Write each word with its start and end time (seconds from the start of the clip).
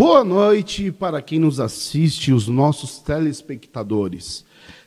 Boa 0.00 0.24
noite 0.24 0.90
para 0.90 1.20
quem 1.20 1.38
nos 1.38 1.60
assiste, 1.60 2.32
os 2.32 2.48
nossos 2.48 3.00
telespectadores. 3.00 4.46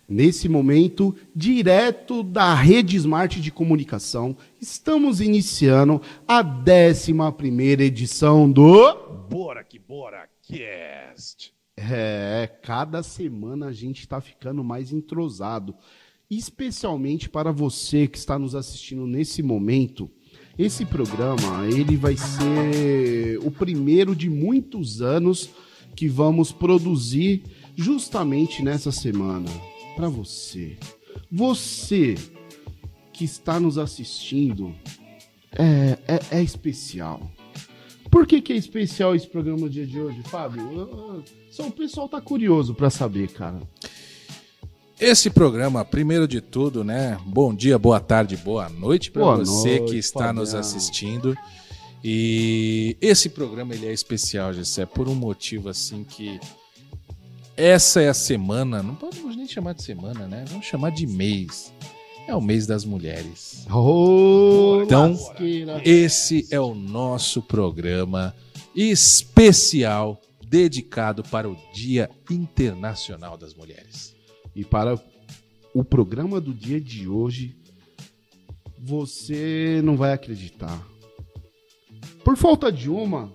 Nesse 0.09 0.49
momento, 0.49 1.15
direto 1.35 2.23
da 2.23 2.55
Rede 2.55 2.95
Smart 2.95 3.39
de 3.39 3.51
Comunicação, 3.51 4.35
estamos 4.59 5.21
iniciando 5.21 6.01
a 6.27 6.41
11 6.41 7.13
edição 7.83 8.51
do. 8.51 8.95
Bora 9.29 9.63
que 9.63 9.77
bora, 9.77 10.27
cast! 10.41 11.53
É, 11.77 12.49
cada 12.63 13.03
semana 13.03 13.67
a 13.67 13.71
gente 13.71 13.99
está 13.99 14.19
ficando 14.19 14.63
mais 14.63 14.91
entrosado. 14.91 15.75
Especialmente 16.27 17.29
para 17.29 17.51
você 17.51 18.07
que 18.07 18.17
está 18.17 18.39
nos 18.39 18.55
assistindo 18.55 19.05
nesse 19.05 19.43
momento. 19.43 20.09
Esse 20.57 20.85
programa, 20.85 21.67
ele 21.67 21.97
vai 21.97 22.15
ser 22.15 23.39
o 23.39 23.49
primeiro 23.49 24.15
de 24.15 24.29
muitos 24.29 25.01
anos 25.01 25.49
que 25.95 26.07
vamos 26.07 26.51
produzir 26.51 27.43
justamente 27.75 28.63
nessa 28.63 28.91
semana 28.91 29.49
para 29.95 30.07
você. 30.07 30.77
Você 31.31 32.15
que 33.11 33.25
está 33.25 33.59
nos 33.59 33.79
assistindo 33.79 34.75
é, 35.51 35.97
é, 36.07 36.37
é, 36.37 36.43
especial. 36.43 37.31
Por 38.11 38.27
que, 38.27 38.39
que 38.39 38.53
é 38.53 38.55
especial 38.55 39.15
esse 39.15 39.27
programa 39.27 39.67
dia 39.67 39.87
de 39.87 39.99
hoje, 39.99 40.21
Fábio? 40.23 41.23
Só 41.49 41.67
o 41.67 41.71
pessoal 41.71 42.07
tá 42.07 42.21
curioso 42.21 42.75
para 42.75 42.91
saber, 42.91 43.29
cara. 43.29 43.59
Esse 45.03 45.29
programa, 45.29 45.83
primeiro 45.83 46.25
de 46.25 46.39
tudo, 46.39 46.81
né? 46.81 47.19
Bom 47.25 47.53
dia, 47.53 47.77
boa 47.77 47.99
tarde, 47.99 48.37
boa 48.37 48.69
noite 48.69 49.11
para 49.11 49.35
você 49.35 49.77
noite, 49.77 49.91
que 49.91 49.97
está 49.97 50.27
Fabião. 50.27 50.35
nos 50.35 50.55
assistindo. 50.55 51.35
E 52.01 52.95
esse 53.01 53.27
programa 53.27 53.73
ele 53.73 53.85
é 53.85 53.91
especial, 53.91 54.53
Gessé, 54.53 54.85
por 54.85 55.09
um 55.09 55.13
motivo 55.13 55.67
assim 55.67 56.05
que 56.05 56.39
essa 57.57 58.01
é 58.01 58.07
a 58.07 58.13
semana, 58.13 58.81
não 58.81 58.95
podemos 58.95 59.35
nem 59.35 59.45
chamar 59.45 59.73
de 59.73 59.83
semana, 59.83 60.25
né? 60.25 60.45
Vamos 60.47 60.65
chamar 60.65 60.91
de 60.91 61.05
mês. 61.05 61.73
É 62.25 62.33
o 62.33 62.39
mês 62.39 62.65
das 62.65 62.85
mulheres. 62.85 63.67
Oh, 63.69 64.83
então, 64.85 65.19
esse 65.83 66.47
é 66.49 66.61
o 66.61 66.73
nosso 66.73 67.41
programa 67.41 68.33
especial 68.73 70.21
dedicado 70.47 71.23
para 71.23 71.49
o 71.49 71.57
Dia 71.73 72.09
Internacional 72.31 73.35
das 73.35 73.53
Mulheres. 73.53 74.12
E 74.55 74.63
para 74.63 75.01
o 75.73 75.83
programa 75.83 76.39
do 76.39 76.53
dia 76.53 76.79
de 76.79 77.07
hoje, 77.07 77.57
você 78.79 79.81
não 79.83 79.95
vai 79.95 80.13
acreditar. 80.13 80.85
Por 82.23 82.37
falta 82.37 82.71
de 82.71 82.89
uma, 82.89 83.33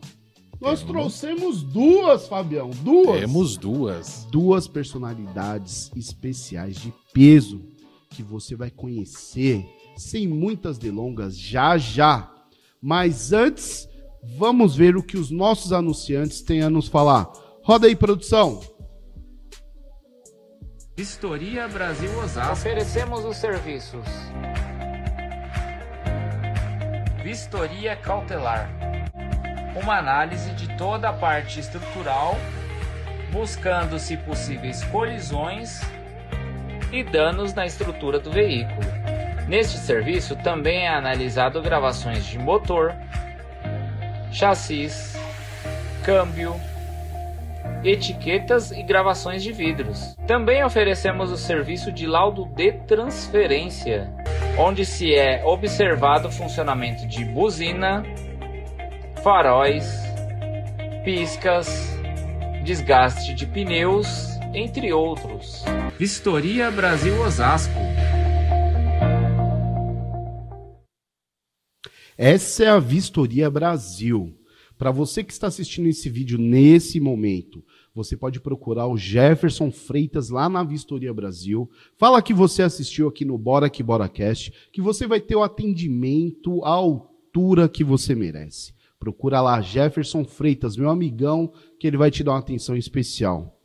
nós 0.61 0.81
Temos. 0.81 0.93
trouxemos 0.93 1.63
duas, 1.63 2.27
Fabião. 2.27 2.71
Duas. 2.83 3.21
Temos 3.21 3.57
duas. 3.57 4.27
Duas 4.31 4.67
personalidades 4.67 5.91
especiais 5.95 6.77
de 6.77 6.93
peso 7.13 7.63
que 8.11 8.23
você 8.23 8.57
vai 8.57 8.71
conhecer 8.71 9.65
sem 9.97 10.27
muitas 10.27 10.79
delongas 10.79 11.39
já 11.39 11.79
já. 11.79 12.33
Mas 12.81 13.33
antes, 13.33 13.89
vamos 14.37 14.75
ver 14.75 14.97
o 14.97 15.03
que 15.03 15.17
os 15.17 15.31
nossos 15.31 15.73
anunciantes 15.73 16.41
têm 16.41 16.63
a 16.63 16.71
nos 16.71 16.89
falar. 16.89 17.31
Roda 17.63 17.87
aí, 17.87 17.95
produção. 17.95 18.61
Vistoria 20.99 21.69
Brasil 21.69 22.11
Osasco. 22.19 22.55
Oferecemos 22.55 23.25
os 23.25 23.37
serviços. 23.37 24.05
Vistoria 27.23 27.95
Cautelar 27.95 28.69
uma 29.81 29.97
análise 29.97 30.51
de 30.55 30.77
toda 30.77 31.11
a 31.11 31.13
parte 31.13 31.61
estrutural, 31.61 32.37
buscando, 33.31 33.97
se 33.97 34.17
possíveis, 34.17 34.83
colisões 34.87 35.81
e 36.91 37.05
danos 37.05 37.55
na 37.55 37.65
estrutura 37.65 38.19
do 38.19 38.33
veículo. 38.33 38.89
Neste 39.47 39.79
serviço 39.79 40.35
também 40.35 40.87
é 40.87 40.89
analisado 40.89 41.63
gravações 41.63 42.25
de 42.25 42.41
motor, 42.41 42.93
chassis, 44.33 45.17
câmbio, 46.03 46.61
etiquetas 47.85 48.71
e 48.71 48.83
gravações 48.83 49.43
de 49.43 49.53
vidros. 49.53 50.15
Também 50.27 50.65
oferecemos 50.65 51.31
o 51.31 51.37
serviço 51.37 51.93
de 51.93 52.07
laudo 52.07 52.45
de 52.47 52.73
transferência, 52.87 54.13
onde 54.59 54.85
se 54.85 55.15
é 55.15 55.45
observado 55.45 56.29
o 56.29 56.33
funcionamento 56.33 57.07
de 57.07 57.25
buzina, 57.25 58.03
faróis, 59.23 59.87
piscas, 61.05 61.97
desgaste 62.65 63.35
de 63.35 63.47
pneus, 63.47 64.39
entre 64.55 64.93
outros. 64.93 65.65
Vistoria 65.99 66.71
Brasil 66.71 67.21
Osasco. 67.21 67.75
Essa 72.17 72.65
é 72.65 72.69
a 72.69 72.79
Vistoria 72.79 73.49
Brasil. 73.51 74.38
Para 74.79 74.93
você 74.93 75.25
que 75.25 75.33
está 75.33 75.49
assistindo 75.49 75.89
esse 75.89 76.09
vídeo 76.09 76.39
nesse 76.39 77.01
momento, 77.01 77.65
você 77.93 78.17
pode 78.17 78.39
procurar 78.39 78.87
o 78.87 78.97
Jefferson 78.97 79.73
Freitas 79.73 80.31
lá 80.31 80.49
na 80.49 80.63
Vistoria 80.63 81.13
Brasil. 81.13 81.69
Fala 81.97 82.23
que 82.23 82.33
você 82.33 82.63
assistiu 82.63 83.09
aqui 83.09 83.25
no 83.25 83.37
Bora 83.37 83.69
Que 83.69 83.83
Bora 83.83 84.09
Cast, 84.09 84.53
que 84.73 84.81
você 84.81 85.05
vai 85.05 85.21
ter 85.21 85.35
o 85.35 85.43
atendimento 85.43 86.65
à 86.65 86.71
altura 86.71 87.69
que 87.69 87.83
você 87.83 88.15
merece. 88.15 88.73
Procura 89.01 89.41
lá 89.41 89.61
Jefferson 89.61 90.25
Freitas, 90.25 90.77
meu 90.77 90.91
amigão, 90.91 91.53
que 91.81 91.87
ele 91.89 91.97
vai 91.97 92.11
te 92.11 92.23
dar 92.23 92.33
uma 92.33 92.39
atenção 92.39 92.77
especial. 92.77 93.59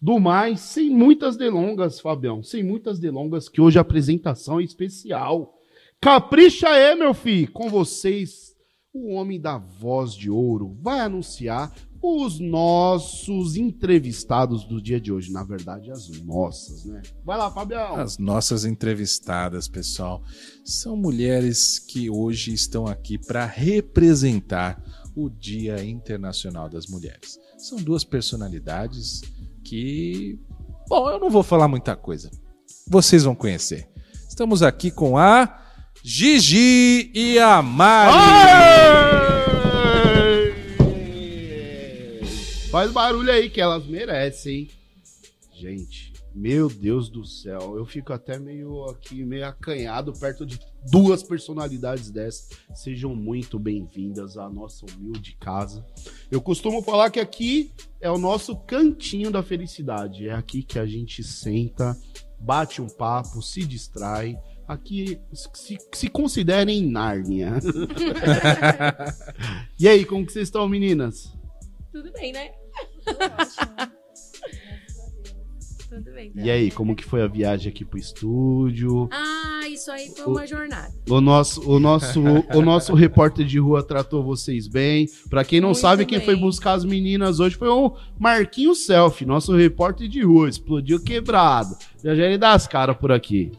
Do 0.00 0.20
mais, 0.20 0.60
sem 0.60 0.90
muitas 0.90 1.36
delongas, 1.36 1.98
Fabião, 1.98 2.40
sem 2.40 2.62
muitas 2.62 3.00
delongas, 3.00 3.48
que 3.48 3.60
hoje 3.60 3.78
a 3.78 3.82
apresentação 3.82 4.60
é 4.60 4.62
especial. 4.62 5.58
Capricha 6.00 6.68
aí, 6.68 6.94
meu 6.94 7.14
filho, 7.14 7.50
com 7.50 7.68
vocês, 7.68 8.51
o 8.94 9.14
homem 9.14 9.40
da 9.40 9.56
voz 9.56 10.12
de 10.12 10.28
ouro 10.28 10.76
vai 10.82 11.00
anunciar 11.00 11.72
os 12.02 12.40
nossos 12.40 13.56
entrevistados 13.56 14.64
do 14.64 14.82
dia 14.82 15.00
de 15.00 15.12
hoje. 15.12 15.32
Na 15.32 15.44
verdade, 15.44 15.90
as 15.90 16.08
nossas, 16.24 16.84
né? 16.84 17.00
Vai 17.24 17.38
lá, 17.38 17.50
Fabião. 17.50 17.94
As 17.94 18.18
nossas 18.18 18.64
entrevistadas, 18.64 19.68
pessoal, 19.68 20.22
são 20.64 20.96
mulheres 20.96 21.78
que 21.78 22.10
hoje 22.10 22.52
estão 22.52 22.86
aqui 22.86 23.16
para 23.16 23.46
representar 23.46 24.82
o 25.14 25.30
Dia 25.30 25.82
Internacional 25.82 26.68
das 26.68 26.86
Mulheres. 26.86 27.38
São 27.56 27.78
duas 27.78 28.04
personalidades 28.04 29.22
que. 29.64 30.38
Bom, 30.88 31.08
eu 31.08 31.20
não 31.20 31.30
vou 31.30 31.42
falar 31.42 31.68
muita 31.68 31.94
coisa. 31.94 32.30
Vocês 32.88 33.22
vão 33.22 33.34
conhecer. 33.34 33.88
Estamos 34.28 34.62
aqui 34.62 34.90
com 34.90 35.16
a 35.16 35.61
Gigi 36.04 37.12
e 37.14 37.38
a 37.38 37.62
Mari. 37.62 38.12
Faz 42.72 42.90
barulho 42.90 43.30
aí 43.30 43.48
que 43.48 43.60
elas 43.60 43.86
merecem. 43.86 44.68
Gente, 45.54 46.12
meu 46.34 46.68
Deus 46.68 47.08
do 47.08 47.24
céu, 47.24 47.76
eu 47.76 47.86
fico 47.86 48.12
até 48.12 48.36
meio 48.36 48.82
aqui, 48.86 49.24
meio 49.24 49.46
acanhado 49.46 50.12
perto 50.12 50.44
de 50.44 50.58
duas 50.90 51.22
personalidades 51.22 52.10
dessas. 52.10 52.48
Sejam 52.74 53.14
muito 53.14 53.56
bem-vindas 53.56 54.36
à 54.36 54.50
nossa 54.50 54.84
humilde 54.86 55.36
casa. 55.38 55.86
Eu 56.32 56.40
costumo 56.40 56.82
falar 56.82 57.10
que 57.10 57.20
aqui 57.20 57.70
é 58.00 58.10
o 58.10 58.18
nosso 58.18 58.56
cantinho 58.56 59.30
da 59.30 59.40
felicidade. 59.40 60.26
É 60.26 60.32
aqui 60.32 60.64
que 60.64 60.80
a 60.80 60.86
gente 60.86 61.22
senta, 61.22 61.96
bate 62.40 62.82
um 62.82 62.88
papo, 62.88 63.40
se 63.40 63.64
distrai. 63.64 64.36
Aqui 64.72 65.20
se, 65.34 65.76
se 65.92 66.08
considerem 66.08 66.90
Nárnia. 66.90 67.58
e 69.78 69.86
aí, 69.86 70.02
como 70.06 70.24
que 70.24 70.32
vocês 70.32 70.48
estão, 70.48 70.66
meninas? 70.66 71.30
Tudo 71.92 72.10
bem, 72.12 72.32
né? 72.32 72.52
Tudo 75.90 76.10
bem. 76.10 76.32
E 76.34 76.50
aí, 76.50 76.70
como 76.70 76.96
que 76.96 77.04
foi 77.04 77.20
a 77.20 77.26
viagem 77.26 77.70
aqui 77.70 77.84
pro 77.84 77.98
estúdio? 77.98 79.10
Ah, 79.12 79.68
isso 79.68 79.90
aí 79.90 80.08
foi 80.08 80.24
uma 80.24 80.46
jornada. 80.46 80.90
O 81.06 81.20
nosso, 81.20 81.70
o 81.70 81.78
nosso, 81.78 82.22
o 82.54 82.62
nosso 82.62 82.94
repórter 82.94 83.44
de 83.44 83.58
rua 83.58 83.82
tratou 83.82 84.24
vocês 84.24 84.66
bem. 84.66 85.06
Para 85.28 85.44
quem 85.44 85.60
não 85.60 85.68
Muito 85.68 85.80
sabe, 85.80 86.06
quem 86.06 86.16
bem. 86.16 86.24
foi 86.24 86.36
buscar 86.36 86.72
as 86.72 86.84
meninas 86.86 87.40
hoje 87.40 87.56
foi 87.56 87.68
o 87.68 87.94
Marquinho 88.18 88.74
Selfie, 88.74 89.26
nosso 89.26 89.54
repórter 89.54 90.08
de 90.08 90.22
rua. 90.22 90.48
Explodiu 90.48 90.98
quebrado. 90.98 91.76
Já 92.02 92.14
já 92.14 92.24
ele 92.24 92.38
dá 92.38 92.52
as 92.52 92.66
caras 92.66 92.96
por 92.96 93.12
aqui. 93.12 93.52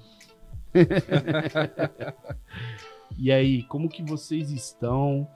e 3.17 3.31
aí, 3.31 3.63
como 3.63 3.89
que 3.89 4.03
vocês 4.03 4.51
estão? 4.51 5.27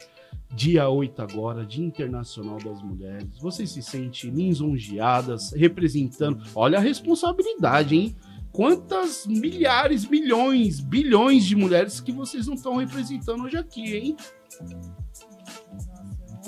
dia 0.53 0.89
8 0.89 1.21
agora, 1.21 1.65
Dia 1.65 1.85
Internacional 1.85 2.57
das 2.57 2.81
Mulheres. 2.81 3.37
Vocês 3.39 3.71
se 3.71 3.81
sentem 3.81 4.29
lisonjeadas, 4.29 5.51
representando. 5.53 6.43
Olha 6.55 6.77
a 6.77 6.81
responsabilidade, 6.81 7.95
hein? 7.95 8.15
Quantas 8.51 9.27
milhares, 9.27 10.07
milhões, 10.07 10.79
bilhões 10.79 11.45
de 11.45 11.55
mulheres 11.55 11.99
que 11.99 12.11
vocês 12.11 12.47
não 12.47 12.55
estão 12.55 12.77
representando 12.77 13.43
hoje 13.43 13.57
aqui, 13.57 13.95
hein? 13.95 14.17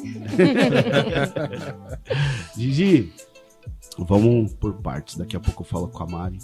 Gigi, 2.57 3.13
vamos 3.97 4.53
por 4.53 4.81
partes. 4.81 5.17
Daqui 5.17 5.35
a 5.35 5.39
pouco 5.39 5.61
eu 5.61 5.67
falo 5.67 5.87
com 5.89 6.03
a 6.03 6.07
Mari. 6.07 6.39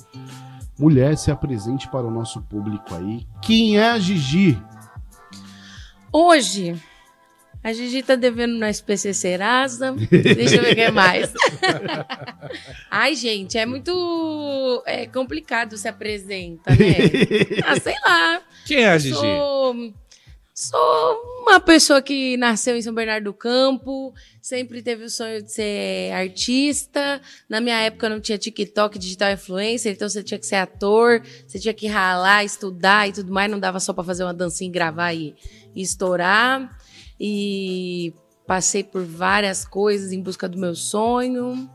Mulher, 0.78 1.18
se 1.18 1.32
apresente 1.32 1.88
para 1.88 2.06
o 2.06 2.12
nosso 2.12 2.42
público 2.42 2.94
aí. 2.94 3.26
Quem 3.42 3.78
é 3.78 3.92
a 3.92 4.00
Gigi? 4.00 4.62
Hoje, 6.12 6.76
a 7.64 7.74
Gigi 7.74 8.04
tá 8.04 8.16
devendo 8.16 8.60
no 8.60 8.66
SPC 8.68 9.14
Serasa. 9.14 9.94
Deixa 9.94 10.58
eu 10.58 10.62
ver 10.62 10.74
o 10.74 10.76
que 10.76 10.92
mais. 10.92 11.34
Ai, 12.92 13.16
gente, 13.16 13.58
é 13.58 13.66
muito 13.66 14.84
é 14.86 15.08
complicado 15.08 15.76
se 15.78 15.88
apresenta, 15.88 16.72
né? 16.72 16.96
Ah, 17.66 17.80
sei 17.80 17.96
lá. 18.06 18.42
Quem 18.66 18.84
é 18.84 18.90
a 18.90 18.98
Gigi? 18.98 19.16
Sou, 19.16 19.94
sou 20.56 21.42
uma 21.42 21.60
pessoa 21.60 22.02
que 22.02 22.38
nasceu 22.38 22.78
em 22.78 22.82
São 22.82 22.94
Bernardo 22.94 23.26
do 23.26 23.34
Campo, 23.34 24.14
sempre 24.42 24.82
teve 24.82 25.04
o 25.04 25.10
sonho 25.10 25.44
de 25.44 25.52
ser 25.52 26.14
artista. 26.14 27.22
Na 27.50 27.60
minha 27.60 27.78
época 27.82 28.08
não 28.08 28.22
tinha 28.22 28.38
TikTok, 28.38 28.98
digital 28.98 29.34
influencer, 29.34 29.92
então 29.92 30.08
você 30.08 30.24
tinha 30.24 30.40
que 30.40 30.46
ser 30.46 30.56
ator, 30.56 31.22
você 31.46 31.60
tinha 31.60 31.74
que 31.74 31.88
ralar, 31.88 32.46
estudar 32.46 33.10
e 33.10 33.12
tudo 33.12 33.34
mais, 33.34 33.52
não 33.52 33.60
dava 33.60 33.82
só 33.82 33.92
pra 33.92 34.04
fazer 34.04 34.24
uma 34.24 34.34
dancinha, 34.34 34.72
gravar 34.72 35.14
e, 35.14 35.36
e 35.76 35.82
estourar. 35.82 36.80
E 37.20 38.14
passei 38.48 38.84
por 38.84 39.04
várias 39.04 39.66
coisas 39.66 40.14
em 40.14 40.22
busca 40.22 40.48
do 40.48 40.58
meu 40.58 40.74
sonho. 40.74 41.70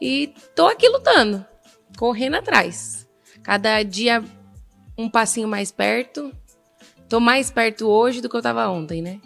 E 0.00 0.32
tô 0.56 0.66
aqui 0.66 0.88
lutando, 0.88 1.44
correndo 1.98 2.36
atrás. 2.36 3.06
Cada 3.42 3.82
dia 3.82 4.24
um 4.96 5.10
passinho 5.10 5.46
mais 5.46 5.70
perto. 5.70 6.32
Tô 7.08 7.20
mais 7.20 7.50
perto 7.50 7.86
hoje 7.88 8.20
do 8.20 8.28
que 8.28 8.36
eu 8.36 8.42
tava 8.42 8.68
ontem, 8.68 9.00
né? 9.02 9.20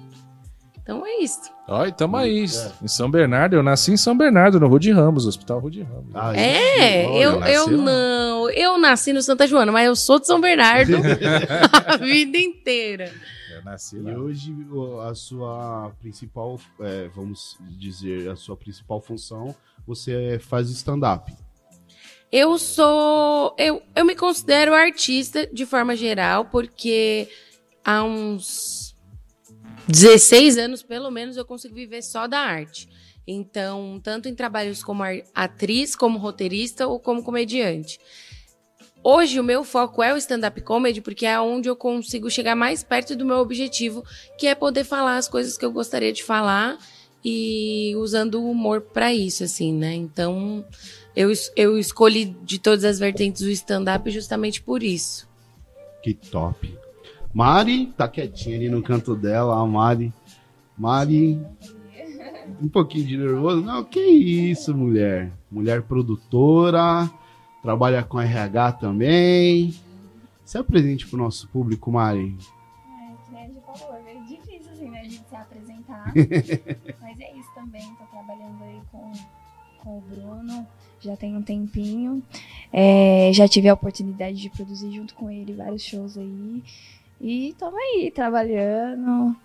Então 0.83 1.07
é 1.07 1.19
isso. 1.21 1.41
Olha, 1.69 1.93
tamo 1.93 2.17
aí. 2.17 2.45
Em 2.83 2.89
São 2.89 3.09
Bernardo, 3.11 3.55
eu 3.55 3.63
nasci 3.63 3.93
em 3.93 3.97
São 3.97 4.17
Bernardo, 4.17 4.59
no 4.59 4.67
Rude 4.67 4.91
Ramos, 4.91 5.27
Hospital 5.27 5.61
Rude 5.61 5.83
Ramos. 5.83 6.11
Ah, 6.15 6.37
É, 6.37 7.07
eu, 7.07 7.33
eu 7.33 7.41
nasceu 7.41 7.77
lá. 7.77 7.85
não. 7.85 8.51
Eu 8.51 8.79
nasci 8.79 9.13
no 9.13 9.23
Santa 9.23 9.47
Joana, 9.47 9.71
mas 9.71 9.87
eu 9.87 9.95
sou 9.95 10.19
de 10.19 10.27
São 10.27 10.41
Bernardo 10.41 10.93
a 11.87 11.97
vida 11.97 12.37
inteira. 12.37 13.13
Eu 13.55 13.63
nasci 13.65 13.97
E 13.97 14.01
lá. 14.01 14.13
hoje 14.19 14.53
o- 14.73 15.01
a 15.01 15.15
sua 15.15 15.93
principal, 16.01 16.59
é, 16.81 17.09
vamos 17.15 17.57
dizer, 17.79 18.29
a 18.29 18.35
sua 18.37 18.57
principal 18.57 19.01
função, 19.01 19.55
você 19.87 20.41
faz 20.43 20.69
stand-up. 20.71 21.33
Eu 22.31 22.59
sou. 22.59 23.55
Eu, 23.59 23.83
eu 23.95 24.05
me 24.05 24.17
considero 24.17 24.75
artista 24.75 25.47
de 25.53 25.65
forma 25.67 25.95
geral, 25.95 26.47
porque 26.47 27.29
há 27.85 28.03
uns 28.03 28.95
16 29.89 30.59
anos, 30.59 30.83
pelo 30.83 31.11
menos, 31.11 31.37
eu 31.37 31.45
consigo 31.45 31.75
viver 31.75 32.03
só 32.03 32.27
da 32.27 32.39
arte. 32.39 32.89
Então, 33.27 34.01
tanto 34.03 34.29
em 34.29 34.35
trabalhos 34.35 34.83
como 34.83 35.03
atriz, 35.35 35.95
como 35.95 36.19
roteirista 36.19 36.87
ou 36.87 36.99
como 36.99 37.23
comediante. 37.23 38.01
Hoje, 39.05 39.41
o 39.41 39.45
meu 39.45 39.65
foco 39.65 40.03
é 40.03 40.15
o 40.15 40.17
stand-up 40.17 40.61
comedy, 40.61 41.01
porque 41.01 41.27
é 41.27 41.41
onde 41.41 41.69
eu 41.69 41.75
consigo 41.75 42.31
chegar 42.31 42.55
mais 42.55 42.85
perto 42.85 43.17
do 43.17 43.25
meu 43.25 43.39
objetivo, 43.39 44.05
que 44.39 44.47
é 44.47 44.55
poder 44.55 44.85
falar 44.85 45.17
as 45.17 45.29
coisas 45.29 45.59
que 45.59 45.65
eu 45.65 45.73
gostaria 45.73 46.13
de 46.13 46.23
falar 46.23 46.79
e 47.25 47.95
usando 47.97 48.37
o 48.37 48.51
humor 48.51 48.81
pra 48.81 49.13
isso, 49.13 49.43
assim, 49.43 49.73
né? 49.73 49.95
Então, 49.95 50.65
eu, 51.17 51.33
eu 51.57 51.79
escolhi 51.79 52.27
de 52.43 52.59
todas 52.59 52.85
as 52.85 52.99
vertentes 52.99 53.43
o 53.43 53.51
stand-up 53.51 54.09
justamente 54.11 54.63
por 54.63 54.83
isso. 54.83 55.29
Que 56.03 56.15
top. 56.15 56.82
Mari 57.35 57.87
tá 57.87 58.07
quietinha 58.07 58.57
ali 58.57 58.69
no 58.69 58.83
canto 58.83 59.15
dela, 59.15 59.59
a 59.59 59.67
Mari. 59.67 60.13
Mari, 60.77 61.41
um 62.61 62.69
pouquinho 62.69 63.07
de 63.07 63.17
nervoso. 63.17 63.63
Não, 63.63 63.83
que 63.85 64.01
isso, 64.01 64.77
mulher. 64.77 65.33
Mulher 65.51 65.83
produtora, 65.83 67.11
trabalha 67.63 68.03
com 68.03 68.21
RH 68.21 68.73
também. 68.73 69.75
Se 70.45 70.59
apresente 70.59 71.07
pro 71.07 71.17
nosso 71.17 71.49
público, 71.49 71.91
Mari. 71.91 72.37
É, 73.35 73.47
que 73.47 73.61
falou, 73.61 73.97
é 74.07 74.15
difícil 74.27 74.73
assim, 74.73 74.91
né, 74.91 75.01
a 75.01 75.05
gente 75.05 75.25
se 75.27 75.35
apresentar. 75.35 76.13
Mas 77.01 77.21
é 77.21 77.33
isso 77.35 77.55
também, 77.55 77.83
tô 77.95 78.05
trabalhando 78.11 78.63
aí 78.63 78.81
com, 78.91 79.13
com 79.79 79.99
o 79.99 80.01
Bruno, 80.03 80.67
já 81.01 81.17
tem 81.17 81.35
um 81.35 81.43
tempinho. 81.43 82.23
É, 82.71 83.31
já 83.33 83.49
tive 83.49 83.71
a 83.71 83.75
oportunidade 83.75 84.37
de 84.37 84.51
produzir 84.51 84.93
junto 84.93 85.15
com 85.15 85.31
ele 85.31 85.55
vários 85.55 85.83
shows 85.83 86.19
aí. 86.19 86.63
E 87.23 87.55
tamo 87.57 87.77
aí, 87.77 88.11
trabalhando. 88.11 89.37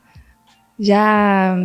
Já 0.79 1.55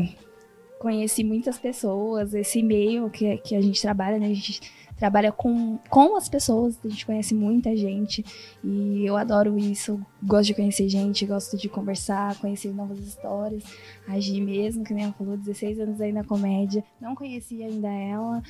conheci 0.78 1.24
muitas 1.24 1.58
pessoas, 1.58 2.34
esse 2.34 2.62
meio 2.62 3.08
que, 3.08 3.38
que 3.38 3.56
a 3.56 3.60
gente 3.62 3.80
trabalha, 3.80 4.18
né? 4.18 4.26
A 4.26 4.34
gente 4.34 4.60
trabalha 4.96 5.32
com, 5.32 5.78
com 5.88 6.14
as 6.14 6.28
pessoas, 6.28 6.78
a 6.84 6.88
gente 6.88 7.06
conhece 7.06 7.34
muita 7.34 7.74
gente. 7.74 8.22
E 8.62 9.06
eu 9.06 9.16
adoro 9.16 9.58
isso. 9.58 9.98
Gosto 10.22 10.48
de 10.48 10.54
conhecer 10.54 10.86
gente, 10.86 11.24
gosto 11.24 11.56
de 11.56 11.66
conversar, 11.66 12.38
conhecer 12.38 12.74
novas 12.74 12.98
histórias. 12.98 13.64
A 14.06 14.20
Gi 14.20 14.38
mesmo, 14.38 14.84
que 14.84 14.92
nem 14.92 15.04
ela 15.04 15.14
falou, 15.14 15.36
16 15.36 15.80
anos 15.80 16.00
aí 16.00 16.12
na 16.12 16.24
comédia. 16.24 16.84
Não 17.00 17.14
conhecia 17.14 17.66
ainda 17.66 17.88
ela, 17.88 18.42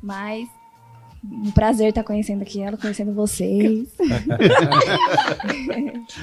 mas 0.00 0.48
um 1.24 1.50
prazer 1.50 1.88
estar 1.88 2.04
conhecendo 2.04 2.42
aqui 2.42 2.60
ela, 2.60 2.76
conhecendo 2.76 3.12
vocês. 3.12 3.88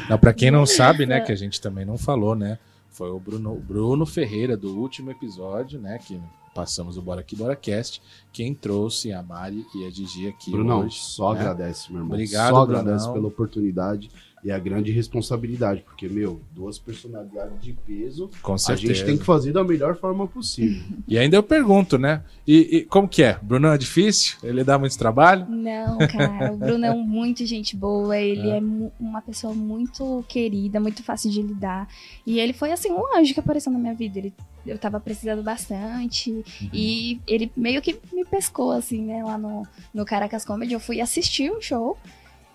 Não, 0.09 0.17
pra 0.17 0.33
quem 0.33 0.51
não 0.51 0.65
sabe, 0.65 1.05
né, 1.05 1.21
que 1.21 1.31
a 1.31 1.35
gente 1.35 1.59
também 1.61 1.85
não 1.85 1.97
falou, 1.97 2.35
né? 2.35 2.57
Foi 2.89 3.09
o 3.09 3.19
Bruno, 3.19 3.55
Bruno 3.55 4.05
Ferreira 4.05 4.55
do 4.55 4.77
último 4.79 5.11
episódio, 5.11 5.79
né? 5.79 5.99
Que 5.99 6.19
passamos 6.53 6.97
o 6.97 7.01
Bora 7.01 7.19
Aqui 7.19 7.35
Bora 7.35 7.55
Cast, 7.55 8.01
quem 8.31 8.55
trouxe 8.55 9.11
a 9.11 9.21
Mari 9.21 9.65
e 9.75 9.85
a 9.85 9.89
Gigi 9.89 10.29
aqui 10.29 10.51
Brunão, 10.51 10.85
hoje. 10.85 10.99
só 10.99 11.33
né? 11.33 11.41
agradece, 11.41 11.91
meu 11.91 12.01
irmão. 12.01 12.13
Obrigado, 12.13 12.53
só 12.53 12.61
agradece 12.61 12.97
Brunão. 12.99 13.13
pela 13.13 13.27
oportunidade 13.27 14.09
e 14.45 14.51
a 14.51 14.59
grande 14.59 14.91
responsabilidade, 14.91 15.81
porque, 15.81 16.07
meu, 16.07 16.39
duas 16.51 16.77
personalidades 16.77 17.59
de 17.59 17.73
peso, 17.73 18.29
Com 18.43 18.53
a 18.53 18.75
gente 18.75 19.03
tem 19.03 19.17
que 19.17 19.23
fazer 19.25 19.51
da 19.51 19.63
melhor 19.63 19.97
forma 19.97 20.27
possível. 20.27 20.83
E 21.07 21.17
ainda 21.17 21.35
eu 21.35 21.41
pergunto, 21.43 21.97
né? 21.97 22.23
E, 22.47 22.77
e 22.77 22.81
como 22.83 23.07
que 23.07 23.23
é? 23.23 23.39
Bruno 23.41 23.67
é 23.69 23.77
difícil? 23.77 24.37
Ele 24.43 24.63
dá 24.63 24.77
muito 24.77 24.95
trabalho? 24.97 25.47
Não, 25.49 25.97
cara, 26.07 26.51
o 26.53 26.57
Bruno 26.57 26.85
é 26.85 26.91
um 26.91 27.01
muito 27.03 27.43
gente 27.45 27.75
boa, 27.75 28.15
ele 28.17 28.47
é, 28.49 28.61
mu- 28.61 28.91
uma 28.99 29.21
pessoa 29.21 29.53
muito 29.53 30.23
querida, 30.27 30.79
muito 30.79 31.01
fácil 31.03 31.31
de 31.31 31.41
lidar. 31.41 31.87
E 32.25 32.39
ele 32.39 32.53
foi 32.53 32.71
assim 32.71 32.91
um 32.91 33.17
anjo 33.17 33.33
que 33.33 33.39
apareceu 33.39 33.71
na 33.71 33.79
minha 33.79 33.93
vida. 33.95 34.19
Ele, 34.19 34.33
eu 34.65 34.77
tava 34.77 34.99
precisando 34.99 35.41
bastante 35.43 36.43
e 36.73 37.19
ele 37.27 37.51
meio 37.57 37.81
que 37.81 37.99
me 38.13 38.23
pescou 38.25 38.71
assim, 38.71 39.01
né, 39.05 39.23
lá 39.23 39.37
no, 39.37 39.65
no 39.93 40.05
Caracas 40.05 40.45
Comedy. 40.45 40.73
Eu 40.73 40.79
fui 40.79 41.01
assistir 41.01 41.51
o 41.51 41.61
show 41.61 41.97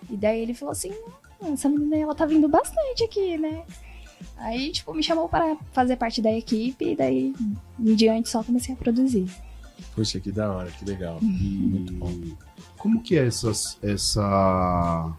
e 0.08 0.16
daí 0.16 0.40
ele 0.40 0.54
falou 0.54 0.72
assim: 0.72 0.90
"Hum, 0.90 1.10
essa 1.42 1.68
menina 1.68 1.96
ela 1.96 2.14
tá 2.14 2.26
vindo 2.26 2.48
bastante 2.48 3.04
aqui, 3.04 3.36
né? 3.38 3.62
Aí, 4.36 4.70
tipo, 4.72 4.92
me 4.94 5.02
chamou 5.02 5.28
para 5.28 5.56
fazer 5.72 5.96
parte 5.96 6.20
da 6.20 6.32
equipe 6.32 6.92
e 6.92 6.96
daí 6.96 7.34
em 7.78 7.94
diante 7.94 8.28
só 8.28 8.42
comecei 8.42 8.74
a 8.74 8.78
produzir. 8.78 9.26
Puxa, 9.94 10.20
que 10.20 10.30
da 10.30 10.52
hora, 10.52 10.70
que 10.70 10.84
legal. 10.84 11.18
E 11.22 11.24
Muito 11.26 11.92
bom. 11.94 12.12
como 12.76 13.02
que 13.02 13.18
é 13.18 13.26
essas- 13.26 13.78
essa 13.82 15.12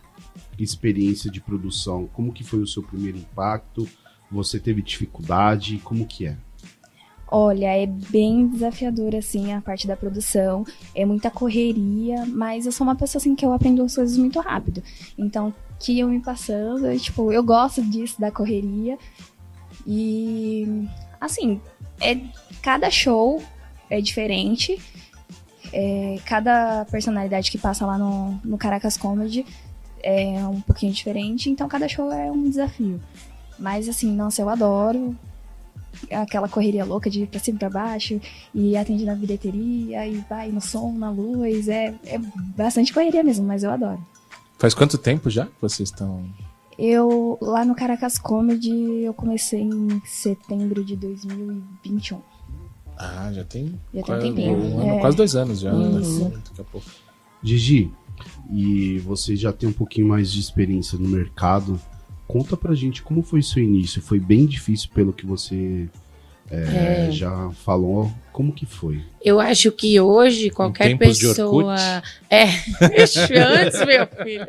experiência 0.57 1.29
de 1.31 1.41
produção? 1.41 2.07
Como 2.13 2.31
que 2.31 2.43
foi 2.43 2.59
o 2.59 2.67
seu 2.67 2.83
primeiro 2.83 3.17
impacto? 3.17 3.87
Você 4.31 4.59
teve 4.59 4.81
dificuldade? 4.81 5.79
Como 5.83 6.05
que 6.05 6.27
é? 6.27 6.37
Olha, 7.33 7.67
é 7.75 7.85
bem 7.87 8.47
desafiador, 8.47 9.15
assim, 9.15 9.53
a 9.53 9.61
parte 9.61 9.87
da 9.87 9.95
produção. 9.95 10.65
É 10.93 11.05
muita 11.05 11.31
correria, 11.31 12.25
mas 12.25 12.65
eu 12.65 12.71
sou 12.71 12.85
uma 12.85 12.95
pessoa, 12.95 13.19
assim, 13.19 13.35
que 13.35 13.45
eu 13.45 13.53
aprendo 13.53 13.81
as 13.83 13.95
coisas 13.95 14.17
muito 14.17 14.39
rápido. 14.39 14.83
Então, 15.17 15.53
que 15.81 15.99
eu 15.99 16.07
me 16.07 16.19
passando, 16.19 16.85
eu, 16.85 16.99
tipo, 16.99 17.31
eu 17.31 17.43
gosto 17.43 17.81
disso, 17.81 18.21
da 18.21 18.31
correria. 18.31 18.97
E, 19.85 20.87
assim, 21.19 21.59
é, 21.99 22.17
cada 22.61 22.89
show 22.89 23.41
é 23.89 23.99
diferente. 23.99 24.79
É, 25.73 26.19
cada 26.25 26.85
personalidade 26.85 27.49
que 27.49 27.57
passa 27.57 27.85
lá 27.85 27.97
no, 27.97 28.39
no 28.43 28.57
Caracas 28.57 28.97
Comedy 28.97 29.45
é 30.03 30.45
um 30.47 30.61
pouquinho 30.61 30.93
diferente. 30.93 31.49
Então, 31.49 31.67
cada 31.67 31.87
show 31.87 32.11
é 32.11 32.31
um 32.31 32.49
desafio. 32.49 33.01
Mas, 33.57 33.89
assim, 33.89 34.11
nossa, 34.11 34.41
eu 34.41 34.49
adoro 34.49 35.17
aquela 36.11 36.47
correria 36.47 36.85
louca 36.85 37.09
de 37.09 37.23
ir 37.23 37.27
pra 37.27 37.39
cima 37.39 37.57
e 37.57 37.59
pra 37.59 37.69
baixo 37.69 38.21
e 38.53 38.77
atende 38.77 39.05
na 39.05 39.13
bilheteria 39.13 40.07
e 40.07 40.23
vai 40.29 40.49
no 40.49 40.61
som, 40.61 40.91
na 40.93 41.09
luz. 41.09 41.67
É, 41.67 41.93
é 42.05 42.17
bastante 42.55 42.93
correria 42.93 43.23
mesmo, 43.23 43.45
mas 43.45 43.63
eu 43.63 43.71
adoro. 43.71 44.05
Faz 44.61 44.75
quanto 44.75 44.95
tempo 44.95 45.27
já 45.27 45.47
que 45.47 45.59
vocês 45.59 45.89
estão. 45.89 46.23
Eu, 46.77 47.35
lá 47.41 47.65
no 47.65 47.73
Caracas 47.73 48.19
Comedy, 48.19 49.01
eu 49.01 49.11
comecei 49.11 49.59
em 49.59 49.99
setembro 50.05 50.85
de 50.85 50.95
2021. 50.95 52.21
Ah, 52.95 53.31
já 53.33 53.43
tem. 53.43 53.79
Já 53.91 54.03
tem 54.03 54.03
um 54.03 54.03
quase, 54.03 54.27
tempinho, 54.27 54.53
um 54.55 54.79
ano, 54.79 54.89
é. 54.91 54.99
quase 54.99 55.17
dois 55.17 55.35
anos 55.35 55.61
já. 55.61 55.73
né? 55.73 55.99
Isso. 55.99 56.29
Daqui 56.29 56.61
a 56.61 56.63
pouco. 56.63 56.87
Gigi, 57.41 57.91
e 58.51 58.99
você 58.99 59.35
já 59.35 59.51
tem 59.51 59.67
um 59.67 59.73
pouquinho 59.73 60.07
mais 60.07 60.31
de 60.31 60.39
experiência 60.39 60.95
no 60.95 61.09
mercado. 61.09 61.81
Conta 62.27 62.55
pra 62.55 62.75
gente 62.75 63.01
como 63.01 63.23
foi 63.23 63.41
seu 63.41 63.63
início. 63.63 63.99
Foi 63.99 64.19
bem 64.19 64.45
difícil 64.45 64.91
pelo 64.93 65.11
que 65.11 65.25
você 65.25 65.89
é, 66.51 67.11
já 67.11 67.49
falou 67.63 68.11
como 68.31 68.51
que 68.51 68.65
foi. 68.65 69.01
Eu 69.23 69.39
acho 69.39 69.71
que 69.71 69.99
hoje 69.99 70.49
qualquer 70.49 70.97
pessoa. 70.97 71.75
Orkut? 71.75 72.19
É, 72.29 72.45
antes, 73.63 73.85
meu 73.85 74.07
filho. 74.23 74.47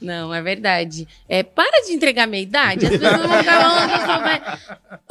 Não, 0.00 0.32
é 0.32 0.42
verdade. 0.42 1.06
É, 1.28 1.42
para 1.42 1.82
de 1.84 1.92
entregar 1.92 2.26
minha 2.26 2.42
idade. 2.42 2.86
As 2.86 2.92
pessoas 2.92 3.16
vão 3.26 3.38
ficar 3.38 3.60
falando 3.62 3.88
que 3.88 3.94
eu 3.94 4.06
sou 4.06 4.22
velha. 4.22 4.58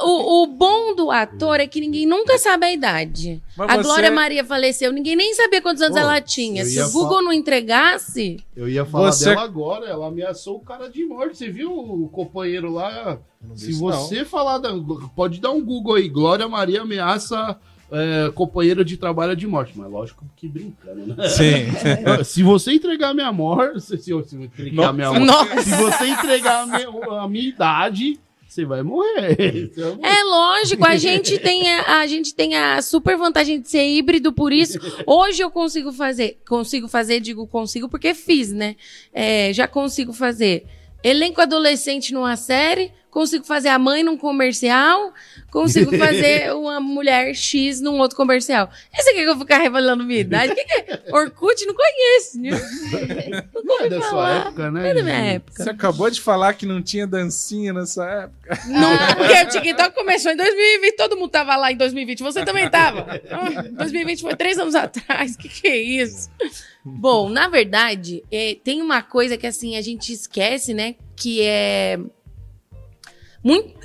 o, 0.00 0.42
o 0.42 0.46
bom 0.46 0.94
do 0.94 1.10
ator 1.10 1.60
é 1.60 1.66
que 1.66 1.80
ninguém 1.80 2.06
nunca 2.06 2.38
sabe 2.38 2.66
a 2.66 2.72
idade. 2.72 3.42
Mas 3.56 3.70
a 3.70 3.76
você- 3.76 3.82
Glória 3.82 4.10
Maria 4.10 4.44
faleceu, 4.44 4.92
ninguém 4.92 5.16
nem 5.16 5.34
sabia 5.34 5.60
quantos 5.62 5.82
anos 5.82 5.94
Pô, 5.96 6.02
ela 6.02 6.20
tinha. 6.20 6.64
Se 6.64 6.80
o 6.80 6.90
Google 6.92 7.22
não 7.22 7.32
entregasse. 7.32 8.38
Eu 8.56 8.68
ia 8.68 8.84
falar 8.84 9.12
Você- 9.12 9.26
dela 9.30 9.42
agora, 9.42 9.86
ela 9.86 10.06
ameaçou 10.08 10.56
o 10.56 10.60
cara 10.60 10.88
de 10.88 11.04
morte. 11.04 11.36
Você 11.38 11.48
viu 11.50 11.70
o 11.72 12.08
companheiro 12.08 12.70
lá? 12.72 13.18
Se 13.54 13.72
você 13.72 14.24
falar, 14.24 14.58
da, 14.58 14.70
pode 15.14 15.40
dar 15.40 15.50
um 15.52 15.64
Google 15.64 15.94
aí, 15.94 16.08
Glória 16.08 16.48
Maria 16.48 16.82
ameaça 16.82 17.56
é, 17.90 18.30
companheiro 18.34 18.84
de 18.84 18.96
trabalho 18.96 19.36
de 19.36 19.46
morte. 19.46 19.72
Mas 19.76 19.90
lógico 19.90 20.24
que 20.36 20.48
brincando, 20.48 21.14
né? 21.14 21.28
Sim. 21.28 21.66
Se 22.24 22.42
você 22.42 22.72
entregar 22.72 23.14
minha 23.14 23.32
morte, 23.32 23.80
se, 23.80 23.96
se 23.98 24.24
se 24.24 24.36
entregar 24.36 24.92
minha 24.92 25.12
morte, 25.12 25.24
Nossa. 25.24 25.62
se 25.62 25.70
você 25.70 26.06
entregar 26.08 26.62
a 26.62 26.66
minha, 26.66 27.20
a 27.22 27.28
minha 27.28 27.48
idade, 27.48 28.18
você 28.48 28.64
vai 28.64 28.82
morrer. 28.82 29.70
Você 29.72 29.80
vai 29.82 29.94
morrer. 29.94 30.08
É 30.08 30.24
lógico, 30.24 30.86
a 30.86 30.96
gente 30.96 31.38
tem 31.38 31.68
a, 31.70 32.00
a 32.00 32.06
gente 32.06 32.34
tem 32.34 32.56
a 32.56 32.80
super 32.80 33.16
vantagem 33.16 33.60
de 33.60 33.68
ser 33.68 33.86
híbrido, 33.86 34.32
por 34.32 34.52
isso 34.52 34.78
hoje 35.06 35.42
eu 35.42 35.50
consigo 35.50 35.92
fazer, 35.92 36.38
consigo 36.48 36.88
fazer, 36.88 37.20
digo 37.20 37.46
consigo 37.46 37.88
porque 37.88 38.14
fiz, 38.14 38.52
né? 38.52 38.76
É, 39.12 39.52
já 39.52 39.68
consigo 39.68 40.12
fazer 40.12 40.66
elenco 41.02 41.40
adolescente 41.40 42.12
numa 42.12 42.36
série, 42.36 42.90
consigo 43.16 43.46
fazer 43.46 43.70
a 43.70 43.78
mãe 43.78 44.02
num 44.02 44.18
comercial, 44.18 45.14
consigo 45.50 45.90
fazer 45.96 46.52
uma 46.52 46.78
mulher 46.78 47.34
X 47.34 47.80
num 47.80 47.98
outro 47.98 48.14
comercial. 48.14 48.68
Esse 48.92 49.08
aqui 49.08 49.20
que 49.20 49.24
eu 49.24 49.34
vou 49.34 49.46
ficar 49.46 49.56
revelando 49.56 50.04
minha 50.04 50.20
idade, 50.20 50.52
o 50.52 50.54
que, 50.54 50.62
que 50.62 50.72
é? 50.74 51.02
Orkut 51.10 51.64
não 51.64 51.74
conheço, 51.74 52.38
né? 52.38 52.50
Nunca 53.54 53.86
É 53.86 53.88
da 53.88 54.02
sua 54.02 54.30
época, 54.34 54.70
né? 54.70 54.90
É 54.90 54.94
da 54.94 55.02
minha 55.02 55.16
época. 55.16 55.64
Você 55.64 55.70
acabou 55.70 56.10
de 56.10 56.20
falar 56.20 56.52
que 56.52 56.66
não 56.66 56.82
tinha 56.82 57.06
dancinha 57.06 57.72
nessa 57.72 58.04
época. 58.04 58.60
Não, 58.66 58.94
porque 59.16 59.32
o 59.32 59.48
TikTok 59.48 59.94
começou 59.94 60.32
em 60.32 60.36
2020, 60.36 60.96
todo 60.96 61.16
mundo 61.16 61.30
tava 61.30 61.56
lá 61.56 61.72
em 61.72 61.76
2020, 61.76 62.22
você 62.22 62.44
também 62.44 62.68
tava. 62.68 63.06
Ah, 63.28 63.62
2020 63.70 64.20
foi 64.22 64.36
três 64.36 64.58
anos 64.58 64.74
atrás, 64.74 65.36
que 65.36 65.48
que 65.48 65.66
é 65.66 65.76
isso? 65.76 66.30
Bom, 66.84 67.28
na 67.28 67.48
verdade, 67.48 68.22
é, 68.30 68.56
tem 68.62 68.80
uma 68.80 69.02
coisa 69.02 69.36
que 69.36 69.46
assim, 69.46 69.76
a 69.76 69.82
gente 69.82 70.12
esquece, 70.12 70.72
né, 70.72 70.94
que 71.16 71.42
é... 71.42 71.98
Muito, 73.46 73.78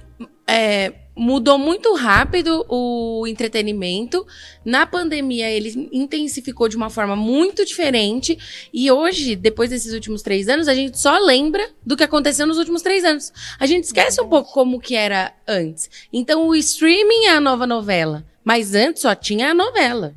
é, 0.47 0.91
mudou 1.15 1.55
muito 1.55 1.93
rápido 1.93 2.65
o 2.67 3.27
entretenimento. 3.27 4.25
Na 4.65 4.87
pandemia, 4.87 5.51
ele 5.51 5.87
intensificou 5.91 6.67
de 6.67 6.75
uma 6.75 6.89
forma 6.89 7.15
muito 7.15 7.63
diferente. 7.63 8.39
E 8.73 8.89
hoje, 8.89 9.35
depois 9.35 9.69
desses 9.69 9.93
últimos 9.93 10.23
três 10.23 10.49
anos, 10.49 10.67
a 10.67 10.73
gente 10.73 10.97
só 10.97 11.15
lembra 11.19 11.69
do 11.85 11.95
que 11.95 12.03
aconteceu 12.03 12.47
nos 12.47 12.57
últimos 12.57 12.81
três 12.81 13.03
anos. 13.03 13.31
A 13.59 13.67
gente 13.67 13.83
esquece 13.83 14.19
um 14.19 14.27
pouco 14.27 14.51
como 14.51 14.79
que 14.79 14.95
era 14.95 15.31
antes. 15.47 15.91
Então, 16.11 16.47
o 16.47 16.55
streaming 16.55 17.25
é 17.25 17.35
a 17.35 17.39
nova 17.39 17.67
novela. 17.67 18.25
Mas 18.43 18.73
antes 18.73 19.03
só 19.03 19.13
tinha 19.13 19.51
a 19.51 19.53
novela. 19.53 20.15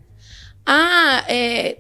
Ah, 0.65 1.23
é, 1.29 1.77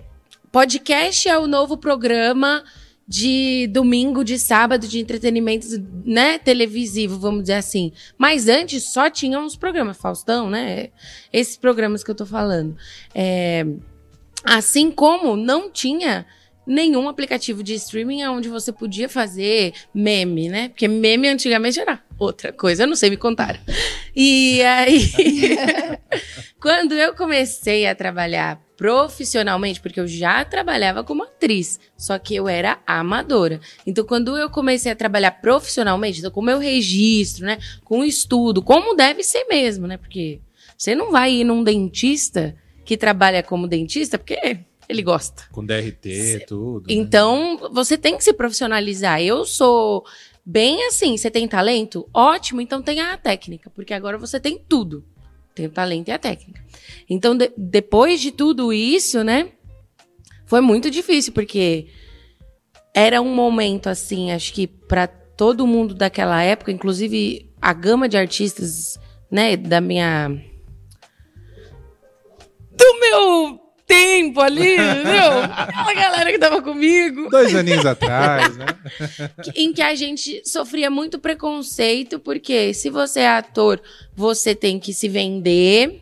podcast 0.52 1.26
é 1.26 1.38
o 1.38 1.47
novo 1.47 1.78
programa 1.78 2.62
de 3.06 3.66
domingo, 3.68 4.25
de 4.25 4.38
sábado, 4.38 4.88
de 4.88 4.99
entretenimento, 4.99 5.66
né, 6.04 6.38
televisivo, 6.38 7.18
vamos 7.18 7.42
dizer 7.42 7.54
assim. 7.54 7.92
Mas 8.16 8.49
antes 8.49 8.92
só 8.92 9.11
tinham 9.11 9.44
os 9.44 9.56
programas, 9.56 9.99
Faustão, 9.99 10.49
né? 10.49 10.88
Esses 11.32 11.56
programas 11.56 12.02
que 12.02 12.11
eu 12.11 12.14
tô 12.14 12.25
falando. 12.25 12.76
É, 13.14 13.66
assim 14.44 14.90
como 14.90 15.37
não 15.37 15.70
tinha 15.70 16.26
nenhum 16.66 17.09
aplicativo 17.09 17.62
de 17.62 17.75
streaming 17.75 18.25
onde 18.25 18.49
você 18.49 18.73
podia 18.73 19.09
fazer 19.09 19.73
meme, 19.94 20.49
né? 20.49 20.68
Porque 20.68 20.88
meme 20.88 21.28
antigamente 21.28 21.80
era 21.80 22.00
outra 22.18 22.52
coisa, 22.52 22.85
eu 22.85 22.87
não 22.87 22.97
sei, 22.97 23.11
me 23.11 23.16
contaram. 23.16 23.61
E 24.14 24.62
aí, 24.62 25.00
quando 26.61 26.92
eu 26.92 27.14
comecei 27.14 27.87
a 27.87 27.94
trabalhar 27.94 28.61
profissionalmente, 28.76 29.80
porque 29.80 30.00
eu 30.00 30.06
já 30.06 30.44
trabalhava 30.44 31.04
como 31.04 31.23
atriz, 31.23 31.78
só 31.97 32.18
que 32.18 32.35
eu 32.35 32.49
era 32.49 32.78
amadora. 32.87 33.61
Então, 33.87 34.04
quando 34.04 34.37
eu 34.37 34.50
comecei 34.50 34.90
a 34.90 34.97
trabalhar 34.97 35.30
profissionalmente, 35.33 36.18
então, 36.18 36.30
com 36.30 36.42
meu 36.42 36.59
registro, 36.59 37.47
né, 37.47 37.59
com 37.85 38.04
estudo, 38.04 38.62
como 38.62 38.94
deve 38.94 39.23
ser 39.23 39.44
mesmo, 39.44 39.87
né? 39.87 39.97
Porque 39.97 40.40
você 40.76 40.94
não 40.94 41.12
vai 41.12 41.33
ir 41.33 41.44
num 41.44 41.62
dentista 41.62 42.54
que 42.85 42.97
trabalha 42.97 43.42
como 43.42 43.66
dentista, 43.66 44.18
porque 44.18 44.59
ele 44.88 45.03
gosta. 45.03 45.45
Com 45.53 45.64
DRT, 45.64 46.45
tudo. 46.47 46.87
né? 46.88 46.95
Então, 46.95 47.59
você 47.73 47.97
tem 47.97 48.17
que 48.17 48.25
se 48.25 48.33
profissionalizar. 48.33 49.21
Eu 49.23 49.45
sou 49.45 50.05
bem 50.45 50.87
assim, 50.87 51.17
você 51.17 51.31
tem 51.31 51.49
talento? 51.49 52.09
Ótimo, 52.12 52.61
então 52.61 52.83
tenha 52.83 53.12
a 53.12 53.17
técnica, 53.17 53.71
porque 53.71 53.95
agora 53.95 54.19
você 54.19 54.38
tem 54.38 54.59
tudo. 54.69 55.05
Tem 55.55 55.67
o 55.67 55.71
talento 55.71 56.09
e 56.09 56.12
a 56.12 56.19
técnica. 56.19 56.62
Então, 57.09 57.37
de- 57.37 57.53
depois 57.57 58.21
de 58.21 58.31
tudo 58.33 58.73
isso, 58.73 59.23
né? 59.23 59.50
Foi 60.47 60.61
muito 60.61 60.91
difícil, 60.91 61.33
porque 61.33 61.87
era 62.93 63.23
um 63.23 63.35
momento, 63.35 63.88
assim, 63.88 64.33
acho 64.33 64.53
que 64.53 64.67
para 64.67 65.07
todo 65.07 65.67
mundo 65.67 65.95
daquela 65.95 66.43
época, 66.43 66.71
inclusive 66.73 67.50
a 67.61 67.73
gama 67.73 68.09
de 68.09 68.17
artistas, 68.17 68.99
né, 69.31 69.57
da 69.57 69.81
minha. 69.81 70.29
Do 72.76 73.00
meu 73.00 73.61
tempo 73.87 74.41
ali, 74.41 74.75
entendeu? 74.75 75.43
Aquela 75.57 75.95
galera 75.95 76.33
que 76.33 76.38
tava 76.38 76.62
comigo 76.62 77.29
Dois 77.29 77.55
aninhos 77.55 77.85
atrás, 77.85 78.57
né? 78.57 78.67
em 79.55 79.73
que 79.73 79.83
a 79.83 79.95
gente 79.95 80.43
sofria 80.45 80.91
muito 80.91 81.19
preconceito, 81.19 82.19
porque 82.19 82.73
se 82.73 82.91
você 82.91 83.21
é 83.21 83.29
ator, 83.29 83.81
você 84.14 84.55
tem 84.55 84.79
que 84.79 84.93
se 84.93 85.09
vender 85.09 86.00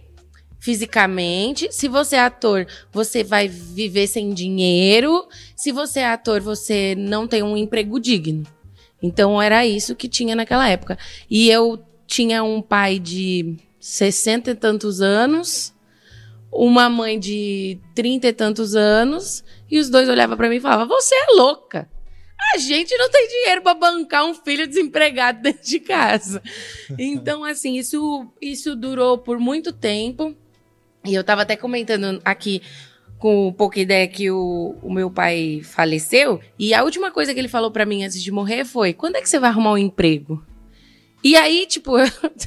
fisicamente. 0.62 1.68
Se 1.72 1.88
você 1.88 2.14
é 2.14 2.20
ator, 2.20 2.66
você 2.92 3.24
vai 3.24 3.48
viver 3.48 4.06
sem 4.06 4.32
dinheiro. 4.32 5.26
Se 5.56 5.72
você 5.72 6.00
é 6.00 6.06
ator, 6.06 6.40
você 6.40 6.94
não 6.96 7.26
tem 7.26 7.42
um 7.42 7.56
emprego 7.56 7.98
digno. 7.98 8.44
Então 9.02 9.42
era 9.42 9.66
isso 9.66 9.96
que 9.96 10.08
tinha 10.08 10.36
naquela 10.36 10.68
época. 10.68 10.96
E 11.28 11.50
eu 11.50 11.84
tinha 12.06 12.44
um 12.44 12.62
pai 12.62 13.00
de 13.00 13.56
sessenta 13.80 14.52
e 14.52 14.54
tantos 14.54 15.00
anos, 15.00 15.71
uma 16.52 16.88
mãe 16.88 17.18
de 17.18 17.80
trinta 17.94 18.28
e 18.28 18.32
tantos 18.32 18.74
anos, 18.74 19.42
e 19.70 19.78
os 19.78 19.88
dois 19.88 20.08
olhavam 20.08 20.36
pra 20.36 20.48
mim 20.48 20.56
e 20.56 20.60
falavam: 20.60 20.86
"Você 20.86 21.14
é 21.14 21.26
louca". 21.34 21.88
A 22.54 22.58
gente 22.58 22.94
não 22.96 23.08
tem 23.08 23.28
dinheiro 23.28 23.62
para 23.62 23.72
bancar 23.72 24.26
um 24.26 24.34
filho 24.34 24.66
desempregado 24.66 25.40
dentro 25.42 25.64
de 25.64 25.80
casa. 25.80 26.42
Então, 26.98 27.44
assim, 27.44 27.76
isso, 27.78 28.26
isso 28.40 28.74
durou 28.74 29.16
por 29.16 29.38
muito 29.38 29.72
tempo. 29.72 30.36
E 31.04 31.14
eu 31.14 31.24
tava 31.24 31.42
até 31.42 31.56
comentando 31.56 32.20
aqui 32.24 32.60
com 33.18 33.48
um 33.48 33.52
pouca 33.52 33.78
ideia 33.78 34.06
que 34.08 34.30
o, 34.30 34.76
o 34.82 34.92
meu 34.92 35.10
pai 35.10 35.60
faleceu. 35.62 36.40
E 36.58 36.74
a 36.74 36.82
última 36.82 37.10
coisa 37.10 37.32
que 37.32 37.38
ele 37.38 37.48
falou 37.48 37.70
para 37.70 37.86
mim 37.86 38.04
antes 38.04 38.22
de 38.22 38.32
morrer 38.32 38.64
foi: 38.64 38.92
quando 38.92 39.16
é 39.16 39.20
que 39.20 39.28
você 39.28 39.38
vai 39.38 39.50
arrumar 39.50 39.72
um 39.72 39.78
emprego? 39.78 40.44
E 41.24 41.36
aí, 41.36 41.64
tipo, 41.66 41.92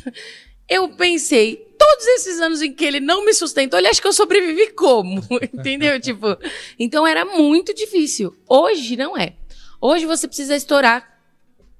eu 0.67 0.89
pensei, 0.89 1.64
todos 1.86 2.08
esses 2.08 2.39
anos 2.39 2.62
em 2.62 2.74
que 2.74 2.84
ele 2.84 3.00
não 3.00 3.24
me 3.24 3.34
sustentou, 3.34 3.77
ele 3.77 3.88
acha 3.88 4.01
que 4.01 4.08
eu 4.08 4.13
sobrevivi 4.13 4.72
como? 4.72 5.22
Entendeu? 5.54 6.00
tipo, 6.00 6.36
então 6.80 7.06
era 7.06 7.24
muito 7.24 7.74
difícil. 7.74 8.36
Hoje 8.50 8.98
não 8.98 9.15
é. 9.15 9.34
Hoje 9.80 10.06
você 10.06 10.27
precisa 10.27 10.56
estourar 10.56 11.15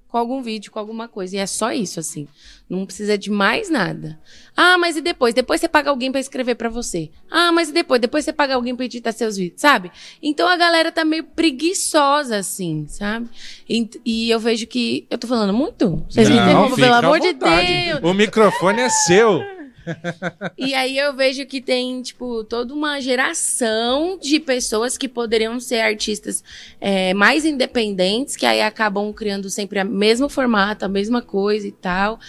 com 0.08 0.20
algum 0.20 0.42
vídeo, 0.42 0.72
com 0.72 0.78
alguma 0.80 1.08
coisa. 1.08 1.36
E 1.36 1.40
é 1.40 1.48
só 1.48 1.74
isso, 1.74 2.00
assim. 2.00 2.28
Não 2.70 2.86
precisa 2.86 3.18
de 3.18 3.32
mais 3.32 3.70
nada. 3.70 4.20
Ah, 4.56 4.78
mas 4.78 4.96
e 4.96 5.02
depois? 5.02 5.34
Depois 5.34 5.60
você 5.60 5.68
paga 5.68 5.90
alguém 5.90 6.12
pra 6.12 6.22
escrever 6.22 6.56
pra 6.56 6.70
você. 6.70 7.10
Ah, 7.30 7.52
mas 7.52 7.70
e 7.70 7.72
depois? 7.72 8.00
Depois 8.00 8.24
você 8.24 8.32
paga 8.32 8.56
alguém 8.56 8.76
pra 8.76 8.86
editar 8.86 9.12
seus 9.12 9.38
vídeos, 9.38 9.60
sabe? 9.60 9.92
Então 10.22 10.48
a 10.48 10.56
galera 10.56 10.92
tá 10.92 11.04
meio 11.04 11.24
preguiçosa, 11.24 12.38
assim, 12.38 12.86
sabe? 12.88 13.28
E, 13.68 13.90
e 14.06 14.30
eu 14.30 14.40
vejo 14.40 14.68
que. 14.68 15.06
Eu 15.10 15.18
tô 15.18 15.28
falando 15.28 15.54
muito? 15.54 16.06
Vocês 16.10 16.30
me 16.30 16.36
Não, 16.36 16.44
interrompem, 16.44 16.76
fica 16.76 16.88
pelo 16.88 16.96
amor 16.96 17.20
de 17.20 17.34
vontade. 17.34 17.68
Deus! 17.68 18.00
O 18.04 18.14
microfone 18.14 18.82
é 18.82 18.90
seu. 18.90 19.55
E 20.58 20.74
aí 20.74 20.98
eu 20.98 21.15
vejo 21.15 21.46
que 21.46 21.62
tem, 21.62 22.01
tipo, 22.01 22.44
toda 22.44 22.74
uma 22.74 23.00
geração 23.00 24.18
de 24.22 24.39
pessoas 24.39 24.98
que 24.98 25.08
poderiam 25.08 25.60
ser 25.60 25.82
artistas 25.82 26.44
é, 26.80 27.13
mais 27.13 27.46
independentes, 27.46 28.36
que 28.36 28.46
aí 28.46 28.62
acabam 28.62 29.12
criando 29.13 29.50
sempre 29.50 29.82
o 29.82 29.86
mesmo 29.86 30.30
formato, 30.30 30.86
a 30.86 30.89
mesma 30.89 31.22
coisa 31.22 31.68
e 31.68 31.72
tal. 31.72 32.20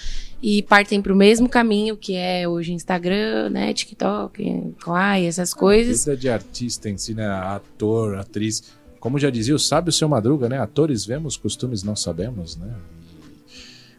E 0.42 0.62
partem 0.62 1.00
pro 1.00 1.16
mesmo 1.16 1.48
caminho, 1.48 1.96
que 1.96 2.14
é 2.14 2.46
hoje 2.46 2.72
Instagram, 2.72 3.48
né, 3.50 3.72
TikTok, 3.72 4.75
Kawaii, 4.80 5.26
essas 5.26 5.54
coisas. 5.54 6.04
Vida 6.04 6.16
de 6.16 6.28
artista 6.28 6.90
em 6.90 6.98
si, 6.98 7.14
né? 7.14 7.26
Ator, 7.26 8.18
atriz. 8.18 8.62
Como 9.00 9.18
já 9.18 9.30
dizia 9.30 9.54
o 9.54 9.58
sábio 9.58 9.92
seu 9.92 10.08
Madruga, 10.08 10.48
né? 10.48 10.58
Atores 10.58 11.06
vemos, 11.06 11.36
costumes 11.36 11.82
não 11.82 11.96
sabemos, 11.96 12.56
né? 12.56 12.75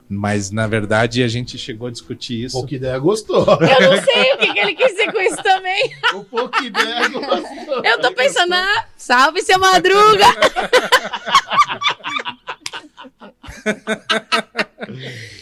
Mas, 0.10 0.52
na 0.52 0.68
verdade, 0.68 1.22
a 1.22 1.28
gente 1.28 1.58
chegou 1.58 1.88
a 1.88 1.92
discutir 1.92 2.46
isso. 2.46 2.58
Pouca 2.58 2.74
ideia 2.76 2.98
gostou. 2.98 3.40
Eu 3.46 3.92
não 3.92 4.02
sei 4.04 4.34
o 4.34 4.38
que, 4.38 4.54
que 4.54 4.60
ele 4.60 4.74
quis 4.74 4.88
dizer 4.92 5.12
com 5.12 5.20
isso 5.20 5.44
também. 5.44 5.92
o 6.14 6.24
pouca 6.24 6.64
ideia 6.64 7.10
gostou. 7.10 7.84
Eu 7.84 8.00
tô 8.00 8.14
pensando, 8.14 8.54
ah, 8.54 8.86
salve 8.96 9.42
seu 9.42 9.60
Madruga! 9.60 10.26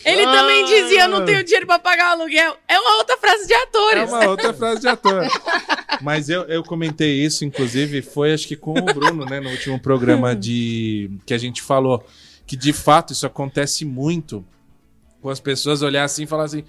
Ele 0.03 0.23
também 0.23 0.63
Ah. 0.63 0.67
dizia, 0.67 1.01
eu 1.03 1.09
não 1.09 1.25
tenho 1.25 1.43
dinheiro 1.43 1.65
pra 1.67 1.79
pagar 1.79 2.09
o 2.17 2.21
aluguel. 2.21 2.55
É 2.67 2.79
uma 2.79 2.97
outra 2.97 3.17
frase 3.17 3.47
de 3.47 3.53
É 3.53 3.63
atores. 3.63 4.09
uma 4.11 4.27
outra 4.27 4.53
frase 4.53 4.81
de 4.81 4.87
ator. 4.87 5.27
Mas 6.01 6.29
eu, 6.29 6.43
eu 6.43 6.63
comentei 6.63 7.23
isso, 7.23 7.45
inclusive, 7.45 8.01
foi 8.01 8.33
acho 8.33 8.47
que 8.47 8.55
com 8.55 8.71
o 8.71 8.81
Bruno, 8.83 9.25
né, 9.25 9.39
no 9.39 9.49
último 9.49 9.79
programa 9.79 10.35
de 10.35 11.09
que 11.25 11.33
a 11.33 11.37
gente 11.37 11.61
falou 11.61 12.05
que 12.45 12.55
de 12.55 12.71
fato 12.73 13.11
isso 13.13 13.25
acontece 13.25 13.83
muito 13.85 14.45
com 15.25 15.31
as 15.31 15.39
pessoas 15.39 15.81
olhar 15.81 16.03
assim 16.03 16.21
e 16.21 16.27
falar 16.27 16.43
assim: 16.43 16.63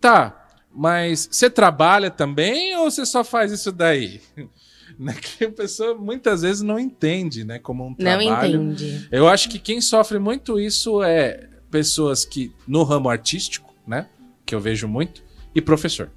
"Tá, 0.00 0.46
mas 0.72 1.28
você 1.32 1.50
trabalha 1.50 2.12
também 2.12 2.76
ou 2.76 2.88
você 2.88 3.04
só 3.04 3.24
faz 3.24 3.50
isso 3.50 3.72
daí?" 3.72 4.20
Né, 4.98 5.14
Que 5.14 5.44
a 5.44 5.50
pessoa 5.52 5.94
muitas 5.94 6.42
vezes 6.42 6.60
não 6.62 6.76
entende, 6.78 7.44
né, 7.44 7.58
como 7.60 7.84
um 7.86 7.90
Não 7.90 7.94
trabalho. 7.96 8.62
entendi. 8.62 9.06
Eu 9.12 9.28
acho 9.28 9.48
que 9.48 9.58
quem 9.58 9.80
sofre 9.80 10.18
muito 10.18 10.58
isso 10.58 11.02
é 11.04 11.48
pessoas 11.70 12.24
que 12.24 12.52
no 12.66 12.82
ramo 12.82 13.08
artístico, 13.08 13.72
né? 13.86 14.06
Que 14.44 14.54
eu 14.56 14.60
vejo 14.60 14.88
muito, 14.88 15.22
e 15.54 15.60
professor. 15.60 16.10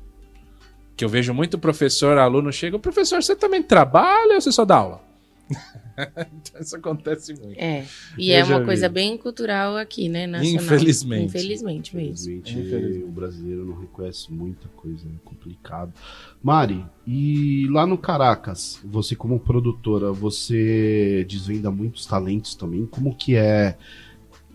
Que 0.96 1.06
eu 1.06 1.10
vejo 1.10 1.32
muito 1.32 1.60
professor, 1.60 2.18
aluno 2.18 2.52
chega, 2.52 2.80
professor, 2.80 3.22
você 3.22 3.36
também 3.36 3.62
trabalha 3.62 4.36
ou 4.36 4.42
você 4.42 4.52
só 4.52 4.66
dá 4.66 4.78
aula? 4.78 5.04
então, 6.42 6.62
isso 6.62 6.76
acontece 6.76 7.34
muito. 7.34 7.60
É. 7.60 7.86
E 8.18 8.32
Eu 8.32 8.38
é 8.38 8.44
uma 8.44 8.60
vi. 8.60 8.66
coisa 8.66 8.90
bem 8.90 9.18
cultural 9.18 9.78
aqui, 9.78 10.10
né? 10.10 10.28
Nacional. 10.28 10.64
Infelizmente. 10.64 11.26
Infelizmente 11.26 11.96
mesmo. 11.96 12.34
Infelizmente, 12.34 13.04
o 13.04 13.12
brasileiro 13.12 13.66
não 13.66 13.80
reconhece 13.80 14.32
muita 14.32 14.68
coisa, 14.70 15.08
é 15.08 15.20
complicado. 15.26 15.94
Mari, 16.42 16.86
e 17.06 17.68
lá 17.70 17.86
no 17.86 17.98
Caracas, 17.98 18.80
você 18.84 19.16
como 19.16 19.40
produtora, 19.40 20.12
você 20.12 21.26
desvenda 21.28 21.72
muitos 21.72 22.06
talentos 22.06 22.56
também? 22.56 22.86
Como 22.86 23.16
que 23.16 23.36
é 23.36 23.78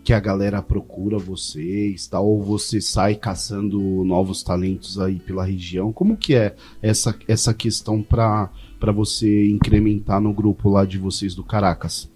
que 0.07 0.13
a 0.13 0.19
galera 0.21 0.61
procura 0.61 1.17
vocês, 1.17 2.07
tal, 2.07 2.25
ou 2.25 2.41
você 2.41 2.79
sai 2.79 3.15
caçando 3.15 3.77
novos 4.05 4.41
talentos 4.41 4.97
aí 4.97 5.19
pela 5.19 5.43
região? 5.43 5.91
Como 5.91 6.15
que 6.15 6.33
é 6.33 6.55
essa, 6.81 7.13
essa 7.27 7.53
questão 7.53 8.01
para 8.01 8.49
para 8.79 8.91
você 8.91 9.49
incrementar 9.49 10.21
no 10.21 10.33
grupo 10.33 10.69
lá 10.69 10.85
de 10.85 10.97
vocês 10.97 11.35
do 11.35 11.43
Caracas? 11.43 12.09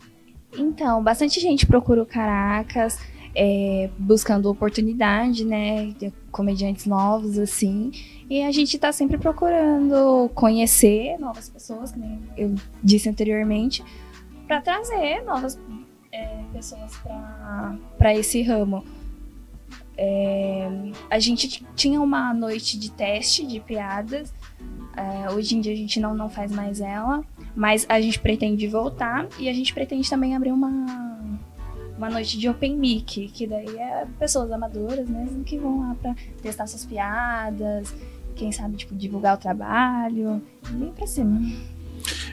Então, 0.57 1.01
bastante 1.03 1.39
gente 1.39 1.65
procura 1.65 2.03
o 2.03 2.05
Caracas, 2.05 2.99
é, 3.33 3.89
buscando 3.97 4.49
oportunidade, 4.49 5.45
né? 5.45 5.93
Comediantes 6.31 6.85
novos, 6.85 7.39
assim. 7.39 7.91
E 8.29 8.43
a 8.43 8.51
gente 8.51 8.77
tá 8.77 8.91
sempre 8.91 9.17
procurando 9.17 10.29
conhecer 10.33 11.17
novas 11.19 11.49
pessoas, 11.49 11.93
nem 11.95 12.19
eu 12.37 12.55
disse 12.83 13.09
anteriormente, 13.09 13.83
para 14.47 14.61
trazer 14.61 15.23
novas 15.23 15.57
é, 16.11 16.43
pessoas 16.51 16.97
para 17.97 18.15
esse 18.15 18.41
ramo. 18.41 18.83
É, 19.97 20.67
a 21.09 21.19
gente 21.19 21.65
tinha 21.75 22.01
uma 22.01 22.33
noite 22.33 22.77
de 22.77 22.91
teste 22.91 23.45
de 23.45 23.59
piadas. 23.59 24.33
É, 24.95 25.29
hoje 25.31 25.55
em 25.55 25.61
dia 25.61 25.73
a 25.73 25.75
gente 25.75 25.99
não, 25.99 26.13
não 26.13 26.29
faz 26.29 26.51
mais 26.51 26.81
ela. 26.81 27.23
Mas 27.55 27.85
a 27.89 27.99
gente 27.99 28.19
pretende 28.19 28.67
voltar 28.67 29.27
e 29.39 29.49
a 29.49 29.53
gente 29.53 29.73
pretende 29.73 30.09
também 30.09 30.35
abrir 30.35 30.51
uma, 30.51 31.19
uma 31.97 32.09
noite 32.09 32.37
de 32.37 32.47
open 32.47 32.77
mic, 32.77 33.27
que 33.27 33.45
daí 33.45 33.77
é 33.77 34.05
pessoas 34.17 34.51
amadoras 34.51 35.09
mesmo 35.09 35.43
que 35.43 35.57
vão 35.57 35.79
lá 35.79 35.95
pra 35.95 36.15
testar 36.41 36.67
suas 36.67 36.85
piadas, 36.85 37.93
quem 38.35 38.51
sabe, 38.51 38.77
tipo, 38.77 38.95
divulgar 38.95 39.35
o 39.35 39.39
trabalho 39.39 40.41
e 40.73 40.83
ir 40.83 40.91
pra 40.95 41.05
cima. 41.05 41.41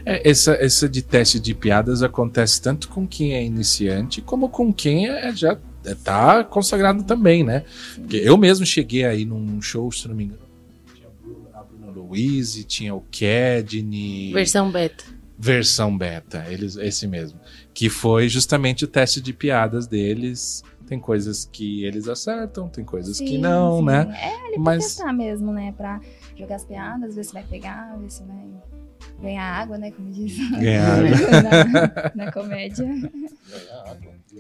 É, 0.06 0.28
essa, 0.28 0.52
essa 0.52 0.88
de 0.88 1.02
teste 1.02 1.38
de 1.40 1.54
piadas 1.54 2.02
acontece 2.02 2.62
tanto 2.62 2.88
com 2.88 3.06
quem 3.06 3.34
é 3.34 3.44
iniciante, 3.44 4.22
como 4.22 4.48
com 4.48 4.72
quem 4.72 5.08
é, 5.08 5.34
já 5.34 5.58
é, 5.84 5.94
tá 5.94 6.44
consagrado 6.44 7.02
também, 7.02 7.44
né? 7.44 7.64
Porque 7.96 8.16
eu 8.16 8.36
mesmo 8.36 8.64
cheguei 8.64 9.04
aí 9.04 9.24
num 9.24 9.60
show, 9.60 9.90
se 9.90 10.06
não 10.08 10.14
me 10.14 10.24
engano, 10.24 10.47
Bruna 12.08 12.18
Louise, 12.18 12.64
tinha 12.64 12.94
o 12.94 13.00
Kedney... 13.10 14.32
Versão 14.32 14.70
beta. 14.70 15.04
versão 15.38 15.96
beta, 15.96 16.44
eles, 16.48 16.76
esse 16.76 17.06
mesmo. 17.06 17.38
Que 17.72 17.88
foi 17.88 18.28
justamente 18.28 18.84
o 18.84 18.88
teste 18.88 19.20
de 19.20 19.32
piadas 19.32 19.86
deles. 19.86 20.62
Tem 20.86 20.98
coisas 20.98 21.48
que 21.52 21.84
eles 21.84 22.08
acertam, 22.08 22.68
tem 22.68 22.82
coisas 22.82 23.18
que 23.20 23.28
Sim, 23.28 23.38
não, 23.38 23.80
sim. 23.80 23.84
né? 23.84 24.18
É 24.22 24.52
pra 24.54 24.62
Mas 24.62 24.84
testar 24.84 25.12
mesmo, 25.12 25.52
né? 25.52 25.72
Pra 25.76 26.00
jogar 26.36 26.56
as 26.56 26.64
piadas, 26.64 27.14
ver 27.14 27.24
se 27.24 27.32
vai 27.34 27.44
pegar, 27.44 27.94
ver 27.98 28.10
se 28.10 28.22
vai 28.24 28.48
ganhar 29.20 29.44
água, 29.44 29.76
né? 29.76 29.90
Como 29.90 30.10
diz 30.10 30.34
ganhar. 30.50 30.98
na, 32.16 32.24
na 32.24 32.32
comédia. 32.32 32.86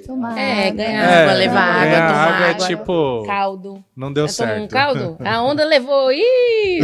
Tomar 0.06 0.38
É, 0.38 0.68
água. 0.68 0.70
ganhar 0.76 1.22
água, 1.22 1.32
levar 1.34 1.60
água, 1.60 1.84
ganhar 1.84 2.08
tomar 2.08 2.28
água 2.34 2.46
é 2.46 2.50
água. 2.50 2.66
tipo. 2.66 3.22
Caldo. 3.26 3.84
Não 3.96 4.12
deu 4.12 4.28
Já 4.28 4.34
tomou 4.36 4.52
certo. 4.54 4.64
um 4.64 4.68
caldo? 4.68 5.16
A 5.24 5.42
onda 5.42 5.64
levou. 5.64 6.10
Ih. 6.12 6.80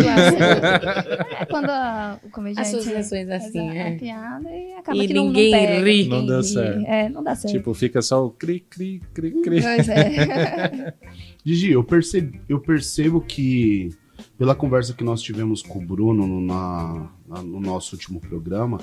É 1.40 1.46
quando 1.46 1.70
a- 1.70 2.18
o 2.22 2.30
comediante 2.30 2.68
Associações 2.68 3.28
faz 3.28 3.44
assim, 3.46 3.68
a, 3.70 3.74
é. 3.74 3.94
a 3.94 3.98
piada 3.98 4.50
e 4.50 4.72
acaba 4.74 4.98
E 4.98 5.06
que 5.06 5.14
não, 5.14 5.26
ninguém 5.26 5.50
não 5.52 5.58
pega, 5.58 5.84
ri. 5.84 6.08
Não 6.08 6.26
deu 6.26 6.42
certo. 6.42 6.86
É, 6.86 7.08
não 7.08 7.22
dá 7.22 7.34
certo. 7.34 7.52
Tipo, 7.54 7.74
fica 7.74 8.02
só 8.02 8.24
o 8.24 8.30
cri, 8.30 8.60
cri, 8.60 9.00
cri, 9.12 9.30
cri. 9.42 9.62
Pois 9.62 9.88
é. 9.88 10.94
Gigi, 11.44 11.72
eu 11.72 11.84
percebo, 11.84 12.38
eu 12.48 12.58
percebo 12.60 13.20
que, 13.20 13.90
pela 14.38 14.54
conversa 14.54 14.94
que 14.94 15.04
nós 15.04 15.20
tivemos 15.20 15.62
com 15.62 15.78
o 15.78 15.82
Bruno 15.84 16.26
no, 16.26 16.40
na- 16.40 17.08
na- 17.28 17.42
no 17.42 17.60
nosso 17.60 17.94
último 17.96 18.20
programa, 18.20 18.78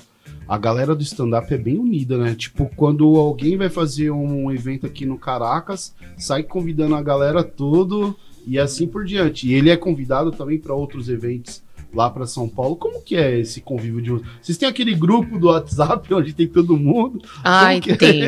a 0.47 0.57
galera 0.57 0.95
do 0.95 1.01
stand-up 1.03 1.53
é 1.53 1.57
bem 1.57 1.77
unida, 1.77 2.17
né? 2.17 2.35
Tipo, 2.35 2.69
quando 2.75 3.15
alguém 3.15 3.57
vai 3.57 3.69
fazer 3.69 4.11
um 4.11 4.51
evento 4.51 4.85
aqui 4.85 5.05
no 5.05 5.17
Caracas, 5.17 5.95
sai 6.17 6.43
convidando 6.43 6.95
a 6.95 7.01
galera 7.01 7.43
todo 7.43 8.15
e 8.45 8.59
assim 8.59 8.87
por 8.87 9.05
diante. 9.05 9.47
E 9.47 9.53
ele 9.53 9.69
é 9.69 9.77
convidado 9.77 10.31
também 10.31 10.57
para 10.57 10.73
outros 10.73 11.07
eventos 11.09 11.63
lá 11.93 12.09
para 12.09 12.25
São 12.25 12.47
Paulo. 12.47 12.75
Como 12.75 13.01
que 13.01 13.15
é 13.15 13.39
esse 13.39 13.61
convívio 13.61 14.01
de 14.01 14.09
vocês 14.41 14.57
têm 14.57 14.67
aquele 14.67 14.95
grupo 14.95 15.37
do 15.37 15.47
WhatsApp 15.47 16.11
onde 16.13 16.33
tem 16.33 16.47
todo 16.47 16.77
mundo? 16.77 17.21
Ai, 17.43 17.79
que 17.79 17.91
é? 17.91 17.95
tem. 17.95 18.23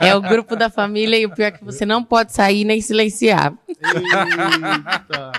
É 0.00 0.14
o 0.14 0.22
grupo 0.22 0.56
da 0.56 0.70
família 0.70 1.18
e 1.18 1.26
o 1.26 1.34
pior 1.34 1.46
é 1.46 1.50
que 1.50 1.64
você 1.64 1.84
não 1.84 2.02
pode 2.02 2.32
sair 2.32 2.64
nem 2.64 2.80
silenciar. 2.80 3.54
Eita. 3.68 5.32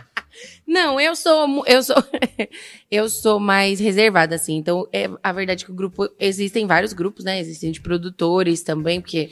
Não, 0.67 0.99
eu 0.99 1.15
sou 1.15 1.63
eu 1.67 1.83
sou 1.83 1.95
eu 2.89 3.07
sou 3.07 3.39
mais 3.39 3.79
reservada 3.79 4.35
assim. 4.35 4.55
Então, 4.55 4.87
é 4.91 5.09
a 5.21 5.31
verdade 5.31 5.63
é 5.63 5.65
que 5.65 5.71
o 5.71 5.75
grupo 5.75 6.09
existem 6.19 6.65
vários 6.65 6.93
grupos, 6.93 7.23
né? 7.23 7.39
Existem 7.39 7.71
de 7.71 7.81
produtores 7.81 8.63
também, 8.63 8.99
porque 8.99 9.29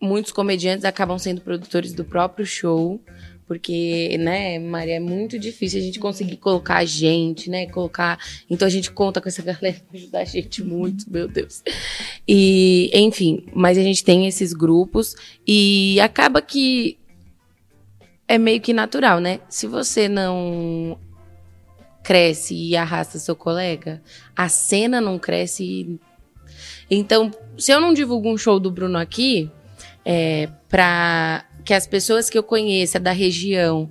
muitos 0.00 0.32
comediantes 0.32 0.84
acabam 0.84 1.18
sendo 1.18 1.40
produtores 1.40 1.92
do 1.92 2.04
próprio 2.04 2.46
show. 2.46 3.00
Porque, 3.46 4.16
né, 4.18 4.58
Maria, 4.58 4.94
é 4.94 5.00
muito 5.00 5.38
difícil 5.38 5.78
a 5.78 5.82
gente 5.82 5.98
conseguir 5.98 6.38
colocar 6.38 6.76
a 6.76 6.84
gente, 6.86 7.50
né? 7.50 7.66
Colocar. 7.66 8.18
Então 8.48 8.66
a 8.66 8.70
gente 8.70 8.90
conta 8.90 9.20
com 9.20 9.28
essa 9.28 9.42
galera 9.44 9.76
pra 9.90 9.98
ajudar 9.98 10.20
a 10.20 10.24
gente 10.24 10.62
muito, 10.62 11.10
meu 11.12 11.28
Deus. 11.28 11.62
E, 12.26 12.90
enfim, 12.94 13.44
mas 13.52 13.76
a 13.76 13.82
gente 13.82 14.02
tem 14.02 14.26
esses 14.26 14.54
grupos 14.54 15.14
e 15.46 16.00
acaba 16.00 16.40
que 16.40 16.98
é 18.34 18.38
meio 18.38 18.62
que 18.62 18.72
natural, 18.72 19.20
né? 19.20 19.40
Se 19.46 19.66
você 19.66 20.08
não 20.08 20.98
cresce 22.02 22.54
e 22.54 22.74
arrasta 22.74 23.18
seu 23.18 23.36
colega, 23.36 24.02
a 24.34 24.48
cena 24.48 25.00
não 25.02 25.18
cresce. 25.18 25.62
e- 25.64 26.00
Então, 26.90 27.30
se 27.58 27.70
eu 27.70 27.78
não 27.80 27.92
divulgo 27.92 28.30
um 28.30 28.38
show 28.38 28.58
do 28.58 28.70
Bruno 28.70 28.98
aqui, 28.98 29.50
é, 30.02 30.48
para 30.68 31.44
que 31.62 31.74
as 31.74 31.86
pessoas 31.86 32.30
que 32.30 32.38
eu 32.38 32.42
conheça 32.42 32.98
da 32.98 33.12
região 33.12 33.90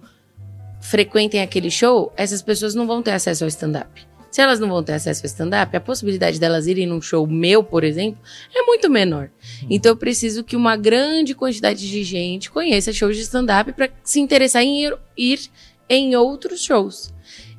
frequentem 0.81 1.39
aquele 1.41 1.69
show, 1.69 2.11
essas 2.17 2.41
pessoas 2.41 2.73
não 2.73 2.87
vão 2.87 3.03
ter 3.03 3.11
acesso 3.11 3.43
ao 3.43 3.47
stand-up. 3.47 4.07
Se 4.31 4.41
elas 4.41 4.59
não 4.59 4.69
vão 4.69 4.81
ter 4.81 4.93
acesso 4.93 5.21
ao 5.21 5.27
stand-up, 5.27 5.75
a 5.75 5.81
possibilidade 5.81 6.39
delas 6.39 6.65
irem 6.65 6.87
num 6.87 7.01
show 7.01 7.27
meu, 7.27 7.63
por 7.63 7.83
exemplo, 7.83 8.17
é 8.55 8.63
muito 8.63 8.89
menor. 8.89 9.29
Então 9.69 9.91
eu 9.91 9.97
preciso 9.97 10.43
que 10.43 10.55
uma 10.55 10.77
grande 10.77 11.35
quantidade 11.35 11.87
de 11.87 12.03
gente 12.03 12.49
conheça 12.49 12.93
shows 12.93 13.17
de 13.17 13.23
stand-up 13.23 13.73
para 13.73 13.89
se 14.03 14.19
interessar 14.21 14.63
em 14.63 14.85
ir, 14.85 14.97
ir 15.17 15.39
em 15.89 16.15
outros 16.15 16.63
shows. 16.63 17.13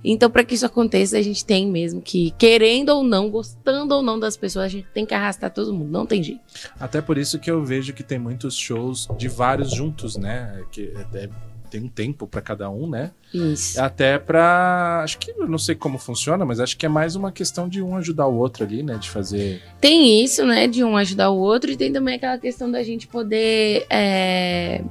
Então, 0.05 0.29
para 0.29 0.43
que 0.43 0.55
isso 0.55 0.67
aconteça, 0.67 1.17
a 1.17 1.23
gente 1.23 1.45
tem 1.45 1.65
mesmo 1.71 2.03
que, 2.03 2.33
querendo 2.33 2.89
ou 2.89 3.05
não, 3.05 3.31
gostando 3.31 3.95
ou 3.95 4.03
não 4.03 4.19
das 4.19 4.37
pessoas, 4.37 4.65
a 4.65 4.69
gente 4.69 4.89
tem 4.93 5.07
que 5.07 5.15
arrastar 5.15 5.49
todo 5.53 5.73
mundo. 5.73 5.93
Não 5.93 6.05
tem 6.05 6.21
jeito. 6.21 6.41
Até 6.81 7.01
por 7.01 7.17
isso 7.17 7.39
que 7.39 7.49
eu 7.49 7.65
vejo 7.65 7.93
que 7.93 8.03
tem 8.03 8.19
muitos 8.19 8.57
shows 8.57 9.07
de 9.17 9.29
vários 9.29 9.71
juntos, 9.71 10.17
né? 10.17 10.61
Que 10.73 10.93
é- 11.15 11.29
tem 11.73 11.83
um 11.83 11.89
tempo 11.89 12.27
pra 12.27 12.43
cada 12.43 12.69
um, 12.69 12.89
né? 12.89 13.13
Isso. 13.33 13.81
Até 13.81 14.19
pra. 14.19 15.01
Acho 15.03 15.19
que 15.19 15.31
eu 15.31 15.49
não 15.49 15.57
sei 15.57 15.75
como 15.75 15.99
funciona, 15.99 16.45
mas 16.45 16.61
acho 16.61 16.77
que 16.77 16.85
é 16.85 16.89
mais 16.89 17.17
uma 17.17 17.33
questão 17.33 17.67
de 17.67 17.81
um 17.81 17.97
ajudar 17.97 18.27
o 18.27 18.37
outro 18.37 18.63
ali, 18.63 18.83
né? 18.83 18.99
De 18.99 19.09
fazer. 19.09 19.63
Tem 19.81 20.23
isso, 20.23 20.45
né, 20.45 20.67
de 20.67 20.85
um 20.85 20.97
ajudar 20.97 21.31
o 21.31 21.39
outro, 21.39 21.71
e 21.71 21.77
tem 21.77 21.91
também 21.91 22.17
aquela 22.17 22.37
questão 22.37 22.71
da 22.71 22.83
gente 22.83 23.07
poder 23.07 23.87
é, 23.89 24.85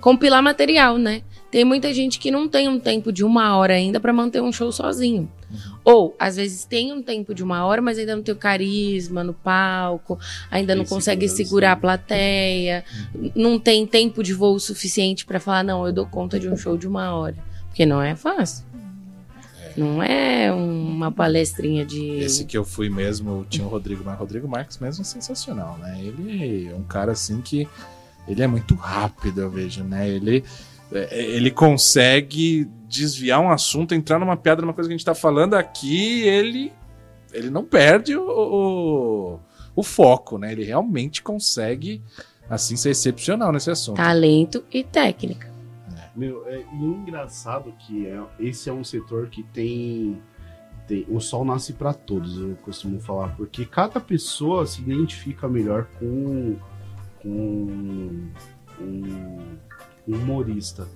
compilar 0.00 0.42
material, 0.42 0.98
né? 0.98 1.22
Tem 1.50 1.64
muita 1.64 1.94
gente 1.94 2.18
que 2.18 2.30
não 2.30 2.46
tem 2.46 2.68
um 2.68 2.78
tempo 2.78 3.10
de 3.10 3.24
uma 3.24 3.56
hora 3.56 3.74
ainda 3.74 3.98
para 3.98 4.12
manter 4.12 4.42
um 4.42 4.52
show 4.52 4.70
sozinho. 4.70 5.30
Ou, 5.82 6.14
às 6.18 6.36
vezes, 6.36 6.66
tem 6.66 6.92
um 6.92 7.02
tempo 7.02 7.34
de 7.34 7.42
uma 7.42 7.64
hora, 7.64 7.80
mas 7.80 7.98
ainda 7.98 8.14
não 8.14 8.22
tem 8.22 8.34
o 8.34 8.38
carisma 8.38 9.24
no 9.24 9.32
palco, 9.32 10.18
ainda 10.50 10.74
não 10.74 10.84
consegue 10.84 11.26
segurar 11.26 11.72
a 11.72 11.76
plateia, 11.76 12.84
não 13.34 13.58
tem 13.58 13.86
tempo 13.86 14.22
de 14.22 14.34
voo 14.34 14.58
suficiente 14.60 15.24
para 15.24 15.40
falar, 15.40 15.64
não, 15.64 15.86
eu 15.86 15.92
dou 15.92 16.06
conta 16.06 16.38
de 16.38 16.48
um 16.48 16.56
show 16.56 16.76
de 16.76 16.86
uma 16.86 17.14
hora. 17.14 17.36
Porque 17.68 17.86
não 17.86 18.02
é 18.02 18.14
fácil. 18.14 18.66
Não 19.74 20.02
é 20.02 20.52
uma 20.52 21.12
palestrinha 21.12 21.86
de. 21.86 22.18
Esse 22.18 22.44
que 22.44 22.58
eu 22.58 22.64
fui 22.64 22.90
mesmo, 22.90 23.46
tinha 23.48 23.64
o 23.64 23.70
Rodrigo, 23.70 24.02
mas 24.04 24.16
o 24.16 24.18
Rodrigo 24.18 24.48
Marques 24.48 24.76
mesmo 24.78 25.02
é 25.02 25.04
sensacional, 25.04 25.78
né? 25.78 25.96
Ele 26.02 26.68
é 26.68 26.74
um 26.74 26.82
cara 26.82 27.12
assim 27.12 27.40
que 27.40 27.68
ele 28.28 28.42
é 28.42 28.46
muito 28.46 28.74
rápido, 28.74 29.40
eu 29.40 29.50
vejo, 29.50 29.82
né? 29.82 30.08
Ele 30.08 30.44
é, 30.92 31.22
ele 31.22 31.50
consegue 31.50 32.64
desviar 32.88 33.40
um 33.40 33.50
assunto, 33.50 33.94
entrar 33.94 34.18
numa 34.18 34.36
piada, 34.36 34.62
numa 34.62 34.72
coisa 34.72 34.88
que 34.88 34.94
a 34.94 34.96
gente 34.96 35.04
tá 35.04 35.14
falando 35.14 35.54
aqui, 35.54 36.22
ele 36.22 36.72
ele 37.32 37.50
não 37.50 37.64
perde 37.64 38.16
o, 38.16 38.26
o, 38.26 39.40
o 39.76 39.82
foco, 39.82 40.38
né? 40.38 40.52
Ele 40.52 40.64
realmente 40.64 41.22
consegue 41.22 42.02
assim 42.48 42.76
ser 42.76 42.90
excepcional 42.90 43.52
nesse 43.52 43.70
assunto. 43.70 43.96
Talento 43.96 44.64
e 44.72 44.82
técnica. 44.82 45.52
Meu, 46.16 46.48
é, 46.48 46.64
e 46.72 46.84
o 46.84 46.94
engraçado 46.94 47.72
que 47.78 48.06
é, 48.06 48.20
esse 48.40 48.68
é 48.68 48.72
um 48.72 48.82
setor 48.82 49.28
que 49.28 49.44
tem, 49.44 50.20
tem 50.86 51.06
o 51.08 51.20
sol 51.20 51.44
nasce 51.44 51.72
para 51.72 51.94
todos, 51.94 52.38
eu 52.38 52.56
costumo 52.56 52.98
falar, 53.00 53.36
porque 53.36 53.64
cada 53.64 54.00
pessoa 54.00 54.66
se 54.66 54.80
identifica 54.80 55.46
melhor 55.48 55.86
com, 55.98 56.56
com 57.22 57.28
um, 57.28 58.28
um 58.80 60.14
humorista. 60.14 60.86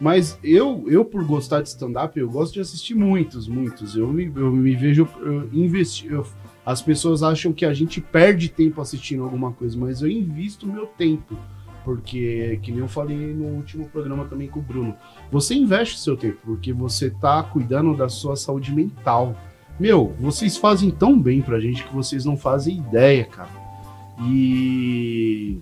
Mas 0.00 0.36
eu, 0.42 0.84
eu 0.88 1.04
por 1.04 1.24
gostar 1.24 1.62
de 1.62 1.68
stand-up, 1.68 2.18
eu 2.18 2.28
gosto 2.28 2.54
de 2.54 2.60
assistir 2.60 2.94
muitos, 2.94 3.46
muitos. 3.46 3.96
Eu 3.96 4.12
me, 4.12 4.24
eu 4.34 4.50
me 4.50 4.74
vejo 4.74 5.08
eu 6.04 6.26
as 6.64 6.80
pessoas 6.80 7.22
acham 7.22 7.52
que 7.52 7.64
a 7.64 7.74
gente 7.74 8.00
perde 8.00 8.48
tempo 8.48 8.80
assistindo 8.80 9.24
alguma 9.24 9.52
coisa, 9.52 9.76
mas 9.76 10.00
eu 10.00 10.08
invisto 10.08 10.66
meu 10.66 10.86
tempo. 10.86 11.36
Porque, 11.84 12.60
que 12.62 12.70
nem 12.70 12.80
eu 12.80 12.88
falei 12.88 13.16
no 13.16 13.46
último 13.46 13.88
programa 13.88 14.24
também 14.26 14.46
com 14.46 14.60
o 14.60 14.62
Bruno, 14.62 14.94
você 15.32 15.54
investe 15.54 15.98
seu 15.98 16.16
tempo, 16.16 16.38
porque 16.44 16.72
você 16.72 17.10
tá 17.10 17.42
cuidando 17.42 17.96
da 17.96 18.08
sua 18.08 18.36
saúde 18.36 18.72
mental. 18.72 19.36
Meu, 19.80 20.14
vocês 20.20 20.56
fazem 20.56 20.92
tão 20.92 21.20
bem 21.20 21.42
pra 21.42 21.58
gente 21.58 21.82
que 21.82 21.92
vocês 21.92 22.24
não 22.24 22.36
fazem 22.36 22.76
ideia, 22.78 23.24
cara. 23.24 23.61
E. 24.20 25.58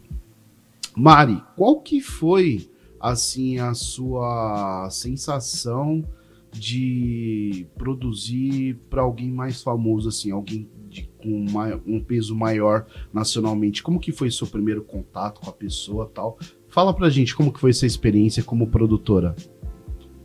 Mari, 0.96 1.42
qual 1.56 1.80
que 1.80 2.00
foi, 2.00 2.68
assim, 2.98 3.58
a 3.58 3.72
sua 3.74 4.88
sensação 4.90 6.04
de 6.52 7.66
produzir 7.78 8.74
pra 8.90 9.02
alguém 9.02 9.30
mais 9.30 9.62
famoso, 9.62 10.08
assim, 10.08 10.32
alguém 10.32 10.68
de, 10.88 11.08
com 11.22 11.46
mai- 11.50 11.80
um 11.86 12.02
peso 12.02 12.34
maior 12.34 12.86
nacionalmente? 13.12 13.82
Como 13.82 14.00
que 14.00 14.10
foi 14.12 14.30
seu 14.30 14.46
primeiro 14.46 14.82
contato 14.82 15.40
com 15.40 15.48
a 15.48 15.52
pessoa 15.52 16.10
tal? 16.12 16.36
Fala 16.68 16.92
pra 16.92 17.08
gente 17.08 17.34
como 17.36 17.52
que 17.52 17.60
foi 17.60 17.70
essa 17.70 17.86
experiência 17.86 18.42
como 18.42 18.66
produtora. 18.66 19.34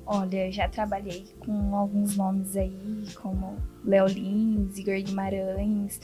Olha, 0.08 0.52
já 0.52 0.68
trabalhei 0.68 1.26
com 1.40 1.76
alguns 1.76 2.16
nomes 2.16 2.56
aí, 2.56 3.06
como 3.16 3.58
Léo 3.84 4.08
Lins, 4.08 4.78
Igor 4.78 5.02
Guimarães. 5.02 6.00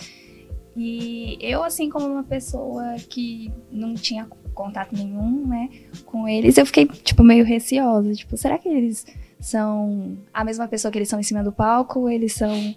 E 0.75 1.37
eu, 1.41 1.63
assim, 1.63 1.89
como 1.89 2.07
uma 2.07 2.23
pessoa 2.23 2.95
que 3.09 3.51
não 3.71 3.93
tinha 3.93 4.25
contato 4.53 4.95
nenhum, 4.95 5.45
né, 5.47 5.69
com 6.05 6.27
eles, 6.27 6.57
eu 6.57 6.65
fiquei, 6.65 6.85
tipo, 6.85 7.23
meio 7.23 7.43
receosa. 7.43 8.13
Tipo, 8.13 8.37
será 8.37 8.57
que 8.57 8.69
eles 8.69 9.05
são 9.39 10.17
a 10.33 10.43
mesma 10.43 10.67
pessoa 10.67 10.91
que 10.91 10.97
eles 10.97 11.09
são 11.09 11.19
em 11.19 11.23
cima 11.23 11.43
do 11.43 11.51
palco 11.51 12.07
eles 12.07 12.33
são 12.33 12.75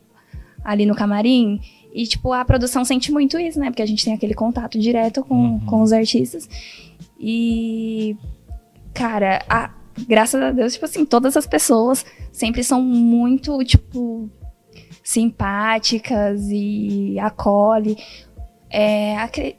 ali 0.65 0.87
no 0.87 0.95
camarim? 0.95 1.61
E, 1.93 2.05
tipo, 2.07 2.33
a 2.33 2.45
produção 2.45 2.85
sente 2.85 3.13
muito 3.13 3.39
isso, 3.39 3.61
né? 3.61 3.71
Porque 3.71 3.83
a 3.83 3.87
gente 3.87 4.05
tem 4.05 4.13
aquele 4.15 4.35
contato 4.35 4.77
direto 4.79 5.23
com, 5.25 5.35
Uhum. 5.35 5.61
com 5.67 5.81
os 5.83 5.93
artistas. 5.93 6.49
E, 7.21 8.17
cara, 8.93 9.45
a- 9.49 9.71
graças 10.09 10.41
a 10.43 10.51
Deus, 10.51 10.73
tipo 10.73 10.85
assim, 10.85 11.05
todas 11.05 11.37
as 11.37 11.47
pessoas 11.47 12.05
sempre 12.33 12.65
são 12.65 12.83
muito, 12.83 13.63
tipo, 13.65 14.29
simpáticas 15.05 16.49
e 16.51 17.17
acolhe. 17.21 17.97
É, 18.71 19.17
acre- 19.19 19.57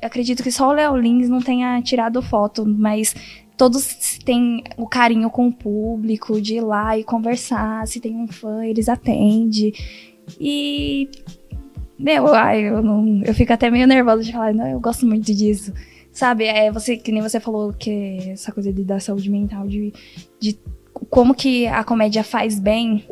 acredito 0.00 0.42
que 0.42 0.52
só 0.52 0.68
o 0.68 0.72
Léo 0.72 0.96
Lins 0.96 1.28
não 1.28 1.40
tenha 1.40 1.80
tirado 1.82 2.22
foto, 2.22 2.64
mas 2.66 3.14
todos 3.56 4.18
têm 4.24 4.62
o 4.76 4.86
carinho 4.86 5.30
com 5.30 5.48
o 5.48 5.52
público 5.52 6.40
de 6.40 6.56
ir 6.56 6.60
lá 6.60 6.96
e 6.96 7.02
conversar. 7.02 7.86
Se 7.88 7.98
tem 7.98 8.14
um 8.14 8.28
fã, 8.28 8.64
eles 8.64 8.88
atendem. 8.88 9.72
E. 10.38 11.08
Meu, 11.98 12.32
ai, 12.32 12.62
eu, 12.62 12.82
não, 12.82 13.20
eu 13.24 13.34
fico 13.34 13.52
até 13.52 13.70
meio 13.70 13.86
nervosa 13.86 14.22
de 14.22 14.32
falar, 14.32 14.54
não, 14.54 14.66
eu 14.66 14.80
gosto 14.80 15.04
muito 15.06 15.34
disso. 15.34 15.72
Sabe, 16.12 16.44
é 16.44 16.72
você, 16.72 16.96
que 16.96 17.12
nem 17.12 17.20
você 17.20 17.38
falou 17.38 17.72
que 17.72 18.30
essa 18.30 18.50
coisa 18.50 18.72
de, 18.72 18.82
da 18.82 18.98
saúde 18.98 19.30
mental, 19.30 19.66
de, 19.66 19.92
de 20.40 20.58
como 21.10 21.34
que 21.34 21.66
a 21.66 21.84
comédia 21.84 22.24
faz 22.24 22.58
bem. 22.58 23.04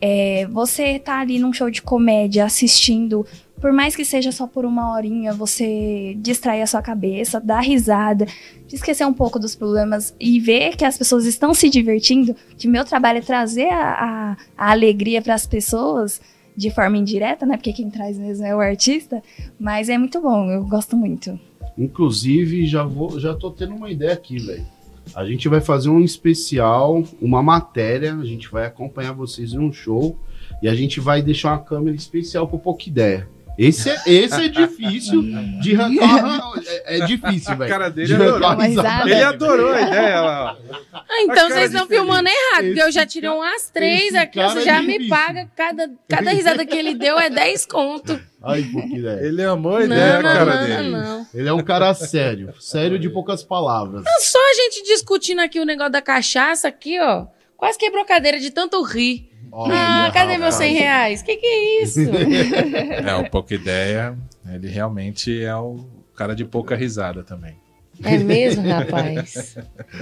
É, 0.00 0.46
você 0.50 0.98
tá 0.98 1.20
ali 1.20 1.38
num 1.38 1.52
show 1.52 1.70
de 1.70 1.82
comédia 1.82 2.44
assistindo, 2.44 3.26
por 3.60 3.72
mais 3.72 3.96
que 3.96 4.04
seja 4.04 4.30
só 4.30 4.46
por 4.46 4.66
uma 4.66 4.92
horinha, 4.92 5.32
você 5.32 6.14
distrai 6.18 6.60
a 6.60 6.66
sua 6.66 6.82
cabeça, 6.82 7.40
dá 7.40 7.60
risada, 7.60 8.26
esquecer 8.70 9.06
um 9.06 9.14
pouco 9.14 9.38
dos 9.38 9.54
problemas 9.54 10.14
e 10.20 10.38
ver 10.38 10.76
que 10.76 10.84
as 10.84 10.98
pessoas 10.98 11.24
estão 11.24 11.54
se 11.54 11.70
divertindo. 11.70 12.36
Que 12.58 12.68
meu 12.68 12.84
trabalho 12.84 13.20
é 13.20 13.22
trazer 13.22 13.68
a, 13.70 13.92
a, 13.92 14.36
a 14.56 14.70
alegria 14.70 15.22
para 15.22 15.34
as 15.34 15.46
pessoas 15.46 16.20
de 16.54 16.70
forma 16.70 16.98
indireta, 16.98 17.46
né? 17.46 17.56
Porque 17.56 17.72
quem 17.72 17.88
traz 17.88 18.18
mesmo 18.18 18.44
é 18.44 18.54
o 18.54 18.60
artista. 18.60 19.22
Mas 19.58 19.88
é 19.88 19.96
muito 19.96 20.20
bom, 20.20 20.50
eu 20.50 20.64
gosto 20.66 20.96
muito. 20.96 21.38
Inclusive, 21.78 22.66
já 22.66 22.84
vou, 22.84 23.18
já 23.18 23.34
tô 23.34 23.50
tendo 23.50 23.74
uma 23.74 23.90
ideia 23.90 24.12
aqui, 24.12 24.38
velho. 24.38 24.66
A 25.14 25.24
gente 25.24 25.48
vai 25.48 25.60
fazer 25.60 25.88
um 25.88 26.00
especial, 26.00 27.04
uma 27.20 27.42
matéria, 27.42 28.14
a 28.14 28.24
gente 28.24 28.48
vai 28.50 28.66
acompanhar 28.66 29.12
vocês 29.12 29.52
em 29.52 29.58
um 29.58 29.72
show 29.72 30.18
e 30.62 30.68
a 30.68 30.74
gente 30.74 31.00
vai 31.00 31.20
deixar 31.20 31.52
uma 31.52 31.62
câmera 31.62 31.96
especial 31.96 32.46
pro 32.46 32.58
Pouca 32.58 32.88
Ideia. 32.88 33.28
Esse 33.56 33.88
é, 33.90 34.02
esse 34.06 34.44
é 34.44 34.48
difícil 34.48 35.22
de 35.60 35.76
arrancar. 35.76 36.52
É, 36.66 36.98
é 36.98 37.06
difícil, 37.06 37.52
A 37.52 37.54
velho. 37.54 37.70
cara 37.70 37.88
dele 37.88 38.08
De 38.08 38.14
adorou. 38.14 38.50
risada. 38.50 38.64
risada. 38.64 39.10
Ele 39.10 39.22
adorou 39.22 39.72
a 39.72 39.80
ideia 39.80 40.20
lá. 40.20 40.56
ó. 40.60 40.74
Ah, 40.92 41.22
então 41.22 41.48
vocês 41.48 41.72
estão 41.72 41.86
filmando 41.86 42.28
errado, 42.28 42.64
porque 42.66 42.82
eu 42.82 42.90
já 42.90 43.06
tirei 43.06 43.30
umas 43.30 43.70
três 43.70 44.14
aqui, 44.14 44.42
você 44.42 44.62
já 44.62 44.78
é 44.78 44.82
me 44.82 45.08
paga. 45.08 45.48
Cada, 45.56 45.90
cada 46.08 46.30
risada 46.32 46.66
que 46.66 46.76
ele 46.76 46.94
deu 46.94 47.18
é 47.18 47.30
10 47.30 47.66
conto. 47.66 48.18
Ai, 48.42 48.60
Ideia. 48.60 49.20
Ele 49.26 49.42
amou 49.44 49.76
a 49.76 49.80
Não, 49.80 49.86
ideia, 49.86 50.14
não, 50.16 50.22
cara 50.22 50.44
não, 50.56 50.66
dele. 50.66 50.90
não. 50.90 51.26
Ele 51.32 51.48
é 51.48 51.52
um 51.52 51.62
cara 51.62 51.94
sério. 51.94 52.52
Sério 52.60 52.98
de 52.98 53.08
poucas 53.08 53.42
palavras. 53.42 54.04
Só 54.20 54.38
a 54.38 54.54
gente 54.54 54.82
discutindo 54.84 55.40
aqui 55.40 55.60
o 55.60 55.64
negócio 55.64 55.92
da 55.92 56.02
cachaça 56.02 56.68
aqui, 56.68 56.98
ó. 57.00 57.26
Quase 57.56 57.78
quebrou 57.78 58.02
a 58.02 58.06
cadeira 58.06 58.38
de 58.40 58.50
tanto 58.50 58.82
rir. 58.82 59.30
Olha, 59.56 60.06
ah, 60.06 60.10
cadê 60.12 60.36
meus 60.36 60.54
rapaz. 60.54 60.56
100 60.56 60.74
reais? 60.74 61.22
Que 61.22 61.36
que 61.36 61.46
é 61.46 61.82
isso? 61.82 62.00
É, 63.06 63.14
o 63.14 63.30
pouca 63.30 63.54
ideia, 63.54 64.18
ele 64.52 64.68
realmente 64.68 65.44
é 65.44 65.54
o 65.54 65.78
cara 66.16 66.34
de 66.34 66.44
pouca 66.44 66.74
risada 66.74 67.22
também. 67.22 67.54
É 68.02 68.18
mesmo, 68.18 68.68
rapaz? 68.68 69.56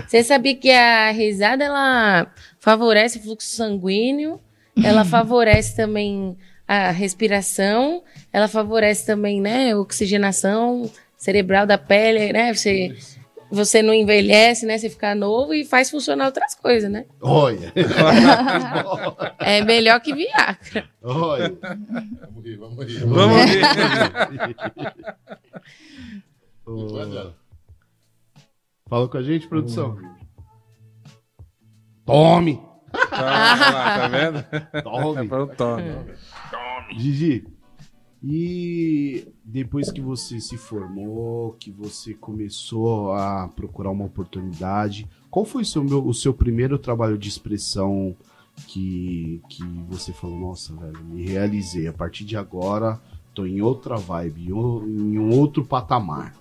Você 0.07 0.25
sabia 0.25 0.57
que 0.57 0.71
a 0.71 1.11
risada, 1.11 1.65
ela 1.65 2.33
favorece 2.59 3.19
o 3.19 3.23
fluxo 3.23 3.49
sanguíneo, 3.49 4.41
ela 4.83 5.05
favorece 5.05 5.77
também 5.77 6.35
a 6.67 6.91
respiração, 6.91 8.03
ela 8.33 8.49
favorece 8.49 9.05
também, 9.05 9.39
né, 9.39 9.73
a 9.73 9.79
oxigenação 9.79 10.91
cerebral 11.19 11.67
da 11.67 11.77
pele, 11.77 12.33
né? 12.33 12.55
Você, 12.55 12.97
você 13.53 13.83
não 13.83 13.93
envelhece, 13.93 14.65
né? 14.65 14.79
Você 14.79 14.89
fica 14.89 15.15
novo 15.15 15.53
e 15.53 15.63
faz 15.63 15.91
funcionar 15.91 16.25
outras 16.27 16.55
coisas, 16.55 16.91
né? 16.91 17.05
Olha. 17.21 17.73
É 19.39 19.63
melhor 19.63 20.01
que 20.01 20.15
Viagra. 20.15 20.89
Olha. 21.03 21.53
Vamos 21.61 22.45
rir, 22.45 22.57
vamos 22.57 22.87
rir. 22.87 23.05
Vamos 23.05 23.51
ver. 23.51 23.63
Ô, 26.65 27.33
Fala 28.89 29.09
com 29.09 29.19
a 29.19 29.23
gente, 29.23 29.49
produção. 29.49 29.99
Tome! 32.07 32.61
Tá 33.11 34.09
vendo? 34.09 34.45
É 34.73 34.83
Tome! 34.83 35.29
para 35.29 35.43
o 35.43 35.47
Tony. 35.49 35.93
Gigi, 36.97 37.45
e 38.25 39.27
depois 39.45 39.91
que 39.91 40.01
você 40.01 40.41
se 40.41 40.57
formou, 40.57 41.57
que 41.59 41.71
você 41.71 42.15
começou 42.15 43.13
a 43.13 43.49
procurar 43.55 43.91
uma 43.91 44.05
oportunidade, 44.05 45.09
qual 45.31 45.45
foi 45.45 45.63
o 45.63 45.67
seu, 45.67 45.83
meu- 45.83 46.07
o 46.07 46.15
seu 46.15 46.33
primeiro 46.33 46.79
trabalho 46.79 47.19
de 47.19 47.29
expressão 47.29 48.15
que, 48.69 49.41
que 49.49 49.63
você 49.89 50.13
falou, 50.13 50.39
nossa, 50.39 50.75
velho, 50.75 51.05
me 51.05 51.27
realizei, 51.27 51.87
a 51.89 51.93
partir 51.93 52.25
de 52.25 52.37
agora 52.37 53.01
tô 53.35 53.47
em 53.47 53.63
outra 53.63 53.97
vibe, 53.97 54.49
em 54.49 54.53
um 55.19 55.31
outro 55.39 55.65
patamar. 55.65 56.35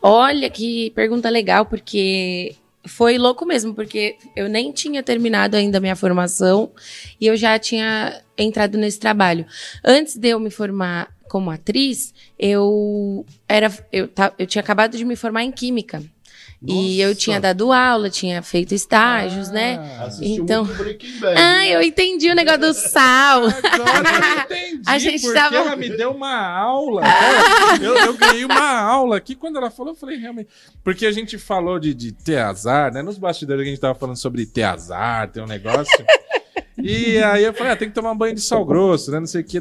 Olha 0.00 0.48
que 0.48 0.90
pergunta 0.92 1.28
legal, 1.28 1.66
porque 1.66 2.54
foi 2.86 3.18
louco 3.18 3.44
mesmo, 3.44 3.74
porque 3.74 4.16
eu 4.36 4.48
nem 4.48 4.70
tinha 4.70 5.02
terminado 5.02 5.56
ainda 5.56 5.78
a 5.78 5.80
minha 5.80 5.96
formação 5.96 6.70
e 7.20 7.26
eu 7.26 7.36
já 7.36 7.58
tinha 7.58 8.22
entrado 8.38 8.78
nesse 8.78 9.00
trabalho. 9.00 9.44
Antes 9.84 10.16
de 10.16 10.28
eu 10.28 10.38
me 10.38 10.50
formar 10.50 11.15
como 11.28 11.50
atriz, 11.50 12.12
eu 12.38 13.24
era 13.48 13.72
eu, 13.92 14.08
eu 14.38 14.46
tinha 14.46 14.60
acabado 14.62 14.96
de 14.96 15.04
me 15.04 15.16
formar 15.16 15.42
em 15.44 15.52
química. 15.52 16.02
E 16.66 16.98
eu 17.02 17.08
Nossa. 17.10 17.20
tinha 17.20 17.38
dado 17.38 17.70
aula, 17.70 18.08
tinha 18.08 18.42
feito 18.42 18.74
estágios, 18.74 19.50
né? 19.50 19.98
Assistiu 20.00 20.42
Então- 20.42 20.64
muito 20.64 21.06
Bad. 21.20 21.38
Ah, 21.38 21.66
eu 21.68 21.82
entendi 21.82 22.30
o 22.30 22.34
negócio 22.34 22.60
do 22.60 22.72
sal. 22.74 23.42
Agora 23.44 24.46
eu 24.50 24.56
entendi, 24.56 24.82
A 24.88 24.98
gente 24.98 25.20
porque 25.20 25.38
tava- 25.38 25.54
ela 25.54 25.76
me 25.76 25.90
deu 25.90 26.12
uma 26.12 26.34
aula. 26.34 27.02
cara. 27.02 27.76
Eu, 27.84 27.94
eu 27.96 28.14
ganhei 28.14 28.44
uma 28.46 28.80
aula 28.80 29.18
aqui. 29.18 29.34
Quando 29.34 29.58
ela 29.58 29.70
falou, 29.70 29.92
eu 29.92 29.96
falei, 29.96 30.16
realmente. 30.16 30.48
Porque 30.82 31.04
a 31.04 31.12
gente 31.12 31.36
falou 31.36 31.78
de, 31.78 31.92
de 31.92 32.10
ter 32.12 32.38
azar, 32.38 32.90
né? 32.92 33.02
Nos 33.02 33.18
bastidores 33.18 33.62
a 33.62 33.68
gente 33.68 33.78
tava 33.80 33.94
falando 33.94 34.16
sobre 34.16 34.46
ter 34.46 34.62
azar, 34.62 35.30
ter 35.30 35.42
um 35.42 35.46
negócio. 35.46 36.04
E 36.82 37.18
aí 37.18 37.44
eu 37.44 37.52
falei, 37.52 37.72
ah, 37.72 37.76
tem 37.76 37.88
que 37.88 37.94
tomar 37.94 38.12
um 38.12 38.16
banho 38.18 38.34
de 38.34 38.40
sal 38.40 38.64
grosso, 38.64 39.10
né? 39.10 39.20
Não 39.20 39.26
sei 39.26 39.42
o 39.42 39.44
que. 39.44 39.60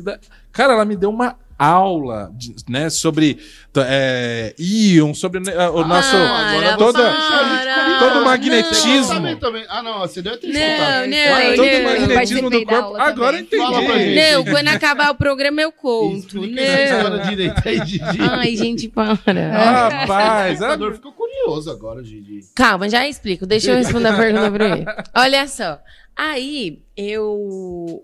Cara, 0.51 0.73
ela 0.73 0.85
me 0.85 0.95
deu 0.95 1.09
uma 1.09 1.37
aula, 1.57 2.29
de- 2.33 2.55
né? 2.69 2.89
Sobre 2.89 3.39
é, 3.77 4.53
íon, 4.57 5.13
sobre 5.13 5.39
né, 5.39 5.69
o 5.69 5.83
nosso... 5.85 6.11
Para, 6.15 6.77
toda- 6.77 7.11
para, 7.11 7.99
todo 7.99 8.15
não. 8.15 8.25
magnetismo. 8.25 9.07
Também, 9.13 9.37
também. 9.37 9.65
Ah, 9.69 9.81
não, 9.83 9.99
você 9.99 10.21
deve 10.21 10.37
ter 10.37 10.47
Não, 10.47 10.59
escutado. 10.59 11.07
não, 11.07 11.33
Olha, 11.35 11.55
todo 11.55 11.65
o 11.67 11.71
não. 11.71 11.83
magnetismo 12.09 12.49
do 12.49 12.65
corpo. 12.65 12.95
Agora 12.97 13.43
também. 13.43 13.59
Fala 13.65 13.83
pra 13.85 13.95
entendi. 13.95 14.15
gente. 14.15 14.31
Não, 14.33 14.45
quando 14.45 14.67
acabar 14.69 15.11
o 15.11 15.15
programa 15.15 15.61
eu 15.61 15.71
conto. 15.71 16.35
Não. 16.41 16.45
Didi. 16.45 18.01
Ai, 18.19 18.55
gente, 18.55 18.87
para. 18.89 19.13
Rapaz, 19.13 20.59
O 20.59 20.63
ela- 20.63 20.73
jogador 20.73 20.93
ficou 20.95 21.11
curioso 21.13 21.69
agora, 21.71 22.01
Didi. 22.03 22.41
Calma, 22.55 22.89
já 22.89 23.07
explico. 23.07 23.45
Deixa 23.45 23.71
eu 23.71 23.77
responder 23.77 24.09
a 24.09 24.15
pergunta 24.17 24.51
pra 24.51 24.65
ele. 24.69 24.85
Olha 25.15 25.47
só. 25.47 25.79
Aí, 26.15 26.79
eu 26.95 28.01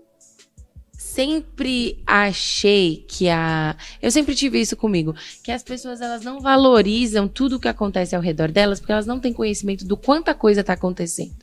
sempre 1.12 2.02
achei 2.06 3.04
que 3.06 3.28
a. 3.28 3.76
Eu 4.00 4.10
sempre 4.10 4.34
tive 4.34 4.60
isso 4.60 4.76
comigo. 4.76 5.14
Que 5.42 5.52
as 5.52 5.62
pessoas 5.62 6.00
elas 6.00 6.22
não 6.22 6.40
valorizam 6.40 7.28
tudo 7.28 7.56
o 7.56 7.60
que 7.60 7.68
acontece 7.68 8.16
ao 8.16 8.22
redor 8.22 8.50
delas 8.50 8.80
porque 8.80 8.92
elas 8.92 9.06
não 9.06 9.20
têm 9.20 9.32
conhecimento 9.32 9.84
do 9.84 9.96
quanta 9.96 10.34
coisa 10.34 10.64
tá 10.64 10.72
acontecendo. 10.72 11.36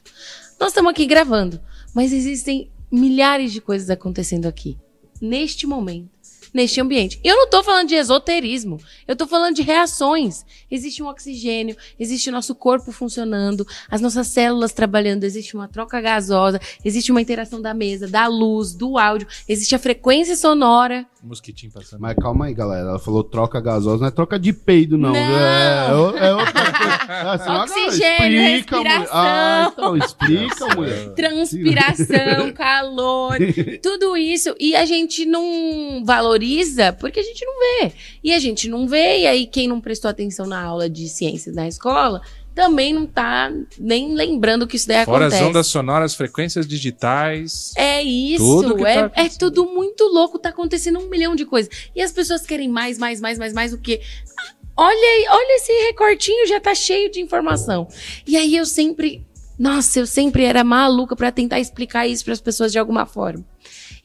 Nós 0.60 0.70
estamos 0.70 0.92
aqui 0.92 1.06
gravando, 1.06 1.62
mas 1.94 2.12
existem 2.12 2.70
milhares 2.92 3.54
de 3.54 3.62
coisas 3.62 3.90
acontecendo 3.90 4.48
aqui. 4.48 4.78
Neste 5.22 5.68
momento. 5.68 6.19
Neste 6.54 6.82
ambiente. 6.82 7.20
E 7.24 7.28
eu 7.28 7.36
não 7.36 7.50
tô 7.50 7.64
falando 7.64 7.88
de 7.88 7.96
esoterismo. 7.96 8.80
Eu 9.08 9.16
tô 9.16 9.28
falando 9.28 9.56
de 9.56 9.62
reações. 9.62 10.46
Existe 10.70 11.04
um 11.04 11.08
oxigênio, 11.08 11.76
existe 12.00 12.30
o 12.30 12.32
nosso 12.32 12.56
corpo 12.56 12.92
funcionando, 12.92 13.66
as 13.90 14.02
nossas 14.02 14.28
células 14.28 14.74
trabalhando, 14.74 15.24
existe 15.24 15.56
uma 15.56 15.68
troca 15.68 16.00
gasosa, 16.02 16.60
existe 16.84 17.12
uma 17.12 17.22
interação 17.22 17.62
da 17.62 17.74
mesa, 17.74 18.08
da 18.08 18.28
luz, 18.28 18.74
do 18.74 18.98
áudio, 18.98 19.28
existe 19.48 19.76
a 19.76 19.80
frequência 19.80 20.36
sonora. 20.36 21.06
Mosquitinho 21.22 21.72
passando. 21.72 22.00
Mas 22.00 22.16
calma 22.16 22.46
aí, 22.46 22.54
galera. 22.54 22.90
Ela 22.90 23.00
falou 23.00 23.24
troca 23.24 23.60
gasosa, 23.60 24.02
não 24.02 24.08
é 24.08 24.12
troca 24.12 24.40
de 24.40 24.54
peido, 24.54 24.98
não. 24.98 25.12
Não. 25.12 25.18
É, 25.18 25.88
é 26.28 26.34
outra 26.34 26.72
coisa. 26.72 27.00
É, 27.10 27.60
Oxigênio, 27.60 28.42
explica, 28.42 28.78
mulher. 28.78 28.98
respiração. 29.00 29.18
Ah, 29.20 29.72
então 29.74 29.98
explica, 29.98 30.76
mulher. 30.76 31.10
Transpiração, 31.10 32.54
calor, 32.56 33.36
tudo 33.82 34.16
isso. 34.16 34.56
E 34.60 34.76
a 34.76 34.86
gente 34.86 35.26
não 35.26 36.04
valoriza 36.06 36.94
porque 36.94 37.20
a 37.20 37.24
gente 37.24 37.46
não 37.46 37.54
vê. 37.60 37.92
E 38.24 38.34
a 38.34 38.40
gente 38.40 38.70
não 38.70 38.88
vê, 38.88 39.20
e 39.22 39.28
aí 39.28 39.46
quem 39.46 39.68
não 39.68 39.82
prestou 39.82 40.10
atenção 40.10 40.46
na 40.46 40.62
aula 40.62 40.90
de 40.90 41.10
ciências 41.10 41.56
na 41.56 41.68
escola 41.68 42.22
também 42.60 42.94
não 42.94 43.06
tá 43.06 43.50
nem 43.80 44.14
lembrando 44.14 44.68
que 44.68 44.76
isso 44.76 44.86
daí 44.86 45.06
Fora 45.06 45.28
acontece. 45.28 45.42
as 45.42 45.50
ondas 45.50 45.68
sonoras, 45.68 46.14
frequências 46.14 46.68
digitais. 46.68 47.72
É 47.78 48.04
isso, 48.04 48.44
Tudo 48.44 48.76
que 48.76 48.84
tá 48.84 49.12
é, 49.16 49.26
é 49.26 49.30
tudo 49.30 49.66
muito 49.66 50.04
louco, 50.04 50.38
tá 50.38 50.50
acontecendo 50.50 51.00
um 51.00 51.08
milhão 51.08 51.38
de 51.38 51.46
coisas. 51.46 51.72
E 51.96 52.02
as 52.02 52.12
pessoas 52.12 52.46
querem 52.46 52.68
mais, 52.68 52.98
mais, 52.98 53.22
mais, 53.22 53.40
mais, 53.40 53.54
mais 53.54 53.72
o 53.72 53.78
quê? 53.78 54.02
Ah, 54.38 54.54
Olha, 54.82 54.94
aí, 54.94 55.26
olha 55.30 55.56
esse 55.58 55.74
recortinho, 55.88 56.48
já 56.48 56.58
tá 56.58 56.74
cheio 56.74 57.12
de 57.12 57.20
informação. 57.20 57.86
E 58.26 58.38
aí 58.38 58.56
eu 58.56 58.66
sempre, 58.66 59.26
nossa, 59.58 60.00
eu 60.00 60.08
sempre 60.08 60.46
era 60.46 60.64
maluca 60.64 61.18
pra 61.18 61.34
tentar 61.34 61.60
explicar 61.60 62.08
isso 62.08 62.24
para 62.24 62.32
as 62.32 62.40
pessoas 62.40 62.72
de 62.72 62.80
alguma 62.80 63.06
forma. 63.06 63.44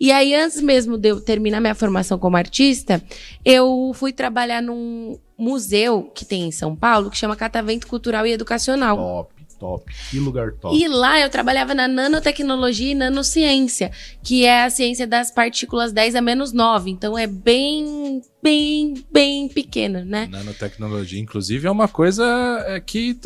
E 0.05 0.13
aí 0.13 0.35
antes 0.35 0.61
mesmo 0.61 0.99
de 0.99 1.09
eu 1.09 1.19
terminar 1.19 1.63
minha 1.63 1.75
formação 1.75 2.19
como 2.19 2.37
artista, 2.37 3.03
eu 3.43 3.91
fui 3.95 4.13
trabalhar 4.13 4.61
num 4.61 5.19
museu 5.39 6.13
que 6.15 6.27
tem 6.27 6.43
em 6.43 6.53
São 6.53 6.77
Paulo, 6.77 7.11
que 7.11 7.17
chama 7.17 7.35
Catavento 7.35 7.87
Cultural 7.87 8.27
e 8.27 8.33
Educacional. 8.33 8.99
Top, 8.99 9.35
top. 9.59 9.95
Que 10.11 10.21
lugar 10.21 10.53
top. 10.61 10.77
E 10.77 10.87
lá 10.89 11.19
eu 11.19 11.31
trabalhava 11.31 11.73
na 11.73 11.89
nanotecnologia 11.89 12.91
e 12.91 12.95
nanociência, 12.95 13.91
que 14.23 14.45
é 14.45 14.65
a 14.65 14.69
ciência 14.69 15.07
das 15.07 15.31
partículas 15.31 15.91
10 15.91 16.17
a 16.17 16.21
menos 16.21 16.53
9. 16.53 16.91
Então 16.91 17.17
é 17.17 17.27
bem, 17.27 18.21
bem, 18.43 19.03
bem 19.11 19.49
pequena, 19.49 20.05
né? 20.05 20.29
Nanotecnologia, 20.31 21.19
inclusive, 21.19 21.67
é 21.67 21.71
uma 21.71 21.89
coisa 21.89 22.63
é, 22.67 22.79
que, 22.79 23.19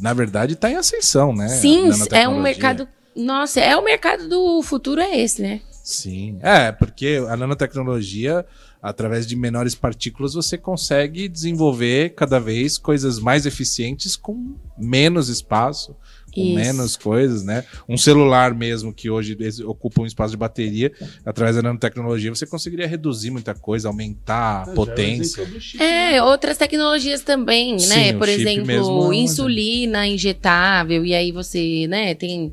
na 0.00 0.12
verdade, 0.12 0.54
está 0.54 0.68
em 0.68 0.74
ascensão, 0.74 1.32
né? 1.32 1.46
Sim, 1.46 1.88
é 2.10 2.28
um 2.28 2.40
mercado. 2.42 2.88
Nossa, 3.14 3.60
é 3.60 3.76
o 3.76 3.84
mercado 3.84 4.28
do 4.28 4.60
futuro, 4.60 5.00
é 5.00 5.20
esse, 5.20 5.40
né? 5.40 5.60
Sim. 5.86 6.40
É, 6.42 6.72
porque 6.72 7.24
a 7.28 7.36
nanotecnologia, 7.36 8.44
através 8.82 9.24
de 9.24 9.36
menores 9.36 9.76
partículas, 9.76 10.34
você 10.34 10.58
consegue 10.58 11.28
desenvolver 11.28 12.10
cada 12.16 12.40
vez 12.40 12.76
coisas 12.76 13.20
mais 13.20 13.46
eficientes 13.46 14.16
com 14.16 14.56
menos 14.76 15.28
espaço, 15.28 15.94
com 16.34 16.40
Isso. 16.40 16.54
menos 16.56 16.96
coisas, 16.96 17.44
né? 17.44 17.64
Um 17.88 17.96
celular 17.96 18.52
mesmo, 18.52 18.92
que 18.92 19.08
hoje 19.08 19.38
ocupa 19.64 20.02
um 20.02 20.06
espaço 20.06 20.32
de 20.32 20.36
bateria, 20.36 20.90
através 21.24 21.54
da 21.54 21.62
nanotecnologia, 21.62 22.34
você 22.34 22.46
conseguiria 22.46 22.88
reduzir 22.88 23.30
muita 23.30 23.54
coisa, 23.54 23.86
aumentar 23.86 24.62
a 24.62 24.66
potência. 24.72 25.48
É, 25.78 26.20
outras 26.20 26.58
tecnologias 26.58 27.20
também, 27.20 27.78
Sim, 27.78 27.88
né? 27.90 28.12
Por 28.12 28.28
exemplo, 28.28 28.72
é 28.72 28.82
um 28.82 29.12
insulina 29.12 30.04
injetável, 30.04 31.04
e 31.04 31.14
aí 31.14 31.30
você, 31.30 31.86
né, 31.86 32.12
tem. 32.16 32.52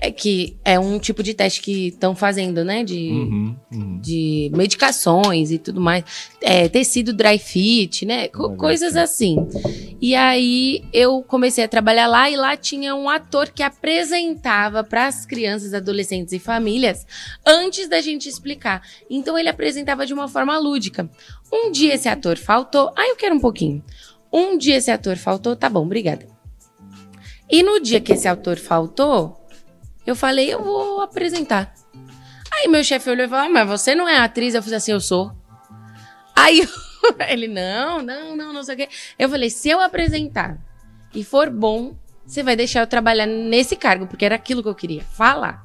É 0.00 0.10
Que 0.10 0.56
é 0.64 0.78
um 0.78 0.98
tipo 0.98 1.22
de 1.22 1.32
teste 1.34 1.60
que 1.62 1.88
estão 1.88 2.14
fazendo, 2.14 2.64
né? 2.64 2.84
De, 2.84 3.10
Uhum, 3.10 3.56
uhum. 3.72 4.00
de 4.00 4.50
medicações 4.54 5.50
e 5.50 5.58
tudo 5.58 5.80
mais. 5.80 6.04
É, 6.40 6.68
tecido 6.68 7.12
dry 7.12 7.38
fit, 7.38 8.04
né? 8.04 8.28
Co- 8.28 8.54
coisas 8.56 8.96
assim. 8.96 9.36
E 10.00 10.14
aí 10.14 10.84
eu 10.92 11.22
comecei 11.22 11.64
a 11.64 11.68
trabalhar 11.68 12.06
lá 12.06 12.30
e 12.30 12.36
lá 12.36 12.56
tinha 12.56 12.94
um 12.94 13.08
ator 13.08 13.48
que 13.50 13.62
apresentava 13.62 14.84
para 14.84 15.06
as 15.06 15.24
crianças, 15.26 15.74
adolescentes 15.74 16.32
e 16.32 16.38
famílias 16.38 17.06
antes 17.46 17.88
da 17.88 18.00
gente 18.00 18.28
explicar. 18.28 18.82
Então 19.10 19.38
ele 19.38 19.48
apresentava 19.48 20.04
de 20.06 20.14
uma 20.14 20.28
forma 20.28 20.56
lúdica. 20.58 21.08
Um 21.52 21.70
dia 21.72 21.94
esse 21.94 22.08
ator 22.08 22.36
faltou. 22.36 22.92
Ah, 22.96 23.08
eu 23.08 23.16
quero 23.16 23.34
um 23.34 23.40
pouquinho. 23.40 23.82
Um 24.32 24.58
dia 24.58 24.76
esse 24.76 24.90
ator 24.90 25.16
faltou, 25.16 25.56
tá 25.56 25.68
bom, 25.70 25.82
obrigada. 25.84 26.26
E 27.50 27.62
no 27.62 27.80
dia 27.80 27.98
que 28.00 28.12
esse 28.12 28.28
ator 28.28 28.58
faltou, 28.58 29.36
eu 30.08 30.16
falei, 30.16 30.52
eu 30.52 30.64
vou 30.64 31.02
apresentar. 31.02 31.74
Aí 32.50 32.66
meu 32.66 32.82
chefe 32.82 33.10
olhou 33.10 33.26
e 33.26 33.28
falou, 33.28 33.44
ah, 33.44 33.50
mas 33.50 33.68
você 33.68 33.94
não 33.94 34.08
é 34.08 34.16
atriz? 34.16 34.54
Eu 34.54 34.62
fiz 34.62 34.72
assim, 34.72 34.92
eu 34.92 35.00
sou. 35.00 35.30
Aí 36.34 36.66
ele, 37.28 37.46
não, 37.46 38.02
não, 38.02 38.34
não, 38.34 38.52
não 38.54 38.62
sei 38.62 38.74
o 38.74 38.78
quê. 38.78 38.88
Eu 39.18 39.28
falei, 39.28 39.50
se 39.50 39.68
eu 39.68 39.80
apresentar 39.80 40.58
e 41.14 41.22
for 41.22 41.50
bom, 41.50 41.94
você 42.26 42.42
vai 42.42 42.56
deixar 42.56 42.80
eu 42.80 42.86
trabalhar 42.86 43.26
nesse 43.26 43.76
cargo, 43.76 44.06
porque 44.06 44.24
era 44.24 44.34
aquilo 44.34 44.62
que 44.62 44.68
eu 44.70 44.74
queria, 44.74 45.02
falar. 45.02 45.62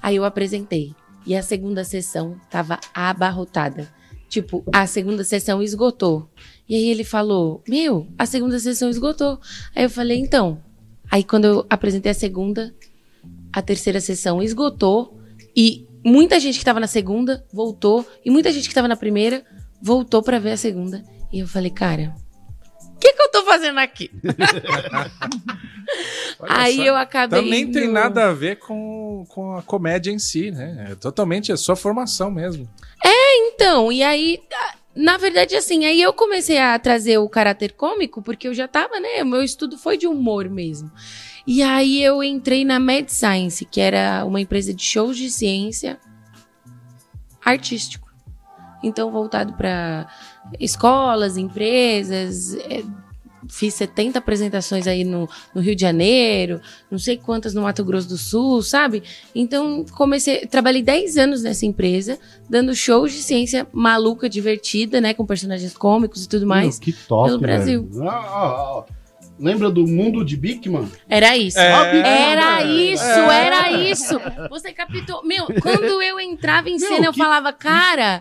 Aí 0.00 0.14
eu 0.14 0.24
apresentei. 0.24 0.94
E 1.26 1.34
a 1.34 1.42
segunda 1.42 1.82
sessão 1.82 2.40
tava 2.48 2.78
abarrotada. 2.94 3.92
Tipo, 4.28 4.64
a 4.72 4.86
segunda 4.86 5.24
sessão 5.24 5.60
esgotou. 5.60 6.30
E 6.68 6.76
aí 6.76 6.88
ele 6.90 7.02
falou: 7.02 7.62
Meu, 7.68 8.06
a 8.16 8.24
segunda 8.24 8.58
sessão 8.60 8.88
esgotou. 8.88 9.40
Aí 9.74 9.82
eu 9.82 9.90
falei: 9.90 10.18
Então. 10.18 10.62
Aí 11.10 11.24
quando 11.24 11.44
eu 11.44 11.66
apresentei 11.70 12.12
a 12.12 12.14
segunda, 12.14 12.74
a 13.54 13.62
terceira 13.62 14.00
sessão 14.00 14.42
esgotou. 14.42 15.18
E 15.56 15.86
muita 16.04 16.38
gente 16.40 16.58
que 16.58 16.64
tava 16.64 16.80
na 16.80 16.86
segunda 16.86 17.44
voltou. 17.52 18.06
E 18.24 18.30
muita 18.30 18.50
gente 18.52 18.68
que 18.68 18.74
tava 18.74 18.88
na 18.88 18.96
primeira 18.96 19.44
voltou 19.80 20.22
pra 20.22 20.38
ver 20.38 20.52
a 20.52 20.56
segunda. 20.56 21.02
E 21.32 21.40
eu 21.40 21.46
falei: 21.48 21.70
Cara, 21.70 22.14
o 22.94 22.98
que, 22.98 23.12
que 23.12 23.22
eu 23.22 23.30
tô 23.30 23.44
fazendo 23.44 23.78
aqui? 23.78 24.10
Aí 26.48 26.76
só. 26.76 26.82
eu 26.84 26.96
acabei. 26.96 27.42
Também 27.42 27.70
tem 27.70 27.84
indo- 27.84 27.92
nada 27.92 28.28
a 28.28 28.32
ver 28.32 28.56
com, 28.58 29.24
com 29.28 29.56
a 29.56 29.62
comédia 29.62 30.10
em 30.10 30.18
si, 30.18 30.50
né? 30.50 30.88
É 30.90 30.94
totalmente 30.94 31.52
a 31.52 31.56
sua 31.56 31.76
formação 31.76 32.30
mesmo. 32.30 32.68
Então, 33.06 33.92
e 33.92 34.02
aí, 34.02 34.40
na 34.94 35.16
verdade, 35.16 35.54
assim, 35.54 35.84
aí 35.84 36.00
eu 36.00 36.12
comecei 36.12 36.58
a 36.58 36.78
trazer 36.78 37.18
o 37.18 37.28
caráter 37.28 37.72
cômico, 37.72 38.20
porque 38.22 38.48
eu 38.48 38.54
já 38.54 38.66
tava, 38.66 38.98
né? 38.98 39.22
O 39.22 39.26
meu 39.26 39.42
estudo 39.42 39.78
foi 39.78 39.96
de 39.96 40.06
humor 40.06 40.48
mesmo. 40.48 40.90
E 41.46 41.62
aí 41.62 42.02
eu 42.02 42.22
entrei 42.22 42.64
na 42.64 42.80
Mad 42.80 43.08
Science, 43.08 43.64
que 43.64 43.80
era 43.80 44.24
uma 44.24 44.40
empresa 44.40 44.72
de 44.72 44.82
shows 44.82 45.16
de 45.16 45.30
ciência 45.30 45.98
artístico. 47.44 48.08
então 48.82 49.10
voltado 49.10 49.52
para 49.52 50.08
escolas, 50.58 51.36
empresas. 51.36 52.54
é, 52.54 52.82
fiz 53.48 53.74
70 53.74 54.18
apresentações 54.18 54.86
aí 54.86 55.04
no, 55.04 55.28
no 55.54 55.60
Rio 55.60 55.74
de 55.74 55.82
Janeiro, 55.82 56.60
não 56.90 56.98
sei 56.98 57.16
quantas 57.16 57.52
no 57.54 57.62
Mato 57.62 57.84
Grosso 57.84 58.08
do 58.08 58.16
Sul, 58.16 58.62
sabe? 58.62 59.02
Então 59.34 59.84
comecei, 59.92 60.46
trabalhei 60.46 60.82
10 60.82 61.16
anos 61.16 61.42
nessa 61.42 61.66
empresa, 61.66 62.18
dando 62.48 62.74
shows 62.74 63.12
de 63.12 63.22
ciência 63.22 63.66
maluca, 63.72 64.28
divertida, 64.28 65.00
né, 65.00 65.12
com 65.12 65.26
personagens 65.26 65.76
cômicos 65.76 66.24
e 66.24 66.28
tudo 66.28 66.46
mais. 66.46 66.78
Meu, 66.78 66.84
que 66.84 66.92
top, 66.92 67.28
pelo 67.28 67.40
Brasil. 67.40 67.86
velho. 67.86 68.08
Ah, 68.08 68.14
ah, 68.14 68.84
ah. 68.88 69.03
Lembra 69.38 69.68
do 69.68 69.84
mundo 69.86 70.24
de 70.24 70.36
Bigman? 70.36 70.88
Era 71.08 71.36
isso. 71.36 71.58
É. 71.58 72.32
Era 72.32 72.62
isso, 72.64 73.02
É. 73.04 73.46
era 73.46 73.72
isso. 73.72 74.20
Você 74.48 74.72
captou. 74.72 75.24
Meu, 75.26 75.46
quando 75.60 76.00
eu 76.02 76.20
entrava 76.20 76.68
em 76.68 76.78
Meu, 76.78 76.88
cena, 76.88 77.06
eu 77.06 77.12
que- 77.12 77.18
falava, 77.18 77.52
cara. 77.52 78.20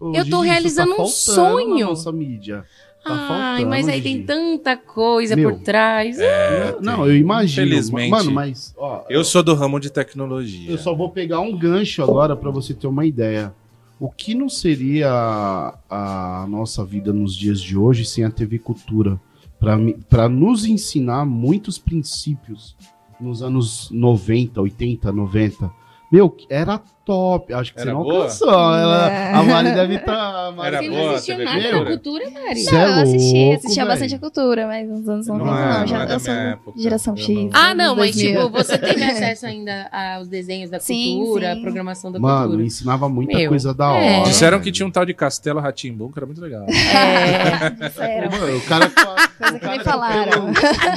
Eu 0.00 0.24
tô 0.28 0.38
Gigi, 0.42 0.48
realizando 0.48 0.92
isso 0.92 0.96
tá 0.96 1.02
um 1.02 1.06
sonho. 1.08 1.78
Na 1.80 1.86
nossa 1.86 2.10
mídia. 2.10 2.64
Tá 3.04 3.10
Ai, 3.12 3.28
faltando, 3.28 3.68
mas 3.68 3.86
aí 3.88 4.00
Gigi. 4.00 4.08
tem 4.08 4.22
tanta 4.22 4.76
coisa 4.78 5.36
Meu. 5.36 5.50
por 5.50 5.60
trás. 5.60 6.18
É, 6.18 6.74
Não, 6.80 7.06
eu 7.06 7.14
imagino. 7.14 7.66
Infelizmente. 7.66 8.10
Mano, 8.10 8.30
mas. 8.32 8.74
Ó, 8.78 9.04
Eu 9.10 9.22
sou 9.22 9.42
do 9.42 9.54
ramo 9.54 9.78
de 9.78 9.90
tecnologia. 9.90 10.70
Eu 10.70 10.78
só 10.78 10.94
vou 10.94 11.10
pegar 11.10 11.40
um 11.40 11.54
gancho 11.54 12.02
agora 12.02 12.34
pra 12.34 12.50
você 12.50 12.72
ter 12.72 12.86
uma 12.86 13.04
ideia. 13.04 13.52
O 14.00 14.10
que 14.10 14.34
não 14.34 14.48
seria 14.48 15.10
a, 15.10 16.42
a 16.42 16.46
nossa 16.48 16.82
vida 16.84 17.12
nos 17.12 17.36
dias 17.36 17.60
de 17.60 17.76
hoje 17.76 18.06
sem 18.06 18.24
a 18.24 18.30
TV 18.30 18.58
Cultura? 18.58 19.20
Para 20.08 20.28
nos 20.28 20.64
ensinar 20.64 21.24
muitos 21.24 21.78
princípios 21.78 22.76
nos 23.18 23.42
anos 23.42 23.90
90, 23.90 24.60
80, 24.60 25.12
90. 25.12 25.72
Meu, 26.10 26.36
era 26.48 26.82
top. 27.04 27.52
Acho 27.52 27.74
que 27.74 27.80
Era 27.80 27.90
você 27.90 27.94
não 27.94 28.02
boa? 28.02 28.14
alcançou. 28.16 28.48
Ela, 28.48 29.30
a 29.38 29.42
Mari 29.42 29.72
deve 29.74 29.98
tá, 29.98 30.50
estar. 30.52 30.66
Era 30.66 30.78
Você 30.82 30.88
boa 30.90 31.02
não 31.02 31.10
assistiu 31.14 31.38
nada 31.38 31.60
Cultura? 31.60 31.78
da 31.84 31.90
cultura, 31.90 32.30
Mari? 32.30 32.60
Cê 32.60 32.72
Não, 32.72 32.80
é 32.80 32.84
eu 32.86 33.02
assisti, 33.02 33.52
assistia 33.52 33.86
bastante 33.86 34.14
a 34.14 34.18
cultura, 34.18 34.66
mas 34.66 34.88
nos 34.88 35.08
anos 35.08 35.26
90 35.26 35.44
Não 35.44 35.52
não, 35.54 35.82
é- 35.82 35.86
já 35.86 35.96
não 35.96 36.02
é 36.02 36.06
da 36.06 36.14
eu 36.14 36.20
sou 36.20 36.34
época. 36.34 36.80
geração 36.80 37.16
X. 37.16 37.28
não- 37.28 37.50
Ah, 37.52 37.74
não, 37.74 37.96
mas 37.96 38.14
2000. 38.16 38.36
tipo, 38.40 38.50
você 38.50 38.78
teve 38.78 39.02
acesso 39.04 39.46
ainda 39.46 39.88
aos 40.16 40.28
desenhos 40.28 40.70
da 40.70 40.80
Sim, 40.80 41.18
cultura, 41.18 41.52
sim. 41.54 41.58
a 41.58 41.62
programação 41.62 42.12
da 42.12 42.18
Mano, 42.18 42.42
cultura. 42.44 42.62
ensinava 42.66 43.08
muita 43.08 43.36
Meu, 43.36 43.48
coisa 43.50 43.74
da 43.74 43.86
é. 43.96 44.18
hora. 44.20 44.24
Disseram 44.28 44.52
velho. 44.58 44.62
que 44.64 44.72
tinha 44.72 44.86
um 44.86 44.90
tal 44.90 45.04
de 45.04 45.14
Castelo 45.14 45.60
Ratimbum, 45.60 46.10
que 46.10 46.18
era 46.18 46.26
muito 46.26 46.40
legal. 46.40 46.66
É. 46.68 48.28
Mano, 48.28 48.56
o 48.56 48.60
cara 48.62 48.90
Coisa 48.90 49.58
que 49.58 49.68
me 49.68 49.84
falaram. 49.84 50.44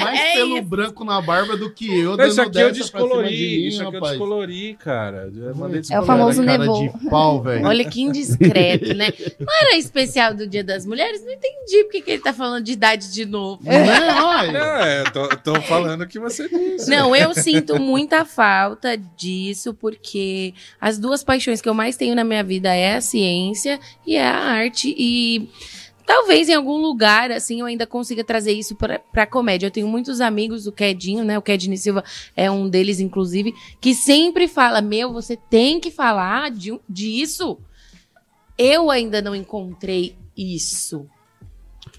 mais 0.01 0.19
É 0.19 0.33
pelo 0.35 0.61
branco 0.61 1.03
na 1.03 1.21
barba 1.21 1.57
do 1.57 1.69
que 1.71 1.99
eu. 1.99 2.15
Isso 2.25 2.41
aqui 2.41 2.59
eu 2.59 2.71
descolori. 2.71 3.67
Isso 3.67 3.85
aqui 3.85 3.95
eu 3.95 4.01
descolori, 4.01 4.77
cara. 4.79 5.29
Eu 5.35 5.55
mandei 5.55 5.81
É 5.97 6.01
o 6.01 6.05
famoso 6.05 6.43
cara 6.43 6.57
nevô. 6.57 6.81
de 6.81 7.09
pau, 7.09 7.41
velho. 7.43 7.65
olha 7.65 7.89
que 7.89 8.01
indiscreto, 8.01 8.93
né? 8.93 9.07
Não 9.39 9.53
era 9.61 9.77
especial 9.77 10.33
do 10.33 10.47
Dia 10.47 10.63
das 10.63 10.85
Mulheres? 10.85 11.23
Não 11.23 11.31
entendi 11.31 11.83
porque 11.83 12.01
que 12.01 12.11
ele 12.11 12.21
tá 12.21 12.33
falando 12.33 12.63
de 12.63 12.71
idade 12.71 13.11
de 13.11 13.25
novo. 13.25 13.61
Olha. 13.67 14.51
Não, 14.51 14.83
é, 14.83 15.01
eu 15.01 15.11
tô, 15.11 15.27
tô 15.37 15.61
falando 15.61 16.01
o 16.01 16.07
que 16.07 16.19
você 16.19 16.47
disse. 16.47 16.89
Não, 16.89 17.15
eu 17.15 17.33
sinto 17.33 17.79
muita 17.79 18.23
falta 18.25 18.97
disso, 19.17 19.73
porque 19.73 20.53
as 20.79 20.97
duas 20.97 21.23
paixões 21.23 21.61
que 21.61 21.69
eu 21.69 21.73
mais 21.73 21.97
tenho 21.97 22.15
na 22.15 22.23
minha 22.23 22.43
vida 22.43 22.73
é 22.73 22.95
a 22.95 23.01
ciência 23.01 23.79
e 24.05 24.15
é 24.15 24.27
a 24.27 24.37
arte. 24.37 24.93
E 24.97 25.49
talvez 26.07 26.47
em 26.47 26.53
algum 26.53 26.77
lugar, 26.77 27.29
assim, 27.29 27.59
eu 27.59 27.65
ainda 27.65 27.85
consiga 27.85 28.23
trazer 28.23 28.53
isso 28.53 28.75
pra, 28.75 28.97
pra 28.97 29.27
comédia. 29.27 29.67
Eu 29.67 29.71
tenho 29.71 29.87
muitos 29.87 30.21
amigos, 30.21 30.65
o 30.65 30.71
Quedinho, 30.71 31.25
né? 31.25 31.37
O 31.37 31.41
Kedney 31.41 31.77
Silva 31.77 32.03
é 32.35 32.49
um 32.49 32.69
deles, 32.69 33.01
inclusive, 33.01 33.53
que 33.81 33.93
sempre 33.93 34.47
fala: 34.47 34.81
Meu, 34.81 35.11
você 35.11 35.35
tem 35.35 35.79
que 35.79 35.91
falar 35.91 36.49
de, 36.49 36.79
disso. 36.89 37.59
Eu 38.57 38.89
ainda 38.89 39.21
não 39.21 39.35
encontrei 39.35 40.15
isso. 40.35 41.05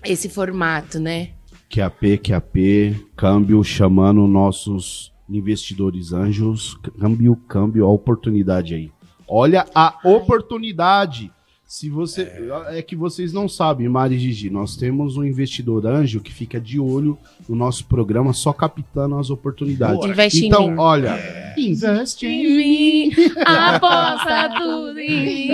Esse 0.05 0.29
formato, 0.29 0.99
né? 0.99 1.31
QAP, 1.71 2.18
QAP, 2.18 3.11
câmbio 3.14 3.62
chamando 3.62 4.27
nossos 4.27 5.12
investidores 5.29 6.12
anjos. 6.12 6.75
Câmbio, 6.99 7.37
câmbio, 7.47 7.85
a 7.85 7.90
oportunidade 7.90 8.75
aí. 8.75 8.90
Olha 9.29 9.66
a 9.75 9.99
oportunidade. 10.03 11.31
Se 11.69 11.91
você. 11.91 12.23
É. 12.71 12.81
que 12.81 12.97
vocês 12.97 13.31
não 13.31 13.47
sabem, 13.47 13.87
Mari 13.91 14.15
e 14.15 14.19
Gigi. 14.19 14.49
Nós 14.49 14.75
temos 14.75 15.19
um 15.19 15.23
investidor 15.23 15.87
anjo 15.87 16.19
que 16.19 16.33
fica 16.33 16.59
de 16.59 16.81
olho 16.81 17.19
no 17.47 17.55
nosso 17.55 17.85
programa, 17.85 18.33
só 18.33 18.55
captando 18.55 19.17
as 19.19 19.29
oportunidades. 19.29 20.03
Investe 20.03 20.45
em 20.45 20.47
então, 20.47 20.67
mim. 20.71 20.79
olha, 20.79 21.55
investe 21.59 22.27
em 22.27 22.39
em 22.39 22.57
mim, 22.57 23.13
aposta 23.45 24.49
tudo 24.59 24.99
em 24.99 25.27
mim. 25.27 25.49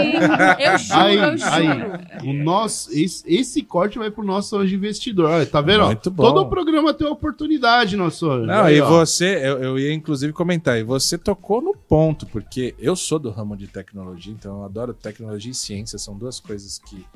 Eu 0.58 0.78
juro, 0.78 1.00
Aí, 1.00 1.16
eu 1.16 1.36
juro. 1.36 1.50
aí, 1.50 2.28
o 2.28 2.32
nosso, 2.32 2.92
esse, 2.92 3.24
esse 3.26 3.62
corte 3.62 3.98
vai 3.98 4.10
pro 4.10 4.24
nosso 4.24 4.56
anjo 4.56 4.74
investidor. 4.74 5.30
Olha, 5.30 5.46
tá 5.46 5.60
vendo? 5.60 5.86
Muito 5.86 6.10
bom. 6.10 6.22
Todo 6.22 6.42
o 6.42 6.48
programa 6.48 6.94
tem 6.94 7.06
oportunidade, 7.06 7.96
nosso 7.96 8.30
anjo. 8.30 8.46
Não, 8.46 8.64
Aí, 8.64 8.76
e 8.76 8.80
ó. 8.80 8.88
você, 8.88 9.36
eu, 9.36 9.62
eu 9.62 9.78
ia 9.78 9.92
inclusive 9.92 10.32
comentar, 10.32 10.78
e 10.78 10.84
você 10.84 11.18
tocou 11.18 11.60
no 11.60 11.74
ponto, 11.74 12.24
porque 12.26 12.74
eu 12.78 12.94
sou 12.94 13.18
do 13.18 13.30
ramo 13.30 13.56
de 13.56 13.66
tecnologia, 13.66 14.32
então 14.32 14.58
eu 14.58 14.64
adoro 14.64 14.94
tecnologia 14.94 15.50
e 15.50 15.54
ciência, 15.54 15.98
são 16.04 16.16
duas 16.16 16.38
coisas 16.38 16.78
que 16.78 17.06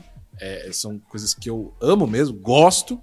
é, 0.41 0.71
são 0.73 0.99
coisas 0.99 1.35
que 1.35 1.51
eu 1.51 1.75
amo 1.81 2.07
mesmo, 2.07 2.37
gosto. 2.39 3.01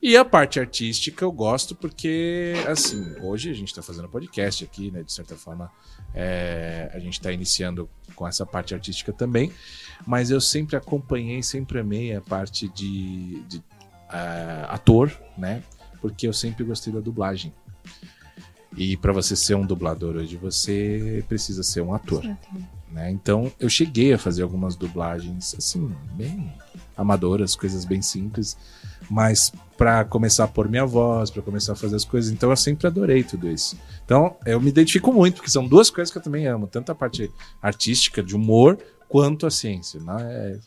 E 0.00 0.16
a 0.16 0.24
parte 0.24 0.58
artística 0.58 1.24
eu 1.24 1.30
gosto 1.30 1.76
porque, 1.76 2.54
assim, 2.66 3.14
hoje 3.20 3.50
a 3.50 3.54
gente 3.54 3.68
está 3.68 3.82
fazendo 3.82 4.08
podcast 4.08 4.64
aqui, 4.64 4.90
né? 4.90 5.02
De 5.04 5.12
certa 5.12 5.36
forma, 5.36 5.70
é, 6.12 6.90
a 6.92 6.98
gente 6.98 7.14
está 7.14 7.30
iniciando 7.30 7.88
com 8.16 8.26
essa 8.26 8.44
parte 8.44 8.74
artística 8.74 9.12
também, 9.12 9.52
mas 10.04 10.30
eu 10.30 10.40
sempre 10.40 10.74
acompanhei, 10.74 11.40
sempre 11.42 11.78
amei 11.78 12.14
a 12.16 12.20
parte 12.20 12.68
de, 12.68 13.42
de 13.42 13.62
ah, 14.08 14.66
ator, 14.70 15.16
né? 15.38 15.62
Porque 16.00 16.26
eu 16.26 16.32
sempre 16.32 16.64
gostei 16.64 16.92
da 16.92 16.98
dublagem. 16.98 17.54
E 18.76 18.96
para 18.96 19.12
você 19.12 19.36
ser 19.36 19.54
um 19.54 19.64
dublador 19.64 20.16
hoje, 20.16 20.36
você 20.36 21.24
precisa 21.28 21.62
ser 21.62 21.80
um 21.80 21.94
ator. 21.94 22.24
Né? 22.92 23.10
Então 23.10 23.50
eu 23.58 23.68
cheguei 23.68 24.12
a 24.12 24.18
fazer 24.18 24.42
algumas 24.42 24.76
dublagens 24.76 25.54
assim, 25.56 25.90
bem 26.12 26.52
amadoras, 26.96 27.56
coisas 27.56 27.84
bem 27.84 28.02
simples, 28.02 28.56
mas 29.08 29.50
para 29.78 30.04
começar 30.04 30.44
a 30.44 30.48
pôr 30.48 30.68
minha 30.68 30.84
voz, 30.84 31.30
para 31.30 31.42
começar 31.42 31.72
a 31.72 31.76
fazer 31.76 31.96
as 31.96 32.04
coisas, 32.04 32.30
então 32.30 32.50
eu 32.50 32.56
sempre 32.56 32.86
adorei 32.86 33.24
tudo 33.24 33.48
isso. 33.48 33.78
Então 34.04 34.36
eu 34.44 34.60
me 34.60 34.68
identifico 34.68 35.12
muito, 35.12 35.36
porque 35.36 35.50
são 35.50 35.66
duas 35.66 35.88
coisas 35.88 36.12
que 36.12 36.18
eu 36.18 36.22
também 36.22 36.46
amo, 36.46 36.66
tanto 36.66 36.92
a 36.92 36.94
parte 36.94 37.30
artística, 37.62 38.22
de 38.22 38.36
humor, 38.36 38.78
quanto 39.08 39.46
a 39.46 39.50
ciência. 39.50 39.98
Né? 40.00 40.16
É- 40.20 40.58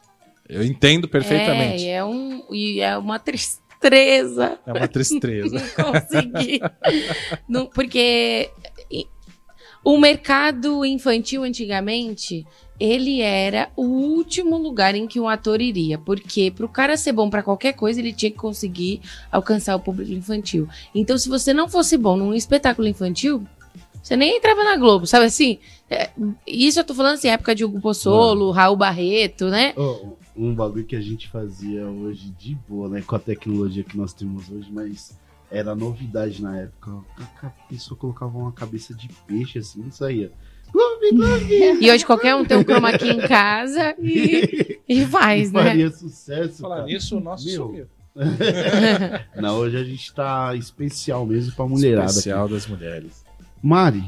eu 0.48 0.64
entendo 0.64 1.08
perfeitamente. 1.08 1.84
É, 1.84 1.88
e 1.88 1.90
é, 1.90 2.06
um, 2.06 2.44
e 2.52 2.80
é 2.80 2.98
uma 2.98 3.18
tristeza 3.18 4.60
É, 4.66 4.74
uma 4.74 4.88
tristeza. 4.88 5.58
não 5.78 5.92
conseguir. 5.92 6.60
Não, 7.48 7.66
porque 7.68 8.50
o 9.86 10.00
mercado 10.00 10.84
infantil 10.84 11.44
antigamente, 11.44 12.44
ele 12.80 13.22
era 13.22 13.70
o 13.76 13.84
último 13.84 14.58
lugar 14.58 14.96
em 14.96 15.06
que 15.06 15.20
um 15.20 15.30
ator 15.30 15.62
iria. 15.62 16.00
Porque 16.00 16.50
pro 16.50 16.68
cara 16.68 16.98
ser 16.98 17.12
bom 17.12 17.30
pra 17.30 17.44
qualquer 17.44 17.74
coisa, 17.74 18.00
ele 18.00 18.12
tinha 18.12 18.32
que 18.32 18.38
conseguir 18.38 19.00
alcançar 19.32 19.76
o 19.76 19.80
público 19.80 20.12
infantil. 20.12 20.68
Então, 20.94 21.16
se 21.20 21.30
você 21.30 21.54
não 21.54 21.70
fosse 21.70 22.00
bom 22.00 22.18
num 22.18 22.34
espetáculo 22.34 22.88
infantil, 22.88 23.46
você 24.02 24.18
nem 24.18 24.38
entrava 24.38 24.64
na 24.64 24.76
Globo, 24.76 25.06
sabe 25.06 25.26
assim? 25.26 25.60
É, 25.88 26.10
isso 26.48 26.80
eu 26.80 26.84
tô 26.84 26.96
falando 26.96 27.14
assim, 27.14 27.28
época 27.28 27.54
de 27.54 27.64
Hugo 27.64 27.80
Pozzolo, 27.80 28.50
Raul 28.50 28.76
Barreto, 28.76 29.50
né? 29.50 29.72
Ô, 29.78 30.18
um 30.36 30.56
bagulho 30.56 30.84
que 30.84 30.96
a 30.96 31.02
gente 31.02 31.28
fazia 31.28 31.86
hoje 31.86 32.32
de 32.40 32.58
boa, 32.68 32.90
né? 32.90 33.04
Com 33.06 33.16
a 33.16 33.20
tecnologia 33.20 33.84
que 33.84 33.96
nós 33.96 34.14
temos 34.14 34.50
hoje, 34.50 34.68
mas 34.72 35.16
era 35.56 35.74
novidade 35.74 36.42
na 36.42 36.60
época. 36.60 36.92
A 37.42 37.50
pessoa 37.70 37.98
colocava 37.98 38.38
uma 38.38 38.52
cabeça 38.52 38.94
de 38.94 39.08
peixe 39.26 39.60
assim, 39.60 39.82
não 39.82 39.92
saía. 39.92 40.30
Gloob, 40.72 41.12
gloob. 41.14 41.46
E 41.82 41.90
hoje 41.90 42.06
qualquer 42.06 42.36
um 42.36 42.44
tem 42.44 42.58
um 42.58 42.64
chroma 42.64 42.98
key 42.98 43.10
em 43.10 43.22
casa 43.22 43.96
e, 43.98 44.80
e 44.88 45.06
faz, 45.06 45.52
né? 45.52 45.64
Faria 45.64 45.92
sucesso. 45.92 46.62
Falar 46.62 46.78
cara. 46.78 46.88
nisso, 46.88 47.18
o 47.18 47.22
nosso 47.22 47.46
Meu, 47.46 47.66
sumiu. 47.68 47.88
Não, 49.42 49.58
hoje 49.58 49.78
a 49.78 49.84
gente 49.84 50.14
tá 50.14 50.54
especial 50.56 51.26
mesmo 51.26 51.54
pra 51.54 51.66
mulherada. 51.66 52.04
aqui. 52.04 52.12
Especial 52.12 52.50
das 52.50 52.68
mulheres. 52.68 53.24
Mari, 53.64 54.04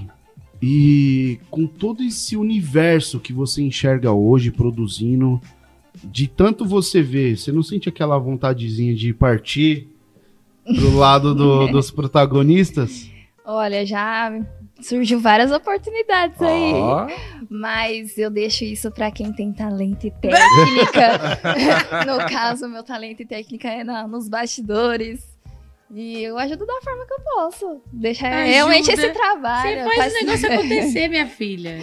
e 0.62 1.40
com 1.50 1.66
todo 1.66 2.04
esse 2.04 2.36
universo 2.36 3.20
que 3.22 3.32
você 3.32 3.62
enxerga 3.62 4.12
hoje 4.12 4.52
produzindo, 4.52 5.42
de 6.04 6.28
tanto 6.28 6.66
você 6.66 7.02
ver, 7.02 7.38
você 7.38 7.52
não 7.52 7.64
sente 7.64 7.88
aquela 7.88 8.18
vontadezinha 8.18 8.94
de 8.94 9.14
partir 9.14 9.88
pro 10.76 10.96
lado 10.98 11.34
do- 11.36 11.68
dos 11.72 11.90
protagonistas? 11.92 13.10
Olha, 13.46 13.86
já 13.86 14.32
surgiu 14.82 15.20
várias 15.20 15.52
oportunidades 15.52 16.42
aí. 16.42 16.74
Ó, 16.74 17.08
Mas 17.50 18.18
eu 18.18 18.30
deixo 18.30 18.64
isso 18.66 18.92
pra 18.92 19.10
quem 19.10 19.32
tem 19.34 19.52
talento 19.54 20.06
e 20.06 20.12
técnica. 20.12 21.40
no 22.06 22.18
caso, 22.30 22.68
meu 22.68 22.84
talento 22.84 23.22
e 23.22 23.26
técnica 23.26 23.70
é 23.70 23.84
na- 23.84 24.08
nos 24.08 24.28
bastidores. 24.28 25.26
E 25.90 26.22
eu 26.22 26.38
ajudo 26.38 26.66
da 26.66 26.82
forma 26.82 27.06
que 27.08 27.14
eu 27.14 27.20
posso. 27.34 27.82
Deixar 27.94 28.28
Ajuda. 28.28 28.44
realmente 28.52 28.92
esse 28.92 29.10
trabalho. 29.10 29.84
Você 29.86 29.96
faz 29.96 30.14
o 30.14 30.16
negócio 30.26 30.52
acontecer, 30.54 31.08
minha 31.08 31.28
filha. 31.28 31.78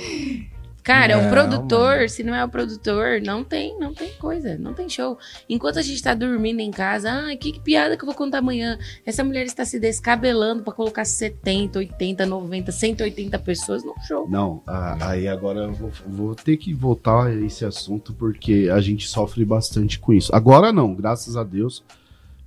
Cara, 0.85 1.17
Não, 1.17 1.27
o 1.29 1.31
produtor, 1.31 1.97
mano. 1.97 2.09
se 2.11 2.23
não 2.23 2.35
é 2.35 2.45
o 2.45 2.49
produtor, 2.49 3.19
não 3.23 3.43
tem, 3.43 3.79
não 3.81 3.95
tem 3.95 4.13
coisa, 4.19 4.59
não 4.59 4.75
tem 4.75 4.87
show. 4.87 5.19
Enquanto 5.49 5.79
a 5.79 5.83
gente 5.83 6.03
tá 6.03 6.13
dormindo 6.13 6.61
em 6.61 6.71
casa, 6.71 7.11
ah, 7.11 7.35
que, 7.39 7.53
que 7.53 7.61
piada 7.61 7.97
que 7.97 8.03
eu 8.03 8.07
vou 8.07 8.15
contar 8.15 8.39
amanhã? 8.39 8.79
Essa 9.07 9.25
mulher 9.25 9.47
está 9.47 9.65
se 9.65 9.81
descabelando 9.81 10.63
pra 10.63 10.75
colocar 10.75 11.07
70, 11.07 11.79
80, 11.79 12.27
90, 12.27 12.71
180 12.71 13.39
pessoas 13.39 13.83
no 13.83 13.95
show. 14.07 14.29
Não, 14.29 14.63
a- 14.67 15.09
aí 15.13 15.27
agora 15.27 15.61
eu 15.61 15.73
vou, 15.73 15.91
vou 16.07 16.35
ter 16.35 16.59
que 16.59 16.75
voltar 16.75 17.29
a 17.29 17.35
esse 17.35 17.65
assunto 17.65 18.13
porque 18.13 18.69
a 18.71 18.81
gente 18.83 19.09
sofre 19.09 19.43
bastante 19.43 19.99
com 19.99 20.13
isso. 20.13 20.35
Agora 20.37 20.71
não, 20.71 20.95
graças 20.95 21.35
a 21.35 21.43
Deus, 21.43 21.83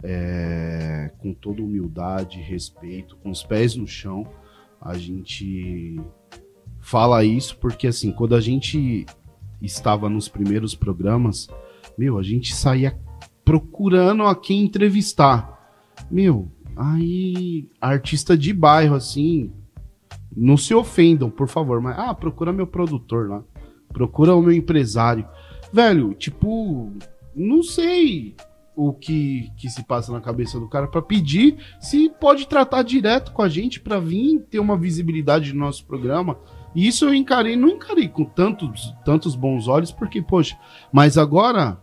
é, 0.03 1.09
com 1.19 1.33
toda 1.33 1.61
humildade, 1.61 2.39
respeito, 2.39 3.15
com 3.17 3.31
os 3.31 3.41
pés 3.43 3.75
no 3.75 3.87
chão, 3.87 4.27
a 4.79 4.95
gente 4.95 5.99
fala 6.87 7.21
isso 7.25 7.57
porque 7.57 7.85
assim, 7.85 8.13
quando 8.13 8.33
a 8.33 8.39
gente 8.39 9.05
estava 9.61 10.07
nos 10.07 10.29
primeiros 10.29 10.73
programas, 10.73 11.49
meu, 11.97 12.17
a 12.17 12.23
gente 12.23 12.55
saía 12.55 12.97
procurando 13.43 14.23
a 14.23 14.33
quem 14.33 14.61
entrevistar. 14.61 15.83
Meu, 16.09 16.49
aí 16.77 17.69
artista 17.81 18.37
de 18.37 18.53
bairro 18.53 18.95
assim, 18.95 19.51
não 20.33 20.55
se 20.55 20.73
ofendam, 20.73 21.29
por 21.29 21.49
favor, 21.49 21.81
mas 21.81 21.99
ah, 21.99 22.13
procura 22.13 22.53
meu 22.53 22.65
produtor 22.65 23.29
lá. 23.29 23.43
Procura 23.89 24.33
o 24.33 24.41
meu 24.41 24.53
empresário. 24.53 25.27
Velho, 25.73 26.13
tipo, 26.13 26.89
não 27.35 27.63
sei 27.63 28.33
o 28.73 28.93
que, 28.93 29.51
que 29.57 29.69
se 29.69 29.83
passa 29.83 30.13
na 30.13 30.21
cabeça 30.21 30.57
do 30.57 30.69
cara 30.69 30.87
pra 30.87 31.01
pedir 31.01 31.57
se 31.81 32.09
pode 32.09 32.47
tratar 32.47 32.83
direto 32.83 33.33
com 33.33 33.41
a 33.41 33.49
gente 33.49 33.81
pra 33.81 33.99
vir 33.99 34.39
ter 34.49 34.59
uma 34.59 34.77
visibilidade 34.77 35.51
no 35.51 35.59
nosso 35.59 35.85
programa. 35.85 36.37
E 36.77 36.87
isso 36.87 37.05
eu 37.05 37.13
encarei, 37.15 37.55
não 37.55 37.69
encarei 37.69 38.07
com 38.07 38.23
tantos, 38.23 38.93
tantos 39.03 39.35
bons 39.35 39.67
olhos, 39.67 39.91
porque, 39.91 40.21
poxa, 40.21 40.55
mas 40.93 41.17
agora, 41.17 41.79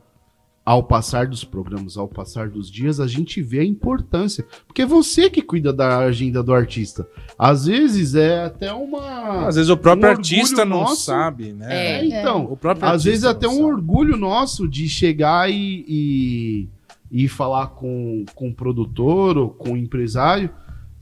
ao 0.65 0.85
passar 0.85 1.27
dos 1.27 1.43
programas, 1.43 1.97
ao 1.97 2.07
passar 2.07 2.49
dos 2.49 2.71
dias, 2.71 3.01
a 3.01 3.09
gente 3.09 3.43
vê 3.43 3.59
a 3.59 3.65
importância. 3.65 4.47
Porque 4.69 4.83
é 4.83 4.87
você 4.87 5.29
que 5.29 5.43
cuida 5.43 5.73
da 5.73 5.99
agenda 5.99 6.45
do 6.45 6.55
artista. 6.55 7.09
Às 7.37 7.67
vezes 7.67 8.15
é 8.15 8.45
até 8.45 8.73
uma. 8.73 9.49
Às 9.49 9.57
vezes 9.57 9.69
o 9.69 9.77
próprio 9.77 10.07
Um 10.07 10.13
orgulho 10.13 10.37
artista 10.39 10.65
não 10.65 10.83
nosso. 10.83 11.03
sabe, 11.07 11.53
né? 11.53 11.67
É, 11.99 12.05
então. 12.07 12.45
O 12.45 12.57
próprio 12.57 12.89
Às 12.89 13.03
vezes 13.03 13.25
até 13.25 13.49
um 13.49 13.55
sabe. 13.55 13.65
orgulho 13.65 14.17
nosso 14.17 14.69
de 14.69 14.89
chegar 14.89 15.51
e, 15.51 15.85
e, 15.89 16.69
e 17.11 17.27
falar 17.27 17.67
com, 17.71 18.25
com 18.33 18.51
o 18.51 18.55
produtor 18.55 19.37
ou 19.39 19.51
com 19.51 19.73
o 19.73 19.77
empresário 19.77 20.51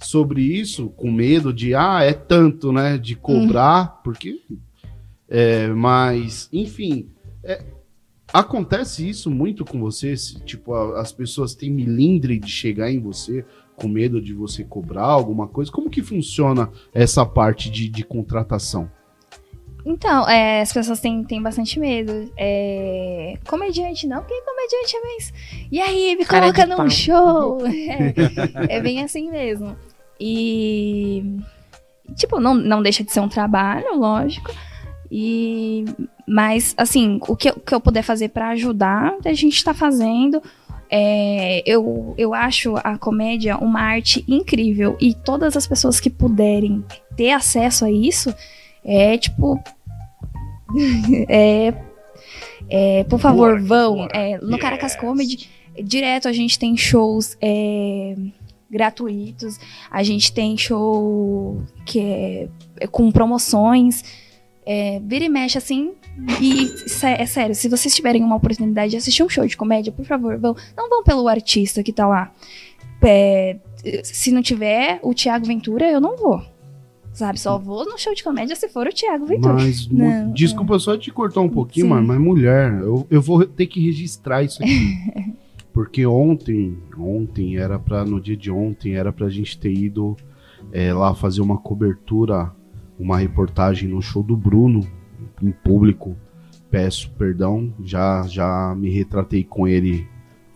sobre 0.02 0.42
isso, 0.42 0.88
com 0.90 1.10
medo 1.10 1.52
de, 1.52 1.74
ah, 1.74 2.00
é 2.02 2.12
tanto, 2.12 2.72
né, 2.72 2.98
de 2.98 3.14
cobrar, 3.16 4.00
porque... 4.02 4.40
É, 5.28 5.68
mas, 5.68 6.46
enfim, 6.52 7.08
é, 7.42 7.62
acontece 8.32 9.08
isso 9.08 9.30
muito 9.30 9.64
com 9.64 9.80
você? 9.80 10.14
Se, 10.14 10.38
tipo, 10.44 10.74
a- 10.74 11.00
as 11.00 11.10
pessoas 11.10 11.54
têm 11.54 11.70
milindre 11.70 12.38
de 12.38 12.50
chegar 12.50 12.90
em 12.90 12.98
você 13.00 13.42
com 13.74 13.88
medo 13.88 14.20
de 14.20 14.34
você 14.34 14.62
cobrar 14.62 15.06
alguma 15.06 15.48
coisa? 15.48 15.72
Como 15.72 15.88
que 15.88 16.02
funciona 16.02 16.70
essa 16.92 17.24
parte 17.24 17.70
de, 17.70 17.88
de 17.88 18.04
contratação? 18.04 18.90
Então, 19.84 20.28
é, 20.28 20.60
as 20.60 20.72
pessoas 20.72 21.00
têm, 21.00 21.24
têm 21.24 21.42
bastante 21.42 21.80
medo. 21.80 22.30
É, 22.36 23.38
comediante 23.48 24.06
não, 24.06 24.18
porque 24.22 24.40
comediante 24.42 24.96
é 24.96 25.00
mais. 25.00 25.32
E 25.72 25.80
aí, 25.80 26.14
me 26.14 26.24
coloca 26.24 26.66
num 26.66 26.76
pau. 26.76 26.90
show. 26.90 27.58
É, 28.68 28.76
é 28.76 28.80
bem 28.80 29.02
assim 29.02 29.30
mesmo. 29.30 29.74
E. 30.24 31.24
Tipo, 32.14 32.38
não, 32.38 32.54
não 32.54 32.80
deixa 32.80 33.02
de 33.02 33.10
ser 33.12 33.18
um 33.18 33.28
trabalho, 33.28 33.96
lógico. 33.98 34.52
E. 35.10 35.84
Mas, 36.28 36.74
assim, 36.76 37.18
o 37.26 37.34
que, 37.34 37.50
eu- 37.50 37.54
o 37.56 37.60
que 37.60 37.74
eu 37.74 37.80
puder 37.80 38.02
fazer 38.02 38.28
pra 38.28 38.50
ajudar, 38.50 39.14
a 39.24 39.32
gente 39.32 39.64
tá 39.64 39.74
fazendo. 39.74 40.40
É, 40.94 41.62
eu, 41.66 42.14
eu 42.18 42.34
acho 42.34 42.74
a 42.76 42.96
comédia 42.98 43.56
uma 43.56 43.80
arte 43.80 44.24
incrível. 44.28 44.96
E 45.00 45.12
todas 45.14 45.56
as 45.56 45.66
pessoas 45.66 45.98
que 45.98 46.10
puderem 46.10 46.84
ter 47.16 47.32
acesso 47.32 47.84
a 47.84 47.90
isso, 47.90 48.32
é 48.84 49.18
tipo. 49.18 49.58
é, 51.28 51.74
é, 52.70 53.04
por 53.04 53.18
favor, 53.18 53.58
Bora, 53.60 53.62
vão. 53.62 54.08
É, 54.12 54.38
no. 54.38 54.58
Caracas 54.58 54.94
Comedy, 54.94 55.48
direto 55.82 56.28
a 56.28 56.32
gente 56.32 56.58
tem 56.58 56.76
shows 56.76 57.36
é, 57.40 58.14
gratuitos, 58.72 59.60
a 59.90 60.02
gente 60.02 60.32
tem 60.32 60.56
show 60.56 61.62
que 61.84 62.00
é, 62.00 62.48
é 62.80 62.86
com 62.86 63.12
promoções. 63.12 64.02
É, 64.64 65.00
vira 65.04 65.24
e 65.24 65.28
mexe 65.28 65.58
assim. 65.58 65.92
E 66.40 66.66
sé- 66.88 67.20
é 67.20 67.26
sério, 67.26 67.54
se 67.54 67.68
vocês 67.68 67.94
tiverem 67.94 68.22
uma 68.22 68.36
oportunidade 68.36 68.90
de 68.92 68.96
assistir 68.96 69.22
um 69.22 69.28
show 69.28 69.46
de 69.46 69.56
comédia, 69.56 69.92
por 69.92 70.04
favor, 70.04 70.38
vão. 70.38 70.56
Não 70.76 70.88
vão 70.88 71.02
pelo 71.04 71.28
artista 71.28 71.82
que 71.82 71.92
tá 71.92 72.06
lá. 72.06 72.32
É, 73.04 73.56
se 74.04 74.30
não 74.30 74.40
tiver 74.42 75.00
o 75.02 75.12
Thiago 75.12 75.44
Ventura, 75.46 75.90
eu 75.90 76.00
não 76.00 76.16
vou. 76.16 76.40
Sabe? 77.12 77.38
Só 77.40 77.58
vou 77.58 77.84
no 77.84 77.98
show 77.98 78.14
de 78.14 78.22
comédia 78.24 78.54
se 78.56 78.68
for 78.68 78.86
o 78.86 78.92
Thiago 78.92 79.26
Ventura. 79.26 79.54
Mas, 79.54 79.86
Não, 79.88 80.30
desculpa 80.32 80.78
só 80.78 80.96
te 80.96 81.10
cortar 81.10 81.40
um 81.40 81.48
pouquinho, 81.48 81.86
Sim. 81.86 81.90
mano, 81.90 82.06
mas 82.06 82.18
mulher, 82.20 82.72
eu, 82.80 83.06
eu 83.10 83.20
vou 83.20 83.44
ter 83.44 83.66
que 83.66 83.84
registrar 83.84 84.42
isso 84.42 84.62
aqui. 84.62 84.96
porque 85.72 86.04
ontem, 86.06 86.78
ontem, 86.98 87.56
era 87.56 87.78
pra, 87.78 88.04
no 88.04 88.20
dia 88.20 88.36
de 88.36 88.50
ontem, 88.50 88.94
era 88.94 89.12
pra 89.12 89.30
gente 89.30 89.58
ter 89.58 89.72
ido 89.72 90.16
é, 90.70 90.92
lá 90.92 91.14
fazer 91.14 91.40
uma 91.40 91.58
cobertura, 91.58 92.52
uma 92.98 93.18
reportagem 93.18 93.88
no 93.88 94.02
show 94.02 94.22
do 94.22 94.36
Bruno, 94.36 94.86
em 95.42 95.50
público. 95.50 96.16
Peço 96.70 97.10
perdão, 97.12 97.72
já, 97.82 98.22
já 98.26 98.74
me 98.76 98.90
retratei 98.90 99.44
com 99.44 99.66
ele 99.66 100.06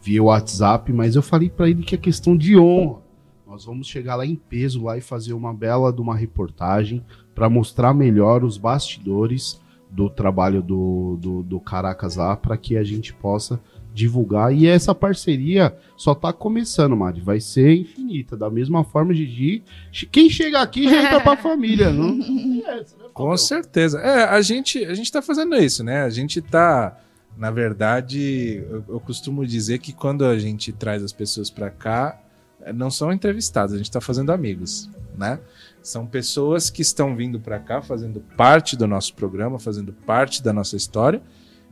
via 0.02 0.22
WhatsApp, 0.22 0.92
mas 0.92 1.16
eu 1.16 1.22
falei 1.22 1.50
pra 1.50 1.68
ele 1.68 1.82
que 1.82 1.94
é 1.94 1.98
questão 1.98 2.36
de 2.36 2.56
honra. 2.56 3.00
Nós 3.46 3.64
vamos 3.64 3.86
chegar 3.86 4.16
lá 4.16 4.26
em 4.26 4.34
peso 4.34 4.84
lá 4.84 4.98
e 4.98 5.00
fazer 5.00 5.32
uma 5.32 5.52
bela 5.52 5.92
de 5.92 6.00
uma 6.00 6.16
reportagem 6.16 7.04
para 7.34 7.48
mostrar 7.48 7.94
melhor 7.94 8.44
os 8.44 8.58
bastidores 8.58 9.60
do 9.90 10.10
trabalho 10.10 10.62
do, 10.62 11.16
do, 11.20 11.42
do 11.42 11.60
Caracas 11.60 12.16
lá, 12.16 12.36
para 12.36 12.56
que 12.56 12.76
a 12.76 12.84
gente 12.84 13.14
possa 13.14 13.60
divulgar. 13.96 14.54
E 14.54 14.66
essa 14.66 14.94
parceria 14.94 15.74
só 15.96 16.14
tá 16.14 16.30
começando, 16.30 16.94
Mari. 16.94 17.22
Vai 17.22 17.40
ser 17.40 17.74
infinita. 17.74 18.36
Da 18.36 18.50
mesma 18.50 18.84
forma, 18.84 19.14
Gigi. 19.14 19.64
Quem 20.12 20.28
chega 20.28 20.60
aqui 20.60 20.88
já 20.88 21.02
entra 21.02 21.20
pra 21.20 21.34
família, 21.38 21.90
não? 21.90 22.20
É, 22.66 22.84
Com 23.14 23.34
certeza. 23.38 23.98
É, 24.00 24.24
a 24.24 24.40
gente, 24.42 24.84
a 24.84 24.92
gente 24.92 25.10
tá 25.10 25.22
fazendo 25.22 25.56
isso, 25.56 25.82
né? 25.82 26.02
A 26.02 26.10
gente 26.10 26.42
tá, 26.42 26.98
na 27.38 27.50
verdade, 27.50 28.62
eu, 28.70 28.84
eu 28.86 29.00
costumo 29.00 29.46
dizer 29.46 29.78
que 29.78 29.94
quando 29.94 30.26
a 30.26 30.38
gente 30.38 30.72
traz 30.72 31.02
as 31.02 31.12
pessoas 31.12 31.48
pra 31.48 31.70
cá, 31.70 32.20
eh, 32.60 32.74
não 32.74 32.90
são 32.90 33.10
entrevistados, 33.10 33.74
a 33.74 33.78
gente 33.78 33.90
tá 33.90 34.00
fazendo 34.00 34.30
amigos, 34.30 34.90
né? 35.16 35.40
São 35.82 36.06
pessoas 36.06 36.68
que 36.68 36.82
estão 36.82 37.16
vindo 37.16 37.40
pra 37.40 37.58
cá, 37.58 37.80
fazendo 37.80 38.20
parte 38.36 38.76
do 38.76 38.86
nosso 38.86 39.14
programa, 39.14 39.58
fazendo 39.58 39.92
parte 39.92 40.42
da 40.42 40.52
nossa 40.52 40.76
história 40.76 41.22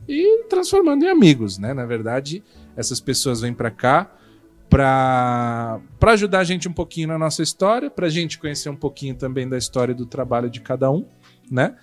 e 0.07 0.43
transformando 0.49 1.03
em 1.03 1.09
amigos, 1.09 1.57
né? 1.57 1.73
Na 1.73 1.85
verdade, 1.85 2.43
essas 2.75 2.99
pessoas 2.99 3.41
vêm 3.41 3.53
pra 3.53 3.71
cá 3.71 4.11
para 4.69 5.79
para 5.99 6.13
ajudar 6.13 6.39
a 6.39 6.43
gente 6.43 6.67
um 6.67 6.73
pouquinho 6.73 7.07
na 7.07 7.17
nossa 7.17 7.41
história, 7.41 7.89
pra 7.89 8.09
gente 8.09 8.37
conhecer 8.37 8.69
um 8.69 8.75
pouquinho 8.75 9.15
também 9.15 9.47
da 9.47 9.57
história 9.57 9.93
do 9.93 10.05
trabalho 10.05 10.49
de 10.49 10.59
cada 10.59 10.91
um, 10.91 11.05
né? 11.49 11.75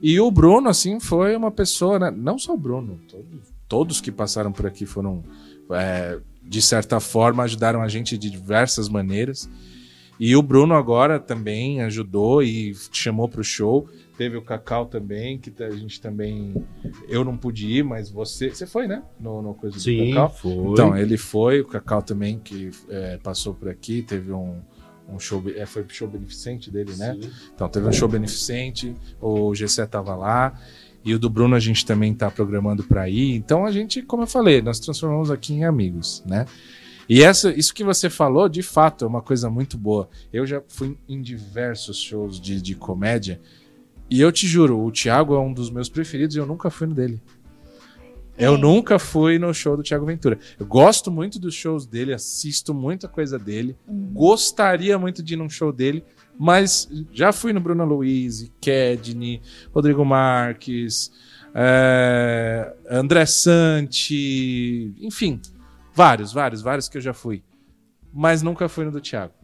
E 0.00 0.20
o 0.20 0.30
Bruno, 0.30 0.68
assim, 0.68 1.00
foi 1.00 1.36
uma 1.36 1.50
pessoa, 1.50 1.98
né? 1.98 2.10
não 2.10 2.38
só 2.38 2.54
o 2.54 2.56
Bruno, 2.56 3.00
todos, 3.08 3.54
todos 3.68 4.00
que 4.00 4.12
passaram 4.12 4.52
por 4.52 4.66
aqui 4.66 4.86
foram, 4.86 5.24
é, 5.72 6.20
de 6.42 6.62
certa 6.62 7.00
forma, 7.00 7.42
ajudaram 7.42 7.82
a 7.82 7.88
gente 7.88 8.16
de 8.16 8.30
diversas 8.30 8.88
maneiras. 8.88 9.50
E 10.20 10.34
o 10.34 10.42
Bruno 10.42 10.74
agora 10.74 11.20
também 11.20 11.80
ajudou 11.82 12.42
e 12.42 12.74
chamou 12.92 13.28
para 13.28 13.40
o 13.40 13.44
show. 13.44 13.88
Teve 14.18 14.36
o 14.36 14.42
Cacau 14.42 14.84
também, 14.84 15.38
que 15.38 15.62
a 15.62 15.70
gente 15.70 16.00
também. 16.00 16.52
Eu 17.08 17.24
não 17.24 17.36
pude 17.36 17.68
ir, 17.68 17.84
mas 17.84 18.10
você. 18.10 18.50
Você 18.50 18.66
foi, 18.66 18.88
né? 18.88 19.00
No, 19.20 19.40
no 19.40 19.54
coisa 19.54 19.76
do 19.76 19.80
Sim, 19.80 20.08
Cacau. 20.08 20.30
foi. 20.30 20.72
Então, 20.72 20.96
ele 20.98 21.16
foi, 21.16 21.60
o 21.60 21.64
Cacau 21.64 22.02
também, 22.02 22.36
que 22.36 22.68
é, 22.88 23.16
passou 23.18 23.54
por 23.54 23.68
aqui, 23.68 24.02
teve 24.02 24.32
um, 24.32 24.58
um 25.08 25.20
show. 25.20 25.40
É, 25.54 25.64
foi 25.64 25.84
show 25.86 26.08
beneficente 26.08 26.68
dele, 26.68 26.96
né? 26.96 27.14
Sim. 27.14 27.30
Então 27.54 27.68
teve 27.68 27.86
um 27.86 27.92
show 27.92 28.08
beneficente, 28.08 28.92
o 29.20 29.54
GC 29.54 29.86
tava 29.86 30.16
lá. 30.16 30.60
E 31.04 31.14
o 31.14 31.18
do 31.18 31.30
Bruno 31.30 31.54
a 31.54 31.60
gente 31.60 31.86
também 31.86 32.12
tá 32.12 32.28
programando 32.28 32.82
para 32.82 33.08
ir. 33.08 33.36
Então 33.36 33.64
a 33.64 33.70
gente, 33.70 34.02
como 34.02 34.24
eu 34.24 34.26
falei, 34.26 34.60
nós 34.60 34.80
transformamos 34.80 35.30
aqui 35.30 35.54
em 35.54 35.64
amigos, 35.64 36.24
né? 36.26 36.44
E 37.08 37.22
essa, 37.22 37.50
isso 37.50 37.72
que 37.72 37.82
você 37.82 38.10
falou, 38.10 38.48
de 38.48 38.62
fato, 38.62 39.04
é 39.04 39.08
uma 39.08 39.22
coisa 39.22 39.48
muito 39.48 39.78
boa. 39.78 40.10
Eu 40.32 40.44
já 40.44 40.60
fui 40.68 40.98
em 41.08 41.22
diversos 41.22 41.98
shows 41.98 42.38
de, 42.38 42.60
de 42.60 42.74
comédia. 42.74 43.40
E 44.10 44.20
eu 44.20 44.32
te 44.32 44.46
juro, 44.46 44.80
o 44.80 44.90
Thiago 44.90 45.34
é 45.34 45.40
um 45.40 45.52
dos 45.52 45.70
meus 45.70 45.88
preferidos 45.88 46.34
e 46.34 46.38
eu 46.38 46.46
nunca 46.46 46.70
fui 46.70 46.86
no 46.86 46.94
dele. 46.94 47.20
Eu 48.38 48.56
nunca 48.56 49.00
fui 49.00 49.36
no 49.36 49.52
show 49.52 49.76
do 49.76 49.82
Thiago 49.82 50.06
Ventura. 50.06 50.38
Eu 50.58 50.64
gosto 50.64 51.10
muito 51.10 51.40
dos 51.40 51.54
shows 51.54 51.84
dele, 51.84 52.14
assisto 52.14 52.72
muita 52.72 53.08
coisa 53.08 53.36
dele. 53.36 53.76
Gostaria 54.12 54.96
muito 54.96 55.24
de 55.24 55.34
ir 55.34 55.36
num 55.36 55.50
show 55.50 55.72
dele, 55.72 56.04
mas 56.38 56.88
já 57.12 57.32
fui 57.32 57.52
no 57.52 57.60
Bruno 57.60 57.84
Luiz, 57.84 58.48
Kedney, 58.60 59.42
Rodrigo 59.74 60.04
Marques, 60.04 61.10
é, 61.52 62.72
André 62.88 63.26
Santi, 63.26 64.94
enfim, 65.00 65.40
vários, 65.92 66.32
vários, 66.32 66.62
vários 66.62 66.88
que 66.88 66.96
eu 66.98 67.02
já 67.02 67.12
fui. 67.12 67.42
Mas 68.14 68.40
nunca 68.40 68.68
fui 68.68 68.84
no 68.84 68.92
do 68.92 69.00
Thiago. 69.00 69.34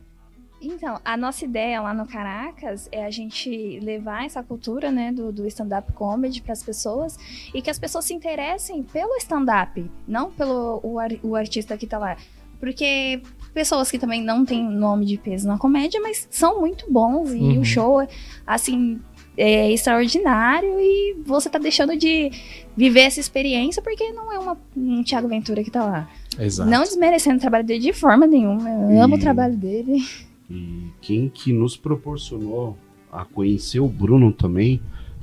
Então, 0.69 1.01
a 1.05 1.17
nossa 1.17 1.45
ideia 1.45 1.81
lá 1.81 1.93
no 1.95 2.07
Caracas 2.07 2.89
é 2.93 3.05
a 3.05 3.11
gente 3.11 3.79
levar 3.83 4.25
essa 4.25 4.43
cultura, 4.43 4.91
né, 4.91 5.13
do, 5.13 5.33
do 5.33 5.47
stand-up 5.47 5.93
comedy 5.93 6.41
para 6.43 6.53
as 6.53 6.63
pessoas 6.63 7.17
e 7.55 7.61
que 7.63 7.71
as 7.71 7.79
pessoas 7.79 8.05
se 8.05 8.15
interessem 8.15 8.83
pelo 8.83 9.15
stand-up, 9.17 9.91
não 10.07 10.31
pelo 10.31 10.81
o, 10.83 10.97
o 11.23 11.35
artista 11.37 11.77
que 11.77 11.87
tá 11.87 11.99
lá. 11.99 12.17
Porque 12.61 13.21
pessoas 13.53 13.91
que 13.91 13.99
também 13.99 14.23
não 14.23 14.45
têm 14.45 14.63
nome 14.65 15.05
de 15.05 15.19
peso 15.19 15.47
na 15.47 15.59
comédia, 15.59 16.01
mas 16.01 16.27
são 16.31 16.61
muito 16.61 16.91
bons 16.91 17.31
e 17.33 17.37
Uhum. 17.39 17.61
o 17.61 17.65
show, 17.65 18.01
é, 18.01 18.09
assim, 18.47 19.01
é 19.37 19.71
extraordinário 19.73 20.81
e 20.81 21.17
você 21.27 21.51
tá 21.51 21.59
deixando 21.59 21.97
de 21.97 22.31
viver 22.77 23.01
essa 23.01 23.21
experiência 23.21 23.83
porque 23.83 24.11
não 24.13 24.33
é 24.33 24.39
uma, 24.39 24.57
um 24.77 25.03
Thiago 25.03 25.29
Ventura 25.29 25.63
que 25.63 25.71
tá 25.71 25.85
lá. 25.85 26.09
Exato. 26.39 26.69
Não 26.71 26.83
desmerecendo 26.83 27.37
o 27.37 27.41
trabalho 27.41 27.65
dele 27.65 27.81
de 27.81 27.93
forma 27.93 28.27
nenhuma. 28.27 28.69
Eu 28.71 29.03
amo 29.03 29.17
E- 29.17 29.19
o 29.19 29.21
trabalho 29.21 29.57
dele. 29.57 30.05
E 30.51 30.89
quem 31.01 31.29
que 31.29 31.53
nos 31.53 31.77
proporcionou 31.77 32.77
a 33.11 33.25
conhecer 33.25 33.81
o 33.81 33.89
Bruno 33.89 34.33
também, 34.33 34.81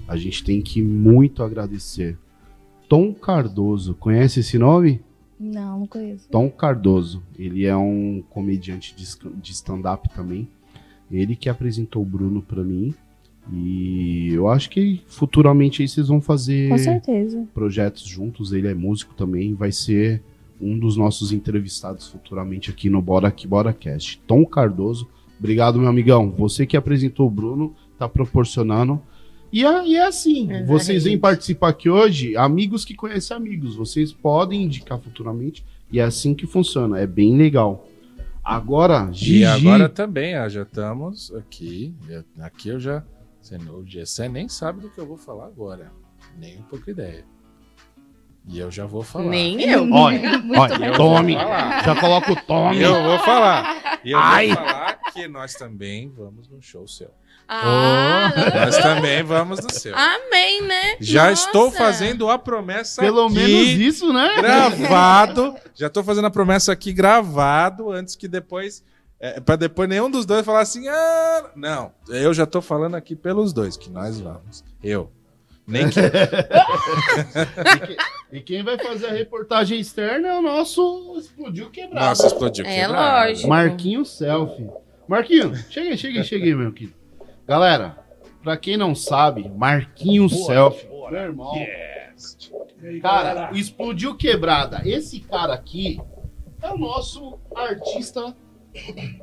a 0.08 0.16
gente 0.18 0.44
tem 0.44 0.62
que 0.62 0.82
muito 0.82 1.44
agradecer. 1.44 2.18
Tom 2.90 3.14
Cardoso, 3.14 3.94
conhece 3.96 4.40
esse 4.42 4.58
nome? 4.58 5.02
Não, 5.40 5.80
não 5.80 5.88
conheço. 5.88 6.28
Tom 6.30 6.50
Cardoso, 6.50 7.24
ele 7.38 7.66
é 7.66 7.76
um 7.76 8.24
comediante 8.30 8.96
de 8.96 9.52
stand-up 9.52 10.10
também. 10.10 10.48
Ele 11.12 11.36
que 11.36 11.50
apresentou 11.50 12.02
o 12.02 12.06
Bruno 12.06 12.42
pra 12.42 12.64
mim. 12.64 12.94
E 13.52 14.30
eu 14.32 14.48
acho 14.48 14.70
que 14.70 15.02
futuramente 15.08 15.82
aí 15.82 15.88
vocês 15.88 16.08
vão 16.08 16.22
fazer 16.22 16.70
Com 16.70 16.78
certeza. 16.78 17.48
projetos 17.54 18.04
juntos. 18.04 18.54
Ele 18.54 18.68
é 18.68 18.74
músico 18.74 19.14
também, 19.16 19.54
vai 19.54 19.72
ser 19.72 20.22
um 20.62 20.78
dos 20.78 20.96
nossos 20.96 21.32
entrevistados 21.32 22.08
futuramente 22.08 22.70
aqui 22.70 22.90
no 22.90 23.02
Bora 23.02 23.28
Aqui 23.28 23.48
Bora 23.48 23.74
Cast. 23.74 24.22
Tom 24.28 24.46
Cardoso, 24.46 25.08
obrigado, 25.40 25.80
meu 25.80 25.90
amigão. 25.90 26.32
Você 26.38 26.66
que 26.66 26.78
apresentou 26.78 27.28
o 27.28 27.32
Bruno, 27.32 27.76
tá 27.98 28.08
proporcionando. 28.08 29.02
E 29.52 29.66
é, 29.66 29.86
e 29.86 29.96
é 29.96 30.08
assim, 30.08 30.44
Exatamente. 30.44 30.68
vocês 30.68 31.04
vêm 31.04 31.18
participar 31.18 31.70
aqui 31.70 31.90
hoje, 31.90 32.38
amigos 32.38 32.86
que 32.86 32.96
conhecem 32.96 33.36
amigos. 33.36 33.76
Vocês 33.76 34.14
podem 34.14 34.64
indicar 34.64 35.00
futuramente, 35.00 35.66
e 35.92 36.00
é 36.00 36.04
assim 36.04 36.34
que 36.34 36.48
funciona. 36.48 37.00
É 37.00 37.06
bem 37.06 37.36
legal. 37.36 37.88
Agora, 38.44 39.12
Gigi. 39.12 39.40
E 39.40 39.46
agora 39.46 39.90
também, 39.90 40.38
ó, 40.40 40.48
já 40.48 40.64
estamos 40.64 41.34
aqui. 41.36 41.94
Aqui 42.40 42.70
eu 42.70 42.80
já. 42.80 43.04
Você, 43.42 43.58
o 43.58 44.30
nem 44.30 44.48
sabe 44.48 44.82
do 44.82 44.90
que 44.90 45.00
eu 45.00 45.06
vou 45.06 45.18
falar 45.18 45.46
agora. 45.46 45.92
Nem 46.38 46.60
um 46.60 46.64
pouco 46.64 46.90
ideia. 46.90 47.26
E 48.48 48.60
eu 48.60 48.72
já 48.72 48.86
vou 48.86 49.04
falar. 49.04 49.26
Nem 49.26 49.62
eu. 49.70 49.88
Olha, 49.92 50.42
olha, 50.58 50.86
eu 50.88 50.94
tome. 50.96 51.34
Já 51.34 51.96
coloca 52.00 52.32
o 52.32 52.36
E 52.36 52.42
tome. 52.42 52.82
eu 52.82 53.04
vou 53.04 53.20
falar. 53.20 54.00
E 54.04 54.12
eu 54.12 54.20
Ai. 54.20 54.48
vou 54.48 54.56
falar 54.56 55.00
que 55.14 55.28
nós 55.28 55.54
também 55.54 56.10
vamos 56.10 56.48
no 56.50 56.62
show 56.62 56.88
seu. 56.88 57.12
Ah, 57.54 58.32
Nós 58.56 58.78
também 58.78 59.22
vamos 59.24 59.60
no 59.62 59.70
seu. 59.70 59.94
amém, 59.94 60.62
né? 60.62 60.96
Já 61.02 61.30
Nossa. 61.30 61.48
estou 61.48 61.70
fazendo 61.70 62.30
a 62.30 62.40
promessa 62.40 63.02
Pelo 63.02 63.26
aqui, 63.26 63.36
menos 63.36 63.68
isso, 63.78 64.14
né? 64.14 64.36
gravado. 64.38 65.54
Já 65.76 65.88
estou 65.88 66.02
fazendo 66.02 66.28
a 66.28 66.32
promessa 66.32 66.72
aqui 66.72 66.94
gravado 66.94 67.92
antes 67.92 68.16
que 68.16 68.30
depois 68.30 68.82
é, 69.20 69.42
para 69.42 69.58
depois 69.58 69.90
nenhum 69.90 70.10
dos 70.10 70.26
dois 70.26 70.46
falar 70.46 70.62
assim: 70.62 70.88
"Ah, 70.88 71.52
não, 71.54 71.92
eu 72.08 72.34
já 72.34 72.46
tô 72.46 72.62
falando 72.62 72.96
aqui 72.96 73.18
pelos 73.18 73.52
dois 73.52 73.76
que 73.76 73.90
nós 73.90 74.18
vamos. 74.20 74.64
Eu. 74.82 75.12
Nem 75.68 75.90
que 75.90 76.00
E, 78.32 78.40
que- 78.40 78.42
quem 78.42 78.64
vai 78.64 78.78
fazer 78.78 79.08
a 79.08 79.12
reportagem 79.14 79.80
externa 79.80 80.28
é 80.30 80.38
o 80.38 80.42
nosso 80.42 81.16
Explodiu 81.18 81.70
Quebrado. 81.70 82.06
Nossa, 82.06 82.28
explodiu 82.28 82.66
É 82.66 82.82
quebrado. 82.82 83.28
lógico. 83.30 83.50
Marquinhos 83.50 84.10
Selfie. 84.18 84.70
Chega 85.70 85.90
aí, 85.90 85.98
chega 86.24 86.46
aí, 86.46 86.56
meu 86.56 86.72
querido. 86.72 86.96
Galera, 87.48 87.98
pra 88.42 88.56
quem 88.56 88.78
não 88.78 88.96
sabe, 88.96 89.50
Marquinhos 89.50 90.46
Selfie, 90.46 90.88
meu 90.88 91.20
irmão. 91.20 91.54
Cara, 93.02 93.52
o 93.52 93.58
Explodiu 93.58 94.16
Quebrada. 94.16 94.82
Esse 94.86 95.20
cara 95.20 95.54
aqui 95.54 96.00
é 96.62 96.70
o 96.70 96.78
nosso 96.78 97.38
artista 97.56 98.36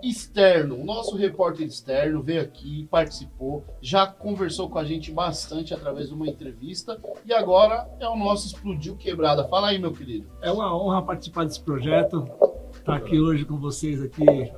externo, 0.02 0.80
o 0.80 0.84
nosso 0.84 1.16
repórter 1.16 1.66
externo 1.66 2.22
veio 2.22 2.42
aqui, 2.42 2.86
participou, 2.90 3.64
já 3.80 4.06
conversou 4.06 4.68
com 4.68 4.78
a 4.78 4.84
gente 4.84 5.10
bastante 5.10 5.72
através 5.72 6.08
de 6.08 6.14
uma 6.14 6.26
entrevista 6.26 7.00
e 7.24 7.32
agora 7.32 7.88
é 7.98 8.08
o 8.08 8.16
nosso 8.16 8.46
Explodiu 8.46 8.96
Quebrada. 8.96 9.46
Fala 9.48 9.68
aí, 9.68 9.78
meu 9.78 9.92
querido. 9.92 10.26
É 10.42 10.50
uma 10.50 10.76
honra 10.76 11.02
participar 11.02 11.44
desse 11.44 11.60
projeto. 11.60 12.28
Estar 12.72 12.96
aqui 12.96 13.18
hoje 13.18 13.44
com 13.44 13.58
vocês 13.58 14.02
aqui 14.02 14.52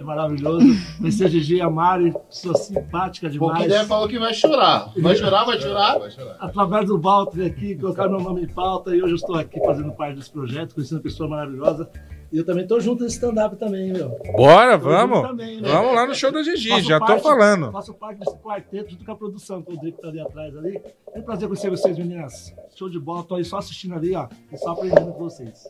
é 0.00 0.04
maravilhoso. 0.04 0.66
Conhecer 0.98 1.26
a 1.26 1.28
Gigi 1.28 1.56
e 1.56 1.60
a 1.60 1.68
Mari, 1.68 2.12
pessoa 2.28 2.54
simpática 2.56 3.28
demais. 3.28 3.66
ideia 3.66 3.84
falou 3.84 4.08
que 4.08 4.18
vai 4.18 4.32
chorar. 4.32 4.90
Vai 4.96 5.14
chorar, 5.14 5.44
vai 5.44 5.60
chorar. 5.60 5.98
Vai 5.98 6.10
chorar. 6.10 6.36
Através 6.40 6.86
do 6.86 6.98
Walter 6.98 7.44
aqui, 7.44 7.76
colocaram 7.76 8.12
meu 8.12 8.20
nome 8.20 8.42
em 8.44 8.48
pauta 8.48 8.96
e 8.96 9.02
hoje 9.02 9.12
eu 9.12 9.16
estou 9.16 9.36
aqui 9.36 9.60
fazendo 9.60 9.92
parte 9.92 10.16
desse 10.16 10.30
projeto, 10.30 10.74
conhecendo 10.74 10.98
uma 10.98 11.02
pessoa 11.02 11.28
maravilhosa. 11.28 11.90
E 12.32 12.38
eu 12.38 12.44
também 12.46 12.62
estou 12.62 12.80
junto 12.80 13.02
nesse 13.02 13.16
stand-up 13.16 13.56
também, 13.56 13.92
meu. 13.92 14.16
Bora, 14.36 14.78
Tô 14.78 14.84
vamos. 14.88 15.20
também, 15.22 15.60
né? 15.60 15.68
Vamos 15.68 15.94
lá 15.96 16.06
no 16.06 16.14
show 16.14 16.30
da 16.30 16.42
Gigi, 16.44 16.68
Faço 16.68 16.82
já 16.88 17.00
tô 17.00 17.06
parte- 17.06 17.22
falando. 17.22 17.72
Faço 17.72 17.92
parte 17.94 18.18
desse 18.20 18.36
quarteto 18.38 18.90
junto 18.92 19.04
com 19.04 19.10
a 19.12 19.16
produção, 19.16 19.62
com 19.62 19.72
o 19.72 19.76
Drico 19.80 20.00
tá 20.00 20.08
ali 20.08 20.20
atrás 20.20 20.56
ali. 20.56 20.80
É 21.12 21.18
um 21.18 21.22
prazer 21.22 21.48
conhecer 21.48 21.70
vocês, 21.70 21.98
meninas. 21.98 22.54
Show 22.76 22.88
de 22.88 23.00
bola, 23.00 23.24
tô 23.24 23.34
aí 23.34 23.44
só 23.44 23.58
assistindo 23.58 23.96
ali, 23.96 24.14
ó. 24.14 24.28
E 24.52 24.56
só 24.56 24.70
aprendendo 24.70 25.12
com 25.12 25.18
vocês. 25.18 25.66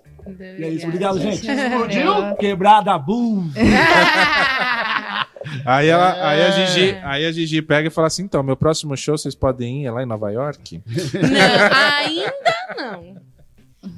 E 0.59 0.63
é 0.65 0.69
isso, 0.69 0.87
obrigado, 0.87 1.19
gente. 1.19 1.47
Explodiu? 1.51 2.13
Quebrada, 2.39 2.99
boom! 2.99 3.49
Aí, 5.65 5.89
ela, 5.89 6.13
aí, 6.29 6.43
a 6.43 6.47
É. 6.49 6.53
Gigi, 6.67 6.97
aí 7.03 7.27
a 7.27 7.33
Gigi 7.33 7.63
pega 7.63 7.89
e 7.89 7.91
fala 7.91 8.07
assim: 8.09 8.23
então, 8.25 8.43
meu 8.43 8.57
próximo 8.57 8.95
show 8.97 9.17
vocês 9.17 9.35
podem 9.35 9.83
ir 9.83 9.87
é 9.87 9.91
lá 9.91 10.03
em 10.03 10.07
Nova 10.07 10.31
York? 10.31 10.83
Não, 11.15 11.97
ainda 11.97 12.35
não. 12.77 13.17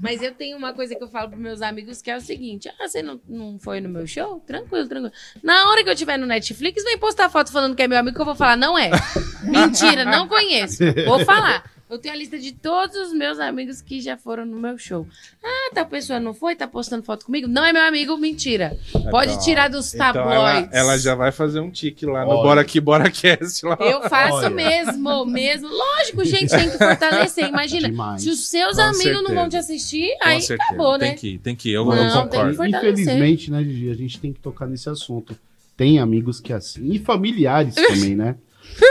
Mas 0.00 0.22
eu 0.22 0.32
tenho 0.32 0.56
uma 0.56 0.72
coisa 0.72 0.94
que 0.94 1.02
eu 1.02 1.08
falo 1.08 1.30
pros 1.30 1.40
meus 1.40 1.60
amigos 1.60 2.00
que 2.00 2.10
é 2.10 2.16
o 2.16 2.20
seguinte: 2.20 2.68
ah, 2.68 2.88
você 2.88 3.02
não, 3.02 3.20
não 3.28 3.58
foi 3.58 3.80
no 3.80 3.88
meu 3.88 4.06
show? 4.06 4.40
Tranquilo, 4.46 4.88
tranquilo. 4.88 5.12
Na 5.42 5.70
hora 5.70 5.82
que 5.82 5.90
eu 5.90 5.96
tiver 5.96 6.16
no 6.16 6.26
Netflix, 6.26 6.84
vem 6.84 6.98
postar 6.98 7.28
foto 7.28 7.50
falando 7.50 7.74
que 7.74 7.82
é 7.82 7.88
meu 7.88 7.98
amigo, 7.98 8.14
que 8.14 8.20
eu 8.20 8.26
vou 8.26 8.36
falar, 8.36 8.56
não 8.56 8.78
é. 8.78 8.90
Mentira, 9.42 10.04
não 10.04 10.28
conheço. 10.28 10.84
Vou 11.06 11.24
falar. 11.24 11.64
Eu 11.92 11.98
tenho 11.98 12.14
a 12.14 12.16
lista 12.16 12.38
de 12.38 12.52
todos 12.52 12.96
os 12.96 13.12
meus 13.12 13.38
amigos 13.38 13.82
que 13.82 14.00
já 14.00 14.16
foram 14.16 14.46
no 14.46 14.58
meu 14.58 14.78
show. 14.78 15.06
Ah, 15.44 15.70
tal 15.74 15.84
pessoa 15.84 16.18
não 16.18 16.32
foi? 16.32 16.56
Tá 16.56 16.66
postando 16.66 17.02
foto 17.02 17.26
comigo? 17.26 17.46
Não 17.46 17.62
é 17.62 17.70
meu 17.70 17.82
amigo, 17.82 18.16
mentira. 18.16 18.74
Pode 19.10 19.32
Então, 19.32 19.44
tirar 19.44 19.68
dos 19.68 19.92
Então 19.94 20.06
ela, 20.06 20.14
tabloides. 20.14 20.70
ela 20.72 20.96
já 20.98 21.14
vai 21.14 21.30
fazer 21.30 21.60
um 21.60 21.70
tique 21.70 22.06
lá 22.06 22.24
no 22.24 22.30
Olha. 22.30 22.42
Bora 22.42 22.60
Aqui, 22.62 22.80
Bora 22.80 23.10
Cast. 23.10 23.66
Lá. 23.66 23.76
Eu 23.78 24.08
faço 24.08 24.36
Olha. 24.36 24.48
mesmo, 24.48 25.26
mesmo. 25.26 25.68
Lógico, 25.68 26.24
gente, 26.24 26.48
tem 26.48 26.70
que 26.70 26.78
fortalecer. 26.78 27.46
Imagina, 27.50 27.90
Demais. 27.90 28.22
se 28.22 28.30
os 28.30 28.48
seus 28.48 28.76
Com 28.76 28.82
amigos 28.84 29.22
não 29.22 29.34
vão 29.34 29.50
certeza. 29.50 29.50
te 29.50 29.56
assistir, 29.58 30.16
Com 30.18 30.28
aí 30.28 30.40
certeza. 30.40 30.70
acabou, 30.70 30.96
né? 30.96 31.08
Tem 31.08 31.16
que 31.18 31.28
ir, 31.28 31.38
tem 31.40 31.54
que 31.54 31.68
ir. 31.68 31.72
Eu, 31.74 31.84
Não, 31.84 31.94
eu 31.94 32.26
tem 32.26 32.40
concordo. 32.40 32.56
que. 32.56 32.68
Infelizmente, 32.68 33.50
né, 33.50 33.62
Gigi, 33.62 33.90
a 33.90 33.94
gente 33.94 34.18
tem 34.18 34.32
que 34.32 34.40
tocar 34.40 34.66
nesse 34.66 34.88
assunto. 34.88 35.36
Tem 35.76 35.98
amigos 35.98 36.40
que 36.40 36.54
é 36.54 36.56
assim. 36.56 36.90
E 36.90 36.98
familiares 36.98 37.74
também, 37.74 38.16
né? 38.16 38.36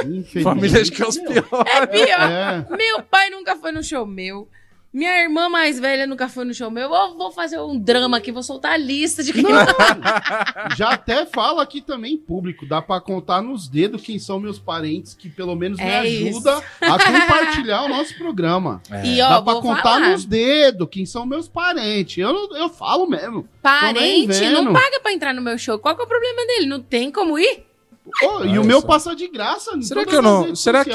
Infelizmente. 0.04 0.44
Família 0.44 0.82
acho 0.82 0.92
que 0.92 1.02
é 1.02 1.08
os 1.08 1.18
piores. 1.18 1.50
É 1.74 1.86
pior. 1.86 2.32
É. 2.32 2.66
Meu 2.76 3.02
pai 3.04 3.30
nunca 3.30 3.56
foi 3.56 3.72
no 3.72 3.84
show 3.84 4.06
meu. 4.06 4.48
Minha 4.94 5.24
irmã 5.24 5.48
mais 5.48 5.80
velha 5.80 6.06
nunca 6.06 6.28
foi 6.28 6.44
no 6.44 6.54
show 6.54 6.70
meu. 6.70 6.94
Eu 6.94 7.18
vou 7.18 7.32
fazer 7.32 7.58
um 7.62 7.80
drama 7.80 8.18
aqui, 8.18 8.30
vou 8.30 8.44
soltar 8.44 8.74
a 8.74 8.78
lista 8.78 9.24
de 9.24 9.32
quem 9.32 9.42
Não, 9.44 9.52
já 10.76 10.90
até 10.90 11.26
falo 11.26 11.62
aqui 11.62 11.80
também, 11.80 12.18
público, 12.18 12.66
dá 12.66 12.82
pra 12.82 13.00
contar 13.00 13.42
nos 13.42 13.70
dedos 13.70 14.02
quem 14.02 14.20
são 14.20 14.38
meus 14.38 14.60
parentes 14.60 15.14
que 15.14 15.30
pelo 15.30 15.56
menos 15.56 15.78
me 15.78 15.86
É 15.86 16.00
ajuda 16.00 16.62
a 16.82 17.00
compartilhar 17.00 17.84
o 17.84 17.88
nosso 17.88 18.18
programa. 18.18 18.82
É. 18.92 19.06
E 19.06 19.22
ó, 19.22 19.30
dá 19.30 19.42
pra 19.42 19.54
vou 19.54 19.62
contar 19.62 19.82
falar. 19.82 20.10
nos 20.10 20.26
dedos 20.26 20.90
quem 20.92 21.06
são 21.06 21.26
meus 21.26 21.48
parentes. 21.48 22.18
Eu, 22.18 22.50
eu 22.56 22.68
falo 22.68 23.08
mesmo. 23.08 23.48
Parente 23.62 24.50
não 24.50 24.74
paga 24.74 25.00
pra 25.00 25.14
entrar 25.14 25.34
no 25.34 25.42
meu 25.42 25.58
show. 25.58 25.80
Qual 25.80 25.96
que 25.96 26.02
é 26.02 26.06
o 26.06 26.08
problema 26.08 26.46
dele? 26.48 26.66
Não 26.66 26.82
tem 26.82 27.10
como 27.10 27.40
ir? 27.40 27.71
Ô, 28.24 28.44
e 28.46 28.60
o 28.60 28.64
meu 28.64 28.82
passa 28.82 29.16
de 29.16 29.28
graça. 29.28 29.72
em 29.76 29.82
Será 29.82 30.06
que 30.06 30.16
eu 30.16 30.22
não- 30.22 30.56
será 30.56 30.84
que-. 30.86 30.92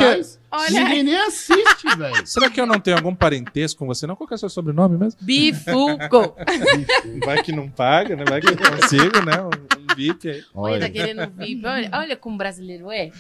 Olha 0.51 0.71
Ninguém 0.71 1.03
nem 1.03 1.17
assiste, 1.17 1.85
velho. 1.97 2.27
Será 2.27 2.49
que 2.49 2.61
eu 2.61 2.67
não 2.67 2.79
tenho 2.81 2.97
algum 2.97 3.15
parentesco 3.15 3.81
com 3.81 3.87
você? 3.87 4.07
Não? 4.07 4.17
Qual 4.17 4.27
que 4.27 4.35
é 4.35 4.37
o 4.37 4.39
seu 4.39 4.49
sobrenome 4.49 4.97
mesmo? 4.97 5.19
Bifuco. 5.23 6.35
Vai 7.25 7.43
que 7.43 7.53
não 7.53 7.69
paga, 7.69 8.17
né? 8.17 8.25
Vai 8.29 8.41
que 8.41 8.49
eu 8.49 8.57
consigo, 8.57 9.25
né? 9.25 9.33
VIP. 9.97 10.45
Olha, 10.55 10.81
tá 10.81 10.91
querendo 10.91 11.31
VIP. 11.31 11.67
Olha, 11.67 11.91
olha 11.93 12.17
como 12.17 12.37
brasileiro 12.37 12.91
é. 12.91 13.11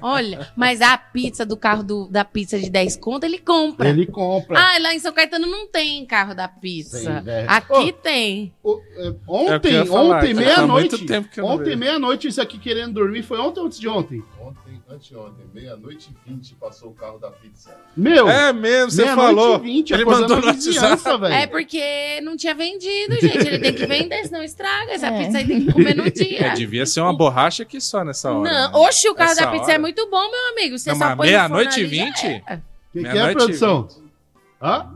Olha, 0.00 0.48
mas 0.56 0.80
a 0.80 0.96
pizza 0.96 1.44
do 1.44 1.56
carro 1.56 1.82
do, 1.82 2.08
da 2.08 2.24
pizza 2.24 2.58
de 2.58 2.70
10 2.70 2.96
conto, 2.96 3.24
ele 3.24 3.38
compra. 3.38 3.88
Ele 3.88 4.06
compra. 4.06 4.58
Ah, 4.58 4.78
lá 4.78 4.94
em 4.94 4.98
São 4.98 5.12
Caetano 5.12 5.46
não 5.46 5.66
tem 5.68 6.04
carro 6.06 6.34
da 6.34 6.48
pizza. 6.48 6.98
Tem, 7.14 7.22
velho. 7.22 7.50
Aqui 7.50 7.72
Ô, 7.72 7.92
tem. 7.92 8.52
O- 8.62 8.80
é, 8.96 9.06
É 9.08 9.14
Ontem, 9.26 9.80
ontem, 9.90 10.32
há 10.32 10.34
meia-noite. 10.34 11.06
Ontem, 11.42 11.76
meia-noite, 11.76 12.28
isso 12.28 12.40
aqui 12.40 12.58
querendo 12.58 12.94
dormir. 12.94 13.22
Foi 13.22 13.38
ontem 13.38 13.60
ou 13.60 13.66
antes 13.66 13.78
de 13.78 13.88
ontem? 13.88 14.22
Ontem, 14.40 14.63
anteontem, 14.88 15.46
meia-noite 15.54 16.10
e 16.10 16.30
vinte, 16.30 16.54
passou 16.54 16.90
o 16.90 16.94
carro 16.94 17.18
da 17.18 17.30
pizza. 17.30 17.74
Meu! 17.96 18.28
É 18.28 18.52
mesmo, 18.52 18.90
você 18.90 19.02
meia-noite 19.02 19.34
falou. 19.36 19.56
e 19.56 19.58
vinte, 19.60 19.92
Ele 19.92 20.02
acordando 20.02 20.22
mandou 20.22 20.40
no 20.40 20.46
WhatsApp. 20.46 21.20
velho. 21.20 21.34
É 21.34 21.46
porque 21.46 22.20
não 22.22 22.36
tinha 22.36 22.54
vendido, 22.54 23.14
gente. 23.20 23.46
Ele 23.46 23.58
tem 23.58 23.74
que 23.74 23.86
vender, 23.86 24.24
senão 24.24 24.42
estraga. 24.42 24.92
Essa 24.92 25.06
É. 25.08 25.24
pizza 25.24 25.38
aí 25.38 25.46
tem 25.46 25.64
que 25.66 25.72
comer 25.72 25.96
no 25.96 26.10
dia. 26.10 26.46
É, 26.46 26.54
devia 26.54 26.84
ser 26.86 27.00
uma 27.00 27.16
borracha 27.16 27.62
aqui 27.62 27.80
só 27.80 28.04
nessa 28.04 28.30
hora. 28.30 28.50
Não, 28.50 28.72
né? 28.72 28.78
oxe, 28.86 29.08
o 29.08 29.14
carro 29.14 29.32
Essa 29.32 29.46
da 29.46 29.50
pizza 29.50 29.64
hora. 29.64 29.72
é 29.74 29.78
muito 29.78 30.08
bom, 30.10 30.30
meu 30.30 30.48
amigo. 30.52 30.78
Você 30.78 30.90
Não, 30.90 30.98
só 30.98 31.16
põe 31.16 31.26
meia-noite 31.28 31.80
e 31.80 31.84
vinte? 31.84 32.26
O 32.26 32.98
que, 32.98 33.00
que 33.02 33.18
é, 33.18 33.32
produção? 33.32 33.88
Hã? 34.62 34.88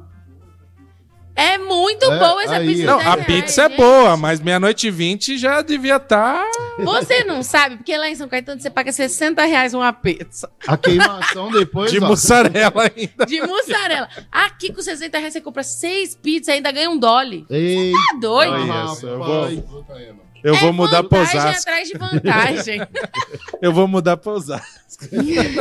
É 1.40 1.56
muito 1.56 2.04
É, 2.04 2.18
boa 2.18 2.42
essa 2.42 2.56
aí, 2.56 2.66
pizza. 2.66 2.80
de 2.80 2.86
Não, 2.86 2.96
10 2.98 3.08
a 3.08 3.12
reais, 3.14 3.26
pizza 3.26 3.62
é 3.62 3.68
gente. 3.68 3.76
boa, 3.76 4.16
mas 4.16 4.40
meia-noite 4.40 4.88
e 4.88 4.90
vinte 4.90 5.38
já 5.38 5.62
devia 5.62 6.00
tá 6.00 6.44
estar. 6.50 6.84
Você 6.84 7.22
não 7.22 7.42
sabe, 7.44 7.76
porque 7.76 7.96
lá 7.96 8.08
em 8.10 8.14
São 8.16 8.28
Caetano 8.28 8.60
você 8.60 8.68
paga 8.68 8.90
60 8.90 9.44
reais 9.44 9.72
uma 9.72 9.92
pizza 9.92 10.50
A 10.66 10.76
queimação 10.76 11.50
depois, 11.52 11.92
de 11.92 11.98
ó. 12.02 12.06
mussarela 12.08 12.82
ainda. 12.96 13.24
de 13.24 13.40
mussarela. 13.40 14.08
Aqui 14.32 14.72
com 14.72 14.82
60 14.82 15.16
reais 15.18 15.32
você 15.32 15.40
compra 15.40 15.62
seis 15.62 16.16
pizzas 16.16 16.48
e 16.48 16.52
ainda 16.56 16.72
ganha 16.72 16.90
um 16.90 16.98
dolly. 16.98 17.46
Ei, 17.48 17.92
Tá 17.92 18.18
doido? 18.20 18.66
Rapaz. 18.66 18.90
essa, 18.98 19.06
eu 19.06 19.18
vou- 19.18 19.48
Eu 20.42 20.54
É 20.54 20.58
vou 20.58 20.72
mudar 20.72 21.02
pra 21.04 21.20
Osasco. 21.20 21.60
atrás 21.60 21.88
de 21.88 21.98
vantagem. 21.98 22.80
Eu 23.62 23.72
vou 23.72 23.88
mudar 23.88 24.16
pra 24.16 24.32
Osasco. 24.32 25.04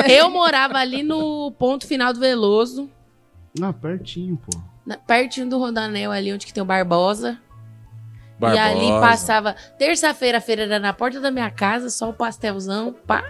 Eu 0.07 0.29
morava 0.29 0.77
ali 0.77 1.01
no 1.03 1.51
ponto 1.57 1.87
final 1.87 2.13
do 2.13 2.19
Veloso, 2.19 2.89
Ah, 3.61 3.73
pertinho, 3.73 4.37
pô. 4.37 4.59
Na- 4.87 4.97
pertinho 4.97 5.49
do 5.49 5.59
Rodanel 5.59 6.11
ali, 6.11 6.33
onde 6.33 6.45
que 6.45 6.53
tem 6.53 6.63
o 6.63 6.65
Barbosa. 6.65 7.37
Barbosa. 8.39 8.55
E 8.55 8.59
ali 8.59 8.87
passava. 9.01 9.53
Terça-feira 9.77 10.37
a 10.37 10.41
feira 10.41 10.63
era 10.63 10.79
na 10.79 10.93
porta 10.93 11.19
da 11.19 11.29
minha 11.29 11.51
casa, 11.51 11.89
só 11.89 12.09
o 12.09 12.13
pastelzão, 12.13 12.93
pá. 13.05 13.23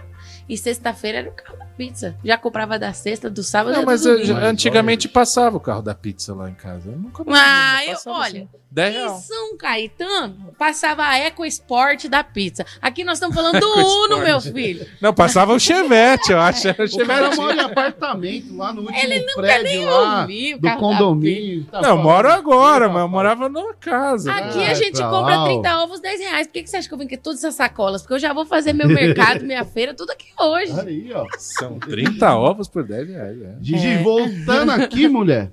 E 0.48 0.56
sexta-feira 0.56 1.18
era 1.18 1.28
o 1.30 1.32
carro 1.32 1.58
pizza. 1.78 2.16
Já 2.24 2.36
comprava 2.36 2.78
da 2.78 2.92
sexta, 2.92 3.30
do 3.30 3.42
sábado 3.42 3.72
Não, 3.74 3.80
do 3.82 3.86
mas 3.86 4.04
eu 4.04 4.18
antigamente 4.36 5.08
passava 5.08 5.56
o 5.56 5.60
carro 5.60 5.80
da 5.80 5.94
pizza 5.94 6.34
lá 6.34 6.50
em 6.50 6.54
casa. 6.54 6.90
Eu 6.90 6.98
nunca 6.98 7.22
Ah, 7.28 7.84
eu- 7.86 7.92
passava 7.92 8.18
olha, 8.18 8.40
assim. 8.42 8.48
10 8.70 8.96
Em. 8.96 9.20
São 9.20 9.56
Caetano, 9.56 10.52
passava 10.58 11.04
a 11.04 11.16
Eco 11.18 11.44
Sport 11.46 12.06
da 12.06 12.22
pizza. 12.22 12.66
Aqui 12.82 13.02
nós 13.04 13.14
estamos 13.16 13.34
falando 13.34 13.58
do 13.60 13.66
Uno, 14.04 14.18
meu 14.18 14.40
filho. 14.40 14.86
Não, 15.00 15.14
passava 15.14 15.54
o 15.54 15.58
Chevette, 15.60 16.32
eu 16.32 16.40
acho. 16.40 16.68
Era 16.68 16.84
o 16.84 16.88
Chevette. 16.88 17.36
mora 17.36 17.54
em 17.54 17.60
apartamento 17.60 18.54
lá 18.56 18.72
no 18.72 18.82
último 18.82 18.98
Ele 18.98 19.20
nunca 19.20 19.34
prédio 19.40 19.64
nem 19.64 19.84
lá 19.86 20.20
ouviu 20.22 20.58
do 20.58 20.76
condomínio. 20.76 21.64
Tá 21.70 21.80
Não, 21.80 21.90
eu 21.90 21.98
moro 21.98 22.30
agora, 22.30 22.88
mas 22.88 23.02
eu 23.02 23.08
morava 23.08 23.48
numa 23.48 23.72
casa. 23.74 24.32
Aqui 24.32 24.58
Vai 24.58 24.70
a 24.70 24.74
gente 24.74 24.96
pra 24.96 25.08
compra 25.08 25.36
lá, 25.36 25.42
ó. 25.44 25.46
30 25.46 25.82
ovos, 25.84 26.00
10 26.00 26.20
reais. 26.20 26.46
Por 26.46 26.52
que, 26.52 26.62
que 26.64 26.70
você 26.70 26.76
acha 26.76 26.88
que 26.88 26.94
eu 26.94 26.98
vim 26.98 27.04
aqui 27.06 27.16
todas 27.16 27.38
essas 27.42 27.54
sacolas? 27.54 28.02
Porque 28.02 28.14
eu 28.14 28.18
já 28.18 28.32
vou 28.34 28.44
fazer 28.44 28.72
meu 28.74 28.88
mercado, 28.88 29.44
minha 29.44 29.64
feira, 29.64 29.94
tudo 29.94 30.10
aqui 30.10 30.26
hoje. 30.38 30.78
Aí, 30.78 31.10
ó. 31.14 31.24
São 31.38 31.67
30 31.78 32.36
ovos 32.36 32.68
por 32.68 32.84
10 32.86 33.08
reais. 33.08 33.42
É. 33.42 33.56
Gigi, 33.60 33.86
É. 33.88 34.02
voltando 34.02 34.70
aqui, 34.70 35.08
mulher. 35.08 35.52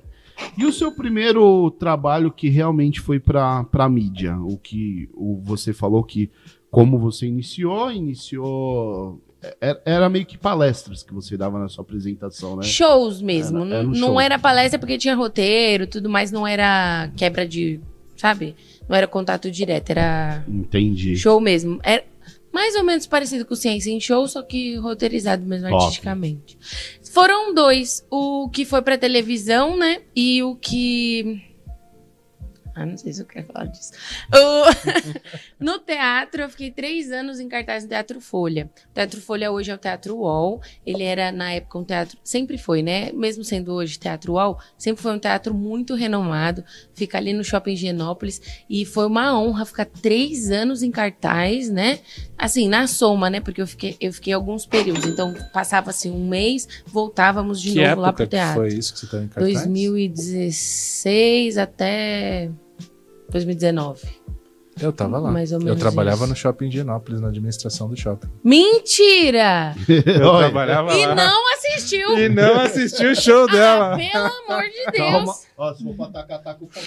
E 0.58 0.66
o 0.66 0.72
seu 0.74 0.92
primeiro 0.92 1.72
trabalho 1.72 2.30
que 2.32 2.50
realmente 2.50 3.00
foi 3.00 3.20
pra, 3.20 3.64
pra 3.66 3.88
mídia? 3.90 4.38
O 4.38 4.58
que 4.58 5.10
o, 5.14 5.40
você 5.42 5.72
falou 5.74 6.04
que, 6.04 6.30
como 6.70 6.98
você 7.00 7.26
iniciou, 7.26 7.90
iniciou. 7.92 9.22
é- 9.62 9.80
Era 9.86 10.10
meio 10.10 10.26
que 10.26 10.38
palestras 10.38 11.04
que 11.04 11.14
você 11.14 11.38
dava 11.38 11.60
na 11.60 11.68
sua 11.70 11.84
apresentação, 11.84 12.56
né? 12.58 12.64
Shows 12.64 13.22
mesmo. 13.22 13.60
Era- 13.60 13.76
era 13.76 13.84
não 13.84 13.90
um 13.92 13.94
não 13.94 14.08
show. 14.10 14.22
era 14.22 14.38
palestra 14.40 14.80
porque 14.80 14.98
tinha 14.98 15.16
roteiro, 15.16 15.88
tudo 15.88 16.10
mais, 16.10 16.32
não 16.32 16.46
era 16.48 17.10
quebra 17.16 17.48
de. 17.48 17.80
Sabe? 18.18 18.56
Não 18.90 18.96
era 18.96 19.08
contato 19.08 19.52
direto, 19.52 19.90
era 19.90 20.44
Entendi. 20.48 21.16
show 21.18 21.40
mesmo. 21.40 21.80
Era 21.84 22.04
mais 22.56 22.74
ou 22.74 22.86
menos 22.86 23.06
parecido 23.06 23.46
com 23.46 23.54
Ciência 23.54 23.92
em 23.92 24.00
Show, 24.00 24.26
só 24.30 24.42
que 24.42 24.78
roteirizado 24.78 25.46
mesmo 25.46 25.68
Top. 25.68 25.84
artisticamente. 25.84 26.58
Foram 27.12 27.54
dois. 27.54 28.08
O 28.10 28.50
que 28.50 28.64
foi 28.64 28.82
pra 28.82 28.98
televisão, 28.98 29.76
né? 29.76 30.04
E 30.16 30.42
o 30.42 30.56
que. 30.56 31.42
Ah, 32.78 32.86
não 32.86 32.98
sei 32.98 33.14
se 33.14 33.22
eu 33.22 33.26
quero 33.26 33.48
falar 33.48 33.68
disso. 33.68 33.94
No 35.58 35.80
teatro, 35.80 36.42
eu 36.42 36.50
fiquei 36.50 36.70
três 36.70 37.10
anos 37.12 37.40
em 37.40 37.48
cartaz 37.48 37.84
no 37.84 37.90
Teatro 37.90 38.20
Folha. 38.20 38.70
O 38.92 38.94
Teatro 38.94 39.22
Folha 39.22 39.50
hoje 39.52 39.72
é 39.72 39.76
o 39.76 39.78
Teatro 39.78 40.18
UOL. 40.18 40.62
Ele 40.86 41.04
era, 41.04 41.32
na 41.32 41.52
época, 41.54 41.80
um 41.80 41.84
teatro. 41.84 42.18
Sempre 42.24 42.58
foi, 42.58 42.82
né? 42.84 43.12
Mesmo 43.14 43.44
sendo 43.44 43.72
hoje 43.74 43.98
Teatro 43.98 44.34
UOL, 44.34 44.60
sempre 44.78 45.02
foi 45.02 45.14
um 45.14 45.20
teatro 45.20 45.54
muito 45.54 45.96
renomado. 45.96 46.64
Fica 46.94 47.18
ali 47.18 47.32
no 47.34 47.44
Shopping 47.44 47.72
Higienópolis. 47.74 48.42
E 48.70 48.86
foi 48.86 49.08
uma 49.08 49.40
honra 49.40 49.66
ficar 49.66 49.86
três 49.86 50.52
anos 50.52 50.84
em 50.84 50.92
cartaz, 50.92 51.70
né? 51.70 52.00
Assim, 52.38 52.68
na 52.68 52.86
soma, 52.88 53.30
né? 53.30 53.40
Porque 53.40 53.62
eu 53.62 53.68
fiquei, 53.68 53.96
eu 54.02 54.12
fiquei 54.12 54.34
alguns 54.34 54.66
períodos. 54.66 55.06
Então, 55.06 55.34
passava 55.54 55.90
assim 55.92 56.12
um 56.12 56.28
mês, 56.28 56.68
voltávamos 56.86 57.62
de 57.62 57.72
Que 57.74 57.88
novo 57.88 58.02
lá 58.02 58.12
pro 58.12 58.26
que 58.26 58.32
teatro. 58.32 58.56
foi 58.56 58.70
isso 58.74 58.94
que 58.94 59.00
você 59.00 59.06
estava 59.06 59.24
em 59.24 59.28
cartaz? 59.30 59.54
2016 59.54 61.58
até 61.58 62.52
2019. 63.30 64.26
Eu 64.82 64.92
tava 64.92 65.18
lá. 65.20 65.32
Mais 65.32 65.54
ou 65.54 65.60
eu 65.60 65.64
menos 65.64 65.80
trabalhava 65.80 66.18
isso. 66.26 66.28
no 66.28 66.36
shopping 66.36 66.68
de 66.68 66.76
Genópolis, 66.80 67.22
na 67.22 67.30
administração 67.30 67.88
do 67.88 67.96
shopping. 67.96 68.28
Mentira! 68.44 69.74
Eu 69.88 70.28
Olha, 70.28 70.40
trabalhava 70.50 70.94
E 70.94 71.06
lá. 71.06 71.16
não 71.16 71.54
assistiu! 71.54 72.20
E 72.20 72.28
não 72.28 72.60
assistiu 72.60 73.12
o 73.12 73.16
show 73.16 73.48
Ah, 73.48 73.52
dela. 73.54 73.96
pelo 73.98 74.26
amor 74.26 74.64
de 74.64 74.92
Deus! 74.92 74.98
Calma. 75.12 75.34
Ó, 75.58 75.74
se 75.74 75.82
for 75.82 75.96
pra 75.96 76.08
tacar, 76.08 76.44
taca 76.44 76.62
o 76.62 76.68
pau. 76.68 76.84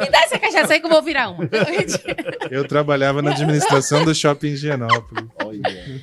Me 0.00 0.08
dá 0.10 0.22
essa 0.22 0.38
cachaça 0.38 0.72
aí 0.72 0.80
que 0.80 0.86
eu 0.86 0.90
vou 0.90 1.02
virar 1.02 1.28
uma. 1.28 1.44
Eu 2.50 2.66
trabalhava 2.66 3.20
na 3.20 3.32
administração 3.32 4.02
do 4.06 4.14
shopping 4.14 4.56
Genópolis. 4.56 5.28
Olha. 5.44 6.00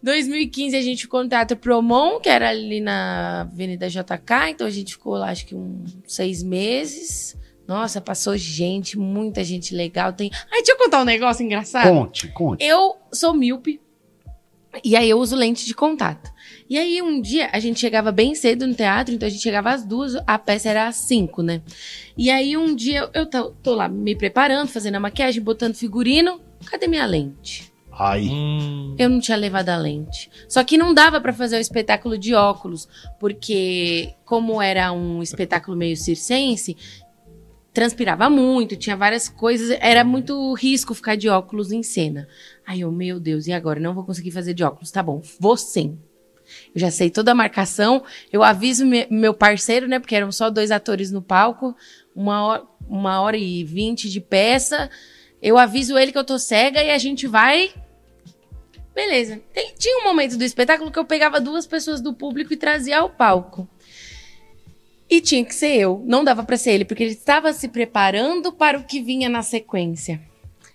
2015 0.00 0.76
a 0.76 0.80
gente 0.82 1.02
ficou 1.02 1.24
no 1.24 1.28
Teatro 1.28 1.56
Promon, 1.56 2.20
que 2.20 2.28
era 2.28 2.50
ali 2.50 2.80
na 2.80 3.40
Avenida 3.40 3.88
JK, 3.88 4.50
então 4.50 4.64
a 4.64 4.70
gente 4.70 4.92
ficou 4.92 5.14
lá 5.14 5.30
acho 5.30 5.44
que 5.44 5.56
uns 5.56 5.96
seis 6.06 6.40
meses. 6.44 7.36
Nossa, 7.66 8.00
passou 8.00 8.36
gente, 8.36 8.98
muita 8.98 9.42
gente 9.42 9.74
legal. 9.74 10.12
Tem... 10.12 10.30
Ai, 10.52 10.58
deixa 10.58 10.72
eu 10.72 10.78
contar 10.78 11.00
um 11.00 11.04
negócio 11.04 11.44
engraçado. 11.44 11.88
Conte, 11.88 12.28
conte. 12.28 12.64
Eu 12.64 12.96
sou 13.12 13.32
míope. 13.32 13.80
E 14.82 14.96
aí 14.96 15.08
eu 15.08 15.18
uso 15.18 15.36
lente 15.36 15.64
de 15.64 15.74
contato. 15.74 16.32
E 16.68 16.76
aí 16.76 17.00
um 17.00 17.20
dia 17.20 17.48
a 17.52 17.60
gente 17.60 17.78
chegava 17.78 18.10
bem 18.10 18.34
cedo 18.34 18.66
no 18.66 18.74
teatro, 18.74 19.14
então 19.14 19.26
a 19.26 19.30
gente 19.30 19.42
chegava 19.42 19.70
às 19.70 19.84
duas, 19.84 20.16
a 20.26 20.38
peça 20.38 20.68
era 20.68 20.88
às 20.88 20.96
cinco, 20.96 21.42
né? 21.42 21.62
E 22.16 22.30
aí 22.30 22.56
um 22.56 22.74
dia 22.74 23.08
eu 23.14 23.26
tô, 23.26 23.50
tô 23.62 23.74
lá 23.74 23.88
me 23.88 24.16
preparando, 24.16 24.68
fazendo 24.68 24.96
a 24.96 25.00
maquiagem, 25.00 25.42
botando 25.42 25.74
figurino. 25.74 26.40
Cadê 26.66 26.88
minha 26.88 27.06
lente? 27.06 27.72
Ai. 27.92 28.26
Hum, 28.28 28.96
Eu 28.98 29.08
não 29.08 29.20
tinha 29.20 29.36
levado 29.36 29.68
a 29.68 29.76
lente. 29.76 30.28
Só 30.48 30.64
que 30.64 30.76
não 30.76 30.92
dava 30.92 31.20
pra 31.20 31.32
fazer 31.32 31.56
o 31.56 31.60
espetáculo 31.60 32.18
de 32.18 32.34
óculos, 32.34 32.88
porque 33.20 34.12
como 34.24 34.60
era 34.60 34.90
um 34.92 35.22
espetáculo 35.22 35.76
meio 35.76 35.96
circense, 35.96 36.76
transpirava 37.74 38.30
muito, 38.30 38.76
tinha 38.76 38.96
várias 38.96 39.28
coisas, 39.28 39.76
era 39.80 40.04
muito 40.04 40.54
risco 40.54 40.94
ficar 40.94 41.16
de 41.16 41.28
óculos 41.28 41.72
em 41.72 41.82
cena. 41.82 42.28
Aí 42.64 42.82
eu, 42.82 42.92
meu 42.92 43.18
Deus, 43.18 43.48
e 43.48 43.52
agora? 43.52 43.80
Não 43.80 43.92
vou 43.92 44.04
conseguir 44.04 44.30
fazer 44.30 44.54
de 44.54 44.62
óculos. 44.62 44.92
Tá 44.92 45.02
bom, 45.02 45.20
vou 45.40 45.56
sim. 45.56 45.98
Eu 46.74 46.80
já 46.80 46.90
sei 46.90 47.10
toda 47.10 47.32
a 47.32 47.34
marcação, 47.34 48.04
eu 48.32 48.42
aviso 48.44 48.86
me- 48.86 49.08
meu 49.10 49.34
parceiro, 49.34 49.88
né, 49.88 49.98
porque 49.98 50.14
eram 50.14 50.30
só 50.30 50.50
dois 50.50 50.70
atores 50.70 51.10
no 51.10 51.20
palco, 51.20 51.74
uma 52.14 52.44
hora, 52.46 52.62
uma 52.88 53.20
hora 53.20 53.36
e 53.36 53.64
vinte 53.64 54.08
de 54.08 54.20
peça. 54.20 54.88
Eu 55.42 55.58
aviso 55.58 55.98
ele 55.98 56.12
que 56.12 56.18
eu 56.18 56.24
tô 56.24 56.38
cega 56.38 56.82
e 56.82 56.90
a 56.90 56.98
gente 56.98 57.26
vai 57.26 57.74
Beleza. 58.94 59.40
Tem- 59.52 59.74
tinha 59.76 59.98
um 60.00 60.04
momento 60.04 60.38
do 60.38 60.44
espetáculo 60.44 60.88
que 60.92 60.98
eu 60.98 61.04
pegava 61.04 61.40
duas 61.40 61.66
pessoas 61.66 62.00
do 62.00 62.14
público 62.14 62.52
e 62.52 62.56
trazia 62.56 63.00
ao 63.00 63.10
palco. 63.10 63.68
E 65.08 65.20
tinha 65.20 65.44
que 65.44 65.54
ser 65.54 65.76
eu. 65.76 66.02
Não 66.06 66.24
dava 66.24 66.42
pra 66.42 66.56
ser 66.56 66.72
ele, 66.72 66.84
porque 66.84 67.02
ele 67.02 67.12
estava 67.12 67.52
se 67.52 67.68
preparando 67.68 68.52
para 68.52 68.78
o 68.78 68.84
que 68.84 69.00
vinha 69.00 69.28
na 69.28 69.42
sequência. 69.42 70.20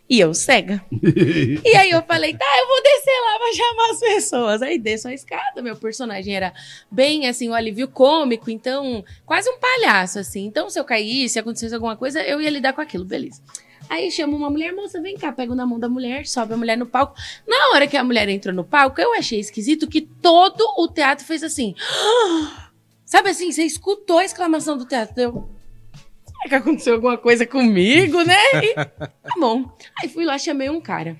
E 0.09 0.19
eu 0.19 0.33
cega. 0.33 0.83
e 0.91 1.75
aí 1.75 1.91
eu 1.91 2.01
falei, 2.01 2.35
tá, 2.35 2.45
eu 2.59 2.67
vou 2.67 2.81
descer 2.81 3.21
lá 3.21 3.37
pra 3.37 3.53
chamar 3.53 3.91
as 3.91 3.99
pessoas. 3.99 4.61
Aí 4.63 4.79
desço 4.79 5.07
a 5.07 5.13
escada, 5.13 5.61
meu 5.61 5.75
personagem 5.75 6.35
era 6.35 6.51
bem 6.89 7.27
assim, 7.27 7.47
o 7.47 7.53
alívio 7.53 7.87
cômico, 7.87 8.49
então, 8.49 9.03
quase 9.23 9.47
um 9.49 9.59
palhaço, 9.59 10.17
assim. 10.17 10.45
Então, 10.45 10.67
se 10.67 10.79
eu 10.79 10.83
caísse, 10.83 11.33
se 11.33 11.39
acontecesse 11.39 11.75
alguma 11.75 11.95
coisa, 11.95 12.21
eu 12.23 12.41
ia 12.41 12.49
lidar 12.49 12.73
com 12.73 12.81
aquilo, 12.81 13.05
beleza. 13.05 13.41
Aí 13.87 14.11
chama 14.11 14.35
uma 14.35 14.49
mulher, 14.49 14.73
moça, 14.73 15.01
vem 15.01 15.15
cá, 15.15 15.31
pego 15.31 15.53
na 15.53 15.65
mão 15.65 15.79
da 15.79 15.89
mulher, 15.89 16.25
sobe 16.25 16.53
a 16.53 16.57
mulher 16.57 16.77
no 16.77 16.85
palco. 16.85 17.15
Na 17.47 17.69
hora 17.73 17.87
que 17.87 17.97
a 17.97 18.03
mulher 18.03 18.27
entrou 18.29 18.53
no 18.53 18.63
palco, 18.63 18.99
eu 18.99 19.13
achei 19.13 19.39
esquisito 19.39 19.87
que 19.87 20.01
todo 20.01 20.63
o 20.77 20.87
teatro 20.87 21.25
fez 21.25 21.43
assim. 21.43 21.75
Sabe 23.09 23.31
assim, 23.31 23.51
você 23.51 23.63
escutou 23.63 24.19
a 24.19 24.23
exclamação 24.23 24.77
do 24.77 24.85
teatro. 24.85 25.19
Eu, 25.19 25.49
será 26.27 26.47
que 26.47 26.53
aconteceu 26.53 26.93
alguma 26.93 27.17
coisa 27.17 27.43
comigo, 27.43 28.21
né? 28.21 28.37
E, 28.63 28.75
tá 28.75 29.33
bom. 29.35 29.65
Aí 29.99 30.07
fui 30.07 30.25
lá, 30.25 30.37
chamei 30.37 30.69
um 30.69 30.79
cara. 30.79 31.17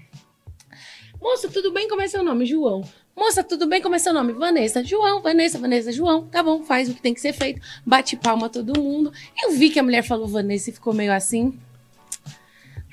Moça, 1.20 1.50
tudo 1.50 1.74
bem? 1.74 1.90
Como 1.90 2.00
é 2.00 2.08
seu 2.08 2.24
nome? 2.24 2.46
João. 2.46 2.88
Moça, 3.18 3.44
tudo 3.44 3.66
bem? 3.66 3.82
Como 3.82 3.96
é 3.96 4.00
seu 4.00 4.14
nome? 4.14 4.34
Vanessa. 4.34 4.84
João, 4.84 5.20
Vanessa, 5.24 5.58
Vanessa, 5.58 5.92
João. 5.92 6.28
Tá 6.28 6.44
bom, 6.44 6.64
faz 6.64 6.90
o 6.90 6.94
que 6.94 7.02
tem 7.02 7.12
que 7.12 7.22
ser 7.22 7.34
feito. 7.34 7.60
Bate 7.84 8.16
palma 8.16 8.50
todo 8.50 8.80
mundo. 8.80 9.12
Eu 9.42 9.54
vi 9.54 9.72
que 9.72 9.80
a 9.80 9.84
mulher 9.84 10.04
falou 10.04 10.28
Vanessa 10.28 10.70
e 10.70 10.74
ficou 10.74 10.94
meio 10.94 11.12
assim. 11.12 11.60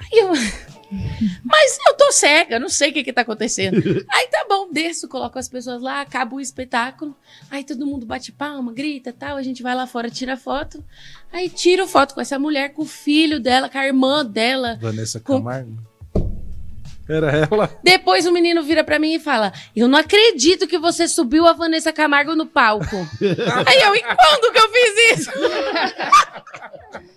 Aí 0.00 0.20
eu. 0.20 0.32
Mas 1.44 1.78
eu 1.86 1.94
tô 1.94 2.12
cega, 2.12 2.58
não 2.58 2.68
sei 2.68 2.90
o 2.90 2.92
que 2.92 3.04
que 3.04 3.12
tá 3.12 3.22
acontecendo. 3.22 3.76
Aí 4.10 4.28
tá 4.28 4.44
bom, 4.48 4.70
desço, 4.72 5.08
coloco 5.08 5.38
as 5.38 5.48
pessoas 5.48 5.82
lá, 5.82 6.00
acaba 6.00 6.34
o 6.36 6.40
espetáculo. 6.40 7.16
Aí 7.50 7.64
todo 7.64 7.86
mundo 7.86 8.06
bate 8.06 8.32
palma, 8.32 8.72
grita 8.72 9.12
tal. 9.12 9.36
A 9.36 9.42
gente 9.42 9.62
vai 9.62 9.74
lá 9.74 9.86
fora, 9.86 10.10
tira 10.10 10.36
foto. 10.36 10.84
Aí 11.32 11.48
tiro 11.48 11.86
foto 11.86 12.14
com 12.14 12.20
essa 12.20 12.38
mulher, 12.38 12.72
com 12.72 12.82
o 12.82 12.86
filho 12.86 13.40
dela, 13.40 13.68
com 13.68 13.78
a 13.78 13.86
irmã 13.86 14.24
dela. 14.24 14.78
Vanessa 14.80 15.20
Com- 15.20 15.38
Camargo. 15.38 15.76
Era 17.08 17.30
ela? 17.30 17.70
Depois 17.84 18.26
o 18.26 18.32
menino 18.32 18.64
vira 18.64 18.82
pra 18.82 18.98
mim 18.98 19.14
e 19.14 19.20
fala: 19.20 19.52
Eu 19.76 19.86
não 19.86 19.96
acredito 19.96 20.66
que 20.66 20.76
você 20.76 21.06
subiu 21.06 21.46
a 21.46 21.52
Vanessa 21.52 21.92
Camargo 21.92 22.34
no 22.34 22.46
palco. 22.46 22.84
Aí 23.64 23.80
eu, 23.80 23.94
e 23.94 24.02
quando 24.02 24.52
que 24.52 24.58
eu 24.58 24.68
fiz 24.72 25.20
isso? 25.20 25.30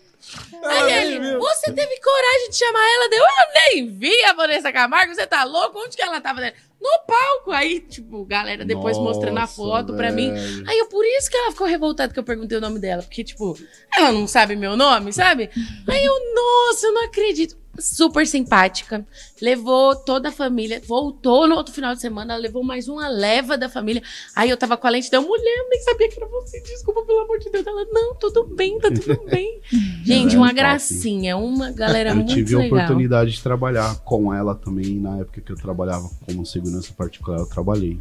Aí 0.63 1.13
ele, 1.13 1.38
você 1.38 1.71
teve 1.71 1.99
coragem 1.99 2.49
de 2.49 2.57
chamar 2.57 2.88
ela? 2.95 3.09
Deu, 3.09 3.19
eu 3.19 3.75
nem 3.75 3.88
vi 3.88 4.23
a 4.25 4.34
Vanessa 4.34 4.71
Camargo, 4.71 5.13
você 5.13 5.25
tá 5.25 5.43
louco? 5.43 5.80
Onde 5.80 5.95
que 5.95 6.01
ela 6.01 6.21
tava? 6.21 6.41
No 6.41 6.99
palco. 7.07 7.51
Aí, 7.51 7.82
tipo, 7.82 8.25
galera 8.25 8.63
depois 8.63 8.97
mostrando 8.97 9.38
a 9.38 9.41
Nossa, 9.41 9.55
foto 9.55 9.93
pra 9.95 10.11
mim. 10.11 10.32
Aí 10.67 10.77
eu, 10.77 10.88
por 10.88 11.05
isso 11.05 11.30
que 11.30 11.38
ela 11.38 11.51
ficou 11.51 11.67
revoltada 11.67 12.13
que 12.13 12.19
eu 12.19 12.23
perguntei 12.23 12.57
o 12.57 12.61
nome 12.61 12.80
dela. 12.80 13.01
Porque, 13.01 13.23
tipo, 13.23 13.57
ela 13.95 14.11
não 14.11 14.27
sabe 14.27 14.55
meu 14.55 14.77
nome, 14.77 15.11
sabe? 15.11 15.49
Aí 15.88 16.05
eu, 16.05 16.13
nossa, 16.34 16.88
eu 16.88 16.93
não 16.93 17.05
acredito. 17.05 17.57
Super 17.80 18.25
simpática. 18.27 19.05
Levou 19.41 19.95
toda 19.95 20.30
a 20.30 20.32
família. 20.32 20.82
Voltou 20.86 21.47
no 21.47 21.55
outro 21.55 21.73
final 21.73 21.93
de 21.95 22.01
semana. 22.01 22.36
Levou 22.36 22.63
mais 22.63 22.88
uma 22.88 23.07
leva 23.07 23.57
da 23.57 23.69
família. 23.69 24.01
Aí 24.36 24.49
eu 24.49 24.57
tava 24.57 24.77
com 24.77 24.88
a 24.88 24.89
lente 24.89 25.09
da 25.09 25.21
mulher, 25.21 25.57
eu 25.63 25.69
nem 25.69 25.82
sabia 25.82 26.09
que 26.09 26.17
era 26.21 26.27
você. 26.30 26.61
Desculpa, 26.61 27.01
pelo 27.03 27.19
amor 27.19 27.39
de 27.39 27.49
Deus. 27.49 27.65
Ela, 27.65 27.86
não, 27.91 28.15
tudo 28.15 28.43
bem, 28.55 28.80
tá 28.80 28.89
tudo 28.91 29.23
bem. 29.30 29.59
Gente, 30.03 30.36
É, 30.36 30.38
uma 30.38 30.47
top. 30.47 30.59
gracinha. 30.59 31.38
Uma 31.38 31.71
galera 31.71 32.11
eu 32.11 32.15
muito 32.17 32.34
tive 32.34 32.55
a 32.55 32.59
legal. 32.59 32.77
oportunidade 32.80 33.32
de 33.32 33.41
trabalhar 33.41 33.95
com 33.99 34.34
ela 34.34 34.53
também 34.55 34.99
na 34.99 35.17
época 35.19 35.41
que 35.41 35.51
eu 35.51 35.55
trabalhava 35.55 36.09
como 36.25 36.45
segurança 36.45 36.93
particular. 36.93 37.39
Eu 37.39 37.45
trabalhei 37.47 37.99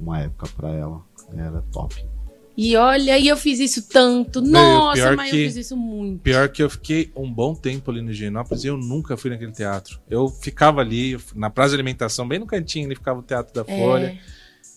uma 0.00 0.20
época 0.20 0.48
pra 0.56 0.70
ela. 0.70 1.00
Era 1.36 1.62
top. 1.72 2.04
E 2.56 2.76
olha, 2.76 3.18
e 3.18 3.26
eu 3.26 3.36
fiz 3.36 3.58
isso 3.58 3.88
tanto. 3.88 4.40
Meu, 4.40 4.52
Nossa, 4.52 5.16
mas 5.16 5.30
que- 5.30 5.36
eu 5.36 5.44
fiz 5.46 5.56
isso 5.56 5.76
muito. 5.76 6.20
Pior 6.22 6.48
que 6.48 6.62
eu 6.62 6.70
fiquei 6.70 7.10
um 7.16 7.30
bom 7.32 7.54
tempo 7.54 7.90
ali 7.90 8.00
no 8.00 8.10
Higienópolis 8.12 8.62
e 8.64 8.68
eu 8.68 8.76
nunca 8.76 9.16
fui 9.16 9.30
naquele 9.30 9.50
teatro. 9.52 9.98
Eu 10.08 10.28
ficava 10.28 10.80
ali, 10.80 11.18
na 11.34 11.50
praça 11.50 11.70
de 11.70 11.76
alimentação, 11.76 12.26
bem 12.28 12.38
no 12.38 12.46
cantinho, 12.46 12.86
ali 12.86 12.94
ficava 12.94 13.18
o 13.18 13.22
Teatro 13.22 13.52
da 13.52 13.64
É. 13.72 13.76
Folha. 13.78 14.18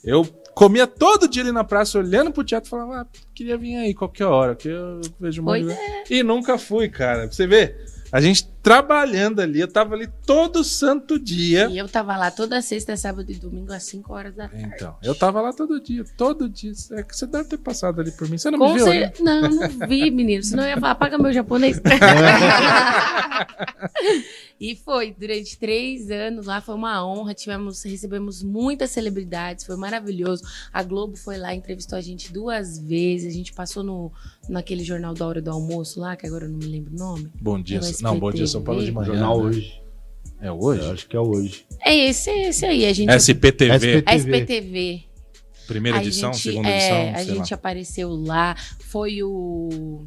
Eu 0.04 0.26
comia 0.56 0.88
todo 0.88 1.28
dia 1.28 1.44
ali 1.44 1.52
na 1.52 1.64
praça, 1.64 2.00
olhando 2.00 2.32
pro 2.32 2.44
teatro 2.44 2.70
falava, 2.70 3.02
ah, 3.02 3.08
queria 3.36 3.58
vir 3.58 3.76
aí 3.76 3.94
qualquer 3.94 4.26
hora, 4.26 4.56
que 4.56 4.68
eu 4.70 5.02
vejo 5.20 5.44
Pois 5.44 5.64
muito. 5.66 5.80
E 6.10 6.24
nunca 6.24 6.58
fui, 6.58 6.88
cara. 6.90 7.28
Pra 7.28 7.32
você 7.32 7.46
ver, 7.46 7.76
a 8.12 8.20
gente 8.22 8.48
trabalhando 8.64 9.40
ali, 9.42 9.62
eu 9.62 9.68
tava 9.68 9.96
ali 9.96 10.08
todo 10.26 10.64
santo 10.64 11.18
dia. 11.18 11.68
E 11.70 11.78
eu 11.78 11.88
tava 11.88 12.18
lá 12.18 12.30
toda 12.32 12.62
sexta, 12.62 12.98
sábado 12.98 13.32
e 13.32 13.36
domingo 13.36 13.72
às 13.72 13.84
5 13.84 14.14
horas 14.14 14.36
da 14.36 14.48
tarde. 14.50 14.70
Então, 14.76 14.96
eu 15.02 15.16
tava 15.16 15.42
lá 15.42 15.54
todo 15.54 15.80
dia, 15.82 16.04
todo 16.18 16.50
dia. 16.50 16.72
É 16.92 17.04
que 17.04 17.16
você 17.16 17.26
deve 17.26 17.46
ter 17.50 17.58
passado 17.58 18.02
ali 18.02 18.12
por 18.12 18.30
mim. 18.30 18.38
Você 18.38 18.52
não 18.52 18.60
Com 18.60 18.74
me 18.74 18.80
viu, 18.80 18.86
né? 18.88 19.12
cer- 19.14 19.24
Não, 19.24 19.42
não 19.42 19.88
vi, 19.88 20.12
menino. 20.12 20.44
Senão 20.44 20.64
eu 20.64 20.70
ia 20.70 20.80
falar, 20.80 20.96
paga 20.96 21.18
meu 21.18 21.32
japonês. 21.32 21.80
e 24.60 24.76
foi, 24.76 25.16
durante 25.18 25.58
três 25.58 26.10
anos 26.10 26.46
lá, 26.48 26.60
foi 26.62 26.74
uma 26.76 27.06
honra. 27.06 27.34
Tivemos, 27.34 27.84
recebemos 27.84 28.42
muitas 28.42 28.92
celebridades, 28.92 29.66
foi 29.66 29.76
maravilhoso. 29.76 30.44
A 30.74 30.82
Globo 30.84 31.16
foi 31.16 31.38
lá, 31.38 31.54
entrevistou 31.54 31.98
a 31.98 32.02
gente 32.02 32.34
duas 32.34 32.80
vezes. 32.80 33.32
A 33.32 33.36
gente 33.36 33.54
passou 33.54 33.84
no, 33.84 34.12
naquele 34.50 34.84
jornal 34.84 35.14
da 35.14 35.28
hora 35.28 35.42
do 35.42 35.52
almoço 35.52 36.00
lá, 36.00 36.16
que 36.16 36.26
agora 36.26 36.46
eu 36.46 36.50
não 36.50 36.58
me 36.58 36.66
lembro 36.66 36.94
o 36.94 36.98
nome. 36.98 37.30
Bom 37.40 37.62
dia. 37.62 37.80
No 37.80 37.88
Não, 38.02 38.20
bom 38.20 38.32
dia 38.32 38.48
São 38.48 38.64
Paulo 38.64 38.84
de 38.84 38.92
manhã. 38.92 39.08
Jornal 39.08 39.38
né? 39.40 39.46
hoje. 39.46 39.82
É 40.40 40.52
hoje? 40.52 40.82
Eu 40.84 40.92
acho 40.92 41.08
que 41.08 41.16
é 41.16 41.20
hoje. 41.20 41.66
É 41.84 41.96
esse, 41.96 42.30
é 42.30 42.50
esse 42.50 42.66
aí. 42.66 42.86
A 42.86 42.94
gente. 42.94 43.10
SPTV. 43.12 43.76
SPTV. 43.76 44.38
SPTV. 44.38 45.04
Primeira 45.68 45.98
A 45.98 46.02
edição, 46.02 46.32
gente- 46.32 46.44
segunda 46.44 46.70
é, 46.70 46.76
edição, 46.78 47.10
A 47.14 47.18
sei 47.26 47.36
gente 47.36 47.52
lá. 47.52 47.56
apareceu 47.56 48.10
lá. 48.10 48.56
Foi 48.80 49.22
o. 49.24 50.06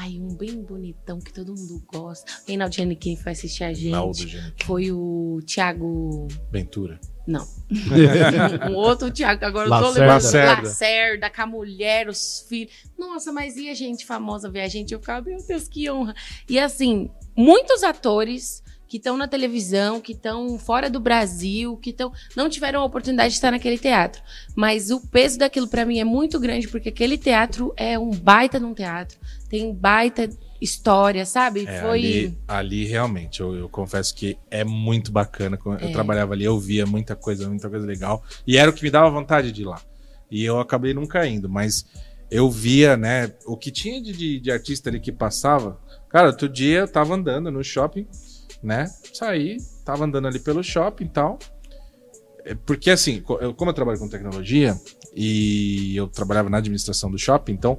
Ai, 0.00 0.16
um 0.20 0.32
bem 0.32 0.62
bonitão 0.62 1.18
que 1.18 1.32
todo 1.32 1.52
mundo 1.52 1.82
gosta. 1.88 2.30
Reinaldo 2.46 2.72
Giannichini 2.72 3.16
foi 3.16 3.32
assistir 3.32 3.64
a 3.64 3.72
gente. 3.72 3.90
Naldo, 3.90 4.16
gente. 4.16 4.64
Foi 4.64 4.92
o 4.92 5.40
Thiago. 5.44 6.28
Ventura. 6.52 7.00
Não. 7.26 7.44
um 8.70 8.74
outro 8.76 9.10
Thiago, 9.10 9.44
agora 9.44 9.66
eu 9.66 9.70
tô 9.70 9.74
Lacerda. 9.74 10.00
lembrando. 10.00 10.22
Lacerda. 10.22 10.62
Lacerda, 10.62 11.30
com 11.30 11.42
a 11.42 11.46
mulher, 11.46 12.08
os 12.08 12.46
filhos. 12.48 12.72
Nossa, 12.96 13.32
mas 13.32 13.56
e 13.56 13.68
a 13.68 13.74
gente 13.74 14.06
famosa 14.06 14.48
ver 14.48 14.60
a 14.60 14.68
gente? 14.68 14.94
Eu 14.94 15.00
ficava, 15.00 15.28
meu 15.28 15.44
Deus, 15.44 15.66
que 15.66 15.90
honra. 15.90 16.14
E 16.48 16.60
assim, 16.60 17.10
muitos 17.36 17.82
atores 17.82 18.62
que 18.88 18.96
estão 18.96 19.16
na 19.16 19.28
televisão, 19.28 20.00
que 20.00 20.12
estão 20.12 20.58
fora 20.58 20.88
do 20.88 20.98
Brasil, 20.98 21.76
que 21.76 21.90
estão 21.90 22.10
não 22.34 22.48
tiveram 22.48 22.80
a 22.80 22.84
oportunidade 22.84 23.30
de 23.30 23.36
estar 23.36 23.50
naquele 23.50 23.78
teatro. 23.78 24.22
Mas 24.56 24.90
o 24.90 25.00
peso 25.08 25.38
daquilo 25.38 25.68
pra 25.68 25.84
mim 25.84 25.98
é 25.98 26.04
muito 26.04 26.40
grande, 26.40 26.66
porque 26.66 26.88
aquele 26.88 27.18
teatro 27.18 27.72
é 27.76 27.98
um 27.98 28.10
baita 28.10 28.58
num 28.58 28.72
teatro. 28.72 29.18
Tem 29.48 29.74
baita 29.74 30.28
história, 30.60 31.24
sabe? 31.24 31.64
É, 31.66 31.80
Foi. 31.80 31.98
ali, 31.98 32.38
ali 32.46 32.84
realmente, 32.84 33.40
eu, 33.40 33.54
eu 33.54 33.68
confesso 33.68 34.14
que 34.14 34.36
é 34.50 34.64
muito 34.64 35.10
bacana. 35.12 35.58
Eu 35.64 35.72
É. 35.74 35.88
trabalhava 35.88 36.34
ali, 36.34 36.44
eu 36.44 36.58
via 36.58 36.84
muita 36.86 37.14
coisa, 37.16 37.48
muita 37.48 37.70
coisa 37.70 37.86
legal. 37.86 38.22
E 38.46 38.56
era 38.58 38.70
o 38.70 38.72
que 38.74 38.82
me 38.82 38.90
dava 38.90 39.08
vontade 39.10 39.52
de 39.52 39.62
ir 39.62 39.64
lá. 39.64 39.80
E 40.30 40.44
eu 40.44 40.58
acabei 40.60 40.92
nunca 40.92 41.26
indo, 41.26 41.48
mas 41.48 41.86
eu 42.30 42.50
via, 42.50 42.96
né, 42.96 43.32
o 43.46 43.56
que 43.56 43.70
tinha 43.70 44.02
de, 44.02 44.12
de, 44.12 44.40
de 44.40 44.50
artista 44.50 44.90
ali 44.90 45.00
que 45.00 45.10
passava. 45.10 45.80
Cara, 46.10 46.26
outro 46.28 46.48
dia 46.48 46.80
eu 46.80 46.88
tava 46.88 47.14
andando 47.14 47.50
no 47.50 47.64
shopping, 47.64 48.06
né? 48.62 48.86
Saí, 49.14 49.56
tava 49.84 50.04
andando 50.04 50.28
ali 50.28 50.38
pelo 50.38 50.62
shopping 50.62 51.04
e 51.04 51.08
tal. 51.08 51.38
É, 52.44 52.54
Porque 52.54 52.90
assim, 52.90 53.22
eu- 53.40 53.54
como 53.54 53.70
eu 53.70 53.74
trabalho 53.74 53.98
com 53.98 54.08
tecnologia 54.08 54.78
e 55.14 55.96
eu 55.96 56.06
trabalhava 56.08 56.50
na 56.50 56.58
administração 56.58 57.10
do 57.10 57.18
shopping, 57.18 57.52
então 57.52 57.78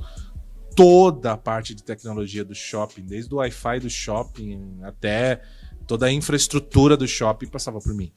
toda 0.79 1.33
a 1.33 1.37
parte 1.37 1.75
de 1.75 1.83
tecnologia 1.83 2.45
do 2.45 2.55
shopping, 2.55 3.01
desde 3.01 3.33
o 3.33 3.37
Wi-Fi 3.39 3.81
do 3.81 3.89
shopping 3.89 4.79
até 4.81 5.41
toda 5.85 6.05
a 6.05 6.11
infraestrutura 6.11 6.95
do 6.95 7.05
shopping 7.05 7.47
passava 7.47 7.79
por 7.79 7.93
mim. 7.93 8.09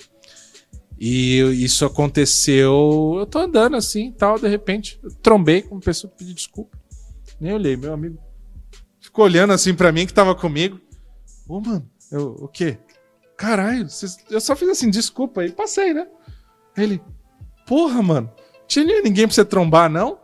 E 0.97 1.41
isso 1.65 1.85
aconteceu, 1.85 3.17
eu 3.19 3.27
tô 3.27 3.41
andando 3.41 3.75
assim 3.75 4.11
e 4.11 4.13
tal, 4.13 4.39
de 4.39 4.47
repente, 4.47 5.01
trombei 5.21 5.63
com 5.63 5.75
uma 5.75 5.81
pessoa 5.81 6.09
pedir 6.17 6.35
desculpa. 6.35 6.79
Nem 7.41 7.53
olhei, 7.53 7.77
meu 7.77 7.93
amigo 7.93 8.17
ficou 9.01 9.25
olhando 9.25 9.53
assim 9.53 9.75
pra 9.75 9.91
mim 9.91 10.07
que 10.07 10.15
tava 10.15 10.33
comigo. 10.33 10.81
Ô, 11.49 11.61
mano, 11.61 11.91
eu, 12.13 12.37
o 12.39 12.47
quê? 12.47 12.79
Caralho, 13.37 13.91
vocês- 13.91 14.19
eu 14.31 14.41
só 14.41 14.55
fiz 14.55 14.69
assim, 14.69 14.89
desculpa, 14.89 15.45
e 15.45 15.51
passei, 15.51 15.93
né? 15.93 16.07
Ele, 16.77 17.03
porra, 17.67 18.01
mano, 18.01 18.33
tinha 18.69 18.85
ninguém 19.03 19.27
pra 19.27 19.35
você 19.35 19.45
trombar, 19.45 19.91
não? 19.91 20.21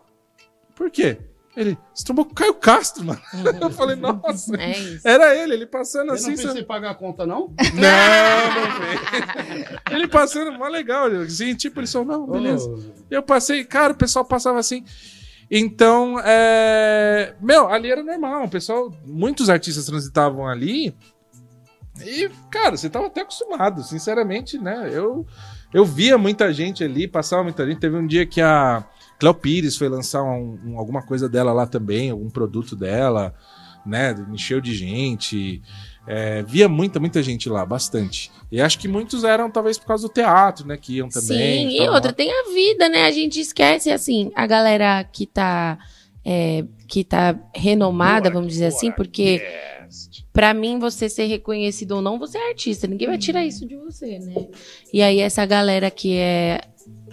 Por 0.76 0.88
quê? 0.88 1.18
Ele, 1.58 1.76
você 1.92 2.04
trombou 2.04 2.24
com 2.24 2.30
o 2.30 2.34
Caio 2.36 2.54
Castro, 2.54 3.04
mano. 3.04 3.20
Eu 3.60 3.68
falei, 3.70 3.96
nossa. 3.96 4.54
É 4.56 4.78
isso. 4.78 5.06
Era 5.08 5.34
ele, 5.34 5.54
ele 5.54 5.66
passando 5.66 6.10
Eu 6.10 6.14
assim. 6.14 6.30
não 6.30 6.36
você- 6.36 6.46
pensei 6.46 6.62
em 6.62 6.64
pagar 6.64 6.90
a 6.90 6.94
conta, 6.94 7.26
não? 7.26 7.52
Não, 7.74 8.54
não 8.54 8.70
fez. 8.80 9.80
Ele 9.90 10.06
passando, 10.06 10.52
mó 10.56 10.68
legal. 10.68 11.06
Assim, 11.06 11.56
tipo, 11.56 11.80
ele 11.80 11.88
só, 11.88 12.04
não, 12.04 12.28
beleza. 12.28 12.68
Ô, 12.70 12.78
Eu 13.10 13.24
passei, 13.24 13.64
cara, 13.64 13.92
o 13.92 13.96
pessoal 13.96 14.24
passava 14.24 14.60
assim. 14.60 14.84
Então, 15.50 16.20
é... 16.24 17.34
meu, 17.40 17.68
ali 17.68 17.90
era 17.90 18.04
normal. 18.04 18.44
O 18.44 18.48
pessoal, 18.48 18.94
muitos 19.04 19.50
artistas 19.50 19.84
transitavam 19.86 20.46
ali. 20.46 20.94
E, 22.06 22.30
cara, 22.52 22.76
você 22.76 22.88
tava 22.88 23.06
até 23.08 23.22
acostumado, 23.22 23.82
sinceramente, 23.82 24.56
né? 24.58 24.88
Eu, 24.92 25.26
eu 25.74 25.84
via 25.84 26.16
muita 26.16 26.52
gente 26.52 26.84
ali, 26.84 27.08
passava 27.08 27.42
muita 27.42 27.66
gente. 27.66 27.80
Teve 27.80 27.96
um 27.96 28.06
dia 28.06 28.24
que 28.24 28.40
a 28.40 28.84
Cléo 29.18 29.34
Pires 29.34 29.76
foi 29.76 29.88
lançar 29.88 30.22
um- 30.22 30.58
um- 30.64 30.78
alguma 30.78 31.02
coisa 31.02 31.28
dela 31.28 31.52
lá 31.52 31.66
também, 31.66 32.10
algum 32.10 32.30
produto 32.30 32.76
dela, 32.76 33.34
né? 33.84 34.14
Encheu 34.32 34.60
de 34.60 34.74
gente. 34.74 35.60
É, 36.06 36.42
via 36.42 36.68
muita, 36.68 36.98
muita 36.98 37.22
gente 37.22 37.48
lá, 37.50 37.66
bastante. 37.66 38.30
E 38.50 38.60
acho 38.60 38.78
que 38.78 38.88
muitos 38.88 39.24
eram, 39.24 39.50
talvez, 39.50 39.76
por 39.76 39.86
causa 39.86 40.08
do 40.08 40.12
teatro, 40.12 40.66
né? 40.66 40.76
Que 40.76 40.94
iam 40.96 41.08
também. 41.08 41.68
Sim, 41.68 41.76
e 41.76 41.88
outra, 41.88 42.08
lá. 42.10 42.12
tem 42.14 42.30
a 42.32 42.44
vida, 42.54 42.88
né? 42.88 43.04
A 43.04 43.10
gente 43.10 43.38
esquece, 43.40 43.90
assim, 43.90 44.30
a 44.34 44.46
galera 44.46 45.04
que 45.04 45.26
tá, 45.26 45.78
é, 46.24 46.64
que 46.86 47.04
tá 47.04 47.38
renomada, 47.54 48.30
vamos 48.30 48.48
dizer 48.52 48.66
assim, 48.66 48.90
porque 48.92 49.42
pra 50.32 50.54
mim, 50.54 50.78
você 50.78 51.08
ser 51.08 51.26
reconhecido 51.26 51.92
ou 51.92 52.02
não, 52.02 52.18
você 52.18 52.38
é 52.38 52.48
artista. 52.50 52.86
Ninguém 52.86 53.08
vai 53.08 53.18
tirar 53.18 53.44
isso 53.44 53.66
de 53.66 53.76
você, 53.76 54.18
né? 54.18 54.46
E 54.92 55.02
aí, 55.02 55.18
essa 55.20 55.44
galera 55.44 55.90
que 55.90 56.16
é 56.16 56.60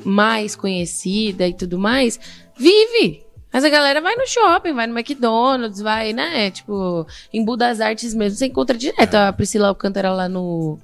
mais 0.03 0.55
conhecida 0.55 1.47
e 1.47 1.53
tudo 1.53 1.78
mais, 1.80 2.19
vive. 2.57 3.23
Essa 3.51 3.69
galera 3.69 4.01
vai 4.01 4.15
no 4.17 4.28
shopping, 4.28 4.73
vai 4.73 4.86
no 4.86 4.97
McDonald's, 4.97 5.80
vai, 5.80 6.11
né? 6.11 6.51
Tipo, 6.51 7.07
em 7.32 7.43
Budas 7.43 7.80
Artes 7.80 8.13
mesmo, 8.13 8.38
você 8.38 8.47
encontra 8.47 8.78
direto 8.78 9.15
a 9.15 9.32
Priscila 9.32 9.69
Alcântara 9.69 10.11
lá 10.11 10.28
no, 10.28 10.78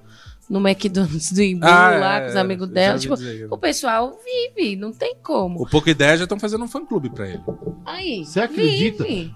no 0.50 0.66
McDonald's 0.66 1.34
do 1.34 1.42
Imbu 1.42 1.66
Ah, 1.66 1.98
lá 2.00 2.16
é, 2.16 2.22
com 2.22 2.28
os 2.30 2.36
é, 2.36 2.40
amigos 2.40 2.70
dela. 2.70 2.98
Tipo, 2.98 3.18
dizer. 3.18 3.48
o 3.52 3.58
pessoal 3.58 4.18
vive, 4.56 4.78
não 4.78 4.94
tem 4.94 5.16
como. 5.22 5.62
O 5.62 5.70
Pouca 5.70 5.92
Ideia 5.92 6.16
já 6.16 6.24
estão 6.24 6.40
fazendo 6.40 6.64
um 6.64 6.68
fã-clube 6.70 7.10
pra 7.10 7.28
ele. 7.28 7.42
Aí, 7.86 8.24
Você 8.24 8.40
acredita? 8.40 9.04
vive. 9.04 9.34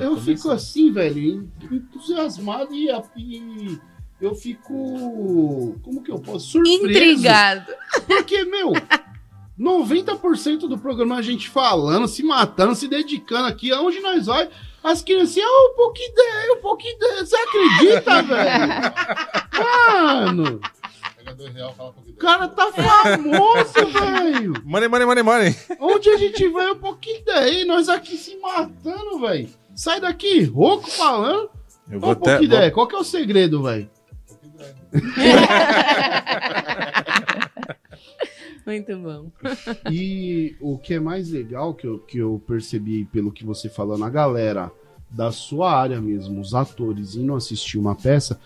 Eu 0.00 0.16
Tá 0.16 0.22
fico 0.22 0.50
assim, 0.50 0.92
velho, 0.92 1.48
entusiasmado 1.70 2.74
e, 2.74 2.88
e 3.16 3.78
eu 4.20 4.34
fico. 4.34 5.78
Como 5.82 6.02
que 6.02 6.10
eu 6.10 6.18
posso? 6.18 6.52
Surpreso. 6.52 6.86
Intrigado. 6.86 7.72
Porque, 8.06 8.44
meu, 8.44 8.72
90% 9.58 10.60
do 10.60 10.78
programa 10.78 11.16
a 11.16 11.22
gente 11.22 11.48
falando, 11.48 12.08
se 12.08 12.22
matando, 12.22 12.74
se 12.74 12.88
dedicando 12.88 13.46
aqui, 13.48 13.72
aonde 13.72 14.00
nós 14.00 14.26
vai, 14.26 14.48
as 14.82 15.02
criancinhas, 15.02 15.48
oh, 15.48 15.72
um 15.72 15.76
pouco 15.76 15.98
ideia, 16.00 16.52
um 16.52 16.60
pouco 16.60 16.82
ideia. 16.86 17.24
Você 17.24 17.36
acredita, 17.36 18.22
velho? 18.22 18.94
Mano, 19.58 20.60
Pega 21.16 21.34
dois 21.36 21.54
reais, 21.54 21.74
fala 21.76 21.90
um 21.90 21.92
pouquinho. 21.92 22.14
o 22.16 22.18
cara 22.18 22.48
tá 22.48 22.72
famoso, 22.72 23.86
velho. 23.92 24.54
Money, 24.64 24.88
money, 24.88 25.06
money, 25.06 25.22
money. 25.22 25.56
Onde 25.80 26.08
a 26.10 26.16
gente 26.18 26.48
vai, 26.48 26.70
um 26.70 26.78
ideia, 27.10 27.62
e 27.62 27.64
nós 27.64 27.88
aqui 27.88 28.16
se 28.16 28.36
matando, 28.38 29.20
velho. 29.20 29.48
Sai 29.74 30.00
daqui, 30.00 30.42
rouco 30.44 30.90
falando. 30.90 31.50
Eu 31.90 31.98
Ô, 31.98 32.00
vou 32.00 32.16
pouco 32.16 32.30
até. 32.30 32.70
qual 32.70 32.86
que 32.86 32.94
é 32.94 32.98
o 32.98 33.04
segredo, 33.04 33.62
velho? 33.62 33.88
Muito 38.66 38.96
bom. 38.98 39.30
E 39.90 40.56
o 40.60 40.78
que 40.78 40.94
é 40.94 41.00
mais 41.00 41.30
legal 41.30 41.74
que 41.74 41.86
eu, 41.86 41.98
que 41.98 42.18
eu 42.18 42.42
percebi 42.46 43.04
pelo 43.06 43.30
que 43.30 43.44
você 43.44 43.68
falou 43.68 43.98
na 43.98 44.08
galera 44.08 44.70
da 45.10 45.30
sua 45.30 45.72
área 45.72 46.00
mesmo, 46.00 46.40
os 46.40 46.54
atores 46.54 47.14
indo 47.14 47.34
assistir 47.34 47.78
uma 47.78 47.94
peça, 47.94 48.40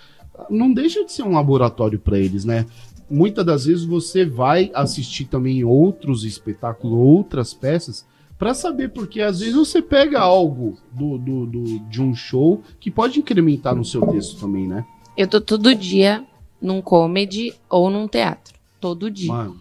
não 0.51 0.73
deixa 0.73 1.05
de 1.05 1.13
ser 1.13 1.23
um 1.23 1.33
laboratório 1.35 1.99
para 1.99 2.19
eles, 2.19 2.45
né? 2.45 2.67
Muitas 3.09 3.45
das 3.47 3.65
vezes 3.65 3.85
você 3.85 4.25
vai 4.27 4.71
assistir 4.75 5.25
também 5.27 5.65
outros 5.65 6.25
espetáculos, 6.25 6.99
outras 6.99 7.55
peças, 7.55 8.05
para 8.39 8.53
saber, 8.55 8.91
porque 8.91 9.21
às 9.23 9.41
vezes 9.41 9.55
você 9.55 9.81
pega 9.81 10.21
algo 10.21 10.77
do, 10.93 11.17
do, 11.17 11.47
do- 11.47 11.79
de 11.89 12.03
um 12.03 12.15
show 12.15 12.63
que 12.79 12.91
pode 12.91 13.19
incrementar 13.19 13.75
no 13.75 13.85
seu 13.85 14.07
texto 14.07 14.39
também, 14.39 14.69
né? 14.69 14.85
Eu 15.17 15.27
tô 15.27 15.41
todo 15.41 15.75
dia 15.75 16.25
num 16.61 16.81
comedy 16.81 17.55
ou 17.69 17.91
num 17.91 18.07
teatro. 18.07 18.55
Todo 18.81 19.11
dia. 19.11 19.33
Mano, 19.33 19.61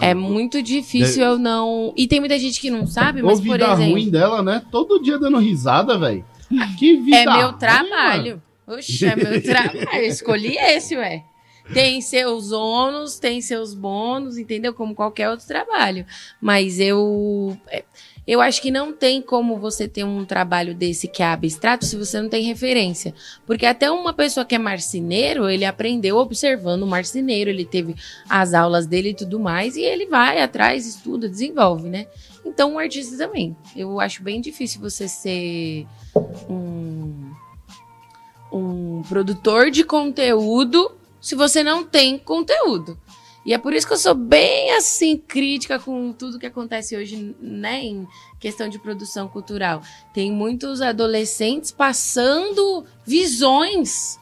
É 0.00 0.14
muito 0.14 0.62
difícil 0.62 1.22
eu 1.22 1.38
não. 1.38 1.92
E 1.94 2.06
tem 2.08 2.20
muita 2.20 2.38
gente 2.38 2.58
que 2.58 2.70
não 2.70 2.86
sabe, 2.86 3.20
mas, 3.22 3.38
por 3.38 3.52
vida 3.52 3.72
exemplo. 3.72 3.92
ruim 3.92 4.08
dela, 4.08 4.42
né? 4.42 4.62
Todo 4.70 4.98
dia 5.02 5.18
dando 5.18 5.38
risada, 5.38 5.98
velho. 5.98 6.24
Que 6.78 6.96
vida 7.00 7.16
É 7.18 7.24
meu 7.24 7.48
ruim, 7.48 7.58
trabalho. 7.58 8.42
Oxe, 8.66 9.04
é 9.04 9.14
meu 9.14 9.40
trabalho. 9.44 9.88
Eu 9.92 10.04
escolhi 10.04 10.56
esse, 10.56 10.96
ué. 10.96 11.22
Tem 11.74 12.00
seus 12.00 12.52
ônus, 12.52 13.18
tem 13.18 13.40
seus 13.40 13.74
bônus, 13.74 14.38
entendeu? 14.38 14.72
Como 14.72 14.94
qualquer 14.94 15.28
outro 15.28 15.46
trabalho. 15.46 16.06
Mas 16.40 16.78
eu. 16.80 17.56
é, 17.68 17.84
Eu 18.26 18.40
acho 18.40 18.60
que 18.60 18.72
não 18.72 18.92
tem 18.92 19.22
como 19.22 19.56
você 19.56 19.86
ter 19.86 20.02
um 20.02 20.24
trabalho 20.24 20.74
desse 20.74 21.06
que 21.06 21.22
é 21.22 21.26
abstrato 21.26 21.84
se 21.84 21.96
você 21.96 22.20
não 22.20 22.28
tem 22.28 22.42
referência. 22.42 23.14
Porque 23.46 23.64
até 23.64 23.88
uma 23.88 24.12
pessoa 24.12 24.44
que 24.44 24.54
é 24.54 24.58
marceneiro, 24.58 25.48
ele 25.48 25.64
aprendeu 25.64 26.16
observando 26.16 26.82
o 26.82 26.86
marceneiro, 26.86 27.50
ele 27.50 27.64
teve 27.64 27.94
as 28.28 28.52
aulas 28.52 28.86
dele 28.86 29.10
e 29.10 29.14
tudo 29.14 29.38
mais, 29.38 29.76
e 29.76 29.82
ele 29.82 30.06
vai 30.06 30.42
atrás, 30.42 30.86
estuda, 30.86 31.28
desenvolve, 31.28 31.88
né? 31.88 32.08
Então, 32.44 32.74
um 32.74 32.78
artista 32.78 33.16
também. 33.16 33.56
Eu 33.76 34.00
acho 34.00 34.22
bem 34.22 34.40
difícil 34.40 34.80
você 34.80 35.06
ser 35.06 35.86
um, 36.48 37.30
um 38.52 39.02
produtor 39.08 39.70
de 39.70 39.84
conteúdo 39.84 40.96
se 41.20 41.34
você 41.34 41.62
não 41.62 41.84
tem 41.84 42.18
conteúdo. 42.18 42.98
E 43.46 43.54
é 43.54 43.58
por 43.58 43.72
isso 43.72 43.86
que 43.86 43.92
eu 43.92 43.96
sou 43.96 44.12
bem 44.12 44.72
assim 44.72 45.16
crítica 45.16 45.78
com 45.78 46.12
tudo 46.12 46.36
que 46.36 46.46
acontece 46.46 46.96
hoje, 46.96 47.36
né, 47.40 47.84
em 47.84 48.08
questão 48.40 48.68
de 48.68 48.76
produção 48.76 49.28
cultural. 49.28 49.80
Tem 50.12 50.32
muitos 50.32 50.82
adolescentes 50.82 51.70
passando 51.70 52.84
visões 53.06 54.18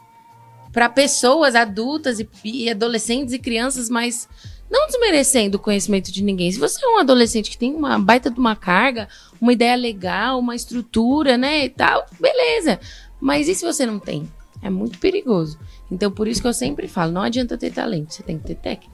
para 0.70 0.90
pessoas 0.90 1.54
adultas 1.54 2.20
e, 2.20 2.28
e 2.44 2.68
adolescentes 2.68 3.32
e 3.32 3.38
crianças, 3.38 3.88
mas 3.88 4.28
não 4.70 4.86
desmerecendo 4.88 5.56
o 5.56 5.60
conhecimento 5.60 6.12
de 6.12 6.22
ninguém. 6.22 6.52
Se 6.52 6.58
você 6.58 6.84
é 6.84 6.88
um 6.88 6.98
adolescente 6.98 7.50
que 7.50 7.56
tem 7.56 7.74
uma 7.74 7.98
baita 7.98 8.30
de 8.30 8.38
uma 8.38 8.54
carga, 8.54 9.08
uma 9.40 9.54
ideia 9.54 9.74
legal, 9.74 10.38
uma 10.38 10.54
estrutura, 10.54 11.38
né, 11.38 11.64
e 11.64 11.70
tal, 11.70 12.04
beleza. 12.20 12.78
Mas 13.18 13.48
e 13.48 13.54
se 13.54 13.64
você 13.64 13.86
não 13.86 13.98
tem? 13.98 14.30
É 14.60 14.68
muito 14.68 14.98
perigoso. 14.98 15.58
Então, 15.90 16.10
por 16.10 16.28
isso 16.28 16.42
que 16.42 16.48
eu 16.48 16.52
sempre 16.52 16.88
falo, 16.88 17.12
não 17.12 17.22
adianta 17.22 17.56
ter 17.56 17.70
talento, 17.70 18.12
você 18.12 18.22
tem 18.22 18.38
que 18.38 18.44
ter 18.44 18.56
técnica. 18.56 18.93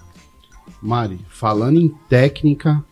Mari, 0.82 1.18
falando 1.28 1.78
em 1.78 1.88
técnica, 2.08 2.82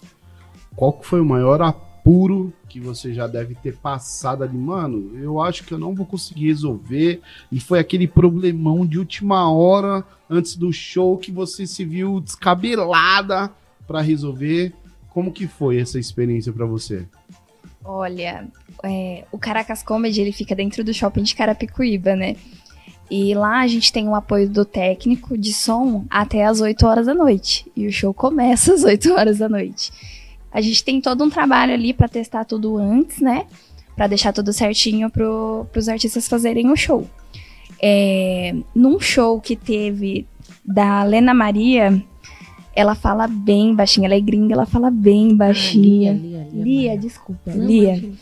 qual 0.77 1.01
foi 1.03 1.21
o 1.21 1.25
maior 1.25 1.63
apuro 1.63 2.53
que 2.69 2.79
você 2.79 3.15
já 3.15 3.27
deve 3.27 3.55
ter 3.55 3.77
passado 3.77 4.45
ali? 4.45 4.57
Mano, 4.57 5.19
eu 5.19 5.41
acho 5.41 5.65
que 5.65 5.73
eu 5.73 5.79
não 5.79 5.95
vou 5.95 6.05
conseguir 6.05 6.49
resolver. 6.49 7.21
E 7.51 7.59
foi 7.59 7.79
aquele 7.79 8.07
problemão 8.07 8.87
de 8.87 8.99
última 8.99 9.51
hora 9.51 10.05
antes 10.29 10.55
do 10.55 10.73
show 10.73 11.17
que 11.17 11.33
você 11.33 11.67
se 11.67 11.85
viu 11.85 12.21
descabelada 12.21 13.51
pra 13.87 14.03
resolver. 14.03 14.75
Como 15.09 15.33
que 15.33 15.47
foi 15.47 15.81
essa 15.81 15.99
experiência 15.99 16.53
pra 16.53 16.67
você? 16.67 17.07
Olha, 17.85 18.47
é, 18.85 19.25
o 19.33 19.39
Caracas 19.39 19.83
Comedy 19.83 20.21
ele 20.21 20.33
fica 20.33 20.55
dentro 20.55 20.85
do 20.85 20.93
shopping 20.93 21.23
de 21.23 21.35
Carapicuíba, 21.35 22.15
né? 22.15 22.37
E 23.11 23.35
lá 23.35 23.61
a 23.61 23.67
gente 23.67 23.93
tem 23.93 24.07
o 24.07 24.15
apoio 24.15 24.49
do 24.49 24.65
técnico 24.65 25.37
de 25.37 25.53
som 25.53 26.05
até 26.11 26.45
as 26.45 26.61
8 26.61 26.87
horas 26.87 27.07
da 27.07 27.15
noite. 27.15 27.67
E 27.75 27.87
o 27.87 27.93
show 27.93 28.13
começa 28.13 28.73
às 28.75 28.85
8 28.85 29.13
horas 29.13 29.39
da 29.39 29.49
noite. 29.49 29.91
A 30.53 30.61
gente 30.61 30.85
tem 30.85 31.01
todo 31.01 31.25
um 31.25 31.31
trabalho 31.31 31.73
ali 31.73 31.93
pra 31.93 32.09
testar 32.09 32.45
tudo 32.45 32.77
antes, 32.77 33.21
né? 33.21 33.47
Pra 33.97 34.07
deixar 34.07 34.33
tudo 34.33 34.53
certinho 34.53 35.11
pro, 35.11 35.67
pros 35.73 35.89
artistas 35.89 36.29
fazerem 36.29 36.71
o 36.71 36.77
show. 36.77 37.09
É, 37.81 38.55
num 38.75 38.99
show 39.01 39.41
que 39.41 39.57
teve 39.57 40.27
da 40.65 41.03
Lena 41.03 41.33
Maria, 41.33 42.03
ela 42.75 42.95
fala 42.95 43.27
bem 43.27 43.75
baixinho. 43.75 44.05
Ela 44.07 44.15
é 44.15 44.21
gringa, 44.21 44.55
ela 44.55 44.67
fala 44.67 44.91
bem 44.91 45.35
baixinha. 45.35 46.13
Lia, 46.13 46.49
Lia, 46.53 46.65
Lia, 46.65 46.99
desculpa. 46.99 47.53
Não, 47.53 47.67
Lia. 47.67 47.89
imagina. 47.91 48.15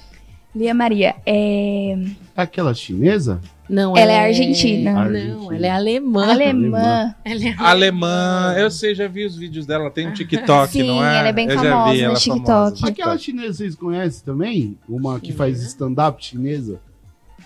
Lia 0.54 0.74
Maria. 0.74 1.16
É 1.26 1.98
aquela 2.34 2.72
chinesa? 2.72 3.40
Não, 3.68 3.96
Ela 3.96 4.12
é 4.12 4.26
argentina. 4.26 4.92
Não, 4.92 5.00
Argentina. 5.00 5.56
ela 5.56 5.66
é 5.66 5.70
alemã. 5.70 6.30
Alemã. 6.30 7.14
Ela 7.24 7.44
é 7.44 7.54
Alemã, 7.58 8.54
eu 8.56 8.70
sei, 8.70 8.94
já 8.94 9.08
vi 9.08 9.24
os 9.24 9.36
vídeos 9.36 9.66
dela, 9.66 9.90
tem 9.90 10.08
um 10.08 10.12
TikTok, 10.12 10.72
Sim, 10.72 10.86
não 10.86 11.04
é? 11.04 11.18
ela 11.18 11.28
é 11.28 11.32
bem 11.32 11.48
eu 11.48 11.58
famosa 11.58 11.92
no 11.92 12.02
ela 12.04 12.12
é 12.12 12.16
TikTok. 12.16 12.44
famosa 12.46 12.86
Aquela 12.86 13.18
chinesa 13.18 13.54
vocês 13.54 13.74
conhecem 13.74 14.24
também? 14.24 14.78
Uma 14.88 15.18
que 15.18 15.32
faz 15.32 15.60
stand-up 15.62 16.24
chinesa? 16.24 16.78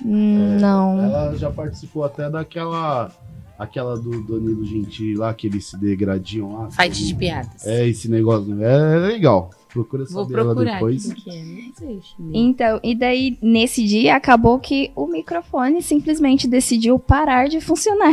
Hum, 0.05 0.59
não. 0.61 1.03
Ela 1.03 1.37
já 1.37 1.51
participou 1.51 2.05
até 2.05 2.29
daquela. 2.31 3.11
Aquela 3.59 3.95
do 3.99 4.23
Danilo 4.23 4.65
Gentili 4.65 5.15
lá, 5.17 5.35
que 5.35 5.47
eles 5.47 5.67
se 5.67 5.77
degradiam 5.79 6.55
lá. 6.55 6.71
Fight 6.71 7.07
de 7.07 7.15
piadas. 7.15 7.67
É 7.67 7.87
esse 7.87 8.11
negócio. 8.11 8.63
É 8.65 8.99
legal. 8.99 9.51
Procura 9.73 10.05
Vou 10.05 10.25
saber 10.25 10.41
ela 10.41 10.55
procurar 10.55 10.75
depois. 10.75 11.13
que 11.13 11.31
é. 11.31 11.33
Chinês. 11.33 11.75
Então, 12.19 12.81
e 12.83 12.95
daí, 12.95 13.39
nesse 13.41 13.87
dia, 13.87 14.17
acabou 14.17 14.59
que 14.59 14.91
o 14.97 15.07
microfone 15.07 15.81
simplesmente 15.81 16.49
decidiu 16.49 16.99
parar 16.99 17.49
de 17.49 17.61
funcionar. 17.61 18.13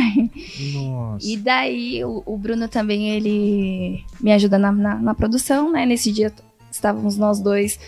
Nossa. 0.72 1.26
E 1.26 1.36
daí, 1.36 2.04
o, 2.04 2.22
o 2.24 2.38
Bruno 2.38 2.68
também, 2.68 3.10
ele 3.10 4.04
me 4.20 4.32
ajuda 4.32 4.58
na, 4.58 4.70
na, 4.70 4.94
na 4.96 5.14
produção, 5.14 5.72
né? 5.72 5.84
Nesse 5.84 6.12
dia, 6.12 6.32
estávamos 6.70 7.16
nós 7.16 7.40
dois 7.40 7.78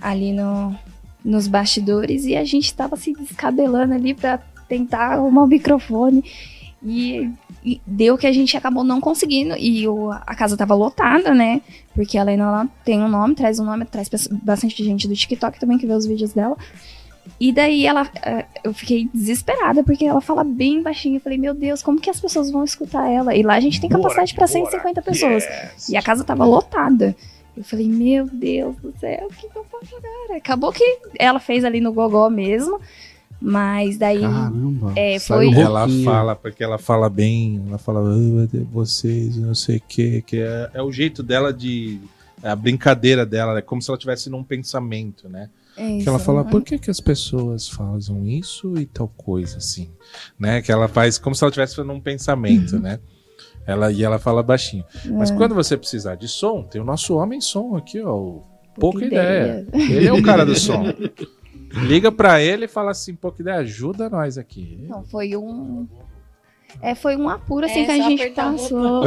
ali 0.00 0.32
no, 0.32 0.74
nos 1.24 1.48
bastidores 1.48 2.24
e 2.24 2.36
a 2.36 2.44
gente 2.44 2.66
estava 2.66 2.96
se 2.96 3.12
descabelando 3.12 3.94
ali 3.94 4.14
para 4.14 4.38
tentar 4.68 5.14
arrumar 5.14 5.42
o 5.42 5.48
microfone. 5.48 6.24
E, 6.82 7.28
e 7.66 7.80
deu 7.84 8.16
que 8.16 8.26
a 8.28 8.32
gente 8.32 8.56
acabou 8.56 8.84
não 8.84 9.00
conseguindo. 9.00 9.56
E 9.58 9.88
o- 9.88 10.12
a 10.12 10.34
casa 10.36 10.56
tava 10.56 10.74
lotada, 10.74 11.34
né? 11.34 11.60
Porque 11.94 12.16
ela 12.16 12.30
ainda 12.30 12.68
tem 12.84 13.02
um 13.02 13.08
nome, 13.08 13.34
traz 13.34 13.58
um 13.58 13.64
nome, 13.64 13.84
traz 13.84 14.08
bastante 14.30 14.84
gente 14.84 15.08
do 15.08 15.14
TikTok 15.16 15.58
também 15.58 15.76
que 15.76 15.86
vê 15.86 15.92
os 15.92 16.06
vídeos 16.06 16.32
dela. 16.32 16.56
E 17.40 17.50
daí 17.52 17.84
ela, 17.84 18.08
eh, 18.22 18.44
eu 18.62 18.72
fiquei 18.72 19.08
desesperada, 19.12 19.82
porque 19.82 20.04
ela 20.04 20.20
fala 20.20 20.44
bem 20.44 20.80
baixinho. 20.80 21.16
Eu 21.16 21.20
falei, 21.20 21.36
meu 21.36 21.52
Deus, 21.52 21.82
como 21.82 22.00
que 22.00 22.08
as 22.08 22.20
pessoas 22.20 22.52
vão 22.52 22.62
escutar 22.62 23.10
ela? 23.10 23.34
E 23.34 23.42
lá 23.42 23.54
a 23.54 23.60
gente 23.60 23.80
tem 23.80 23.90
capacidade 23.90 24.32
para 24.32 24.46
150 24.46 25.02
pessoas. 25.02 25.44
E 25.90 25.96
a 25.96 26.02
casa 26.02 26.22
tava 26.22 26.44
lotada. 26.44 27.16
Eu 27.56 27.64
falei, 27.64 27.88
meu 27.88 28.26
Deus 28.26 28.76
do 28.76 28.94
céu, 29.00 29.26
o 29.28 29.34
que, 29.34 29.48
que 29.48 29.58
eu 29.58 29.64
faço 29.64 29.96
agora? 29.96 30.36
Acabou 30.38 30.70
que 30.72 30.84
ela 31.18 31.40
fez 31.40 31.64
ali 31.64 31.80
no 31.80 31.92
Gogó 31.92 32.30
mesmo. 32.30 32.78
Mas 33.48 33.96
daí. 33.96 34.20
Caramba. 34.22 34.92
É, 34.96 35.18
foi- 35.20 35.52
Ela 35.54 35.86
fala, 36.04 36.34
porque 36.34 36.64
ela 36.64 36.78
fala 36.78 37.08
bem, 37.08 37.62
ela 37.68 37.78
fala, 37.78 38.00
"Ah, 38.00 38.48
vocês, 38.72 39.36
não 39.36 39.54
sei 39.54 39.76
o 39.76 39.82
que, 39.88 40.22
que 40.22 40.38
é, 40.40 40.70
é 40.74 40.82
o 40.82 40.90
jeito 40.90 41.22
dela 41.22 41.52
de. 41.52 42.00
é 42.42 42.48
a 42.48 42.56
brincadeira 42.56 43.24
dela, 43.24 43.56
é 43.58 43.62
como 43.62 43.80
se 43.80 43.88
ela 43.90 43.96
estivesse 43.96 44.28
num 44.28 44.42
pensamento, 44.42 45.28
né? 45.28 45.48
é 45.76 45.98
Que 45.98 46.08
ela 46.08 46.18
fala, 46.18 46.44
por 46.44 46.62
que, 46.62 46.78
que 46.78 46.90
as 46.90 47.00
pessoas 47.00 47.68
fazem 47.68 48.38
isso 48.38 48.76
e 48.78 48.86
tal 48.86 49.08
coisa, 49.08 49.58
assim? 49.58 49.90
Né? 50.38 50.60
Que 50.62 50.72
ela 50.72 50.88
faz 50.88 51.16
como 51.18 51.34
se 51.36 51.44
ela 51.44 51.50
estivesse 51.50 51.80
num 51.82 52.00
pensamento, 52.00 52.78
né? 52.80 52.98
Ela, 53.66 53.92
e 53.92 54.02
ela 54.02 54.18
fala 54.18 54.42
baixinho. 54.42 54.84
Mas 55.12 55.30
É. 55.30 55.34
quando 55.36 55.54
você 55.54 55.76
precisar 55.76 56.14
de 56.14 56.28
som, 56.28 56.62
tem 56.62 56.80
o 56.80 56.84
nosso 56.84 57.14
homem 57.16 57.40
som 57.40 57.76
aqui, 57.76 58.00
ó. 58.00 58.14
o 58.16 58.42
Pouca 58.78 58.98
Pouca 59.00 59.04
ideia. 59.06 59.66
ideia. 59.72 59.96
Ele 59.96 60.06
é 60.08 60.12
o 60.12 60.22
cara 60.22 60.44
do 60.44 60.54
som. 60.54 60.82
Liga 61.72 62.10
pra 62.12 62.40
ele 62.40 62.64
e 62.64 62.68
fala 62.68 62.90
assim, 62.90 63.14
pouca 63.14 63.42
ideia, 63.42 63.58
ajuda 63.58 64.08
nós 64.08 64.38
aqui. 64.38 64.78
Não, 64.88 65.04
foi 65.04 65.36
um. 65.36 65.86
É, 66.82 66.94
foi 66.94 67.16
um 67.16 67.28
apuro 67.28 67.64
assim 67.64 67.80
É, 67.80 67.84
que 67.86 67.90
a 67.90 68.08
gente 68.08 68.30
passou. 68.30 69.04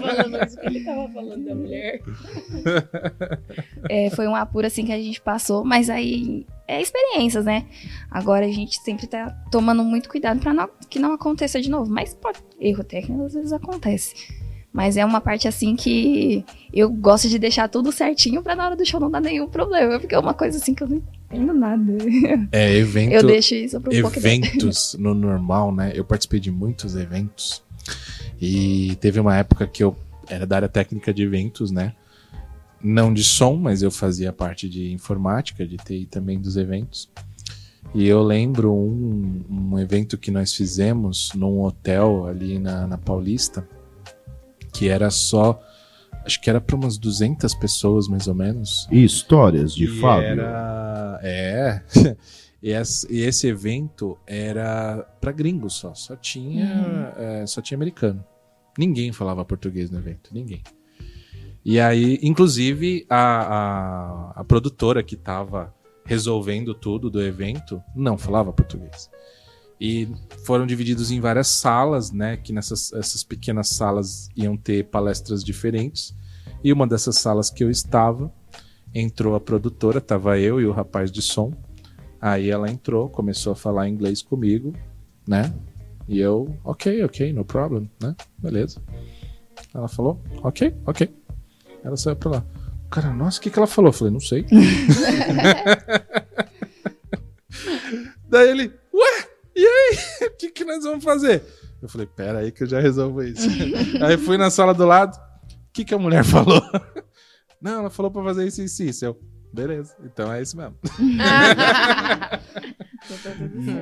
Falando 0.00 0.46
isso 0.46 0.58
que 0.58 0.66
ele 0.66 0.84
tava 0.84 1.08
falando 1.10 1.44
da 1.44 1.54
mulher. 1.54 2.00
É, 3.88 4.10
foi 4.10 4.26
um 4.26 4.34
apuro 4.34 4.66
assim 4.66 4.86
que 4.86 4.92
a 4.92 4.98
gente 4.98 5.20
passou, 5.20 5.64
mas 5.64 5.90
aí 5.90 6.46
é 6.66 6.80
experiências, 6.80 7.44
né? 7.44 7.66
Agora 8.10 8.46
a 8.46 8.50
gente 8.50 8.80
sempre 8.80 9.06
tá 9.06 9.30
tomando 9.50 9.84
muito 9.84 10.08
cuidado 10.08 10.40
pra 10.40 10.54
não, 10.54 10.68
que 10.88 10.98
não 10.98 11.12
aconteça 11.12 11.60
de 11.60 11.68
novo. 11.70 11.90
Mas 11.90 12.14
pode, 12.14 12.38
erro 12.58 12.84
técnico 12.84 13.24
às 13.24 13.34
vezes 13.34 13.52
acontece. 13.52 14.14
Mas 14.78 14.96
é 14.96 15.04
uma 15.04 15.20
parte 15.20 15.48
assim 15.48 15.74
que 15.74 16.44
eu 16.72 16.88
gosto 16.88 17.28
de 17.28 17.36
deixar 17.36 17.66
tudo 17.68 17.90
certinho 17.90 18.44
pra 18.44 18.54
na 18.54 18.64
hora 18.64 18.76
do 18.76 18.86
show 18.86 19.00
não 19.00 19.10
dar 19.10 19.20
nenhum 19.20 19.48
problema. 19.48 19.98
Porque 19.98 20.14
é 20.14 20.18
uma 20.20 20.32
coisa 20.32 20.56
assim 20.56 20.72
que 20.72 20.84
eu 20.84 20.88
não 20.88 21.02
entendo 21.28 21.52
nada. 21.52 21.82
É, 22.52 22.76
evento. 22.76 23.12
Eu 23.12 23.26
deixo 23.26 23.56
isso 23.56 23.80
pro 23.80 23.92
eventos 23.92 24.94
no 25.00 25.14
normal, 25.14 25.74
né? 25.74 25.90
Eu 25.96 26.04
participei 26.04 26.38
de 26.38 26.52
muitos 26.52 26.94
eventos 26.94 27.60
e 28.40 28.94
teve 29.00 29.18
uma 29.18 29.36
época 29.36 29.66
que 29.66 29.82
eu 29.82 29.96
era 30.28 30.46
da 30.46 30.54
área 30.54 30.68
técnica 30.68 31.12
de 31.12 31.24
eventos, 31.24 31.72
né? 31.72 31.92
Não 32.80 33.12
de 33.12 33.24
som, 33.24 33.56
mas 33.56 33.82
eu 33.82 33.90
fazia 33.90 34.32
parte 34.32 34.68
de 34.68 34.92
informática, 34.92 35.66
de 35.66 35.76
TI 35.76 36.06
também 36.06 36.38
dos 36.38 36.56
eventos. 36.56 37.10
E 37.92 38.06
eu 38.06 38.22
lembro 38.22 38.72
um, 38.72 39.44
um 39.50 39.76
evento 39.80 40.16
que 40.16 40.30
nós 40.30 40.54
fizemos 40.54 41.32
num 41.34 41.62
hotel 41.62 42.28
ali 42.28 42.60
na, 42.60 42.86
na 42.86 42.96
Paulista, 42.96 43.66
que 44.72 44.88
era 44.88 45.10
só. 45.10 45.60
Acho 46.24 46.40
que 46.40 46.50
era 46.50 46.60
para 46.60 46.76
umas 46.76 46.98
200 46.98 47.54
pessoas, 47.54 48.08
mais 48.08 48.26
ou 48.26 48.34
menos. 48.34 48.86
Histórias 48.90 49.74
de 49.74 49.84
E 49.84 50.00
Fábio. 50.00 50.28
Era... 50.28 51.20
É. 51.22 51.82
E 52.60 52.72
esse, 52.72 53.06
e 53.08 53.48
evento 53.48 54.18
era 54.26 55.06
pra 55.20 55.30
gringos 55.30 55.74
só. 55.74 55.94
Só 55.94 56.16
tinha, 56.16 57.14
é, 57.16 57.46
só 57.46 57.62
tinha 57.62 57.76
americano. 57.76 58.24
Ninguém 58.76 59.12
falava 59.12 59.44
português 59.44 59.90
no 59.90 59.98
evento. 59.98 60.30
Ninguém. 60.32 60.62
E 61.64 61.78
aí, 61.78 62.18
inclusive, 62.22 63.06
a, 63.08 63.16
a, 63.16 64.40
a 64.40 64.44
produtora 64.44 65.02
que 65.02 65.16
tava 65.16 65.72
resolvendo 66.04 66.74
tudo 66.74 67.10
do 67.10 67.22
evento 67.22 67.82
não 67.94 68.16
falava 68.16 68.52
português. 68.52 69.10
E 69.80 70.08
foram 70.44 70.66
divididos 70.66 71.10
em 71.10 71.20
várias 71.20 71.48
salas, 71.48 72.10
né? 72.10 72.36
Que 72.36 72.52
nessas 72.52 72.92
essas 72.92 73.22
pequenas 73.22 73.68
salas 73.68 74.28
iam 74.36 74.56
ter 74.56 74.86
palestras 74.86 75.44
diferentes. 75.44 76.14
E 76.62 76.72
uma 76.72 76.86
dessas 76.86 77.18
salas 77.18 77.50
que 77.50 77.62
eu 77.62 77.70
estava, 77.70 78.32
entrou 78.94 79.36
a 79.36 79.40
produtora, 79.40 80.00
tava 80.00 80.38
eu 80.38 80.60
e 80.60 80.66
o 80.66 80.72
rapaz 80.72 81.12
de 81.12 81.22
som. 81.22 81.52
Aí 82.20 82.50
ela 82.50 82.68
entrou, 82.68 83.08
começou 83.08 83.52
a 83.52 83.56
falar 83.56 83.88
inglês 83.88 84.20
comigo, 84.20 84.74
né? 85.26 85.54
E 86.08 86.18
eu, 86.18 86.56
ok, 86.64 87.04
ok, 87.04 87.32
no 87.32 87.44
problem, 87.44 87.88
né? 88.02 88.16
Beleza. 88.36 88.82
Ela 89.72 89.86
falou, 89.86 90.20
ok, 90.42 90.74
ok. 90.84 91.08
Ela 91.84 91.96
saiu 91.96 92.16
pra 92.16 92.30
lá. 92.30 92.44
Cara, 92.90 93.12
nossa, 93.12 93.38
o 93.38 93.42
que, 93.42 93.50
que 93.50 93.58
ela 93.58 93.68
falou? 93.68 93.90
Eu 93.90 93.92
falei, 93.92 94.12
não 94.12 94.20
sei. 94.20 94.44
Daí 98.28 98.48
ele, 98.48 98.72
ué, 98.92 99.27
e 99.60 99.66
aí? 99.66 100.28
O 100.28 100.36
que, 100.38 100.50
que 100.50 100.64
nós 100.64 100.84
vamos 100.84 101.02
fazer? 101.04 101.42
Eu 101.80 101.88
falei, 101.88 102.06
pera 102.06 102.38
aí 102.40 102.50
que 102.52 102.62
eu 102.64 102.66
já 102.66 102.80
resolvo 102.80 103.22
isso. 103.22 103.48
aí 104.04 104.16
fui 104.16 104.36
na 104.36 104.50
sala 104.50 104.72
do 104.74 104.84
lado, 104.86 105.16
o 105.16 105.72
que, 105.72 105.84
que 105.84 105.94
a 105.94 105.98
mulher 105.98 106.24
falou? 106.26 106.60
Não, 107.60 107.80
ela 107.80 107.90
falou 107.90 108.10
pra 108.10 108.22
fazer 108.24 108.46
isso 108.46 108.60
e 108.62 108.64
isso, 108.64 108.82
isso. 108.82 109.04
Eu, 109.04 109.18
beleza, 109.52 109.94
então 110.04 110.32
é 110.32 110.40
isso 110.42 110.56
mesmo. 110.56 110.76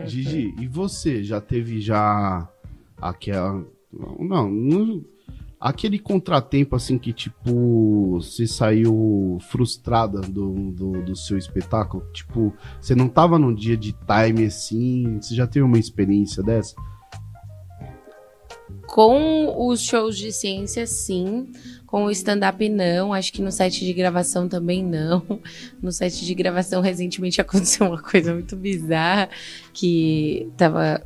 E, 0.05 0.09
Gigi, 0.09 0.55
e 0.59 0.67
você 0.67 1.23
já 1.23 1.41
teve 1.41 1.81
já 1.81 2.49
aquela. 2.97 3.65
Não, 3.93 4.51
não- 4.51 5.05
aquele 5.69 5.99
contratempo 5.99 6.77
assim 6.77 6.97
que, 6.97 7.13
tipo, 7.13 8.21
você 8.21 8.47
saiu 8.47 9.39
frustrada 9.51 10.21
do, 10.21 10.71
do, 10.71 11.03
do 11.03 11.17
seu 11.17 11.37
espetáculo? 11.37 12.05
Tipo, 12.13 12.55
você 12.81 12.95
não 12.95 13.09
tava 13.09 13.37
num 13.37 13.53
dia 13.53 13.77
de 13.77 13.93
time 13.93 14.47
assim? 14.47 15.19
Você 15.21 15.35
já 15.35 15.45
teve 15.45 15.65
uma 15.65 15.79
experiência 15.79 16.41
dessa? 16.41 16.77
Com 18.87 19.69
os 19.69 19.83
shows 19.83 20.17
de 20.17 20.31
ciência, 20.31 20.87
sim. 20.87 21.51
Com 21.85 22.05
o 22.05 22.11
stand-up, 22.13 22.69
não. 22.69 23.13
Acho 23.13 23.33
que 23.33 23.43
no 23.43 23.51
site 23.51 23.85
de 23.85 23.93
gravação 23.93 24.49
também 24.49 24.85
não. 24.85 25.41
No 25.83 25.91
site 25.91 26.25
de 26.25 26.35
gravação, 26.35 26.81
recentemente 26.81 27.41
aconteceu 27.43 27.89
uma 27.89 28.01
coisa 28.01 28.33
muito 28.33 28.55
bizarra. 28.55 29.29
Que 29.73 30.49
tava 30.57 31.05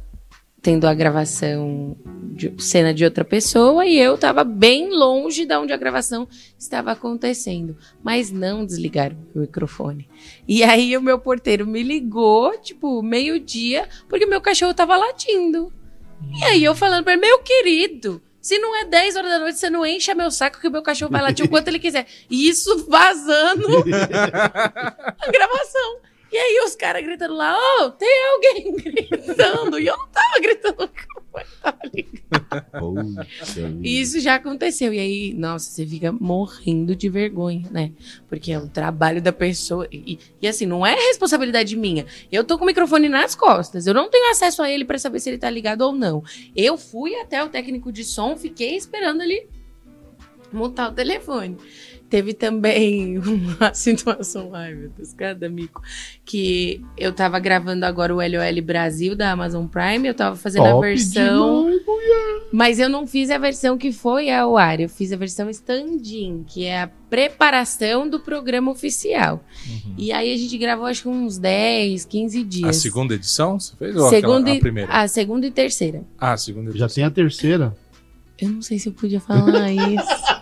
tendo 0.63 0.87
a 0.87 0.95
gravação 0.95 1.97
de 2.35 2.53
cena 2.59 2.93
de 2.93 3.05
outra 3.05 3.25
pessoa 3.25 3.87
e 3.87 3.99
eu 3.99 4.17
tava 4.17 4.45
bem 4.45 4.91
longe 4.91 5.47
da 5.47 5.61
onde 5.61 5.73
a 5.73 5.77
gravação 5.77 6.29
estava 6.59 6.93
acontecendo. 6.93 7.77
Mas 8.03 8.31
não 8.31 8.65
desligaram 8.65 9.17
o 9.35 9.41
microfone. 9.41 10.09
E 10.47 10.63
aí 10.63 10.97
o 10.97 11.03
meu 11.03 11.19
porteiro 11.19 11.67
me 11.67 11.83
ligou, 11.83 12.57
tipo, 12.59 13.03
meio-dia, 13.03 13.89
porque 14.09 14.27
meu 14.27 14.41
cachorro 14.41 14.75
tava 14.75 14.97
latindo. 14.97 15.73
E 16.39 16.45
aí 16.45 16.65
eu 16.65 16.75
falando 16.75 17.05
pra 17.05 17.15
ele, 17.15 17.23
meu 17.23 17.39
querido, 17.39 18.23
se 18.41 18.59
não 18.59 18.77
é 18.77 18.85
10 18.85 19.17
horas 19.17 19.31
da 19.31 19.39
noite, 19.39 19.59
você 19.59 19.71
não 19.71 19.85
encha 19.85 20.15
meu 20.15 20.31
saco 20.31 20.61
que 20.61 20.69
o 20.69 20.71
meu 20.71 20.83
cachorro 20.83 21.11
vai 21.13 21.23
latir 21.23 21.45
o 21.45 21.49
quanto 21.49 21.69
ele 21.69 21.79
quiser. 21.79 22.07
E 22.29 22.49
isso 22.49 22.87
vazando 22.89 23.67
a 23.85 25.31
gravação. 25.31 26.10
E 26.33 26.37
aí 26.37 26.63
os 26.65 26.77
caras 26.77 27.03
gritando 27.03 27.35
lá, 27.35 27.57
ô, 27.81 27.91
tem 27.91 28.09
alguém 28.35 28.77
gritando. 28.77 29.79
E 29.79 29.87
eu 29.87 29.97
não 29.97 30.09
tava 30.09 30.41
gritando, 30.41 30.85
o 30.85 31.41
tava 31.63 31.79
ligado. 31.93 32.21
E 33.83 34.01
isso 34.01 34.21
já 34.21 34.37
aconteceu. 34.37 34.93
E 34.95 34.99
aí, 34.99 35.35
nossa, 35.35 35.71
você 35.71 35.87
fica 35.87 36.13
morrendo 36.13 36.95
de 36.95 37.09
vergonha, 37.09 37.67
né? 37.71 37.93
Porque 38.29 38.53
é 38.53 38.59
um 38.59 38.69
trabalho 38.69 39.21
da 39.21 39.33
pessoa. 39.33 39.89
E, 39.91 40.19
e 40.41 40.49
assim, 40.49 40.67
não 40.67 40.87
é 40.87 40.95
responsabilidade 40.95 41.77
minha. 41.77 42.07
Eu 42.31 42.45
tô 42.45 42.57
com 42.57 42.65
o 42.65 42.67
microfone 42.67 43.09
nas 43.09 43.35
costas. 43.35 43.87
Eu 43.87 43.95
não 43.95 44.09
tenho 44.09 44.31
acesso 44.31 44.63
a 44.63 44.71
ele 44.71 44.85
pra 44.85 44.99
saber 44.99 45.21
se 45.21 45.31
ele 45.31 45.39
tá 45.39 45.51
ligado 45.51 45.83
ou 45.83 45.93
não. 45.93 46.23
Eu 46.55 46.77
fui 46.77 47.15
até 47.17 47.43
o 47.43 47.49
técnico 47.49 47.91
de 47.93 48.05
som, 48.05 48.37
fiquei 48.37 48.77
esperando 48.77 49.23
ele 49.23 49.49
montar 50.53 50.89
o 50.89 50.93
telefone. 50.93 51.57
Teve 52.11 52.35
também 52.35 53.19
uma 53.23 53.73
situação, 53.73 54.51
ai 54.53 54.75
meu 54.75 54.91
Deus, 54.91 55.13
cada 55.13 55.49
mico, 55.49 55.81
que 56.25 56.85
eu 56.99 57.13
tava 57.13 57.39
gravando 57.39 57.87
agora 57.87 58.13
o 58.13 58.17
LOL 58.19 58.63
Brasil 58.65 59.15
da 59.15 59.31
Amazon 59.31 59.67
Prime, 59.67 60.09
eu 60.09 60.15
tava 60.15 60.35
fazendo 60.35 60.65
a 60.67 60.71
Top 60.73 60.87
versão. 60.89 61.71
demais. 61.71 61.81
Mas 62.53 62.79
eu 62.81 62.89
não 62.89 63.07
fiz 63.07 63.31
a 63.31 63.39
versão 63.39 63.79
que 63.79 63.93
foi 63.93 64.29
ao 64.29 64.57
ar, 64.59 64.81
eu 64.81 64.89
fiz 64.89 65.13
a 65.13 65.17
versão 65.17 65.49
stand-in, 65.51 66.45
que 66.49 66.65
é 66.65 66.83
a 66.83 66.89
preparação 67.09 68.09
do 68.09 68.19
programa 68.19 68.73
oficial. 68.73 69.45
E 69.97 70.11
aí 70.11 70.33
a 70.35 70.37
gente 70.37 70.59
gravou 70.59 70.87
acho 70.87 71.03
que 71.03 71.09
uns 71.09 71.39
10, 71.39 72.05
15 72.07 72.43
dias. 72.43 72.69
A 72.69 72.73
segunda 72.73 73.15
edição 73.15 73.59
você 73.61 73.77
fez? 73.77 73.95
Ou 73.95 74.09
Segunda 74.09 74.41
aquela, 74.41 74.55
e- 74.55 74.59
a 74.59 74.61
primeira? 74.61 74.93
a 74.93 75.07
segunda 75.07 75.47
e 75.47 75.51
terceira. 75.53 76.03
Ah, 76.19 76.33
a 76.33 76.37
segunda 76.37 76.73
Já 76.73 76.87
edição. 76.87 76.89
tem 76.97 77.05
a 77.05 77.11
terceira. 77.11 77.77
Eu 78.37 78.49
não 78.49 78.63
sei 78.63 78.79
se 78.79 78.89
eu 78.89 78.93
podia 78.95 79.21
falar 79.21 79.71
isso. 79.71 80.40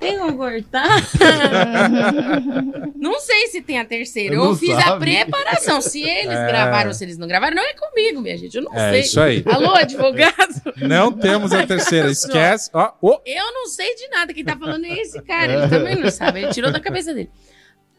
Tem 0.00 0.18
como 0.18 0.36
cortar? 0.36 0.88
não 2.96 3.20
sei 3.20 3.48
se 3.48 3.60
tem 3.62 3.78
a 3.78 3.84
terceira. 3.84 4.34
Eu 4.34 4.44
Não 4.44 4.56
fiz 4.56 4.76
a 4.76 4.82
sabe. 4.82 5.00
preparação. 5.00 5.80
Se 5.80 6.02
eles 6.02 6.36
É. 6.36 6.46
gravaram 6.46 6.88
ou 6.88 6.94
se 6.94 7.04
eles 7.04 7.18
não 7.18 7.26
gravaram, 7.26 7.56
não 7.56 7.62
é 7.62 7.72
comigo, 7.74 8.20
minha 8.20 8.36
gente. 8.36 8.56
Eu 8.56 8.62
não 8.62 8.74
É 8.74 8.90
sei. 8.92 9.00
isso 9.00 9.20
aí. 9.20 9.42
Alô, 9.46 9.74
advogado? 9.74 10.62
Não 10.76 11.12
temos 11.12 11.52
a 11.52 11.66
terceira, 11.66 12.10
esquece. 12.10 12.70
Ó, 12.72 12.92
ó, 13.02 13.20
Eu 13.24 13.52
não 13.52 13.66
sei 13.66 13.94
de 13.94 14.08
nada. 14.08 14.32
Quem 14.32 14.44
tá 14.44 14.56
falando 14.56 14.84
é 14.84 15.00
esse 15.00 15.20
cara. 15.22 15.52
Ele 15.52 15.68
também 15.68 15.96
não 15.96 16.10
sabe. 16.10 16.42
Ele 16.42 16.52
tirou 16.52 16.70
da 16.70 16.80
cabeça 16.80 17.12
dele. 17.12 17.30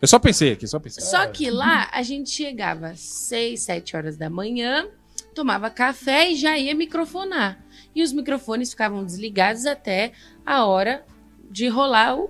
eu 0.02 0.08
só 0.08 0.20
pensei 0.20 0.54
aqui, 0.54 0.68
só 0.68 0.80
pensei. 0.80 1.04
Só 1.04 1.26
que 1.28 1.50
lá 1.50 1.89
a 1.91 2.02
gente 2.02 2.30
chegava 2.30 2.88
às 2.89 3.00
6, 3.00 3.62
7 3.62 3.97
horas 3.97 4.18
da 4.18 4.30
manhã, 4.30 4.88
tomava 5.36 5.70
café 5.70 6.32
e 6.32 6.36
já 6.36 6.58
ia 6.58 6.74
microfonar. 6.74 7.60
E 7.93 8.02
os 8.04 8.14
microfones 8.14 8.70
ficavam 8.72 9.04
desligados 9.04 9.66
até 9.66 10.12
a 10.45 10.66
hora 10.66 11.04
de 11.50 11.68
rolar 11.68 12.16
o, 12.18 12.24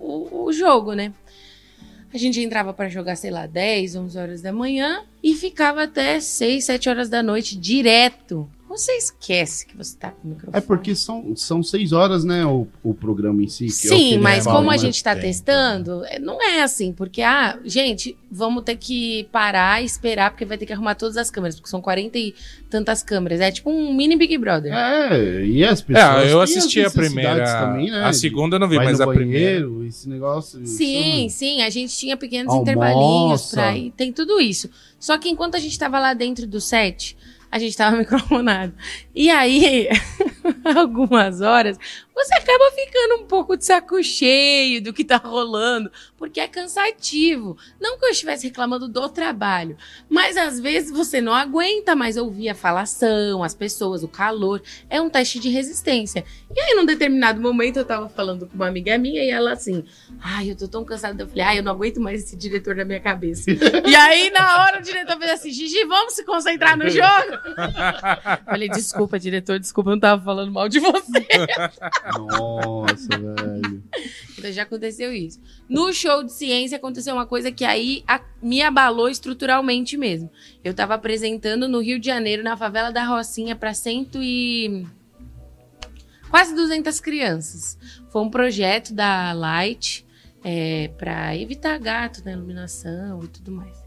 o, 0.00 0.44
o- 0.46 0.52
jogo, 0.52 0.92
né? 0.94 1.12
A 2.12 2.18
gente 2.18 2.40
entrava 2.40 2.72
para 2.72 2.88
jogar, 2.88 3.16
sei 3.16 3.30
lá, 3.30 3.46
10, 3.46 3.96
11 3.96 4.18
horas 4.18 4.42
da 4.42 4.52
manhã 4.52 5.02
e 5.22 5.34
ficava 5.34 5.82
até 5.82 6.20
6, 6.20 6.64
7 6.64 6.88
horas 6.88 7.08
da 7.08 7.22
noite 7.22 7.56
direto. 7.56 8.48
Você 8.76 8.92
esquece 8.92 9.66
que 9.66 9.76
você 9.76 9.96
tá 9.96 10.10
com 10.10 10.26
o 10.28 10.30
microfone. 10.30 10.56
É 10.56 10.60
porque 10.60 10.94
são, 10.94 11.34
são 11.36 11.62
seis 11.62 11.92
horas, 11.92 12.24
né, 12.24 12.44
o, 12.44 12.66
o 12.82 12.94
programa 12.94 13.42
em 13.42 13.48
si. 13.48 13.66
que 13.66 13.88
é 13.88 13.90
o 13.92 13.96
que 13.96 13.98
Sim, 14.02 14.08
ele 14.14 14.18
mas 14.22 14.44
como 14.44 14.68
a 14.70 14.72
né? 14.72 14.78
gente 14.78 15.02
tá 15.02 15.14
tempo, 15.14 15.26
testando, 15.26 16.04
é, 16.06 16.18
não 16.18 16.42
é 16.42 16.62
assim, 16.62 16.92
porque, 16.92 17.22
ah, 17.22 17.58
gente, 17.64 18.16
vamos 18.30 18.64
ter 18.64 18.76
que 18.76 19.28
parar 19.30 19.82
e 19.82 19.86
esperar, 19.86 20.30
porque 20.30 20.44
vai 20.44 20.58
ter 20.58 20.66
que 20.66 20.72
arrumar 20.72 20.94
todas 20.94 21.16
as 21.16 21.30
câmeras, 21.30 21.54
porque 21.56 21.70
são 21.70 21.80
40 21.80 22.18
e 22.18 22.34
tantas 22.68 23.02
câmeras. 23.02 23.40
É 23.40 23.50
tipo 23.50 23.70
um 23.70 23.94
mini 23.94 24.16
Big 24.16 24.36
Brother. 24.38 24.72
É, 24.74 25.44
e 25.44 25.64
as 25.64 25.80
pessoas. 25.80 26.24
É, 26.26 26.32
eu 26.32 26.40
assisti 26.40 26.84
a 26.84 26.90
primeira. 26.90 27.44
também, 27.44 27.90
né, 27.90 28.04
a 28.04 28.12
segunda 28.12 28.56
eu 28.56 28.60
não 28.60 28.68
vi, 28.68 28.76
vai 28.76 28.86
mas 28.86 29.00
a 29.00 29.06
primeira. 29.06 29.66
esse 29.86 30.08
negócio. 30.08 30.64
Sim, 30.66 31.26
isso- 31.26 31.38
sim, 31.38 31.62
a 31.62 31.70
gente 31.70 31.94
tinha 31.96 32.16
pequenos 32.16 32.52
Almoça. 32.52 32.70
intervalinhos 32.70 33.50
pra 33.50 33.76
ir, 33.76 33.90
tem 33.92 34.12
tudo 34.12 34.40
isso. 34.40 34.68
Só 34.98 35.16
que 35.18 35.28
enquanto 35.28 35.54
a 35.54 35.58
gente 35.58 35.78
tava 35.78 35.98
lá 36.00 36.14
dentro 36.14 36.46
do 36.46 36.60
set, 36.60 37.16
a 37.54 37.58
gente 37.60 37.76
tava 37.76 37.94
microfonado. 37.96 38.74
E 39.14 39.30
aí, 39.30 39.88
algumas 40.76 41.40
horas, 41.40 41.78
você 42.14 42.34
acaba 42.34 42.70
ficando 42.72 43.22
um 43.22 43.26
pouco 43.26 43.56
de 43.56 43.64
saco 43.64 44.02
cheio 44.02 44.82
do 44.82 44.92
que 44.92 45.04
tá 45.04 45.16
rolando, 45.16 45.90
porque 46.16 46.38
é 46.38 46.46
cansativo. 46.46 47.56
Não 47.80 47.98
que 47.98 48.04
eu 48.04 48.10
estivesse 48.10 48.46
reclamando 48.46 48.86
do 48.86 49.08
trabalho, 49.08 49.76
mas 50.08 50.36
às 50.36 50.60
vezes 50.60 50.90
você 50.90 51.20
não 51.20 51.34
aguenta 51.34 51.96
mais 51.96 52.16
ouvir 52.16 52.48
a 52.48 52.54
falação, 52.54 53.42
as 53.42 53.54
pessoas, 53.54 54.02
o 54.02 54.08
calor. 54.08 54.62
É 54.88 55.00
um 55.00 55.10
teste 55.10 55.40
de 55.40 55.48
resistência. 55.48 56.24
E 56.54 56.60
aí, 56.60 56.74
num 56.74 56.86
determinado 56.86 57.40
momento, 57.40 57.78
eu 57.78 57.84
tava 57.84 58.08
falando 58.08 58.46
com 58.46 58.54
uma 58.54 58.68
amiga 58.68 58.96
minha 58.96 59.24
e 59.24 59.30
ela 59.30 59.52
assim, 59.52 59.84
ai, 60.20 60.50
eu 60.50 60.56
tô 60.56 60.68
tão 60.68 60.84
cansada. 60.84 61.22
Eu 61.22 61.28
falei, 61.28 61.42
ai, 61.42 61.58
eu 61.58 61.62
não 61.62 61.72
aguento 61.72 62.00
mais 62.00 62.22
esse 62.22 62.36
diretor 62.36 62.76
na 62.76 62.84
minha 62.84 63.00
cabeça. 63.00 63.50
e 63.84 63.96
aí, 63.96 64.30
na 64.30 64.62
hora, 64.62 64.78
o 64.78 64.82
diretor 64.82 65.18
fez 65.18 65.30
assim, 65.32 65.50
Gigi, 65.50 65.84
vamos 65.84 66.14
se 66.14 66.24
concentrar 66.24 66.76
no 66.76 66.88
jogo? 66.88 67.04
falei, 68.46 68.68
desculpa, 68.68 69.18
diretor, 69.18 69.58
desculpa, 69.58 69.90
eu 69.90 69.94
não 69.94 70.00
tava 70.00 70.22
falando 70.22 70.33
mal 70.50 70.68
de 70.68 70.80
você. 70.80 71.26
Nossa, 72.30 73.08
velho. 73.18 73.82
Então 74.38 74.52
já 74.52 74.62
aconteceu 74.62 75.12
isso. 75.12 75.40
No 75.68 75.92
show 75.92 76.22
de 76.22 76.32
ciência 76.32 76.76
aconteceu 76.76 77.14
uma 77.14 77.26
coisa 77.26 77.50
que 77.50 77.64
aí 77.64 78.02
a- 78.06 78.20
me 78.42 78.60
abalou 78.62 79.08
estruturalmente 79.08 79.96
mesmo. 79.96 80.30
Eu 80.62 80.74
tava 80.74 80.94
apresentando 80.94 81.68
no 81.68 81.80
Rio 81.80 81.98
de 81.98 82.06
Janeiro, 82.06 82.42
na 82.42 82.56
favela 82.56 82.90
da 82.92 83.04
Rocinha, 83.04 83.56
para 83.56 83.72
cento 83.74 84.18
e 84.22 84.84
quase 86.30 86.54
200 86.54 87.00
crianças. 87.00 87.78
Foi 88.10 88.22
um 88.22 88.30
projeto 88.30 88.92
da 88.92 89.32
Light 89.32 90.04
é, 90.42 90.88
para 90.98 91.36
evitar 91.36 91.78
gato 91.78 92.22
na 92.24 92.32
iluminação 92.32 93.22
e 93.24 93.28
tudo 93.28 93.50
mais. 93.52 93.82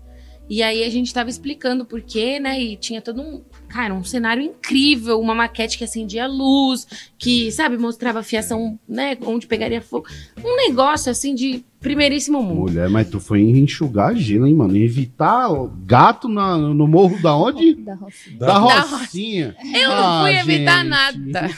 E 0.50 0.64
aí 0.64 0.84
a 0.86 0.90
gente 0.90 1.14
tava 1.14 1.30
explicando 1.30 1.86
por 1.86 2.02
quê, 2.02 2.40
né? 2.40 2.58
E 2.60 2.78
tinha 2.78 3.02
todo 3.02 3.22
um, 3.22 3.44
cara, 3.68 3.94
um 3.94 4.04
cenário 4.04 4.42
incrível, 4.44 5.20
uma 5.20 5.36
maquete 5.36 5.78
que 5.78 5.84
acendia 5.84 6.28
luz, 6.28 6.88
que, 7.18 7.52
sabe, 7.52 7.78
mostrava 7.78 8.20
a 8.20 8.24
fiação, 8.24 8.80
né, 8.88 9.18
onde 9.22 9.48
pegaria 9.48 9.82
fogo. 9.82 10.08
Um 10.44 10.56
negócio 10.56 11.12
assim 11.12 11.36
de 11.36 11.64
primeiríssimo 11.80 12.42
mundo. 12.42 12.62
Mulher, 12.72 12.90
mas 12.90 13.08
tu 13.10 13.20
foi 13.20 13.42
enxugar 13.42 14.16
gelo, 14.16 14.48
hein, 14.48 14.56
mano? 14.56 14.76
Evitar 14.76 15.48
gato 15.86 16.28
na- 16.28 16.58
no 16.58 16.88
morro 16.88 17.22
da 17.22 17.36
onde? 17.36 17.76
Da 17.76 17.94
Rocinha. 17.94 18.38
Da, 18.40 18.46
Da 18.48 18.80
Rocinha. 18.82 19.56
Eu 19.76 19.90
não 19.90 19.96
Ah, 20.08 20.22
fui 20.24 20.38
evitar 20.38 20.80
gente. 20.80 20.90
nada. 20.90 21.50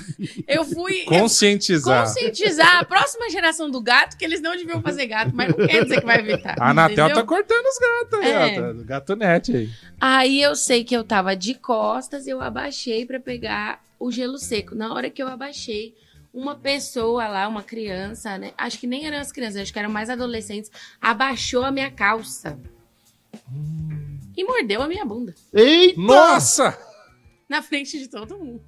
Eu 0.45 0.65
fui 0.65 0.99
Conscientizar. 1.05 2.03
conscientizar 2.05 2.79
a 2.79 2.83
próxima 2.85 3.29
geração 3.29 3.71
do 3.71 3.81
gato 3.81 4.17
que 4.17 4.25
eles 4.25 4.41
não 4.41 4.55
deviam 4.57 4.81
fazer 4.81 5.07
gato, 5.07 5.31
mas 5.33 5.55
não 5.55 5.65
quer 5.65 5.83
dizer 5.83 6.01
que 6.01 6.05
vai 6.05 6.19
evitar. 6.19 6.55
A 6.59 6.71
Anatel 6.71 7.05
entendeu? 7.05 7.15
tá 7.15 7.23
cortando 7.23 7.65
os 7.65 7.79
gatos 7.79 8.19
aí, 8.19 8.31
É. 8.31 8.59
ó. 8.59 8.61
Tá- 8.73 8.83
Gatonete 8.83 9.55
aí. 9.55 9.69
Aí 10.01 10.41
eu 10.41 10.55
sei 10.55 10.83
que 10.83 10.95
eu 10.95 11.03
tava 11.03 11.35
de 11.35 11.53
costas, 11.99 12.27
eu 12.27 12.39
abaixei 12.39 13.05
pra 13.05 13.19
pegar 13.19 13.83
o 13.99 14.09
gelo 14.09 14.37
seco. 14.37 14.73
Na 14.73 14.93
hora 14.93 15.09
que 15.09 15.21
eu 15.21 15.27
abaixei, 15.27 15.93
uma 16.33 16.55
pessoa 16.55 17.27
lá, 17.27 17.45
uma 17.45 17.61
criança, 17.61 18.37
né? 18.37 18.53
Acho 18.57 18.79
que 18.79 18.87
nem 18.87 19.05
eram 19.05 19.17
as 19.17 19.33
crianças, 19.33 19.63
acho 19.63 19.73
que 19.73 19.79
eram 19.79 19.89
mais 19.89 20.09
adolescentes, 20.09 20.71
abaixou 21.01 21.65
a 21.65 21.71
minha 21.71 21.91
calça. 21.91 22.57
E 24.37 24.43
mordeu 24.45 24.81
a 24.81 24.87
minha 24.87 25.03
bunda. 25.03 25.35
Eita! 25.53 25.99
Nossa! 25.99 26.79
Na 27.49 27.61
frente 27.61 27.99
de 27.99 28.07
todo 28.07 28.37
mundo. 28.37 28.63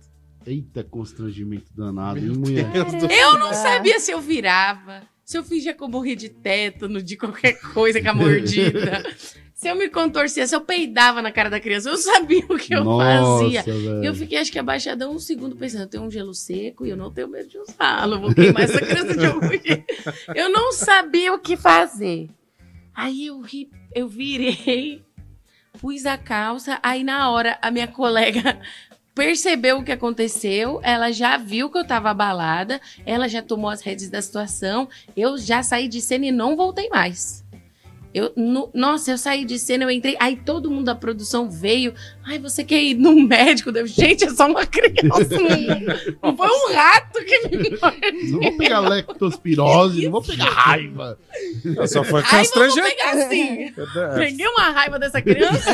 Eita, 0.45 0.84
constrangimento 0.84 1.71
danado, 1.73 2.19
hein, 2.19 2.34
mulher? 2.36 2.65
Eu 3.09 3.39
não 3.39 3.53
sabia 3.53 3.97
se 4.01 4.11
eu 4.11 4.19
virava, 4.19 5.03
se 5.23 5.38
eu 5.38 5.43
fingia 5.45 5.73
que 5.73 5.82
eu 5.82 5.88
morria 5.88 6.17
de 6.17 6.27
tétano, 6.27 7.01
de 7.01 7.15
qualquer 7.15 7.57
coisa 7.73 8.01
com 8.01 8.09
a 8.09 8.13
mordida. 8.13 9.03
se 9.62 9.68
eu 9.68 9.76
me 9.76 9.89
contorcia, 9.89 10.47
se 10.47 10.55
eu 10.55 10.62
peidava 10.62 11.22
na 11.22 11.32
cara 11.32 11.47
da 11.47 11.59
criança, 11.59 11.88
eu 11.91 11.95
sabia 11.95 12.43
o 12.49 12.57
que 12.57 12.74
eu 12.74 12.84
Nossa, 12.84 13.43
fazia. 13.43 13.62
velho. 13.62 14.03
Eu 14.03 14.16
fiquei, 14.16 14.39
acho 14.39 14.51
que 14.51 14.57
abaixada 14.57 15.07
um 15.07 15.20
segundo 15.20 15.55
pensando, 15.55 15.84
eu 15.84 15.88
tenho 15.88 16.03
um 16.03 16.09
gelo 16.09 16.34
seco 16.34 16.84
e 16.84 16.89
eu 16.89 16.97
não 16.97 17.12
tenho 17.12 17.28
medo 17.28 17.47
de 17.47 17.59
usá-lo, 17.59 18.16
eu 18.16 18.22
vou 18.22 18.34
queimar 18.34 18.64
essa 18.64 18.80
criança 18.82 19.16
de 19.16 19.24
algum 19.24 19.47
jeito. 19.47 19.86
Eu 20.34 20.49
não 20.49 20.72
sabia 20.72 21.32
o 21.32 21.38
que 21.38 21.55
fazer. 21.55 22.28
Aí 22.91 23.28
eu 23.28 23.39
ri, 23.39 23.70
eu 23.93 24.07
virei, 24.07 25.03
pus 25.80 26.07
a 26.07 26.18
calça, 26.18 26.80
aí 26.82 27.03
na 27.03 27.30
hora 27.30 27.59
a 27.62 27.70
minha 27.70 27.88
colega 27.88 28.59
percebeu 29.14 29.78
o 29.78 29.84
que 29.84 29.91
aconteceu, 29.91 30.80
ela 30.82 31.12
já 31.12 31.38
viu 31.38 31.70
que 31.70 31.78
eu 31.78 31.86
tava 31.86 32.09
abalada, 32.09 32.82
ela 33.05 33.28
já 33.30 33.43
tomou 33.43 33.70
as 33.70 33.84
redes 33.84 34.09
da 34.09 34.24
situação, 34.24 34.89
eu 35.16 35.38
já 35.38 35.62
saí 35.62 35.88
de 35.88 36.01
cena 36.01 36.26
e 36.26 36.32
não 36.32 36.55
voltei 36.55 36.89
mais. 36.89 37.40
Eu, 38.14 38.32
no- 38.36 38.70
nossa, 38.74 39.12
eu 39.12 39.18
saí 39.18 39.45
de 39.45 39.57
cena, 39.57 39.84
eu 39.86 39.91
entrei, 39.91 40.16
aí 40.20 40.36
todo 40.36 40.70
mundo 40.70 40.86
da 40.86 40.95
produção 40.95 41.49
veio. 41.49 41.93
Ai, 42.26 42.38
você 42.39 42.64
quer 42.64 42.82
ir 42.82 42.95
no 42.95 43.16
médico? 43.16 43.70
Eu, 43.72 43.88
Gente, 43.88 44.26
é 44.26 44.30
só 44.30 44.47
uma 44.47 44.66
criança. 44.66 45.30
Não 46.22 46.36
foi 46.36 46.47
um 46.47 46.74
rato 46.74 47.24
que 47.24 47.47
me 47.49 47.70
mordeu. 47.70 48.32
Não 48.32 48.39
vou 48.41 48.57
pegar 48.57 48.80
lectospirose, 48.82 50.03
não 50.03 50.12
vou 50.12 50.22
pegar 50.22 50.45
raiva. 50.49 51.18
Só 51.88 52.03
foi 52.03 52.22
constrangedor. 52.24 52.89
pegar 52.89 53.12
assim. 53.26 53.74
Peguei 54.18 54.47
uma 54.47 54.70
raiva 54.72 54.99
dessa 54.99 55.22
criança. 55.22 55.70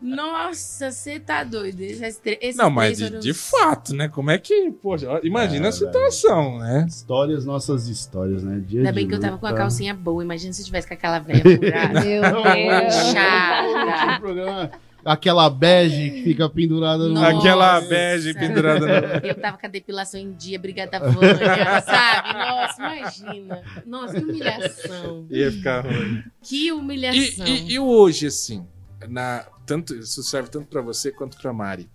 Nossa, 0.00 0.90
você 0.90 1.18
tá 1.20 1.44
doido. 1.44 1.80
Esses 1.80 2.16
tre- 2.18 2.38
esses 2.40 2.56
Não, 2.56 2.70
mas 2.70 2.98
de, 2.98 3.04
foram 3.06 3.20
de 3.20 3.34
fato, 3.34 3.94
né? 3.94 4.08
Como 4.08 4.30
é 4.30 4.38
que. 4.38 4.70
Poxa, 4.82 5.20
imagina 5.22 5.66
É, 5.66 5.68
a 5.68 5.72
situação, 5.72 6.58
né? 6.58 6.86
Histórias, 6.88 7.44
nossas 7.44 7.88
histórias, 7.88 8.42
né? 8.42 8.60
Dia 8.66 8.80
Ainda 8.80 8.92
de 8.92 8.96
bem 8.96 9.08
que 9.08 9.14
eu 9.14 9.20
tava 9.20 9.38
com 9.38 9.46
a 9.46 9.50
luta. 9.50 9.62
calcinha 9.62 9.94
boa. 9.94 10.22
Imagina 10.22 10.37
se 10.38 10.62
eu 10.62 10.66
tivesse 10.66 10.86
com 10.88 10.94
aquela 10.94 11.18
velha 11.18 11.42
furada. 11.42 12.00
Meu 12.04 12.22
Não, 12.22 12.42
Deus. 12.42 14.18
Programa, 14.20 14.70
Aquela 15.04 15.48
bege 15.48 16.10
que 16.10 16.22
fica 16.24 16.48
pendurada 16.50 17.04
no. 17.08 17.14
Nossa. 17.14 17.38
Aquela 17.38 17.80
bege 17.80 18.34
pendurada 18.34 18.80
no. 19.20 19.26
Eu 19.26 19.34
tava 19.36 19.56
com 19.56 19.66
a 19.66 19.68
depilação 19.68 20.20
em 20.20 20.32
dia, 20.32 20.58
brigada 20.58 20.98
Vânia, 20.98 21.80
sabe? 21.80 22.32
Nossa, 22.34 22.82
imagina. 22.82 23.62
Nossa, 23.86 24.14
que 24.14 24.22
humilhação. 24.24 25.26
Ia 25.30 25.52
ficar 25.52 25.80
ruim. 25.86 26.22
Que 26.42 26.66
E, 26.66 26.72
humilhação. 26.72 27.46
e, 27.46 27.72
e 27.72 27.78
hoje, 27.78 28.26
assim, 28.26 28.66
na, 29.08 29.46
tanto, 29.64 29.94
isso 29.94 30.22
serve 30.22 30.50
tanto 30.50 30.66
pra 30.66 30.82
você 30.82 31.10
quanto 31.12 31.38
pra 31.38 31.52
Mari. 31.52 31.88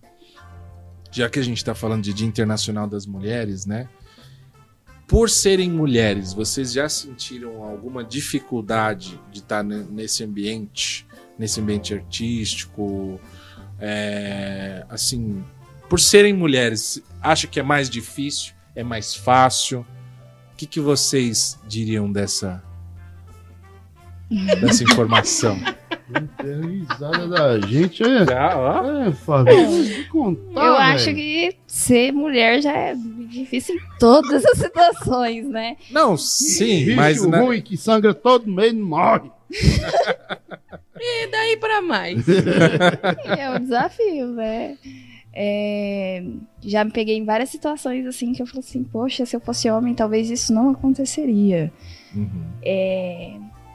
Já 1.12 1.30
que 1.30 1.38
a 1.38 1.44
gente 1.44 1.64
tá 1.64 1.76
falando 1.76 2.02
de 2.04 2.14
Dia 2.14 2.26
Internacional 2.26 2.88
das 2.88 3.06
Mulheres, 3.06 3.66
né? 3.68 3.88
Por 5.14 5.30
serem 5.30 5.70
mulheres, 5.70 6.34
vocês 6.34 6.74
já 6.74 6.89
sentiram 6.89 7.61
alguma 7.64 8.03
dificuldade 8.03 9.20
de 9.32 9.39
estar 9.41 9.61
ne- 9.64 9.86
nesse 9.91 10.24
ambiente, 10.24 11.05
nesse 11.38 11.61
ambiente 11.61 11.93
artístico? 11.93 13.22
É, 13.80 14.84
assim, 14.89 15.43
por 15.88 15.99
serem 15.99 16.34
mulheres, 16.34 16.99
acha 17.22 17.45
que 17.45 17.59
é 17.59 17.64
mais 17.64 17.91
difícil? 17.91 18.53
É 18.76 18.84
mais 18.84 19.14
fácil? 19.14 19.85
O 20.52 20.56
que, 20.57 20.65
que 20.65 20.80
vocês 20.80 21.60
diriam 21.68 22.11
dessa, 22.11 22.64
dessa 24.61 24.81
informação? 24.91 25.60
É 26.40 26.68
risada 26.68 27.27
da 27.27 27.60
gente, 27.68 28.02
é. 28.03 28.26
Já, 28.26 28.57
ó. 28.57 28.84
É, 29.48 29.68
me 29.68 30.03
contar, 30.06 30.65
Eu 30.65 30.73
acho 30.76 31.06
velho. 31.06 31.18
que 31.18 31.57
ser 31.68 32.11
mulher 32.11 32.61
já 32.61 32.72
é 32.76 32.95
difícil 33.28 33.76
em 33.76 33.82
todas 34.00 34.45
as 34.45 34.58
situações, 34.58 35.48
né? 35.48 35.78
Não, 35.91 36.16
sim, 36.18 36.86
Bicho 36.86 36.95
mas 36.95 37.26
na- 37.28 37.40
ruim 37.41 37.62
que 37.62 37.76
sangra 37.78 38.14
todo 38.14 38.50
mês 38.52 38.74
morre. 38.74 39.30
E 41.06 41.28
daí 41.28 41.58
pra 41.58 41.82
mais? 41.82 42.24
É 43.38 43.50
um 43.50 43.60
desafio, 43.60 44.28
né? 44.28 44.78
É, 45.34 46.24
já 46.62 46.84
me 46.86 46.91
peguei 46.91 47.18
em 47.18 47.26
várias 47.26 47.50
situações 47.50 48.06
assim 48.06 48.32
que 48.34 48.41
eu 48.41 48.45
falei 48.48 48.60
assim, 48.62 48.84
poxa, 48.84 49.26
se 49.26 49.36
eu 49.36 49.40
fosse 49.41 49.70
homem, 49.70 49.94
talvez 49.95 50.30
isso 50.30 50.54
não 50.54 50.70
aconteceria. 50.70 51.74
Uhum. 52.16 52.45
É, 52.64 53.34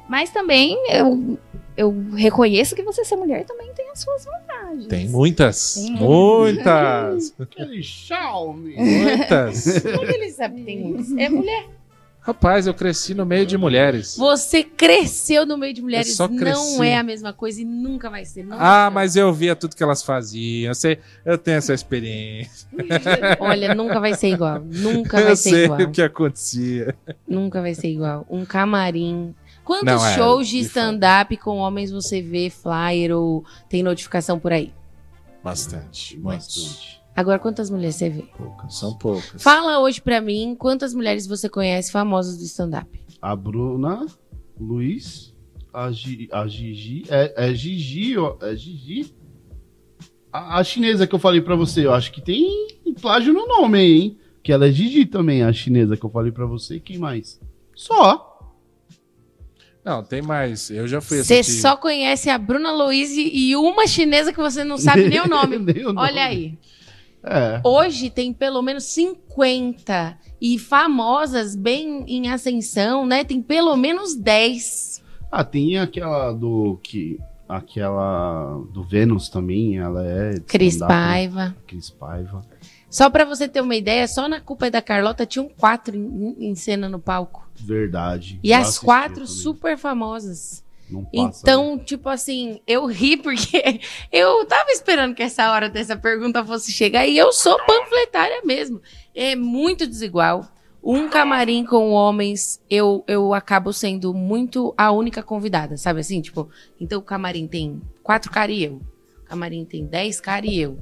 mas 0.08 0.30
também 0.30 0.76
eu, 0.90 1.38
eu 1.78 1.94
reconheço 2.14 2.74
que 2.74 2.82
você 2.82 3.04
ser 3.04 3.16
mulher 3.16 3.44
também 3.46 3.72
tem 3.74 3.88
as 3.90 4.00
suas 4.00 4.24
vantagens. 4.24 4.86
tem 4.88 5.08
muitas, 5.08 5.74
Tem 5.74 5.92
muitas, 5.92 7.34
Aquele 7.40 7.82
charme. 7.82 8.74
muitas. 8.76 9.80
Como 9.82 10.04
ele 10.10 10.30
sabe 10.30 10.56
que 10.56 10.64
tem 10.64 10.78
muitos? 10.80 11.10
É 11.16 11.28
mulher. 11.28 11.66
Rapaz, 12.20 12.66
eu 12.66 12.74
cresci 12.74 13.14
no 13.14 13.24
meio 13.24 13.46
de 13.46 13.56
mulheres. 13.56 14.14
Você 14.18 14.62
cresceu 14.62 15.46
no 15.46 15.56
meio 15.56 15.72
de 15.72 15.80
mulheres, 15.80 16.14
só 16.14 16.28
não 16.28 16.84
é 16.84 16.94
a 16.94 17.02
mesma 17.02 17.32
coisa 17.32 17.62
e 17.62 17.64
nunca 17.64 18.10
vai 18.10 18.22
ser. 18.26 18.44
não 18.44 18.54
Ah, 18.60 18.90
vai 18.90 18.90
mas 18.90 19.16
eu 19.16 19.32
via 19.32 19.56
tudo 19.56 19.74
que 19.74 19.82
elas 19.82 20.02
faziam. 20.02 20.68
Eu, 20.70 20.74
sei, 20.74 20.98
eu 21.24 21.38
tenho 21.38 21.56
essa 21.56 21.72
experiência. 21.72 22.68
Olha, 23.40 23.74
nunca 23.74 23.98
vai 23.98 24.12
ser 24.12 24.28
igual. 24.28 24.60
Nunca 24.60 25.22
vai 25.22 25.32
eu 25.32 25.36
ser 25.36 25.50
sei 25.50 25.64
igual. 25.64 25.80
o 25.80 25.90
que 25.90 26.02
acontecia. 26.02 26.94
Nunca 27.26 27.62
vai 27.62 27.74
ser 27.74 27.88
igual. 27.88 28.26
Um 28.28 28.44
camarim. 28.44 29.34
Quantos 29.68 29.84
Não, 29.84 30.06
é, 30.06 30.14
shows 30.14 30.48
de 30.48 30.60
stand-up 30.60 31.36
com 31.36 31.58
homens 31.58 31.90
você 31.90 32.22
vê, 32.22 32.48
flyer 32.48 33.14
ou 33.14 33.44
tem 33.68 33.82
notificação 33.82 34.38
por 34.38 34.50
aí? 34.50 34.72
Bastante. 35.44 36.16
Bastante. 36.16 36.98
Agora, 37.14 37.38
quantas 37.38 37.68
mulheres 37.68 37.96
você 37.96 38.08
vê? 38.08 38.22
Poucas. 38.34 38.74
São 38.78 38.96
poucas. 38.96 39.42
Fala 39.42 39.78
hoje 39.80 40.00
pra 40.00 40.22
mim 40.22 40.56
quantas 40.58 40.94
mulheres 40.94 41.26
você 41.26 41.50
conhece 41.50 41.92
famosas 41.92 42.38
do 42.38 42.44
stand-up. 42.44 42.88
A 43.20 43.36
Bruna, 43.36 44.06
Luiz, 44.58 45.34
a, 45.70 45.92
Gi- 45.92 46.30
a 46.32 46.46
Gigi. 46.48 47.04
É, 47.10 47.50
é 47.50 47.54
Gigi, 47.54 48.16
ó, 48.16 48.36
é 48.40 48.56
Gigi. 48.56 49.14
A, 50.32 50.60
a 50.60 50.64
chinesa 50.64 51.06
que 51.06 51.14
eu 51.14 51.18
falei 51.18 51.42
pra 51.42 51.54
você, 51.56 51.84
eu 51.84 51.92
acho 51.92 52.10
que 52.10 52.22
tem 52.22 52.48
plágio 53.02 53.34
no 53.34 53.46
nome 53.46 53.78
hein? 53.80 54.18
Que 54.42 54.50
ela 54.50 54.66
é 54.66 54.72
Gigi 54.72 55.04
também, 55.04 55.42
a 55.42 55.52
chinesa 55.52 55.94
que 55.94 56.04
eu 56.06 56.10
falei 56.10 56.32
pra 56.32 56.46
você. 56.46 56.80
Quem 56.80 56.96
mais? 56.96 57.38
Só. 57.74 58.27
Não, 59.88 60.02
tem 60.02 60.20
mais. 60.20 60.70
Eu 60.70 60.86
já 60.86 61.00
fui 61.00 61.24
Você 61.24 61.42
só 61.42 61.74
conhece 61.74 62.28
a 62.28 62.36
Bruna 62.36 62.70
Luiz 62.70 63.10
e 63.16 63.56
uma 63.56 63.86
chinesa 63.86 64.34
que 64.34 64.38
você 64.38 64.62
não 64.62 64.76
sabe 64.76 65.08
nem 65.08 65.18
o 65.18 65.26
nome. 65.26 65.56
Nem 65.64 65.86
o 65.86 65.94
nome. 65.94 66.10
Olha 66.10 66.24
aí. 66.24 66.58
É. 67.24 67.58
Hoje 67.64 68.10
tem 68.10 68.34
pelo 68.34 68.60
menos 68.60 68.84
50 68.84 70.18
e 70.42 70.58
famosas 70.58 71.56
bem 71.56 72.04
em 72.06 72.28
ascensão, 72.28 73.06
né? 73.06 73.24
Tem 73.24 73.40
pelo 73.40 73.74
menos 73.78 74.14
10. 74.14 75.02
Ah, 75.32 75.42
tem 75.42 75.78
aquela 75.78 76.32
do 76.32 76.78
que. 76.82 77.18
Aquela 77.48 78.62
do 78.74 78.82
Vênus 78.82 79.30
também, 79.30 79.78
ela 79.78 80.04
é. 80.04 80.38
Cris 80.40 80.78
né? 80.78 80.86
Paiva. 80.86 81.56
Cris 81.66 81.88
Paiva. 81.88 82.44
Só 82.90 83.10
pra 83.10 83.24
você 83.24 83.46
ter 83.46 83.60
uma 83.60 83.76
ideia, 83.76 84.08
só 84.08 84.28
na 84.28 84.40
Culpa 84.40 84.66
é 84.66 84.70
da 84.70 84.80
Carlota 84.80 85.26
tinham 85.26 85.48
quatro 85.48 85.94
em, 85.94 86.36
em 86.38 86.54
cena 86.54 86.88
no 86.88 86.98
palco. 86.98 87.48
Verdade. 87.54 88.38
E 88.42 88.52
as 88.52 88.78
quatro 88.78 89.24
também. 89.24 89.26
super 89.26 89.76
famosas. 89.76 90.64
Não 90.90 91.04
passa, 91.04 91.14
né? 91.14 91.30
Então, 91.42 91.78
tipo 91.78 92.08
assim, 92.08 92.60
eu 92.66 92.86
ri 92.86 93.16
porque 93.16 93.80
eu 94.10 94.44
tava 94.46 94.70
esperando 94.70 95.14
que 95.14 95.22
essa 95.22 95.50
hora 95.52 95.68
dessa 95.68 95.96
pergunta 95.96 96.44
fosse 96.44 96.72
chegar 96.72 97.06
e 97.06 97.16
eu 97.16 97.32
sou 97.32 97.58
panfletária 97.66 98.40
mesmo. 98.44 98.80
É 99.14 99.36
muito 99.36 99.86
desigual. 99.86 100.46
Um 100.82 101.08
camarim 101.08 101.64
com 101.64 101.90
homens, 101.90 102.62
eu, 102.70 103.04
eu 103.06 103.34
acabo 103.34 103.72
sendo 103.72 104.14
muito 104.14 104.72
a 104.78 104.90
única 104.92 105.22
convidada, 105.22 105.76
sabe 105.76 106.00
assim? 106.00 106.20
Tipo, 106.22 106.48
então 106.80 107.00
o 107.00 107.02
camarim 107.02 107.46
tem 107.46 107.82
quatro 108.02 108.30
caras 108.30 108.56
e 108.56 108.62
eu. 108.62 108.80
O 109.22 109.28
camarim 109.28 109.64
tem 109.64 109.84
dez 109.84 110.20
caras 110.20 110.48
e 110.50 110.58
eu. 110.58 110.78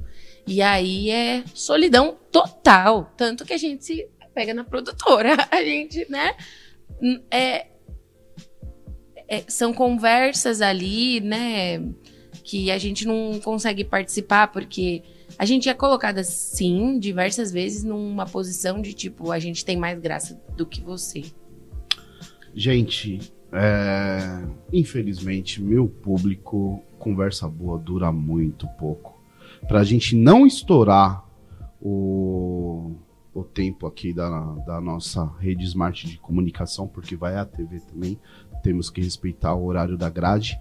E 0.47 0.61
aí 0.61 1.09
é 1.09 1.43
solidão 1.53 2.17
total. 2.31 3.11
Tanto 3.17 3.45
que 3.45 3.53
a 3.53 3.57
gente 3.57 3.83
se 3.83 4.07
pega 4.33 4.53
na 4.53 4.63
produtora. 4.63 5.35
A 5.51 5.61
gente, 5.61 6.09
né? 6.09 6.35
É, 7.29 7.67
é, 9.27 9.43
são 9.47 9.73
conversas 9.73 10.61
ali, 10.61 11.19
né? 11.19 11.79
Que 12.43 12.71
a 12.71 12.77
gente 12.77 13.05
não 13.05 13.39
consegue 13.43 13.83
participar 13.83 14.47
porque 14.47 15.03
a 15.37 15.43
gente 15.43 15.67
é 15.67 15.73
colocada, 15.73 16.23
sim, 16.23 16.97
diversas 16.97 17.51
vezes 17.51 17.83
numa 17.83 18.25
posição 18.25 18.81
de 18.81 18.93
tipo, 18.93 19.31
a 19.31 19.39
gente 19.39 19.65
tem 19.65 19.75
mais 19.75 19.99
graça 19.99 20.41
do 20.55 20.65
que 20.65 20.81
você. 20.81 21.23
Gente, 22.55 23.19
é, 23.51 24.47
infelizmente, 24.71 25.61
meu 25.61 25.87
público, 25.87 26.81
conversa 26.97 27.47
boa 27.47 27.77
dura 27.77 28.11
muito 28.11 28.65
pouco. 28.79 29.16
Pra 29.67 29.83
gente 29.83 30.15
não 30.15 30.45
estourar 30.45 31.23
o, 31.81 32.95
o 33.33 33.43
tempo 33.43 33.85
aqui 33.87 34.13
da, 34.13 34.29
da 34.65 34.81
nossa 34.81 35.29
rede 35.39 35.63
smart 35.65 36.05
de 36.07 36.17
comunicação, 36.19 36.87
porque 36.87 37.15
vai 37.15 37.37
a 37.37 37.45
TV 37.45 37.79
também, 37.81 38.19
temos 38.63 38.89
que 38.89 39.01
respeitar 39.01 39.53
o 39.55 39.65
horário 39.65 39.97
da 39.97 40.09
grade. 40.09 40.59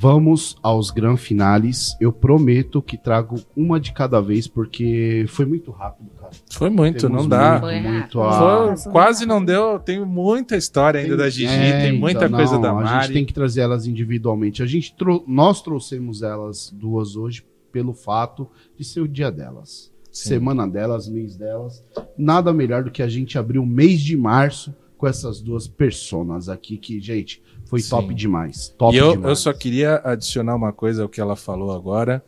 Vamos 0.00 0.56
aos 0.62 0.90
gran 0.90 1.16
finales. 1.16 1.96
Eu 1.98 2.12
prometo 2.12 2.80
que 2.82 2.96
trago 2.96 3.36
uma 3.56 3.80
de 3.80 3.92
cada 3.92 4.20
vez, 4.20 4.46
porque 4.46 5.24
foi 5.28 5.46
muito 5.46 5.70
rápido, 5.70 6.10
cara. 6.10 6.30
Foi 6.52 6.68
muito, 6.70 7.06
Temos 7.06 7.22
não 7.22 7.28
dá. 7.28 7.58
Foi 7.58 7.80
muito 7.80 8.20
rápido. 8.20 8.70
a- 8.72 8.76
Foi- 8.76 8.92
quase 8.92 9.24
não 9.26 9.42
deu. 9.42 9.78
Tem 9.78 10.04
muita 10.04 10.56
história 10.56 11.00
ainda 11.00 11.16
da 11.16 11.28
Gigi, 11.30 11.46
É, 11.46 11.80
tem 11.88 11.98
muita 11.98 12.26
então, 12.26 12.36
coisa 12.38 12.54
não, 12.54 12.60
da 12.60 12.70
A 12.70 12.74
Mari. 12.74 13.04
gente 13.06 13.12
tem 13.14 13.24
que 13.24 13.32
trazer 13.32 13.62
elas 13.62 13.86
individualmente. 13.86 14.62
A 14.62 14.66
gente 14.66 14.94
trou- 14.94 15.24
nós 15.26 15.62
trouxemos 15.62 16.22
elas 16.22 16.70
duas 16.70 17.16
hoje 17.16 17.42
pelo 17.72 17.92
fato 17.92 18.48
de 18.76 18.84
ser 18.84 19.00
o 19.00 19.08
dia 19.08 19.30
delas. 19.30 19.92
Sim. 20.10 20.28
Semana 20.30 20.66
delas, 20.66 21.08
mês 21.08 21.36
delas. 21.36 21.84
Nada 22.16 22.52
melhor 22.52 22.84
do 22.84 22.90
que 22.90 23.02
a 23.02 23.08
gente 23.08 23.38
abrir 23.38 23.58
o 23.58 23.66
mês 23.66 24.00
de 24.00 24.16
março 24.16 24.74
com 24.96 25.06
essas 25.06 25.40
duas 25.40 25.68
personas 25.68 26.48
aqui 26.48 26.76
que, 26.76 27.00
gente, 27.00 27.40
foi 27.66 27.80
Sim. 27.80 27.90
top 27.90 28.14
demais. 28.14 28.74
Top 28.76 28.94
e 28.94 28.98
eu, 28.98 29.12
demais. 29.12 29.28
eu 29.28 29.36
só 29.36 29.52
queria 29.52 30.00
adicionar 30.04 30.56
uma 30.56 30.72
coisa 30.72 31.02
ao 31.02 31.08
que 31.08 31.20
ela 31.20 31.36
falou 31.36 31.70
agora. 31.70 32.24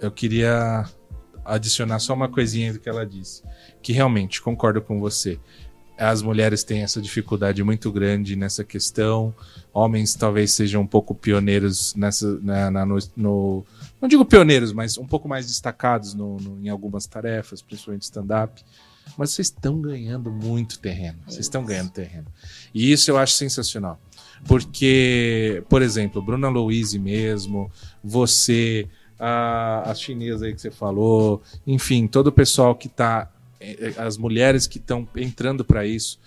Eu 0.00 0.10
queria 0.10 0.84
adicionar 1.44 1.98
só 1.98 2.14
uma 2.14 2.28
coisinha 2.28 2.72
do 2.72 2.78
que 2.78 2.88
ela 2.88 3.04
disse. 3.04 3.42
Que 3.82 3.92
realmente, 3.92 4.40
concordo 4.40 4.80
com 4.80 5.00
você. 5.00 5.40
As 5.98 6.22
mulheres 6.22 6.64
têm 6.64 6.82
essa 6.82 7.00
dificuldade 7.00 7.62
muito 7.62 7.92
grande 7.92 8.34
nessa 8.34 8.64
questão. 8.64 9.32
Homens 9.72 10.14
talvez 10.14 10.50
sejam 10.52 10.82
um 10.82 10.86
pouco 10.86 11.14
pioneiros 11.14 11.94
nessa. 11.94 12.38
Na, 12.40 12.70
na- 12.70 12.86
no, 12.86 12.98
no- 13.16 13.66
não 14.00 14.08
digo 14.08 14.24
pioneiros, 14.24 14.72
mas 14.72 14.96
um 14.98 15.06
pouco 15.06 15.28
mais 15.28 15.46
destacados 15.46 16.14
no- 16.14 16.38
no- 16.38 16.58
em 16.64 16.68
algumas 16.68 17.06
tarefas, 17.06 17.62
principalmente 17.62 18.02
stand-up. 18.02 18.62
Mas 19.18 19.30
vocês 19.30 19.48
estão 19.48 19.80
ganhando 19.80 20.30
muito 20.30 20.78
terreno. 20.78 21.18
Vocês 21.26 21.40
estão 21.46 21.64
ganhando 21.64 21.90
terreno. 21.90 22.26
E 22.74 22.90
isso 22.92 23.10
eu 23.10 23.18
acho 23.18 23.34
sensacional. 23.34 24.00
Porque, 24.46 25.62
por 25.68 25.82
exemplo, 25.82 26.22
Bruna 26.22 26.48
Louise 26.48 26.98
mesmo, 26.98 27.70
você, 28.02 28.88
a, 29.18 29.90
a 29.90 29.94
chinesa 29.94 30.46
aí 30.46 30.54
que 30.54 30.60
você 30.60 30.70
falou, 30.70 31.42
enfim, 31.66 32.06
todo 32.06 32.28
o 32.28 32.32
pessoal 32.32 32.74
que 32.74 32.88
tá, 32.88 33.28
eh, 33.28 33.41
as 33.96 34.16
mulheres 34.16 34.66
que 34.66 34.78
estão 34.78 35.08
entrando 35.16 35.64
para 35.64 35.86
isso, 35.86 36.18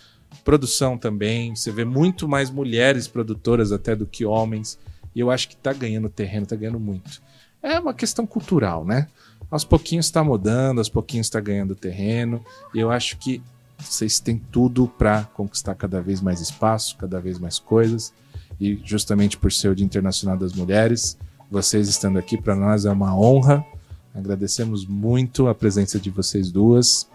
produção 0.43 0.97
também, 0.97 1.55
você 1.55 1.71
vê 1.71 1.85
muito 1.85 2.27
mais 2.27 2.49
mulheres 2.49 3.07
produtoras 3.07 3.71
até 3.71 3.95
do 3.95 4.05
que 4.05 4.25
homens, 4.25 4.77
e 5.15 5.19
eu 5.19 5.31
acho 5.31 5.47
que 5.47 5.55
tá 5.55 5.71
ganhando 5.73 6.09
terreno, 6.09 6.45
tá 6.45 6.55
ganhando 6.55 6.79
muito. 6.79 7.21
É 7.63 7.79
uma 7.79 7.93
questão 7.93 8.27
cultural, 8.27 8.85
né? 8.85 9.07
Aos 9.49 9.63
pouquinhos 9.63 10.07
está 10.07 10.23
mudando, 10.23 10.79
aos 10.79 10.89
pouquinhos 10.89 11.27
está 11.27 11.39
ganhando 11.39 11.75
terreno, 11.75 12.43
e 12.73 12.79
eu 12.79 12.91
acho 12.91 13.17
que 13.17 13.41
vocês 13.77 14.19
têm 14.19 14.37
tudo 14.37 14.87
para 14.87 15.23
conquistar 15.33 15.75
cada 15.75 16.01
vez 16.01 16.21
mais 16.21 16.41
espaço, 16.41 16.97
cada 16.97 17.19
vez 17.19 17.39
mais 17.39 17.59
coisas. 17.59 18.13
E 18.59 18.79
justamente 18.83 19.37
por 19.37 19.51
ser 19.51 19.69
o 19.69 19.75
Dia 19.75 19.85
Internacional 19.85 20.37
das 20.37 20.53
Mulheres, 20.53 21.17
vocês 21.51 21.87
estando 21.87 22.17
aqui 22.17 22.39
para 22.39 22.55
nós 22.55 22.85
é 22.85 22.91
uma 22.91 23.17
honra. 23.17 23.65
Agradecemos 24.13 24.85
muito 24.85 25.47
a 25.47 25.55
presença 25.55 25.99
de 25.99 26.09
vocês 26.09 26.51
duas. 26.51 27.07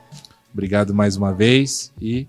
Obrigado 0.52 0.94
mais 0.94 1.16
uma 1.16 1.32
vez 1.32 1.92
e 2.00 2.26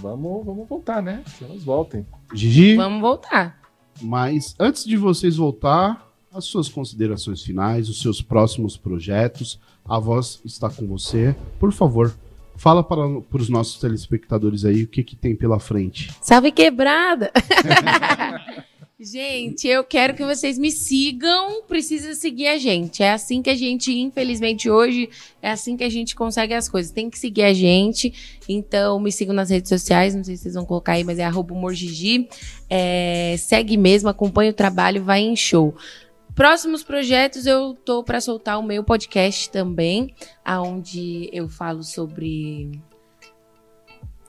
vamos, 0.00 0.44
vamos 0.44 0.68
voltar, 0.68 1.02
né? 1.02 1.22
Que 1.38 1.44
elas 1.44 1.62
voltem. 1.62 2.06
Gigi, 2.32 2.76
Vamos 2.76 3.00
voltar. 3.00 3.60
mas 4.00 4.54
antes 4.58 4.84
de 4.84 4.96
vocês 4.96 5.36
voltar, 5.36 6.08
as 6.32 6.44
suas 6.44 6.68
considerações 6.68 7.42
finais, 7.42 7.88
os 7.88 8.00
seus 8.00 8.22
próximos 8.22 8.76
projetos, 8.76 9.58
a 9.84 9.98
voz 9.98 10.40
está 10.44 10.70
com 10.70 10.86
você. 10.86 11.34
Por 11.58 11.72
favor, 11.72 12.14
fala 12.56 12.82
para, 12.84 13.20
para 13.20 13.42
os 13.42 13.48
nossos 13.48 13.80
telespectadores 13.80 14.64
aí 14.64 14.84
o 14.84 14.86
que, 14.86 15.02
que 15.02 15.16
tem 15.16 15.34
pela 15.34 15.58
frente. 15.58 16.10
Salve 16.20 16.52
quebrada! 16.52 17.30
gente, 19.02 19.66
eu 19.66 19.82
quero 19.82 20.14
que 20.14 20.24
vocês 20.24 20.58
me 20.58 20.70
sigam. 20.70 21.62
Precisa 21.62 22.14
seguir 22.14 22.48
a 22.48 22.58
gente. 22.58 23.02
É 23.02 23.12
assim 23.12 23.40
que 23.40 23.48
a 23.48 23.54
gente, 23.54 23.92
infelizmente, 23.98 24.68
hoje, 24.68 25.08
é 25.40 25.50
assim 25.50 25.76
que 25.76 25.84
a 25.84 25.88
gente 25.88 26.14
consegue 26.14 26.52
as 26.52 26.68
coisas. 26.68 26.92
Tem 26.92 27.08
que 27.08 27.18
seguir 27.18 27.44
a 27.44 27.52
gente. 27.52 28.40
Então, 28.48 29.00
me 29.00 29.10
sigam 29.10 29.34
nas 29.34 29.48
redes 29.48 29.68
sociais. 29.68 30.14
Não 30.14 30.22
sei 30.22 30.36
se 30.36 30.42
vocês 30.42 30.54
vão 30.54 30.66
colocar 30.66 30.92
aí, 30.92 31.04
mas 31.04 31.18
é 31.18 31.28
humorgigi. 31.28 32.28
É, 32.68 33.36
segue 33.38 33.76
mesmo, 33.76 34.08
acompanha 34.08 34.50
o 34.50 34.54
trabalho, 34.54 35.02
vai 35.02 35.20
em 35.20 35.34
show. 35.34 35.74
Próximos 36.34 36.82
projetos, 36.82 37.46
eu 37.46 37.74
tô 37.84 38.04
para 38.04 38.20
soltar 38.20 38.58
o 38.58 38.62
meu 38.62 38.84
podcast 38.84 39.50
também, 39.50 40.14
aonde 40.44 41.28
eu 41.32 41.48
falo 41.48 41.82
sobre 41.82 42.70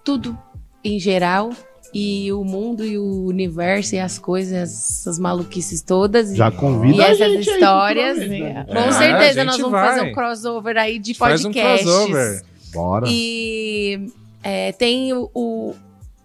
tudo 0.04 0.38
em 0.84 1.00
geral 1.00 1.52
e 1.94 2.32
o 2.32 2.44
mundo 2.44 2.86
e 2.86 2.98
o 2.98 3.26
universo 3.26 3.96
e 3.96 4.00
as 4.00 4.18
coisas, 4.18 4.54
essas 4.54 5.20
maluquices 5.20 5.82
todas. 5.82 6.36
Já 6.36 6.48
e, 6.50 6.52
convida 6.52 6.96
e 6.98 7.02
a 7.02 7.10
essas 7.10 7.18
gente 7.18 7.50
aí 7.50 7.56
histórias. 7.56 8.18
futuramente, 8.18 8.66
Com 8.66 8.74
né? 8.74 8.80
É, 8.86 8.88
a 8.88 8.92
certeza 8.94 9.34
gente 9.34 9.46
nós 9.46 9.58
vamos 9.58 9.72
vai. 9.72 9.88
fazer 9.88 10.02
um 10.10 10.14
crossover 10.14 10.78
aí 10.78 11.00
de 11.00 11.14
Faz 11.14 11.42
um 11.46 11.50
podcasts. 11.52 11.86
crossover. 11.86 12.44
Bora. 12.74 13.06
E 13.10 14.08
é, 14.44 14.72
tem 14.72 15.14
o, 15.14 15.30
o- 15.36 15.76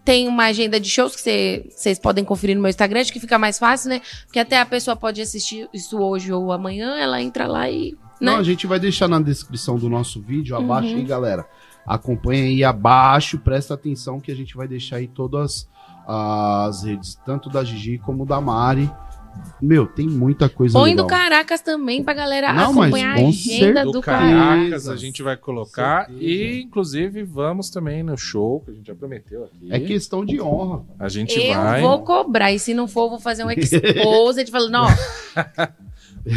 tem 0.05 0.25
uma 0.25 0.45
agenda 0.45 0.79
de 0.79 0.89
shows 0.89 1.13
que 1.17 1.65
vocês 1.69 1.99
podem 1.99 2.23
conferir 2.23 2.55
no 2.55 2.61
meu 2.61 2.69
Instagram, 2.69 3.01
acho 3.01 3.11
que 3.11 3.19
fica 3.19 3.37
mais 3.37 3.59
fácil, 3.59 3.89
né? 3.89 4.01
Porque 4.25 4.39
até 4.39 4.57
a 4.57 4.65
pessoa 4.65 4.95
pode 4.95 5.19
assistir 5.21 5.67
isso 5.73 5.99
hoje 5.99 6.31
ou 6.31 6.53
amanhã, 6.53 6.95
ela 6.97 7.21
entra 7.21 7.45
lá 7.45 7.69
e. 7.69 7.91
Né? 8.19 8.31
Não, 8.31 8.37
a 8.37 8.43
gente 8.43 8.65
vai 8.65 8.79
deixar 8.79 9.07
na 9.09 9.19
descrição 9.19 9.77
do 9.77 9.89
nosso 9.89 10.21
vídeo 10.21 10.55
abaixo 10.55 10.87
uhum. 10.87 10.95
aí, 10.95 11.03
galera. 11.03 11.45
Acompanha 11.87 12.43
aí 12.43 12.63
abaixo, 12.63 13.39
presta 13.39 13.73
atenção 13.73 14.19
que 14.19 14.31
a 14.31 14.35
gente 14.35 14.57
vai 14.57 14.67
deixar 14.67 14.97
aí 14.97 15.07
todas 15.07 15.69
as 16.05 16.83
redes, 16.83 17.15
tanto 17.25 17.49
da 17.49 17.63
Gigi 17.63 17.97
como 17.97 18.25
da 18.25 18.41
Mari. 18.41 18.91
Meu, 19.61 19.85
tem 19.85 20.07
muita 20.07 20.49
coisa 20.49 20.77
Põe 20.77 20.91
legal. 20.91 21.05
do 21.05 21.09
Caracas 21.09 21.61
também 21.61 22.03
pra 22.03 22.13
galera 22.13 22.51
Não, 22.53 22.71
acompanhar 22.71 23.17
a 23.17 23.27
agenda 23.27 23.83
do, 23.83 23.91
do 23.91 24.01
Caracas. 24.01 24.89
A 24.89 24.95
gente 24.95 25.21
vai 25.21 25.37
colocar 25.37 26.09
e, 26.11 26.61
inclusive, 26.61 27.23
vamos 27.23 27.69
também 27.69 28.03
no 28.03 28.17
show 28.17 28.61
que 28.61 28.71
a 28.71 28.73
gente 28.73 28.87
já 28.87 28.95
prometeu 28.95 29.45
aqui. 29.45 29.71
É 29.71 29.79
questão 29.79 30.25
de 30.25 30.41
honra. 30.41 30.83
A 30.99 31.07
gente 31.07 31.39
eu 31.39 31.53
vai. 31.53 31.83
Eu 31.83 31.87
vou 31.87 32.03
cobrar 32.03 32.51
e 32.51 32.59
se 32.59 32.73
não 32.73 32.87
for, 32.87 33.09
vou 33.09 33.19
fazer 33.19 33.43
um 33.43 33.51
exposed 33.51 34.49
falando, 34.49 34.75
ó. 34.75 34.87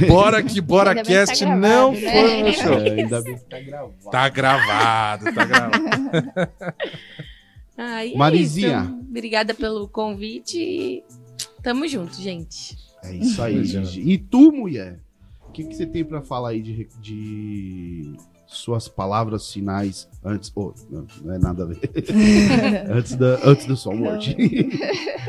Bora 0.07 0.43
que 0.43 0.61
Bora 0.61 0.95
tá 0.95 1.03
Cast 1.03 1.45
tá 1.45 1.57
não 1.57 1.93
né? 1.93 2.01
foi 2.01 2.43
no 2.43 2.53
show. 2.53 2.75
É, 2.75 2.91
ainda 2.91 3.23
bem 3.23 3.37
que 3.37 3.45
tá 3.45 3.61
gravado. 3.61 4.11
Tá 4.11 4.29
gravado, 4.29 5.25
tá 5.25 5.45
gravado. 5.45 5.85
Ah, 7.83 8.01
Marizinha. 8.15 8.95
É 8.95 9.09
Obrigada 9.09 9.55
pelo 9.55 9.89
convite. 9.89 11.03
Tamo 11.63 11.89
junto, 11.89 12.15
gente. 12.21 12.77
É 13.03 13.15
isso 13.15 13.41
aí, 13.41 13.65
gente. 13.65 13.99
E 13.99 14.19
tu, 14.19 14.53
mulher? 14.53 15.01
O 15.49 15.51
que, 15.51 15.65
que 15.65 15.75
você 15.75 15.87
tem 15.87 16.05
para 16.05 16.21
falar 16.21 16.51
aí 16.51 16.61
de, 16.61 16.87
de 17.01 18.15
suas 18.51 18.89
palavras 18.89 19.51
finais 19.51 20.09
antes. 20.25 20.53
Oh, 20.55 20.75
não, 20.91 21.07
não 21.23 21.35
é 21.35 21.39
nada 21.39 21.63
a 21.63 21.67
ver. 21.67 21.79
antes, 22.91 23.15
da, 23.15 23.39
antes 23.45 23.67
da 23.67 23.77
sua 23.77 23.95
morte. 23.95 24.37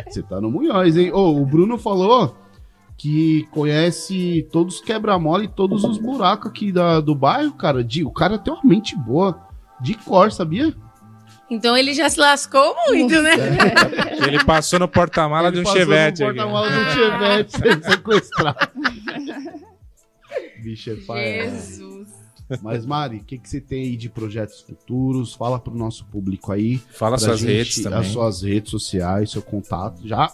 você 0.10 0.22
tá 0.24 0.42
no 0.42 0.52
Munhoz, 0.52 0.98
hein? 0.98 1.12
Oh, 1.14 1.40
o 1.40 1.46
Bruno 1.46 1.78
falou 1.78 2.36
que 3.02 3.48
conhece 3.50 4.48
todos 4.52 4.76
os 4.76 4.82
quebra-mola 4.82 5.44
e 5.44 5.48
todos 5.48 5.84
os 5.84 5.98
buracos 5.98 6.52
aqui 6.52 6.72
da, 6.72 7.02
do 7.02 7.16
bairro, 7.16 7.52
cara. 7.54 7.84
De, 7.84 8.06
o 8.06 8.12
cara 8.12 8.38
tem 8.38 8.54
uma 8.54 8.64
mente 8.64 8.96
boa. 8.96 9.42
De 9.82 9.96
cor, 9.96 10.32
sabia? 10.32 10.72
Então 11.50 11.76
ele 11.76 11.96
já 11.96 12.08
se 12.08 12.20
lascou 12.20 12.76
muito, 12.88 13.20
né? 13.24 13.32
É. 13.34 14.22
Ele 14.28 14.46
passou 14.46 14.78
no 14.78 14.88
porta-mala 14.88 15.52
de 15.52 15.60
um 15.60 15.66
Chevette. 15.66 16.22
No 16.22 16.28
porta-mala 16.28 16.70
de 16.70 16.78
um 16.78 16.90
Chevette 16.92 17.58
sequestrado. 17.90 18.72
Bicho 20.62 20.92
é 20.92 20.96
pai. 20.98 21.50
Jesus. 21.50 22.08
Mas, 22.62 22.86
Mari, 22.86 23.18
o 23.18 23.24
que, 23.24 23.40
que 23.40 23.50
você 23.50 23.60
tem 23.60 23.82
aí 23.82 23.98
de 23.98 24.10
projetos 24.10 24.62
futuros? 24.62 25.34
Fala 25.34 25.60
pro 25.60 25.74
nosso 25.74 26.06
público 26.06 26.52
aí. 26.52 26.78
Fala 26.92 27.18
suas 27.18 27.40
gente, 27.40 27.52
redes 27.52 27.82
também. 27.82 28.00
As 28.00 28.08
suas 28.10 28.44
redes 28.44 28.70
sociais, 28.70 29.32
seu 29.32 29.42
contato. 29.42 30.08
Já 30.08 30.32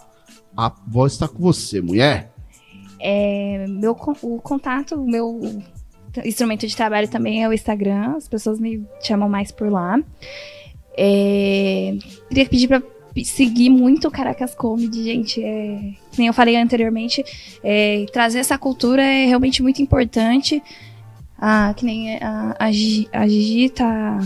a 0.54 0.70
voz 0.86 1.14
está 1.14 1.26
com 1.26 1.38
você, 1.38 1.80
mulher. 1.80 2.34
É, 3.00 3.66
meu, 3.68 3.92
o 4.22 4.40
contato, 4.40 4.94
o 4.96 5.08
meu 5.08 5.40
instrumento 6.24 6.66
de 6.66 6.76
trabalho 6.76 7.08
também 7.08 7.42
é 7.42 7.48
o 7.48 7.52
Instagram. 7.52 8.16
As 8.16 8.28
pessoas 8.28 8.58
me 8.58 8.84
chamam 9.02 9.28
mais 9.28 9.50
por 9.50 9.70
lá. 9.70 10.00
É, 10.96 11.96
queria 12.28 12.46
pedir 12.46 12.68
para 12.68 12.82
seguir 13.24 13.70
muito 13.70 14.08
o 14.08 14.10
Caracas 14.10 14.54
Comedy, 14.54 15.04
gente. 15.04 15.42
É, 15.42 15.92
como 16.14 16.28
eu 16.28 16.32
falei 16.32 16.56
anteriormente, 16.56 17.24
é, 17.62 18.06
trazer 18.12 18.40
essa 18.40 18.58
cultura 18.58 19.02
é 19.02 19.26
realmente 19.26 19.62
muito 19.62 19.80
importante. 19.80 20.62
Ah, 21.38 21.72
que 21.76 21.84
nem 21.84 22.16
a, 22.16 22.56
a, 22.58 22.66
a 22.66 23.28
Gigi 23.28 23.70
tá 23.70 24.18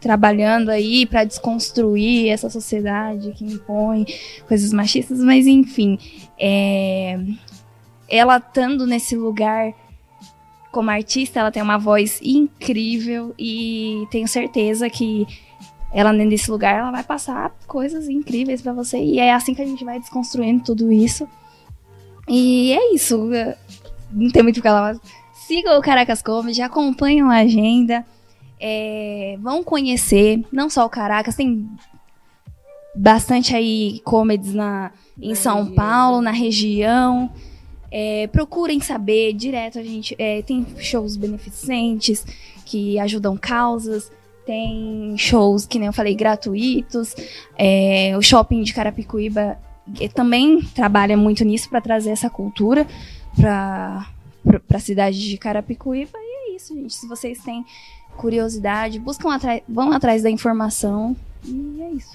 trabalhando 0.00 0.70
aí 0.70 1.06
para 1.06 1.24
desconstruir 1.24 2.30
essa 2.30 2.48
sociedade 2.48 3.32
que 3.32 3.44
impõe 3.44 4.06
coisas 4.48 4.72
machistas, 4.72 5.20
mas 5.20 5.46
enfim, 5.46 5.98
é, 6.38 7.18
ela 8.10 8.38
estando 8.38 8.86
nesse 8.86 9.16
lugar 9.16 9.72
como 10.70 10.90
artista, 10.90 11.40
ela 11.40 11.50
tem 11.50 11.62
uma 11.62 11.78
voz 11.78 12.20
incrível 12.22 13.34
e 13.38 14.06
tenho 14.10 14.28
certeza 14.28 14.88
que 14.88 15.26
ela 15.92 16.12
nesse 16.12 16.50
lugar, 16.50 16.78
ela 16.78 16.90
vai 16.90 17.02
passar 17.02 17.52
coisas 17.66 18.08
incríveis 18.08 18.62
para 18.62 18.72
você. 18.72 18.98
E 18.98 19.18
é 19.18 19.32
assim 19.32 19.54
que 19.54 19.62
a 19.62 19.66
gente 19.66 19.84
vai 19.84 19.98
desconstruindo 19.98 20.62
tudo 20.62 20.92
isso. 20.92 21.28
E 22.28 22.72
é 22.72 22.94
isso. 22.94 23.28
Não 24.12 24.30
tem 24.30 24.42
muito 24.42 24.58
o 24.58 24.62
que 24.62 24.68
falar. 24.68 24.96
Sigam 25.32 25.76
o 25.76 25.82
Caracas 25.82 26.22
Comedy, 26.22 26.62
acompanham 26.62 27.28
a 27.28 27.38
agenda. 27.38 28.06
É, 28.60 29.36
vão 29.40 29.64
conhecer, 29.64 30.44
não 30.52 30.70
só 30.70 30.84
o 30.84 30.90
Caracas, 30.90 31.34
tem 31.34 31.68
bastante 32.94 33.56
aí 33.56 34.00
comedies 34.04 34.52
na, 34.52 34.92
em 35.20 35.34
São 35.34 35.72
Paulo, 35.72 36.20
na 36.20 36.30
região. 36.30 37.32
É, 37.90 38.26
procurem 38.28 38.80
saber 38.80 39.32
direto, 39.32 39.78
a 39.78 39.82
gente 39.82 40.14
é, 40.18 40.42
tem 40.42 40.64
shows 40.78 41.16
beneficentes 41.16 42.24
que 42.64 42.98
ajudam 42.98 43.36
causas 43.36 44.10
tem 44.50 45.16
shows, 45.16 45.64
que 45.64 45.78
nem 45.78 45.86
eu 45.86 45.92
falei, 45.92 46.12
gratuitos. 46.14 47.14
É, 47.56 48.16
o 48.16 48.22
shopping 48.22 48.62
de 48.62 48.72
Carapicuíba 48.74 49.56
também 50.12 50.60
trabalha 50.74 51.16
muito 51.16 51.44
nisso 51.44 51.68
para 51.68 51.80
trazer 51.80 52.10
essa 52.10 52.28
cultura 52.28 52.84
para 53.36 54.06
a 54.74 54.78
cidade 54.80 55.20
de 55.20 55.38
Carapicuíba. 55.38 56.18
E 56.18 56.52
é 56.52 56.56
isso, 56.56 56.74
gente. 56.74 56.94
Se 56.94 57.06
vocês 57.06 57.38
têm 57.38 57.64
curiosidade, 58.16 58.98
buscam 58.98 59.28
vão 59.68 59.92
atrás 59.92 60.22
da 60.22 60.30
informação. 60.30 61.16
E 61.44 61.82
é 61.82 61.90
isso. 61.92 62.12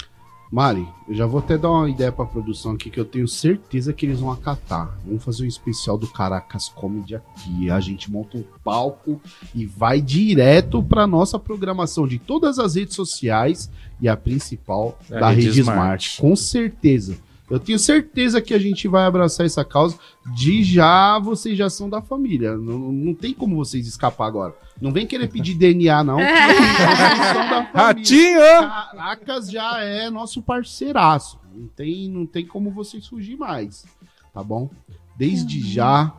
Mari, 0.52 0.88
eu 1.08 1.16
já 1.16 1.26
vou 1.26 1.40
até 1.40 1.58
dar 1.58 1.72
uma 1.72 1.90
ideia 1.90 2.12
pra 2.12 2.26
produção 2.26 2.74
aqui 2.74 2.90
que 2.90 3.00
eu 3.00 3.06
tenho 3.06 3.28
certeza 3.28 3.92
que 3.92 4.06
eles 4.06 4.20
vão 4.20 4.32
acatar. 4.32 4.98
Vamos 5.06 5.24
fazer 5.24 5.44
um 5.44 5.48
especial 5.48 5.98
do 5.98 6.08
Caracas 6.08 6.70
Comedy 6.70 7.16
aqui. 7.16 7.70
A 7.70 7.80
gente 7.80 8.12
monta 8.12 8.38
um 8.38 8.44
palco 8.64 9.20
e 9.54 9.66
vai 9.66 10.00
direto 10.00 10.82
pra 10.84 11.08
nossa 11.08 11.40
programação 11.40 12.08
de 12.08 12.20
todas 12.20 12.60
as 12.60 12.76
redes 12.76 12.96
sociais 12.96 13.70
e 14.00 14.08
a 14.08 14.16
principal 14.16 14.98
é 15.10 15.20
da 15.20 15.30
Rede 15.30 15.60
Smart. 15.60 16.08
Smart. 16.08 16.22
Com 16.22 16.36
certeza. 16.36 17.18
Eu 17.50 17.60
tenho 17.60 17.78
certeza 17.78 18.42
que 18.42 18.54
a 18.54 18.60
gente 18.60 18.88
vai 18.88 19.06
abraçar 19.06 19.46
essa 19.46 19.64
causa. 19.64 19.98
De 20.34 20.64
já 20.64 21.20
vocês 21.20 21.58
já 21.58 21.70
são 21.70 21.90
da 21.90 22.02
família. 22.02 22.58
Não, 22.58 22.92
não 22.92 23.14
tem 23.14 23.34
como 23.34 23.56
vocês 23.56 23.88
escapar 23.88 24.26
agora. 24.28 24.56
Não 24.82 24.92
vem 24.92 25.06
querer 25.06 25.28
pedir 25.28 25.54
DNA, 25.54 26.04
não. 26.04 26.18
Ratinho! 27.74 28.40
Caracas 28.40 29.50
já 29.50 29.80
é 29.80 30.10
nosso 30.10 30.42
parceiraço. 30.42 31.40
Não 31.54 31.68
tem, 31.68 32.10
não 32.10 32.26
tem 32.26 32.46
como 32.46 32.72
vocês 32.72 33.08
fugir 33.08 33.38
mais. 33.38 33.86
Tá 34.34 34.44
bom? 34.44 34.70
Desde 35.16 35.60
uhum. 35.60 35.66
já, 35.66 36.14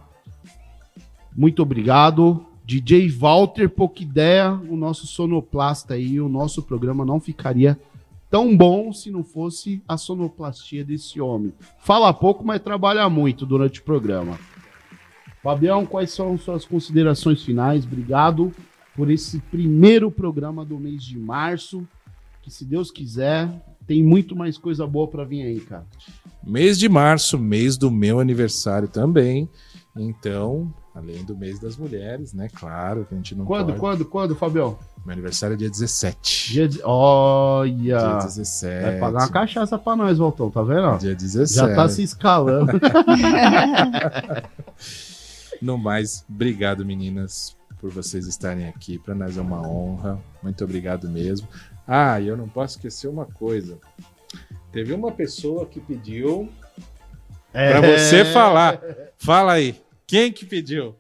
muito 1.37 1.61
obrigado. 1.61 2.47
DJ 2.65 3.09
Walter 3.11 3.69
Poquideia, 3.69 4.53
o 4.53 4.77
nosso 4.77 5.07
sonoplasta 5.07 5.95
aí, 5.95 6.21
o 6.21 6.29
nosso 6.29 6.63
programa 6.63 7.05
não 7.05 7.21
ficaria 7.21 7.79
tão 8.31 8.57
bom 8.57 8.93
se 8.93 9.11
não 9.11 9.25
fosse 9.25 9.83
a 9.87 9.97
sonoplastia 9.97 10.85
desse 10.85 11.21
homem. 11.21 11.53
Fala 11.79 12.13
pouco, 12.13 12.45
mas 12.45 12.61
trabalha 12.61 13.09
muito 13.09 13.47
durante 13.47 13.81
o 13.81 13.85
programa. 13.85 14.39
Fabião, 15.43 15.87
quais 15.87 16.11
são 16.11 16.37
suas 16.37 16.65
considerações 16.65 17.43
finais? 17.43 17.85
Obrigado 17.85 18.53
por 18.97 19.11
esse 19.11 19.39
primeiro 19.39 20.11
programa 20.11 20.65
do 20.65 20.79
mês 20.79 21.05
de 21.05 21.19
março. 21.19 21.87
Que 22.43 22.51
se 22.51 22.65
Deus 22.65 22.91
quiser, 22.91 23.51
tem 23.87 24.03
muito 24.03 24.35
mais 24.35 24.59
coisa 24.59 24.87
boa 24.87 25.07
para 25.07 25.25
vir 25.25 25.43
aí, 25.43 25.61
cara. 25.61 25.87
Mês 26.45 26.79
de 26.79 26.89
março, 26.89 27.39
mês 27.39 27.77
do 27.77 27.91
meu 27.91 28.19
aniversário 28.19 28.89
também. 28.89 29.49
Então, 29.97 30.73
além 30.97 31.23
do 31.25 31.37
mês 31.37 31.59
das 31.61 31.77
mulheres, 31.77 32.33
né? 32.33 32.49
Claro 32.55 33.05
que 33.05 33.15
a 33.15 33.17
gente 33.19 33.35
não 33.35 33.45
quando, 33.45 33.67
pode. 33.67 33.79
Quando, 33.79 34.05
quando, 34.07 34.35
Fabião? 34.35 34.79
Meu 35.05 35.13
aniversário 35.13 35.53
é 35.55 35.57
dia 35.57 35.69
17. 35.69 36.53
Dia 36.53 36.69
de... 36.69 36.81
Olha! 36.83 37.99
Dia 37.99 38.19
17. 38.25 38.83
Vai 38.83 38.99
pagar 38.99 39.19
uma 39.19 39.29
cachaça 39.29 39.79
pra 39.79 39.95
nós, 39.95 40.17
Voltão, 40.17 40.51
tá 40.51 40.63
vendo? 40.63 40.97
Dia 40.99 41.15
17. 41.15 41.55
Já 41.55 41.75
tá 41.77 41.87
se 41.89 42.03
escalando. 42.03 42.73
no 45.61 45.77
mais, 45.77 46.25
obrigado, 46.29 46.85
meninas, 46.85 47.55
por 47.79 47.91
vocês 47.91 48.27
estarem 48.27 48.67
aqui. 48.67 48.99
Para 48.99 49.15
nós 49.15 49.37
é 49.37 49.41
uma 49.41 49.61
honra. 49.69 50.19
Muito 50.43 50.65
obrigado 50.65 51.11
mesmo. 51.11 51.47
Ah, 51.87 52.19
e 52.19 52.27
eu 52.27 52.39
não 52.39 52.49
posso 52.49 52.77
esquecer 52.77 53.07
uma 53.07 53.27
coisa. 53.27 53.79
Teve 54.73 54.95
uma 54.95 55.13
pessoa 55.13 55.67
que 55.67 55.79
pediu 55.79 56.49
é... 57.53 57.71
para 57.71 57.81
você 57.83 58.25
falar. 58.25 58.81
Fala 59.19 59.53
aí. 59.53 59.86
Quem 60.07 60.31
que 60.31 60.47
pediu? 60.47 60.95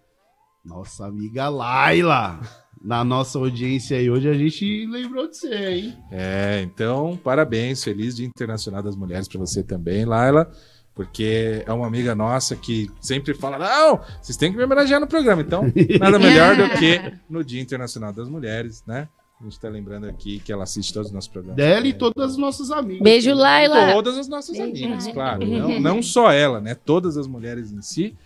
Nossa 0.65 1.07
amiga 1.07 1.49
Laila 1.49 2.41
na 2.83 3.05
nossa 3.05 3.39
audiência 3.39 3.97
aí 3.97 4.11
hoje, 4.11 4.29
a 4.29 4.35
gente 4.35 4.87
lembrou 4.87 5.29
de 5.29 5.37
você, 5.37 5.55
hein? 5.55 5.97
É, 6.11 6.61
então, 6.63 7.19
parabéns, 7.23 7.83
feliz 7.83 8.17
Dia 8.17 8.27
Internacional 8.27 8.83
das 8.83 8.97
Mulheres 8.97 9.29
para 9.29 9.39
você 9.39 9.63
também, 9.63 10.05
Laila, 10.05 10.51
porque 10.95 11.65
é 11.67 11.73
uma 11.73 11.87
amiga 11.87 12.15
nossa 12.15 12.55
que 12.55 12.91
sempre 13.01 13.33
fala: 13.35 13.59
não, 13.59 14.01
vocês 14.21 14.37
têm 14.37 14.51
que 14.51 14.59
me 14.59 14.65
homenagear 14.65 15.01
no 15.01 15.07
programa, 15.07 15.43
então, 15.43 15.63
nada 15.99 16.19
melhor 16.19 16.57
do 16.57 16.69
que 16.79 17.01
no 17.29 17.45
Dia 17.45 17.61
Internacional 17.61 18.13
das 18.13 18.29
Mulheres, 18.29 18.83
né? 18.87 19.09
A 19.39 19.45
gente 19.45 19.61
tá 19.61 19.69
lembrando 19.69 20.07
aqui 20.07 20.39
que 20.41 20.51
ela 20.51 20.65
assiste 20.65 20.95
todos 20.95 21.09
os 21.09 21.15
nossos 21.15 21.29
programas. 21.29 21.57
Dela 21.57 21.87
e 21.87 21.93
todas 21.93 22.33
as 22.33 22.37
nossas 22.39 22.71
amigas. 22.71 23.03
Beijo, 23.03 23.35
Laila. 23.35 23.93
Todas 23.93 24.17
as 24.17 24.29
nossas 24.29 24.57
Beijo, 24.57 24.85
amigas, 24.87 25.09
claro. 25.09 25.45
Não, 25.47 25.79
não 25.79 26.03
só 26.03 26.33
ela, 26.33 26.59
né? 26.59 26.75
Todas 26.75 27.19
as 27.19 27.27
mulheres 27.27 27.71
em 27.71 27.83
si. 27.83 28.17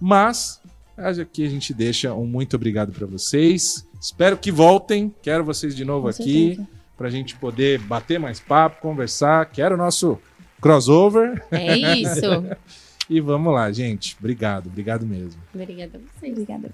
Mas 0.00 0.60
aqui 1.20 1.44
a 1.44 1.48
gente 1.50 1.74
deixa 1.74 2.14
um 2.14 2.26
muito 2.26 2.56
obrigado 2.56 2.92
para 2.92 3.06
vocês. 3.06 3.86
Espero 4.00 4.36
que 4.36 4.50
voltem. 4.50 5.14
Quero 5.22 5.44
vocês 5.44 5.76
de 5.76 5.84
novo 5.84 6.04
Com 6.04 6.08
aqui 6.08 6.60
para 6.96 7.08
a 7.08 7.10
gente 7.10 7.36
poder 7.36 7.78
bater 7.80 8.18
mais 8.18 8.40
papo, 8.40 8.80
conversar. 8.80 9.46
Quero 9.46 9.74
o 9.74 9.78
nosso 9.78 10.18
crossover. 10.60 11.44
É 11.50 11.76
isso. 11.76 12.20
E 13.10 13.20
vamos 13.20 13.52
lá, 13.52 13.72
gente. 13.72 14.16
Obrigado, 14.20 14.68
obrigado 14.68 15.04
mesmo. 15.04 15.42
Obrigada 15.52 15.98
a 15.98 16.00
vocês. 16.00 16.32
Obrigada. 16.32 16.70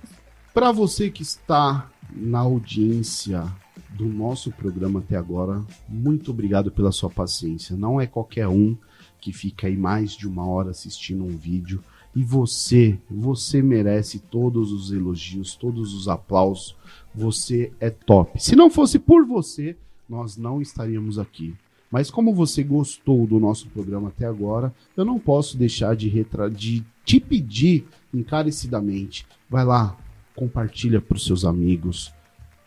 Para 0.52 0.70
você 0.70 1.08
que 1.08 1.22
está 1.22 1.90
na 2.12 2.40
audiência 2.40 3.42
do 3.88 4.04
nosso 4.04 4.52
programa 4.52 5.00
até 5.00 5.16
agora, 5.16 5.64
muito 5.88 6.30
obrigado 6.30 6.70
pela 6.70 6.92
sua 6.92 7.08
paciência. 7.08 7.74
Não 7.74 7.98
é 7.98 8.06
qualquer 8.06 8.48
um 8.48 8.76
que 9.18 9.32
fica 9.32 9.66
aí 9.66 9.78
mais 9.78 10.12
de 10.12 10.28
uma 10.28 10.46
hora 10.46 10.70
assistindo 10.70 11.24
um 11.24 11.34
vídeo. 11.38 11.82
E 12.16 12.24
você, 12.24 12.98
você 13.10 13.60
merece 13.60 14.18
todos 14.18 14.72
os 14.72 14.90
elogios, 14.90 15.54
todos 15.54 15.92
os 15.92 16.08
aplausos. 16.08 16.74
Você 17.14 17.70
é 17.78 17.90
top. 17.90 18.42
Se 18.42 18.56
não 18.56 18.70
fosse 18.70 18.98
por 18.98 19.26
você, 19.26 19.76
nós 20.08 20.34
não 20.34 20.62
estaríamos 20.62 21.18
aqui. 21.18 21.54
Mas 21.90 22.10
como 22.10 22.34
você 22.34 22.62
gostou 22.62 23.26
do 23.26 23.38
nosso 23.38 23.68
programa 23.68 24.08
até 24.08 24.24
agora, 24.24 24.74
eu 24.96 25.04
não 25.04 25.18
posso 25.18 25.58
deixar 25.58 25.94
de, 25.94 26.08
retra 26.08 26.50
de 26.50 26.82
te 27.04 27.20
pedir 27.20 27.86
encarecidamente. 28.14 29.26
Vai 29.48 29.66
lá, 29.66 29.94
compartilha 30.34 31.02
para 31.02 31.16
os 31.16 31.24
seus 31.24 31.44
amigos, 31.44 32.14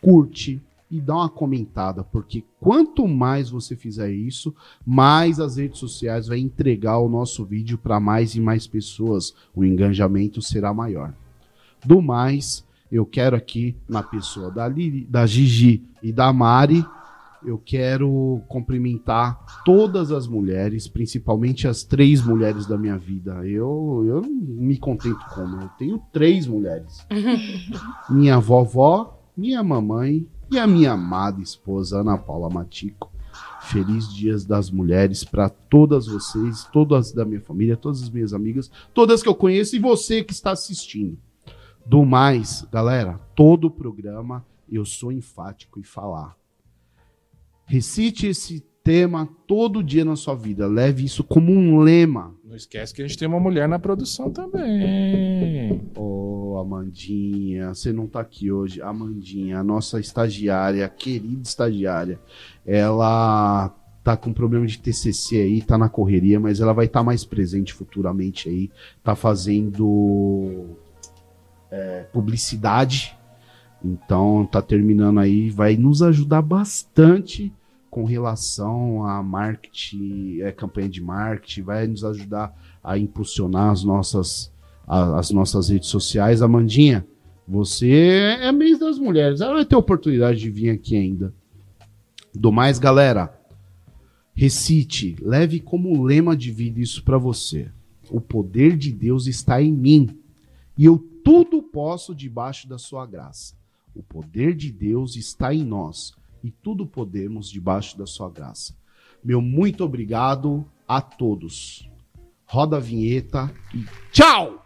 curte 0.00 0.62
e 0.90 1.00
dá 1.00 1.14
uma 1.14 1.28
comentada, 1.28 2.02
porque 2.02 2.44
quanto 2.58 3.06
mais 3.06 3.48
você 3.48 3.76
fizer 3.76 4.10
isso, 4.10 4.54
mais 4.84 5.38
as 5.38 5.56
redes 5.56 5.78
sociais 5.78 6.26
vai 6.26 6.38
entregar 6.38 6.98
o 6.98 7.08
nosso 7.08 7.44
vídeo 7.44 7.78
para 7.78 8.00
mais 8.00 8.34
e 8.34 8.40
mais 8.40 8.66
pessoas. 8.66 9.32
O 9.54 9.64
engajamento 9.64 10.42
será 10.42 10.74
maior. 10.74 11.14
Do 11.84 12.02
mais, 12.02 12.66
eu 12.90 13.06
quero 13.06 13.36
aqui 13.36 13.76
na 13.88 14.02
pessoa 14.02 14.50
da, 14.50 14.66
Lili, 14.66 15.06
da 15.06 15.24
Gigi 15.26 15.84
e 16.02 16.12
da 16.12 16.32
Mari, 16.32 16.84
eu 17.42 17.56
quero 17.56 18.42
cumprimentar 18.48 19.62
todas 19.64 20.12
as 20.12 20.26
mulheres, 20.26 20.86
principalmente 20.88 21.66
as 21.66 21.82
três 21.82 22.22
mulheres 22.22 22.66
da 22.66 22.76
minha 22.76 22.98
vida. 22.98 23.46
Eu, 23.46 24.04
eu 24.06 24.20
não 24.20 24.28
me 24.28 24.76
contento 24.76 25.24
como, 25.32 25.62
eu 25.62 25.68
tenho 25.78 26.02
três 26.12 26.46
mulheres. 26.46 27.06
minha 28.10 28.38
vovó, 28.38 29.18
minha 29.34 29.62
mamãe 29.62 30.26
e 30.50 30.58
a 30.58 30.66
minha 30.66 30.92
amada 30.92 31.40
esposa 31.40 32.00
Ana 32.00 32.18
Paula 32.18 32.50
Matico. 32.50 33.12
Feliz 33.62 34.12
Dias 34.12 34.44
das 34.44 34.70
Mulheres 34.70 35.22
para 35.22 35.48
todas 35.48 36.06
vocês, 36.06 36.64
todas 36.72 37.12
da 37.12 37.24
minha 37.24 37.40
família, 37.40 37.76
todas 37.76 38.02
as 38.02 38.10
minhas 38.10 38.34
amigas, 38.34 38.70
todas 38.92 39.22
que 39.22 39.28
eu 39.28 39.34
conheço 39.34 39.76
e 39.76 39.78
você 39.78 40.24
que 40.24 40.32
está 40.32 40.50
assistindo. 40.50 41.16
Do 41.86 42.04
mais, 42.04 42.66
galera, 42.72 43.20
todo 43.34 43.66
o 43.66 43.70
programa 43.70 44.44
eu 44.68 44.84
sou 44.84 45.12
enfático 45.12 45.78
em 45.78 45.84
falar. 45.84 46.36
Recite 47.64 48.26
esse 48.26 48.66
tema 48.90 49.28
todo 49.46 49.84
dia 49.84 50.04
na 50.04 50.16
sua 50.16 50.34
vida. 50.34 50.66
Leve 50.66 51.04
isso 51.04 51.22
como 51.22 51.52
um 51.52 51.78
lema. 51.78 52.34
Não 52.44 52.56
esquece 52.56 52.92
que 52.92 53.00
a 53.00 53.06
gente 53.06 53.16
tem 53.16 53.28
uma 53.28 53.38
mulher 53.38 53.68
na 53.68 53.78
produção 53.78 54.32
também. 54.32 55.80
Ô, 55.96 56.58
Amandinha, 56.60 57.72
você 57.72 57.92
não 57.92 58.08
tá 58.08 58.18
aqui 58.18 58.50
hoje. 58.50 58.82
Amandinha, 58.82 59.60
a 59.60 59.62
nossa 59.62 60.00
estagiária, 60.00 60.88
querida 60.88 61.42
estagiária, 61.44 62.18
ela 62.66 63.72
tá 64.02 64.16
com 64.16 64.32
problema 64.32 64.66
de 64.66 64.80
TCC 64.80 65.36
aí, 65.36 65.62
tá 65.62 65.78
na 65.78 65.88
correria, 65.88 66.40
mas 66.40 66.60
ela 66.60 66.72
vai 66.72 66.86
estar 66.86 67.04
mais 67.04 67.24
presente 67.24 67.72
futuramente 67.72 68.48
aí. 68.48 68.72
Tá 69.04 69.14
fazendo 69.14 70.66
é, 71.70 72.06
publicidade. 72.12 73.16
Então, 73.84 74.44
tá 74.50 74.60
terminando 74.60 75.20
aí, 75.20 75.48
vai 75.48 75.76
nos 75.76 76.02
ajudar 76.02 76.42
bastante 76.42 77.52
com 77.90 78.04
relação 78.04 79.04
a 79.04 79.22
marketing, 79.22 80.40
é, 80.42 80.52
campanha 80.52 80.88
de 80.88 81.00
marketing, 81.00 81.62
vai 81.62 81.86
nos 81.86 82.04
ajudar 82.04 82.54
a 82.82 82.96
impulsionar 82.96 83.70
as 83.70 83.82
nossas, 83.82 84.52
a- 84.86 85.18
as 85.18 85.30
nossas 85.30 85.68
redes 85.68 85.88
sociais. 85.88 86.40
Amandinha, 86.40 87.04
você 87.46 88.36
é 88.40 88.52
mês 88.52 88.78
das 88.78 88.98
mulheres, 88.98 89.40
ela 89.40 89.54
vai 89.54 89.64
ter 89.64 89.74
oportunidade 89.74 90.38
de 90.38 90.50
vir 90.50 90.70
aqui 90.70 90.94
ainda. 90.96 91.34
Do 92.32 92.52
mais, 92.52 92.78
galera, 92.78 93.36
recite, 94.32 95.16
leve 95.20 95.58
como 95.58 96.02
lema 96.02 96.36
de 96.36 96.52
vida 96.52 96.80
isso 96.80 97.02
para 97.02 97.18
você. 97.18 97.68
O 98.08 98.20
poder 98.20 98.76
de 98.76 98.92
Deus 98.92 99.26
está 99.26 99.60
em 99.60 99.72
mim 99.72 100.16
e 100.78 100.84
eu 100.84 100.96
tudo 101.24 101.60
posso 101.60 102.14
debaixo 102.14 102.68
da 102.68 102.78
sua 102.78 103.04
graça. 103.04 103.54
O 103.94 104.02
poder 104.02 104.54
de 104.54 104.70
Deus 104.70 105.16
está 105.16 105.52
em 105.52 105.64
nós 105.64 106.14
e 106.42 106.50
tudo 106.50 106.86
podemos 106.86 107.50
debaixo 107.50 107.96
da 107.98 108.06
sua 108.06 108.30
graça. 108.30 108.76
Meu 109.22 109.40
muito 109.40 109.84
obrigado 109.84 110.64
a 110.86 111.00
todos. 111.00 111.88
Roda 112.46 112.78
a 112.78 112.80
vinheta 112.80 113.52
e 113.74 113.84
tchau! 114.10 114.59